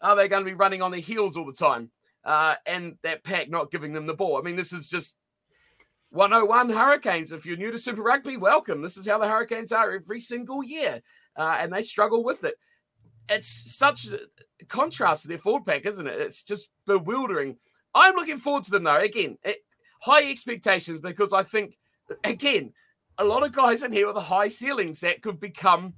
are 0.00 0.16
they 0.16 0.28
going 0.28 0.44
to 0.44 0.50
be 0.50 0.54
running 0.54 0.82
on 0.82 0.90
their 0.90 1.00
heels 1.00 1.36
all 1.36 1.46
the 1.46 1.52
time? 1.52 1.90
Uh, 2.24 2.56
and 2.66 2.96
that 3.02 3.24
pack 3.24 3.48
not 3.48 3.70
giving 3.70 3.92
them 3.92 4.06
the 4.06 4.14
ball. 4.14 4.38
I 4.38 4.42
mean, 4.42 4.56
this 4.56 4.72
is 4.72 4.88
just 4.88 5.16
101 6.10 6.70
Hurricanes. 6.70 7.32
If 7.32 7.44
you're 7.44 7.56
new 7.56 7.70
to 7.70 7.78
Super 7.78 8.02
Rugby, 8.02 8.36
welcome. 8.36 8.82
This 8.82 8.96
is 8.96 9.06
how 9.06 9.18
the 9.18 9.28
Hurricanes 9.28 9.72
are 9.72 9.92
every 9.92 10.20
single 10.20 10.64
year, 10.64 11.02
uh, 11.36 11.56
and 11.60 11.72
they 11.72 11.82
struggle 11.82 12.24
with 12.24 12.44
it. 12.44 12.54
It's 13.28 13.76
such 13.76 14.06
a 14.06 14.18
contrast 14.68 15.22
to 15.22 15.28
their 15.28 15.38
forward 15.38 15.66
pack, 15.66 15.84
isn't 15.84 16.06
it? 16.06 16.20
It's 16.20 16.42
just 16.42 16.70
bewildering. 16.86 17.56
I'm 17.94 18.14
looking 18.14 18.38
forward 18.38 18.64
to 18.64 18.70
them, 18.70 18.84
though. 18.84 18.96
Again, 18.96 19.36
it, 19.42 19.58
high 20.00 20.30
expectations 20.30 21.00
because 21.00 21.32
I 21.32 21.42
think 21.42 21.76
again, 22.24 22.72
a 23.18 23.24
lot 23.24 23.42
of 23.42 23.52
guys 23.52 23.82
in 23.82 23.92
here 23.92 24.06
with 24.06 24.16
a 24.16 24.20
high 24.20 24.48
ceilings 24.48 25.00
that 25.00 25.22
could 25.22 25.40
become 25.40 25.94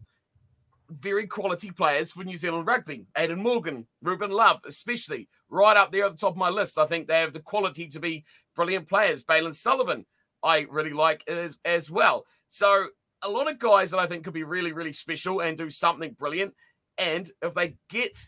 very 0.88 1.26
quality 1.26 1.70
players 1.70 2.11
for 2.11 2.24
New 2.24 2.36
Zealand 2.36 2.66
rugby. 2.66 3.06
Aidan 3.16 3.42
Morgan, 3.42 3.86
Ruben 4.02 4.30
Love, 4.30 4.61
especially 4.66 5.28
right 5.48 5.76
up 5.76 5.92
there 5.92 6.06
at 6.06 6.12
the 6.12 6.18
top 6.18 6.32
of 6.32 6.36
my 6.36 6.48
list. 6.48 6.78
I 6.78 6.86
think 6.86 7.06
they 7.06 7.20
have 7.20 7.32
the 7.32 7.40
quality 7.40 7.86
to 7.88 8.00
be 8.00 8.24
brilliant 8.55 8.88
players. 8.88 9.24
Bailyn 9.24 9.55
Sullivan, 9.55 10.07
I 10.42 10.66
really 10.70 10.92
like 10.92 11.26
as, 11.28 11.59
as 11.64 11.90
well. 11.90 12.26
So 12.48 12.86
a 13.22 13.30
lot 13.30 13.51
of 13.51 13.59
guys 13.59 13.90
that 13.90 13.98
I 13.98 14.07
think 14.07 14.24
could 14.24 14.32
be 14.32 14.44
really, 14.44 14.72
really 14.72 14.92
special 14.92 15.40
and 15.40 15.57
do 15.57 15.70
something 15.70 16.12
brilliant. 16.18 16.55
And 16.98 17.30
if 17.42 17.55
they 17.55 17.76
get 17.88 18.18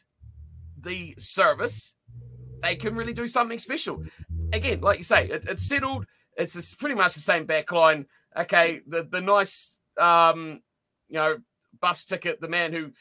the 0.80 1.14
service, 1.18 1.94
they 2.62 2.76
can 2.76 2.94
really 2.94 3.14
do 3.14 3.26
something 3.26 3.58
special. 3.58 4.04
Again, 4.52 4.80
like 4.80 4.98
you 4.98 5.04
say, 5.04 5.28
it, 5.28 5.46
it's 5.48 5.66
settled. 5.66 6.06
It's 6.36 6.74
pretty 6.74 6.94
much 6.94 7.14
the 7.14 7.20
same 7.20 7.46
backline. 7.46 8.06
Okay, 8.36 8.80
the 8.86 9.02
the 9.02 9.20
nice, 9.20 9.78
um, 10.00 10.62
you 11.08 11.16
know, 11.16 11.38
bus 11.80 12.04
ticket, 12.04 12.40
the 12.40 12.48
man 12.48 12.72
who 12.72 12.92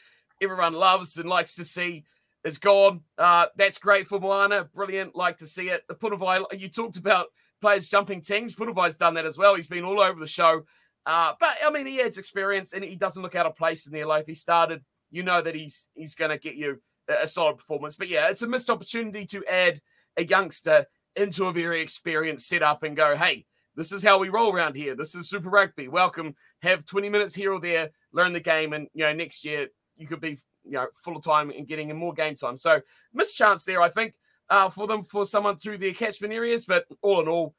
everyone 0.42 0.74
loves 0.74 1.16
and 1.16 1.28
likes 1.28 1.54
to 1.54 1.64
see 1.64 2.04
is 2.44 2.58
gone. 2.58 3.00
Uh, 3.18 3.46
that's 3.56 3.78
great 3.78 4.06
for 4.06 4.18
Moana. 4.18 4.68
Brilliant. 4.74 5.14
Like 5.14 5.38
to 5.38 5.46
see 5.46 5.68
it. 5.68 5.84
The 5.88 5.94
Punivai, 5.94 6.58
you 6.58 6.68
talked 6.68 6.96
about 6.96 7.26
players 7.60 7.88
jumping 7.88 8.20
teams. 8.20 8.54
Punivai's 8.54 8.96
done 8.96 9.14
that 9.14 9.26
as 9.26 9.38
well. 9.38 9.54
He's 9.54 9.68
been 9.68 9.84
all 9.84 10.00
over 10.00 10.18
the 10.18 10.26
show. 10.26 10.64
Uh, 11.06 11.32
but 11.38 11.56
I 11.64 11.70
mean, 11.70 11.86
he 11.86 12.00
adds 12.00 12.18
experience 12.18 12.72
and 12.72 12.84
he 12.84 12.96
doesn't 12.96 13.22
look 13.22 13.34
out 13.34 13.46
of 13.46 13.56
place 13.56 13.86
in 13.86 13.92
their 13.92 14.06
life. 14.06 14.26
he 14.26 14.34
started, 14.34 14.84
you 15.10 15.22
know 15.22 15.42
that 15.42 15.54
he's 15.54 15.88
he's 15.94 16.14
going 16.14 16.30
to 16.30 16.38
get 16.38 16.54
you 16.54 16.80
a 17.08 17.26
solid 17.26 17.58
performance. 17.58 17.96
But 17.96 18.08
yeah, 18.08 18.28
it's 18.28 18.42
a 18.42 18.46
missed 18.46 18.70
opportunity 18.70 19.26
to 19.26 19.44
add 19.46 19.80
a 20.16 20.24
youngster 20.24 20.86
into 21.16 21.46
a 21.46 21.52
very 21.52 21.82
experienced 21.82 22.48
setup 22.48 22.82
and 22.82 22.96
go, 22.96 23.16
hey, 23.16 23.46
this 23.74 23.92
is 23.92 24.02
how 24.02 24.18
we 24.18 24.28
roll 24.28 24.52
around 24.52 24.76
here. 24.76 24.94
This 24.94 25.14
is 25.14 25.28
Super 25.28 25.48
Rugby. 25.48 25.88
Welcome. 25.88 26.34
Have 26.62 26.84
20 26.84 27.08
minutes 27.08 27.34
here 27.34 27.52
or 27.52 27.60
there, 27.60 27.90
learn 28.12 28.32
the 28.32 28.40
game, 28.40 28.72
and 28.72 28.88
you 28.94 29.04
know, 29.04 29.12
next 29.12 29.44
year 29.44 29.68
you 29.96 30.06
could 30.06 30.20
be 30.20 30.38
you 30.64 30.72
know 30.72 30.86
full 30.94 31.16
of 31.16 31.24
time 31.24 31.50
and 31.50 31.66
getting 31.66 31.90
in 31.90 31.96
more 31.96 32.12
game 32.12 32.34
time. 32.34 32.56
So 32.56 32.80
missed 33.12 33.36
chance 33.36 33.64
there, 33.64 33.82
I 33.82 33.88
think, 33.88 34.14
uh, 34.50 34.68
for 34.68 34.86
them 34.86 35.02
for 35.02 35.24
someone 35.24 35.56
through 35.56 35.78
their 35.78 35.94
catchment 35.94 36.32
areas. 36.32 36.64
But 36.64 36.86
all 37.02 37.20
in 37.20 37.28
all, 37.28 37.54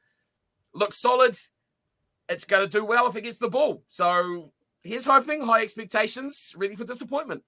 looks 0.74 0.98
solid. 0.98 1.38
It's 2.30 2.46
going 2.46 2.68
to 2.68 2.80
do 2.80 2.86
well 2.86 3.08
if 3.08 3.16
it 3.16 3.22
gets 3.22 3.38
the 3.38 3.50
ball. 3.50 3.84
So 3.88 4.52
here's 4.82 5.06
hoping, 5.06 5.42
high 5.42 5.62
expectations, 5.62 6.54
ready 6.58 6.76
for 6.76 6.86
disappointment. 6.86 7.44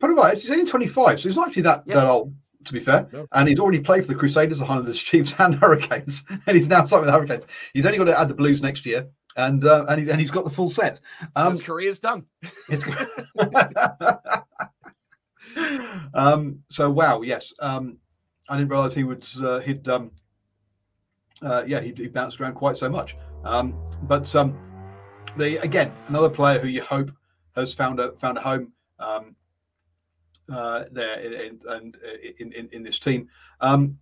Probably 0.00 0.16
right. 0.16 0.36
He's 0.36 0.50
only 0.50 0.66
25, 0.66 1.20
so 1.20 1.28
he's 1.28 1.36
not 1.36 1.48
actually 1.48 1.62
that, 1.62 1.84
yes. 1.86 1.96
that 1.96 2.08
old 2.08 2.34
to 2.64 2.72
be 2.72 2.80
fair. 2.80 3.08
No. 3.12 3.26
And 3.32 3.48
he's 3.48 3.60
already 3.60 3.80
played 3.80 4.02
for 4.02 4.08
the 4.08 4.18
Crusaders, 4.18 4.58
the 4.58 4.64
Highlanders, 4.64 4.98
Chiefs, 5.02 5.34
and 5.38 5.54
Hurricanes. 5.54 6.24
And 6.46 6.56
he's 6.56 6.68
now 6.68 6.84
starting 6.84 7.06
with 7.06 7.14
the 7.14 7.18
Hurricanes. 7.18 7.44
He's 7.72 7.86
only 7.86 7.98
got 7.98 8.04
to 8.04 8.18
add 8.18 8.28
the 8.28 8.34
Blues 8.34 8.62
next 8.62 8.86
year. 8.86 9.06
And 9.36 9.64
uh, 9.64 9.86
and, 9.88 10.00
he, 10.00 10.10
and 10.10 10.20
he's 10.20 10.30
got 10.30 10.44
the 10.44 10.50
full 10.50 10.70
set. 10.70 11.00
Um, 11.34 11.50
his 11.50 11.62
career's 11.62 11.98
done. 11.98 12.24
um, 16.14 16.60
so 16.68 16.90
wow, 16.90 17.22
yes. 17.22 17.52
Um, 17.58 17.98
I 18.48 18.56
didn't 18.56 18.70
realise 18.70 18.94
he 18.94 19.04
would 19.04 19.26
uh, 19.42 19.60
he'd 19.60 19.88
um, 19.88 20.12
uh, 21.42 21.64
yeah 21.66 21.80
he, 21.80 21.92
he 21.96 22.08
bounced 22.08 22.40
around 22.40 22.54
quite 22.54 22.76
so 22.76 22.88
much. 22.88 23.16
Um, 23.44 23.74
but 24.02 24.34
um, 24.36 24.56
the 25.36 25.56
again 25.58 25.92
another 26.08 26.30
player 26.30 26.58
who 26.58 26.68
you 26.68 26.82
hope 26.82 27.10
has 27.56 27.74
found 27.74 28.00
a 28.00 28.12
found 28.12 28.38
a 28.38 28.40
home. 28.40 28.72
Um, 28.98 29.36
uh, 30.52 30.84
there 30.92 31.18
in, 31.20 31.60
in, 32.38 32.52
in, 32.52 32.68
in, 32.72 32.82
this 32.82 32.98
team. 32.98 33.26
Um, 33.62 33.96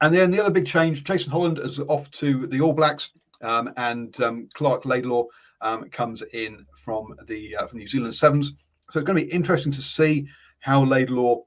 and 0.00 0.14
then 0.14 0.30
the 0.30 0.40
other 0.40 0.50
big 0.50 0.66
change, 0.66 1.04
Jason 1.04 1.30
Holland 1.30 1.58
is 1.58 1.78
off 1.80 2.10
to 2.12 2.46
the 2.46 2.60
All 2.60 2.72
Blacks, 2.72 3.10
um, 3.42 3.72
and 3.76 4.20
um, 4.20 4.48
Clark 4.54 4.84
Laidlaw 4.84 5.24
um, 5.60 5.88
comes 5.90 6.22
in 6.32 6.66
from 6.74 7.14
the 7.26 7.56
uh, 7.56 7.66
from 7.66 7.78
New 7.78 7.86
Zealand 7.86 8.14
Sevens. 8.14 8.52
So 8.90 9.00
it's 9.00 9.06
going 9.06 9.18
to 9.18 9.24
be 9.24 9.32
interesting 9.32 9.72
to 9.72 9.82
see 9.82 10.26
how 10.60 10.84
Laidlaw 10.84 11.42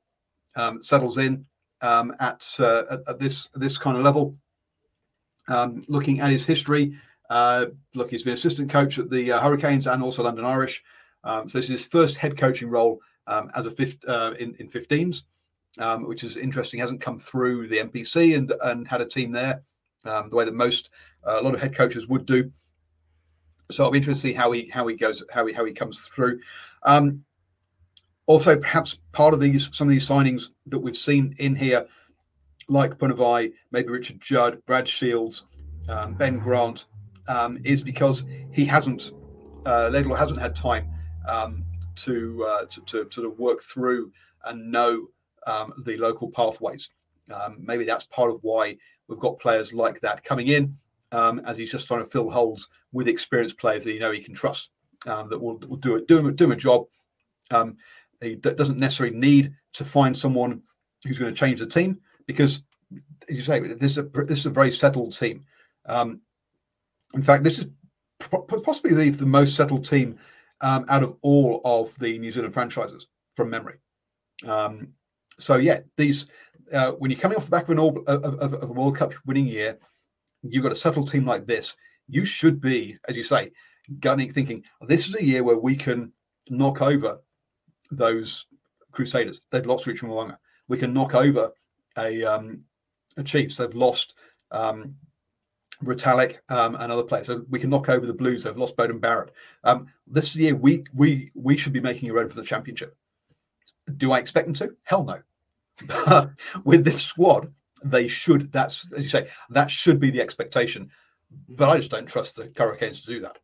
um, 0.56 0.82
settles 0.82 1.18
in 1.18 1.46
um, 1.82 2.14
at, 2.20 2.46
uh, 2.60 2.84
at, 2.90 3.00
at 3.08 3.20
this 3.20 3.50
this 3.56 3.78
kind 3.78 3.98
of 3.98 4.04
level. 4.04 4.36
looking 5.88 6.22
at 6.22 6.32
his 6.32 6.46
history, 6.46 6.96
uh, 7.30 7.68
look, 7.96 8.12
he's 8.12 8.24
been 8.24 8.34
assistant 8.34 8.70
coach 8.70 9.00
at 9.00 9.10
the 9.10 9.34
uh, 9.34 9.40
Hurricanes 9.40 9.88
and 9.88 10.02
also 10.02 10.24
London 10.24 10.46
Irish. 10.46 10.84
so 11.26 11.44
this 11.46 11.66
is 11.66 11.82
his 11.82 11.86
first 11.86 12.18
head 12.18 12.38
coaching 12.38 12.70
role 12.70 13.00
um, 13.28 13.50
as 13.56 13.66
a 13.66 13.72
fifth 13.72 13.98
uh, 14.08 14.34
in 14.40 14.56
in 14.60 14.70
15s, 14.70 15.24
um, 15.80 16.08
which 16.08 16.24
is 16.24 16.38
interesting. 16.38 16.78
He 16.78 16.82
Hasn't 16.82 17.02
come 17.02 17.18
through 17.18 17.68
the 17.68 17.78
NPC 17.78 18.38
and 18.38 18.54
and 18.64 18.88
had 18.88 19.02
a 19.02 19.06
team 19.06 19.32
there 19.32 19.64
um, 20.06 20.30
the 20.30 20.36
way 20.36 20.46
that 20.46 20.54
most 20.54 20.92
uh, 21.26 21.40
a 21.40 21.42
lot 21.42 21.54
of 21.54 21.62
head 21.62 21.76
coaches 21.76 22.08
would 22.08 22.26
do. 22.26 22.52
So 23.72 23.84
I'll 23.84 23.92
be 23.92 23.98
interested 23.98 24.28
to 24.28 24.28
see 24.28 24.34
how 24.34 24.52
he 24.52 24.70
how 24.70 24.88
he 24.88 24.96
goes 24.96 25.24
how 25.32 25.46
he 25.46 25.54
how 25.54 25.66
he 25.66 25.74
comes 25.74 26.06
through. 26.06 26.40
Um, 26.84 27.24
also, 28.26 28.58
perhaps 28.58 28.98
part 29.12 29.34
of 29.34 29.40
these 29.40 29.70
some 29.76 29.88
of 29.88 29.92
these 29.92 30.08
signings 30.08 30.50
that 30.68 30.80
we've 30.80 30.98
seen 30.98 31.36
in 31.40 31.56
here, 31.56 31.88
like 32.68 32.98
Punivai, 32.98 33.52
maybe 33.72 33.90
Richard 33.90 34.22
Judd, 34.22 34.62
Brad 34.66 34.88
Shields, 34.88 35.46
um, 35.90 36.14
Ben 36.14 36.40
Grant, 36.40 36.86
um, 37.28 37.58
is 37.64 37.84
because 37.84 38.24
he 38.52 38.66
hasn't 38.66 39.12
uh, 39.66 39.90
Laidlaw 39.92 40.16
hasn't 40.16 40.40
had 40.40 40.56
time 40.56 40.90
um, 41.28 41.64
to, 41.96 42.46
uh, 42.48 42.66
to, 42.66 42.82
to, 42.82 43.06
to 43.06 43.30
work 43.32 43.62
through 43.62 44.12
and 44.46 44.72
know 44.72 45.08
um, 45.48 45.74
the 45.86 45.98
local 45.98 46.30
pathways. 46.32 46.90
Um, 47.32 47.58
maybe 47.60 47.86
that's 47.86 48.06
part 48.06 48.32
of 48.32 48.40
why 48.42 48.78
we've 49.08 49.20
got 49.20 49.40
players 49.40 49.74
like 49.74 50.00
that 50.02 50.24
coming 50.24 50.48
in, 50.48 50.76
um, 51.12 51.40
as 51.46 51.58
he's 51.58 51.72
just 51.72 51.88
trying 51.88 52.04
to 52.04 52.10
fill 52.10 52.30
holes 52.30 52.70
with 52.92 53.08
experienced 53.08 53.58
players 53.58 53.84
that 53.84 53.94
you 53.94 54.00
know 54.00 54.12
he 54.12 54.20
can 54.20 54.34
trust 54.34 54.72
um, 55.06 55.30
that 55.30 55.40
will, 55.40 55.58
will 55.68 55.78
do 55.78 55.96
it, 55.96 56.08
do 56.08 56.18
him, 56.18 56.36
do 56.36 56.46
him 56.46 56.52
a 56.52 56.56
job. 56.56 56.86
Um, 57.52 57.78
He 58.22 58.36
d- 58.36 58.54
doesn't 58.54 58.80
necessarily 58.80 59.16
need 59.16 59.54
to 59.74 59.84
find 59.84 60.16
someone 60.16 60.62
who's 61.04 61.20
going 61.20 61.34
to 61.34 61.40
change 61.40 61.60
the 61.60 61.66
team 61.66 62.00
because, 62.26 62.64
as 63.30 63.36
you 63.36 63.42
say, 63.42 63.60
this 63.60 63.92
is 63.92 63.98
a, 63.98 64.04
this 64.04 64.40
is 64.40 64.46
a 64.46 64.50
very 64.50 64.72
settled 64.72 65.18
team. 65.18 65.42
Um, 65.86 66.22
in 67.14 67.22
fact, 67.22 67.44
this 67.44 67.60
is 67.60 67.66
possibly 68.66 68.94
the, 68.94 69.10
the 69.10 69.26
most 69.26 69.56
settled 69.56 69.84
team 69.84 70.18
um, 70.62 70.86
out 70.88 71.04
of 71.04 71.18
all 71.22 71.60
of 71.66 71.94
the 72.00 72.18
New 72.18 72.32
Zealand 72.32 72.54
franchises 72.54 73.08
from 73.36 73.50
memory. 73.50 73.76
Um, 74.48 74.94
so 75.38 75.58
yeah, 75.58 75.82
these 75.98 76.28
uh, 76.72 76.92
when 76.94 77.12
you're 77.12 77.20
coming 77.20 77.38
off 77.38 77.46
the 77.46 77.52
back 77.52 77.64
of 77.64 77.70
an 77.72 77.80
all, 77.80 77.98
of, 78.08 78.24
of, 78.24 78.54
of, 78.54 78.70
a 78.70 78.74
World 78.74 78.96
Cup 78.96 79.14
winning 79.26 79.48
year, 79.48 79.78
you've 80.42 80.64
got 80.64 80.72
a 80.72 80.76
settled 80.76 81.10
team 81.10 81.26
like 81.26 81.46
this. 81.46 81.76
You 82.08 82.26
should 82.26 82.62
be, 82.62 82.98
as 83.08 83.18
you 83.18 83.24
say, 83.24 83.52
gunning, 84.00 84.32
thinking 84.32 84.64
this 84.88 85.08
is 85.08 85.16
a 85.16 85.24
year 85.24 85.44
where 85.44 85.58
we 85.58 85.76
can 85.76 86.12
knock 86.50 86.82
over 86.82 87.20
those 87.92 88.46
Crusaders. 88.92 89.42
They've 89.52 89.66
lost 89.66 89.88
Richard 89.88 90.08
Mo'unga. 90.08 90.38
We 90.68 90.78
can 90.78 90.94
knock 90.94 91.16
over 91.16 91.52
a, 91.98 92.24
um, 92.24 92.64
a 93.18 93.24
Chiefs. 93.24 93.58
They've 93.58 93.74
lost 93.74 94.16
um, 94.52 94.96
Retallick 95.84 96.38
um, 96.50 96.76
and 96.76 96.92
other 96.92 97.04
players. 97.04 97.28
So 97.28 97.44
we 97.50 97.60
can 97.60 97.70
knock 97.70 97.90
over 97.90 98.06
the 98.06 98.14
Blues. 98.14 98.44
They've 98.44 98.58
lost 98.58 98.78
Beauden 98.78 99.02
Barrett. 99.02 99.34
Um, 99.64 99.88
this 100.08 100.36
year, 100.36 100.56
we 100.56 100.84
we 100.94 101.32
we 101.34 101.58
should 101.58 101.74
be 101.74 101.80
making 101.80 102.10
a 102.10 102.14
run 102.14 102.30
for 102.30 102.36
the 102.36 102.44
championship. 102.44 102.96
Do 103.98 104.12
I 104.12 104.20
expect 104.20 104.46
them 104.46 104.54
to? 104.56 104.76
Hell 104.84 105.04
no. 105.04 105.20
But 105.88 106.32
with 106.64 106.84
this 106.84 107.02
squad, 107.02 107.54
they 107.84 108.08
should. 108.08 108.52
That's 108.52 108.92
as 108.94 109.04
you 109.04 109.10
say. 109.10 109.28
That 109.50 109.70
should 109.70 110.00
be 110.00 110.12
the 110.12 110.22
expectation. 110.22 110.90
But 111.50 111.70
I 111.70 111.78
just 111.78 111.92
don't 111.92 112.06
trust 112.06 112.36
the 112.36 112.52
Hurricanes 112.56 113.02
to 113.02 113.08
do 113.08 113.20
that. 113.22 113.38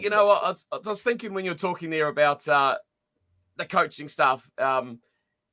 You 0.00 0.08
know, 0.08 0.30
I 0.30 0.48
was, 0.48 0.66
I 0.72 0.78
was, 0.82 1.02
thinking 1.02 1.34
when 1.34 1.44
you 1.44 1.50
were 1.50 1.56
talking 1.56 1.90
there 1.90 2.08
about 2.08 2.48
uh, 2.48 2.76
the 3.56 3.66
coaching 3.66 4.08
stuff 4.08 4.50
um, 4.56 5.00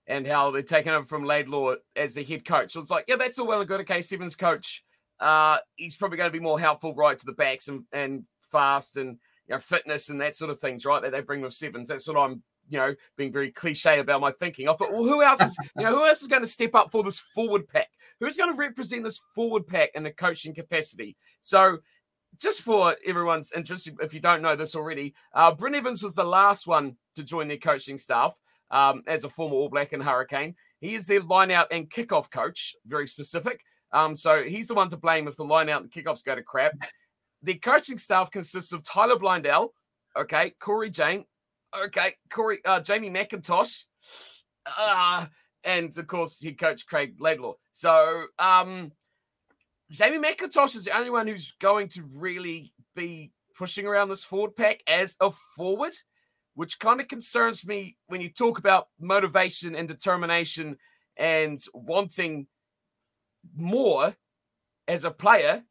and 0.08 0.26
how 0.26 0.52
they're 0.52 0.62
taking 0.62 0.94
over 0.94 1.06
from 1.06 1.26
Laidlaw 1.26 1.76
as 1.98 2.14
the 2.14 2.24
head 2.24 2.46
coach. 2.46 2.72
So 2.72 2.80
it's 2.80 2.90
like, 2.90 3.04
yeah, 3.10 3.18
that's 3.18 3.38
all 3.38 3.48
well 3.48 3.60
and 3.60 3.68
good. 3.68 3.82
Okay, 3.82 4.00
Sevens 4.00 4.38
coach 4.38 4.82
uh, 5.20 5.58
he's 5.76 5.96
probably 5.96 6.18
going 6.18 6.30
to 6.30 6.38
be 6.38 6.44
more 6.44 6.60
helpful 6.60 6.94
right 6.94 7.18
to 7.18 7.26
the 7.26 7.32
backs 7.32 7.70
and, 7.70 7.86
and 7.92 8.26
fast 8.52 8.98
and 8.98 9.18
you 9.48 9.56
know 9.56 9.60
fitness 9.60 10.10
and 10.10 10.20
that 10.22 10.36
sort 10.36 10.52
of 10.52 10.60
things, 10.60 10.86
right? 10.86 11.02
That 11.02 11.12
they 11.12 11.22
bring 11.22 11.42
with 11.42 11.54
sevens. 11.54 11.88
That's 11.88 12.08
what 12.08 12.18
I'm 12.18 12.44
you 12.70 12.78
know 12.78 12.96
being 13.18 13.32
very 13.32 13.52
cliche 13.52 14.00
about 14.00 14.22
my 14.22 14.32
thinking. 14.32 14.68
I 14.68 14.74
thought, 14.74 14.92
well, 14.92 15.04
who 15.04 15.24
else 15.24 15.42
is 15.42 15.56
you 15.78 15.84
know 15.84 15.96
who 15.96 16.06
else 16.06 16.22
is 16.22 16.28
going 16.28 16.42
to 16.42 16.48
step 16.48 16.76
up 16.76 16.92
for 16.92 17.04
this 17.04 17.20
forward 17.20 17.68
pack? 17.68 17.90
Who's 18.20 18.38
going 18.38 18.52
to 18.52 18.58
represent 18.58 19.04
this 19.04 19.22
forward 19.36 19.68
pack 19.68 19.90
in 19.96 20.06
a 20.06 20.12
coaching 20.12 20.54
capacity? 20.54 21.16
So. 21.42 21.80
Just 22.42 22.64
for 22.64 22.96
everyone's 23.06 23.52
interest, 23.56 23.88
if 24.02 24.12
you 24.12 24.20
don't 24.20 24.42
know 24.42 24.56
this 24.56 24.76
already, 24.76 25.14
uh, 25.36 25.54
Bryn 25.54 25.76
Evans 25.76 26.02
was 26.02 26.16
the 26.16 26.24
last 26.24 26.66
one 26.66 26.98
to 27.14 27.22
join 27.22 27.48
their 27.48 27.58
coaching 27.58 27.96
staff 27.96 28.36
um, 28.72 29.04
as 29.06 29.24
a 29.24 29.30
former 29.30 29.54
All 29.54 29.70
Black 29.70 29.94
and 29.94 30.02
Hurricane. 30.02 30.56
He 30.82 30.96
is 30.96 31.06
their 31.06 31.22
line 31.22 31.52
out 31.52 31.68
and 31.72 31.88
kickoff 31.88 32.32
coach, 32.32 32.76
very 32.88 33.08
specific. 33.08 33.62
Um, 33.92 34.16
so 34.16 34.42
he's 34.42 34.68
the 34.68 34.74
one 34.74 34.90
to 34.90 34.98
blame 34.98 35.28
if 35.28 35.38
the 35.38 35.46
line 35.46 35.70
out 35.70 35.84
and 35.84 35.92
kickoffs 35.92 36.26
go 36.26 36.34
to 36.34 36.42
crap. 36.42 36.74
The 37.44 37.54
coaching 37.56 38.00
staff 38.00 38.32
consists 38.32 38.72
of 38.72 38.84
Tyler 38.84 39.16
Bleyendaal, 39.16 39.70
okay, 40.18 40.56
Corey 40.60 40.90
Jane, 40.90 41.26
okay, 41.86 42.16
Corey, 42.30 42.60
uh, 42.66 42.80
Jamie 42.80 43.10
Mackintosh, 43.10 43.84
uh, 44.78 45.26
and 45.64 45.98
of 45.98 46.08
course 46.08 46.42
head 46.44 46.60
coach 46.60 46.86
Craig 46.86 47.16
Laidlaw. 47.20 47.54
So 47.72 48.26
um, 48.40 48.92
Jamie 49.90 50.18
Mackintosh 50.18 50.76
is 50.76 50.86
the 50.86 50.98
only 50.98 51.10
one 51.10 51.28
who's 51.28 51.54
going 51.54 51.90
to 51.90 52.04
really 52.16 52.74
be 52.96 53.32
pushing 53.56 53.86
around 53.86 54.10
this 54.10 54.24
forward 54.24 54.56
pack 54.56 54.82
as 54.88 55.16
a 55.22 55.32
forward, 55.56 55.94
which 56.56 56.80
kind 56.80 57.00
of 57.00 57.08
concerns 57.08 57.66
me 57.66 57.98
when 58.08 58.22
you 58.22 58.30
talk 58.30 58.60
about 58.60 58.88
motivation 59.00 59.76
and 59.76 59.88
determination 59.88 60.78
and 61.18 61.62
wanting 61.74 62.48
more 63.56 64.16
as 64.88 65.06
a 65.06 65.12
player. 65.12 65.64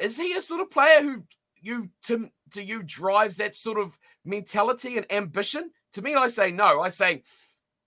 Is 0.00 0.16
he 0.16 0.34
a 0.34 0.40
sort 0.40 0.60
of 0.60 0.70
player 0.70 1.02
who 1.02 1.24
you 1.62 1.90
to 2.04 2.30
to 2.52 2.62
you 2.62 2.82
drives 2.82 3.36
that 3.36 3.54
sort 3.54 3.78
of 3.78 3.98
mentality 4.24 4.96
and 4.96 5.10
ambition? 5.10 5.70
To 5.92 6.02
me, 6.02 6.14
I 6.14 6.26
say 6.28 6.50
no. 6.50 6.80
I 6.80 6.88
say 6.88 7.22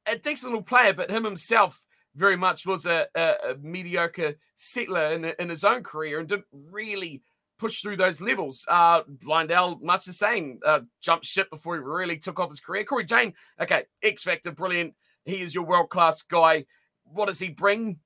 a 0.06 0.18
decent 0.18 0.52
little 0.52 0.64
player, 0.64 0.94
but 0.94 1.10
him 1.12 1.24
himself 1.24 1.86
very 2.16 2.36
much 2.36 2.66
was 2.66 2.86
a, 2.86 3.08
a, 3.16 3.34
a 3.52 3.56
mediocre 3.62 4.36
settler 4.56 5.14
in, 5.14 5.26
in 5.40 5.50
his 5.50 5.64
own 5.64 5.84
career 5.84 6.20
and 6.20 6.28
didn't 6.28 6.46
really 6.72 7.22
push 7.58 7.82
through 7.82 7.98
those 7.98 8.20
levels. 8.20 8.66
Uh, 8.68 9.04
Bleyendaal, 9.04 9.82
much 9.82 10.06
the 10.06 10.14
same, 10.14 10.60
uh, 10.66 10.82
jumped 11.00 11.26
ship 11.26 11.50
before 11.50 11.76
he 11.76 11.82
really 11.82 12.18
took 12.18 12.40
off 12.40 12.50
his 12.50 12.60
career. 12.60 12.84
Corey 12.84 13.06
Jane, 13.06 13.34
okay, 13.62 13.86
X 14.04 14.24
Factor, 14.24 14.52
brilliant. 14.52 14.96
He 15.26 15.42
is 15.42 15.56
your 15.56 15.64
world 15.64 15.90
class 15.90 16.24
guy. 16.24 16.66
What 17.04 17.28
does 17.28 17.40
he 17.40 17.50
bring? 17.50 18.00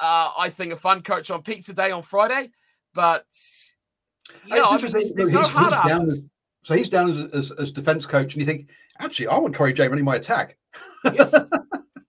uh, 0.00 0.30
I 0.36 0.50
think, 0.50 0.72
a 0.72 0.76
fun 0.76 1.02
coach 1.02 1.30
on 1.30 1.42
pizza 1.42 1.74
day 1.74 1.90
on 1.90 2.02
Friday. 2.02 2.50
But 2.94 3.26
yeah, 4.46 4.64
I 4.64 4.76
mean, 4.76 4.90
there's, 4.90 5.12
there's 5.12 5.30
no 5.30 5.42
hard 5.42 5.72
asses. 5.72 6.22
So 6.64 6.74
he's 6.74 6.88
down 6.88 7.08
as, 7.08 7.18
as, 7.32 7.50
as, 7.52 7.72
defense 7.72 8.04
coach, 8.04 8.34
and 8.34 8.40
you 8.40 8.46
think, 8.46 8.68
actually, 9.00 9.28
I 9.28 9.38
want 9.38 9.54
Corey 9.54 9.72
J 9.72 9.88
running 9.88 10.04
my 10.04 10.16
attack. 10.16 10.56
Yes. 11.04 11.34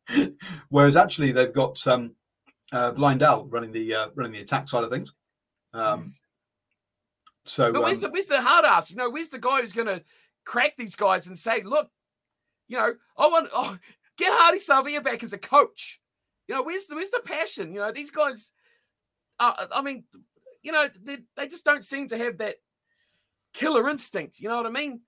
Whereas 0.70 0.96
actually, 0.96 1.32
they've 1.32 1.54
got 1.54 1.86
um, 1.88 2.16
uh, 2.72 2.92
Bleyendaal 2.94 3.48
running 3.50 3.72
the 3.72 3.94
uh, 3.94 4.08
running 4.16 4.34
the 4.34 4.42
attack 4.42 4.68
side 4.68 4.84
of 4.84 4.90
things. 4.90 5.14
Um, 5.74 6.02
yes. 6.04 6.22
So, 7.46 7.72
but 7.72 7.84
where's, 7.84 8.04
um, 8.04 8.10
the, 8.10 8.14
where's 8.14 8.26
the 8.26 8.42
hard 8.42 8.66
ass? 8.66 8.92
You 8.92 8.98
know, 8.98 9.10
where's 9.10 9.30
the 9.30 9.40
guy 9.40 9.62
who's 9.62 9.74
going 9.74 9.88
to 9.88 10.04
crack 10.46 10.76
these 10.78 10.96
guys 10.96 11.28
and 11.28 11.38
say, 11.38 11.62
look, 11.64 11.90
you 12.68 12.78
know, 12.78 12.94
I 13.18 13.28
want 13.28 13.50
oh, 13.54 13.78
get 14.18 14.32
Ardie 14.32 14.64
Savea 14.64 15.04
back 15.04 15.24
as 15.24 15.34
a 15.34 15.38
coach. 15.38 16.00
You 16.48 16.56
know, 16.56 16.64
where's 16.64 16.86
the 16.86 16.96
where's 16.96 17.12
the 17.12 17.22
passion? 17.24 17.74
You 17.74 17.80
know, 17.80 17.92
these 17.92 18.12
guys. 18.12 18.52
Uh, 19.40 19.68
I 19.74 19.82
mean, 19.82 20.04
you 20.62 20.72
know, 20.72 20.88
they 21.02 21.18
they 21.36 21.48
just 21.48 21.66
don't 21.66 21.86
seem 21.86 22.08
to 22.10 22.18
have 22.18 22.38
that 22.40 22.56
killer 23.54 23.90
instinct. 23.90 24.40
You 24.40 24.50
know 24.50 24.58
what 24.58 24.66
I 24.66 24.70
mean? 24.70 25.02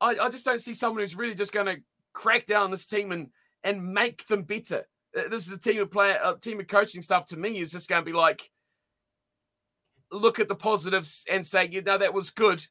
I, 0.00 0.16
I 0.20 0.28
just 0.28 0.44
don't 0.44 0.60
see 0.60 0.74
someone 0.74 1.00
who's 1.00 1.16
really 1.16 1.34
just 1.34 1.52
going 1.52 1.66
to 1.66 1.82
crack 2.12 2.46
down 2.46 2.70
this 2.70 2.86
team 2.86 3.12
and 3.12 3.28
and 3.64 3.92
make 3.92 4.26
them 4.26 4.42
better. 4.42 4.86
Uh, 5.16 5.28
this 5.28 5.46
is 5.46 5.52
a 5.52 5.58
team 5.58 5.80
of 5.80 5.90
player, 5.90 6.18
a 6.22 6.36
team 6.38 6.60
of 6.60 6.68
coaching 6.68 7.02
stuff. 7.02 7.26
To 7.26 7.36
me, 7.36 7.58
is 7.58 7.72
just 7.72 7.88
going 7.88 8.02
to 8.02 8.10
be 8.10 8.16
like, 8.16 8.50
look 10.10 10.38
at 10.38 10.48
the 10.48 10.54
positives 10.54 11.24
and 11.30 11.46
say, 11.46 11.68
you 11.70 11.82
know, 11.82 11.98
that 11.98 12.14
was 12.14 12.30
good. 12.30 12.64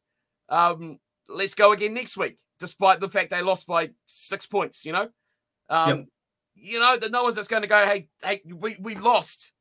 Um, 0.49 0.99
let's 1.29 1.55
go 1.55 1.71
again 1.71 1.93
next 1.93 2.17
week, 2.17 2.37
despite 2.59 2.99
the 2.99 3.09
fact 3.09 3.29
they 3.29 3.41
lost 3.41 3.67
by 3.67 3.91
six 4.05 4.45
points. 4.45 4.85
You 4.85 4.93
know, 4.93 5.09
um, 5.69 5.89
yep 5.89 6.05
you 6.55 6.79
know, 6.79 6.97
that 6.97 7.11
no 7.11 7.23
one's 7.23 7.37
just 7.37 7.49
going 7.49 7.63
to 7.63 7.67
go, 7.67 7.85
hey, 7.85 8.07
hey, 8.23 8.41
we, 8.45 8.77
we 8.79 8.95
lost. 8.95 9.51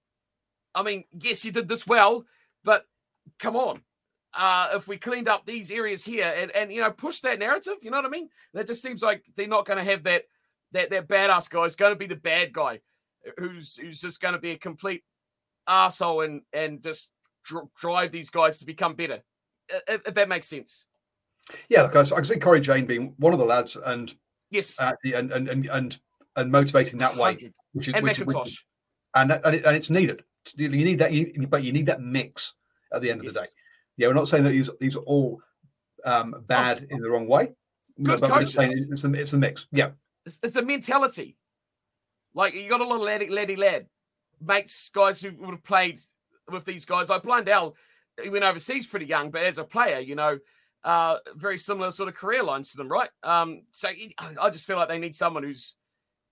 I 0.75 0.83
mean, 0.83 1.05
yes, 1.13 1.45
you 1.45 1.53
did 1.53 1.69
this 1.69 1.87
well, 1.87 2.25
but 2.65 2.85
come 3.39 3.57
on. 3.57 3.83
Uh, 4.33 4.71
if 4.75 4.87
we 4.87 4.97
cleaned 4.97 5.29
up 5.29 5.45
these 5.45 5.73
areas 5.73 6.05
here 6.05 6.33
and, 6.37 6.53
and 6.53 6.73
you 6.73 6.81
know 6.81 6.91
push 6.91 7.21
that 7.21 7.39
narrative, 7.39 7.75
you 7.83 7.91
know 7.91 7.97
what 7.97 8.07
I 8.07 8.11
mean? 8.11 8.29
That 8.55 8.67
just 8.67 8.83
seems 8.83 9.03
like 9.03 9.25
they're 9.37 9.49
not 9.49 9.67
going 9.67 9.79
to 9.79 9.91
have 9.91 10.05
that 10.05 10.23
that 10.73 10.91
that 10.91 11.09
badass 11.09 11.51
guy 11.51 11.65
is 11.65 11.75
going 11.75 11.93
to 11.93 11.99
be 11.99 12.07
the 12.07 12.17
bad 12.17 12.53
guy, 12.53 12.81
who's 13.39 13.77
who's 13.77 14.01
just 14.01 14.21
going 14.21 14.35
to 14.35 14.41
be 14.41 14.53
a 14.53 14.59
complete 14.59 15.03
asshole 15.67 16.21
and 16.23 16.43
and 16.53 16.83
just 16.83 17.11
dr- 17.45 17.69
drive 17.77 18.13
these 18.13 18.31
guys 18.31 18.59
to 18.59 18.67
become 18.67 18.95
better. 18.95 19.23
If, 19.89 20.07
if, 20.07 20.15
that 20.15 20.29
makes 20.29 20.49
sense. 20.49 20.85
Yeah, 21.69 21.83
look, 21.83 21.97
I, 21.97 22.01
I 22.01 22.05
can 22.05 22.25
see 22.25 22.39
Corey 22.39 22.61
Jane 22.61 22.87
being 22.87 23.15
one 23.19 23.33
of 23.33 23.39
the 23.39 23.45
lads, 23.45 23.77
and 23.77 24.15
yes, 24.51 24.81
uh, 24.81 24.93
and, 25.05 25.33
and 25.33 25.49
and 25.49 25.67
and 25.67 25.99
and 26.37 26.53
motivating 26.53 26.99
that 27.01 27.17
way, 27.17 27.53
which 27.73 27.89
is 27.89 27.95
and 27.95 28.05
which, 28.05 28.19
which, 28.21 28.65
and 29.15 29.31
that, 29.31 29.45
and, 29.45 29.57
it, 29.57 29.65
and 29.65 29.77
it's 29.77 29.91
needed. 29.91 30.23
You 30.57 30.69
need 30.69 30.99
that, 30.99 31.13
you, 31.13 31.47
but 31.49 31.63
you 31.63 31.73
need 31.73 31.87
that 31.87 32.01
mix 32.01 32.55
at 32.93 33.03
the 33.03 33.11
end 33.11 33.21
of 33.21 33.33
the 33.33 33.41
day. 33.41 33.47
Yeah, 33.97 34.09
we're 34.09 34.15
not 34.15 34.29
saying 34.29 34.45
that 34.45 34.51
these 34.51 34.71
these 34.81 34.97
are 34.97 35.01
all 35.01 35.41
um, 36.05 36.35
bad 36.47 36.87
oh, 36.91 36.95
in 36.95 37.03
the 37.03 37.11
wrong 37.11 37.27
way, 37.27 37.53
good 38.03 38.21
but 38.21 38.49
saying 38.49 38.73
it's 38.73 39.05
a, 39.05 39.13
it's 39.13 39.33
a 39.33 39.39
mix. 39.39 39.67
Yeah, 39.73 39.91
it's, 40.25 40.41
it's 40.43 40.57
a 40.57 40.63
mentality. 40.63 41.37
Like 42.35 42.55
you 42.55 42.69
got 42.69 42.81
a 42.81 42.85
lot 42.85 42.97
of 42.97 43.03
laddie, 43.03 43.29
laddie 43.29 43.57
lad 43.57 43.87
mates, 44.41 44.91
guys 44.91 45.21
who 45.21 45.33
would 45.39 45.51
have 45.51 45.65
played 45.65 45.99
with 46.51 46.65
these 46.65 46.85
guys. 46.85 47.11
Like 47.11 47.23
Bleyendaal, 47.23 47.75
he 48.23 48.31
went 48.31 48.45
overseas 48.45 48.87
pretty 48.87 49.07
young, 49.07 49.31
but 49.31 49.43
as 49.43 49.59
a 49.59 49.65
player, 49.65 49.99
you 49.99 50.15
know, 50.15 50.39
uh, 50.85 51.17
very 51.37 51.59
similar 51.59 51.91
sort 51.91 52.09
of 52.09 52.15
career 52.15 52.43
lines 52.43 52.71
to 52.71 52.79
them, 52.79 52.89
right? 52.89 53.11
Um, 53.23 53.63
so 53.71 53.89
I 54.41 54.51
just 54.51 54.67
feel 54.67 54.77
like 54.77 54.89
they 54.89 54.99
need 54.99 55.15
someone 55.15 55.43
who's 55.43 55.75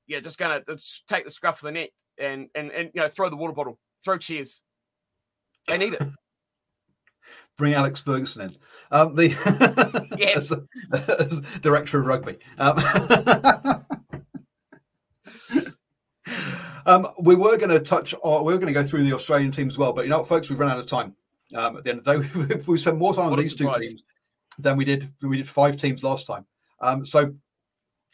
yeah, 0.06 0.20
just 0.20 0.38
gonna 0.38 0.62
take 1.06 1.24
the 1.24 1.30
scruff 1.30 1.62
of 1.62 1.66
the 1.66 1.72
neck 1.72 1.90
and 2.18 2.48
and 2.54 2.70
and 2.70 2.90
you 2.94 3.00
know 3.00 3.08
throw 3.08 3.28
the 3.28 3.36
water 3.36 3.52
bottle, 3.52 3.78
throw 4.04 4.18
cheers. 4.18 4.62
They 5.66 5.78
need 5.78 5.94
it. 5.94 6.02
Bring 7.56 7.74
Alex 7.74 8.00
Ferguson 8.00 8.42
in. 8.42 8.56
Um, 8.90 9.14
the 9.16 9.28
yes, 10.18 10.52
as, 10.92 11.08
as 11.08 11.40
director 11.60 11.98
of 11.98 12.06
rugby. 12.06 12.38
Um, 12.58 12.78
um, 16.86 17.08
we 17.20 17.34
were 17.34 17.56
going 17.56 17.70
to 17.70 17.80
touch. 17.80 18.14
On, 18.22 18.44
we 18.44 18.52
were 18.52 18.58
going 18.58 18.72
to 18.72 18.80
go 18.80 18.86
through 18.86 19.02
the 19.02 19.12
Australian 19.12 19.50
team 19.50 19.66
as 19.66 19.76
well, 19.76 19.92
but 19.92 20.04
you 20.04 20.10
know, 20.10 20.18
what, 20.18 20.28
folks, 20.28 20.48
we've 20.48 20.58
run 20.58 20.70
out 20.70 20.78
of 20.78 20.86
time. 20.86 21.14
Um, 21.54 21.76
at 21.78 21.84
the 21.84 21.90
end 21.90 21.98
of 21.98 22.04
the 22.04 22.54
day, 22.54 22.62
we 22.66 22.78
spent 22.78 22.96
more 22.96 23.12
time 23.12 23.30
what 23.30 23.38
on 23.38 23.42
these 23.42 23.54
two 23.54 23.70
teams 23.72 24.04
than 24.58 24.76
we 24.76 24.84
did 24.84 25.12
we 25.22 25.36
did 25.36 25.48
five 25.48 25.76
teams 25.76 26.04
last 26.04 26.26
time. 26.26 26.46
Um, 26.80 27.04
so 27.04 27.34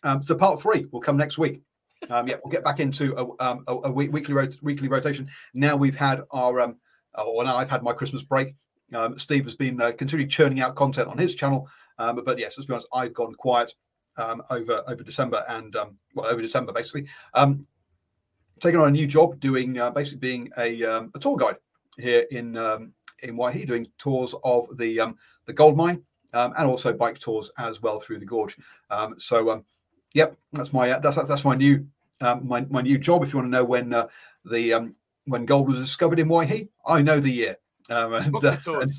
Um, 0.05 0.23
so 0.23 0.35
part 0.35 0.61
three 0.61 0.85
will 0.93 1.01
come 1.01 1.17
next 1.17 1.39
week. 1.39 1.63
Um, 2.11 2.29
yeah, 2.29 2.37
we'll 2.43 2.53
get 2.53 2.65
back 2.65 2.81
into 2.81 3.15
a, 3.17 3.45
um, 3.45 3.65
a, 3.67 3.75
a 3.85 3.91
weekly 3.91 4.35
rot- 4.35 4.63
weekly 4.63 4.89
rotation. 4.89 5.29
Now 5.53 5.77
we've 5.77 5.97
had 5.97 6.23
our, 6.31 6.61
um, 6.61 6.77
or 7.15 7.45
now 7.45 7.57
I've 7.57 7.71
had 7.71 7.83
my 7.83 7.93
Christmas 7.93 8.23
break. 8.23 8.55
Um, 8.93 9.19
Steve 9.19 9.45
has 9.45 9.55
been 9.57 9.81
uh, 9.81 9.93
continually 9.93 10.29
churning 10.29 10.61
out 10.61 10.77
content 10.77 11.09
on 11.09 11.19
his 11.19 11.35
channel, 11.35 11.69
um, 11.99 12.21
but 12.25 12.39
yes, 12.39 12.57
let's 12.57 12.67
be 12.67 12.75
honest, 12.75 12.89
I've 12.93 13.15
gone 13.15 13.35
quiet 13.35 13.73
um, 14.17 14.43
over 14.51 14.83
over 14.87 15.03
December 15.03 15.45
and 15.49 15.75
um, 15.77 15.97
well 16.15 16.27
over 16.27 16.43
December 16.43 16.73
basically. 16.73 17.07
Um, 17.35 17.67
taking 18.61 18.79
on 18.81 18.89
a 18.89 18.93
new 18.93 19.07
job, 19.07 19.41
doing 19.41 19.79
uh, 19.79 19.91
basically 19.91 20.19
being 20.19 20.51
a, 20.59 20.85
um, 20.85 21.11
a 21.15 21.19
tour 21.19 21.37
guide 21.37 21.57
here 21.99 22.25
in 22.31 22.57
um, 22.57 22.93
in 23.23 23.37
Waihi, 23.37 23.67
doing 23.67 23.87
tours 23.99 24.35
of 24.45 24.77
the 24.77 25.01
um, 25.01 25.17
the 25.47 25.53
gold 25.53 25.77
mine 25.77 26.03
um, 26.35 26.53
and 26.59 26.69
also 26.69 26.93
bike 26.93 27.19
tours 27.19 27.51
as 27.59 27.81
well 27.81 28.01
through 28.01 28.19
the 28.19 28.27
gorge. 28.27 28.57
Um, 28.91 29.15
so, 29.19 29.51
um, 29.51 29.65
yep, 30.15 30.37
that's 30.53 30.73
my 30.73 30.91
uh, 30.91 30.99
that's 31.01 31.17
that's 31.29 31.45
my 31.45 31.55
new 31.55 31.87
um, 32.21 32.47
my 32.47 32.65
my 32.71 32.81
new 32.81 32.97
job. 32.97 33.23
If 33.23 33.33
you 33.33 33.39
want 33.39 33.47
to 33.49 33.59
know 33.59 33.65
when 33.65 33.93
uh, 33.93 34.07
the 34.45 34.73
um, 34.73 34.95
when 35.27 35.45
gold 35.45 35.69
was 35.69 35.79
discovered 35.79 36.19
in 36.19 36.29
Waihi, 36.29 36.69
I 36.87 37.03
know 37.03 37.21
the 37.21 37.31
year. 37.31 37.57
Um, 37.91 38.15
and, 38.15 38.45
uh, 38.45 38.57
and, 38.67 38.91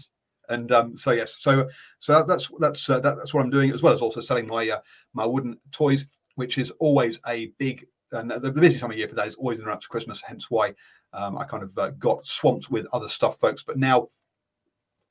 and 0.50 0.72
um, 0.72 0.98
so 0.98 1.12
yes, 1.12 1.38
so 1.40 1.68
so 2.00 2.24
that's 2.24 2.50
that's 2.60 2.90
uh, 2.90 3.00
that, 3.00 3.16
that's 3.18 3.34
what 3.34 3.44
I'm 3.44 3.50
doing 3.50 3.72
as 3.72 3.82
well 3.82 3.94
as 3.94 4.02
also 4.02 4.22
selling 4.22 4.48
my 4.48 4.70
uh, 4.70 4.80
my 5.14 5.26
wooden 5.26 5.58
toys, 5.72 6.06
which 6.36 6.58
is 6.58 6.72
always 6.80 7.20
a 7.28 7.48
big 7.58 7.86
and 8.12 8.30
the, 8.30 8.40
the 8.40 8.52
busy 8.52 8.78
time 8.78 8.92
of 8.92 8.98
year 8.98 9.08
for 9.08 9.16
that 9.16 9.28
is 9.28 9.36
always 9.36 9.58
in 9.58 9.64
the 9.64 9.68
run 9.68 9.78
up 9.78 9.82
to 9.82 9.88
Christmas. 9.88 10.22
Hence 10.22 10.52
why 10.52 10.74
um, 11.14 11.38
I 11.38 11.46
kind 11.46 11.64
of 11.64 11.76
uh, 11.78 11.92
got 11.92 12.26
swamped 12.26 12.70
with 12.70 12.88
other 12.94 13.08
stuff, 13.08 13.40
folks. 13.40 13.64
But 13.64 13.78
now 13.78 14.10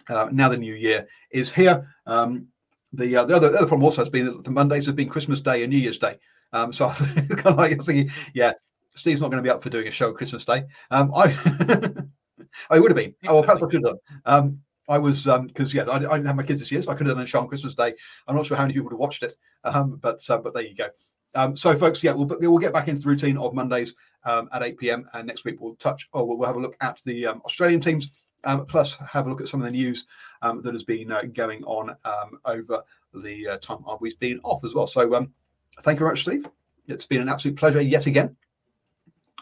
uh, 0.09 0.29
now 0.31 0.49
the 0.49 0.57
new 0.57 0.75
year 0.75 1.09
is 1.31 1.53
here. 1.53 1.89
Um, 2.07 2.49
the, 2.97 3.17
uh, 3.17 3.25
the 3.25 3.37
other 3.37 3.51
the 3.51 3.59
other 3.59 3.67
problem 3.67 3.85
also 3.85 4.03
has 4.03 4.11
been 4.11 4.27
that 4.27 4.45
the 4.45 4.51
Mondays 4.51 4.87
have 4.87 4.97
been 4.97 5.09
Christmas 5.09 5.41
Day 5.41 5.63
and 5.63 5.73
New 5.73 5.79
Year's 5.79 5.99
Day. 5.99 6.19
Um, 6.53 6.73
so 6.73 6.87
I 6.87 6.89
was 6.89 6.99
kind 6.99 7.47
of 7.47 7.57
like 7.57 7.81
thinking, 7.83 8.11
yeah, 8.35 8.53
Steve's 8.95 9.21
not 9.21 9.31
going 9.31 9.43
to 9.43 9.47
be 9.47 9.51
up 9.51 9.63
for 9.63 9.71
doing 9.71 9.89
a 9.89 9.91
show 9.91 10.13
Christmas 10.13 10.45
Day. 10.45 10.65
Um, 10.91 11.13
I 11.15 11.35
I 12.71 12.79
would 12.79 12.91
have 12.91 12.97
been. 12.97 13.15
Oh, 13.27 13.35
well, 13.35 13.43
perhaps 13.43 13.63
I 13.63 13.67
could 13.67 13.75
have 13.75 13.83
done. 13.83 13.99
Um, 14.25 14.61
I 14.89 14.99
was 14.99 15.25
because 15.25 15.73
yeah, 15.73 15.85
I, 15.85 15.97
I 15.97 15.99
didn't 15.99 16.27
have 16.27 16.37
my 16.37 16.43
kids 16.43 16.61
this 16.61 16.71
year, 16.71 16.83
so 16.83 16.91
I 16.91 16.95
could 16.95 17.07
have 17.07 17.17
done 17.17 17.25
a 17.25 17.27
show 17.27 17.41
on 17.41 17.49
Christmas 17.49 17.75
Day. 17.75 17.95
I'm 18.27 18.37
not 18.37 18.47
sure 18.47 18.57
how 18.57 18.65
many 18.65 18.75
people 18.75 18.85
would 18.85 18.95
have 18.95 19.01
watched 19.01 19.23
it, 19.23 19.37
um, 19.65 19.99
but 20.03 20.21
uh, 20.29 20.39
but 20.39 20.55
there 20.55 20.65
you 20.65 20.75
go. 20.75 20.89
Um, 21.35 21.57
so, 21.57 21.75
folks, 21.77 22.03
yeah, 22.03 22.13
we'll 22.13 22.27
we'll 22.41 22.59
get 22.59 22.73
back 22.73 22.89
into 22.89 23.03
the 23.03 23.09
routine 23.09 23.37
of 23.39 23.55
Mondays 23.55 23.95
um, 24.25 24.49
at 24.53 24.63
8 24.63 24.79
p.m. 24.79 25.07
and 25.15 25.27
next 25.27 25.45
week 25.45 25.61
we'll 25.61 25.75
touch. 25.77 26.09
Oh, 26.13 26.25
we'll, 26.25 26.39
we'll 26.39 26.47
have 26.47 26.57
a 26.57 26.61
look 26.61 26.77
at 26.81 27.01
the 27.05 27.27
um, 27.27 27.43
Australian 27.45 27.81
teams, 27.81 28.09
um, 28.45 28.67
plus 28.67 28.97
have 28.97 29.27
a 29.27 29.31
look 29.31 29.41
at 29.41 29.49
some 29.49 29.61
of 29.61 29.65
the 29.65 29.71
news 29.71 30.07
um, 30.43 30.63
that 30.63 30.75
has 30.75 30.85
been 30.85 31.11
uh, 31.11 31.23
going 31.33 31.65
on 31.65 31.91
um, 32.05 32.39
over 32.45 32.83
the 33.15 33.49
uh, 33.49 33.57
time 33.59 33.79
we've 34.01 34.19
been 34.19 34.41
off 34.43 34.65
as 34.65 34.75
well. 34.75 34.87
So, 34.87 35.15
um, 35.15 35.33
thank 35.81 35.97
you 35.97 36.01
very 36.01 36.13
much, 36.13 36.23
Steve. 36.23 36.47
It's 36.87 37.07
been 37.07 37.23
an 37.23 37.29
absolute 37.29 37.57
pleasure 37.57 37.81
yet 37.81 38.07
again, 38.07 38.37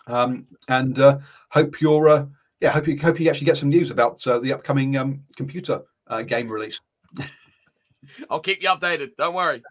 um, 0.06 0.46
and 0.68 0.98
uh, 0.98 1.18
hope 1.50 1.80
you're 1.80 2.08
uh, 2.08 2.26
yeah 2.60 2.70
hope 2.70 2.86
you 2.86 2.98
hope 2.98 3.18
you 3.18 3.28
actually 3.28 3.46
get 3.46 3.56
some 3.56 3.68
news 3.68 3.90
about 3.90 4.24
uh, 4.26 4.38
the 4.38 4.52
upcoming 4.52 4.96
um, 4.96 5.22
computer 5.36 5.82
uh, 6.08 6.22
game 6.22 6.48
release. 6.48 6.80
I'll 8.30 8.40
keep 8.40 8.62
you 8.62 8.68
updated. 8.68 9.10
Don't 9.16 9.34
worry. 9.34 9.62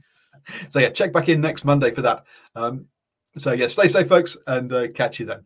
So 0.72 0.80
yeah, 0.80 0.90
check 0.90 1.14
back 1.14 1.30
in 1.30 1.42
next 1.42 1.66
Monday 1.66 1.92
for 1.92 2.02
that. 2.02 2.26
Um, 2.56 2.88
so 3.38 3.52
yeah, 3.54 3.68
stay 3.68 3.88
safe, 3.88 4.08
folks, 4.08 4.36
and 4.48 4.72
uh, 4.74 4.88
catch 4.90 5.20
you 5.20 5.26
then. 5.26 5.46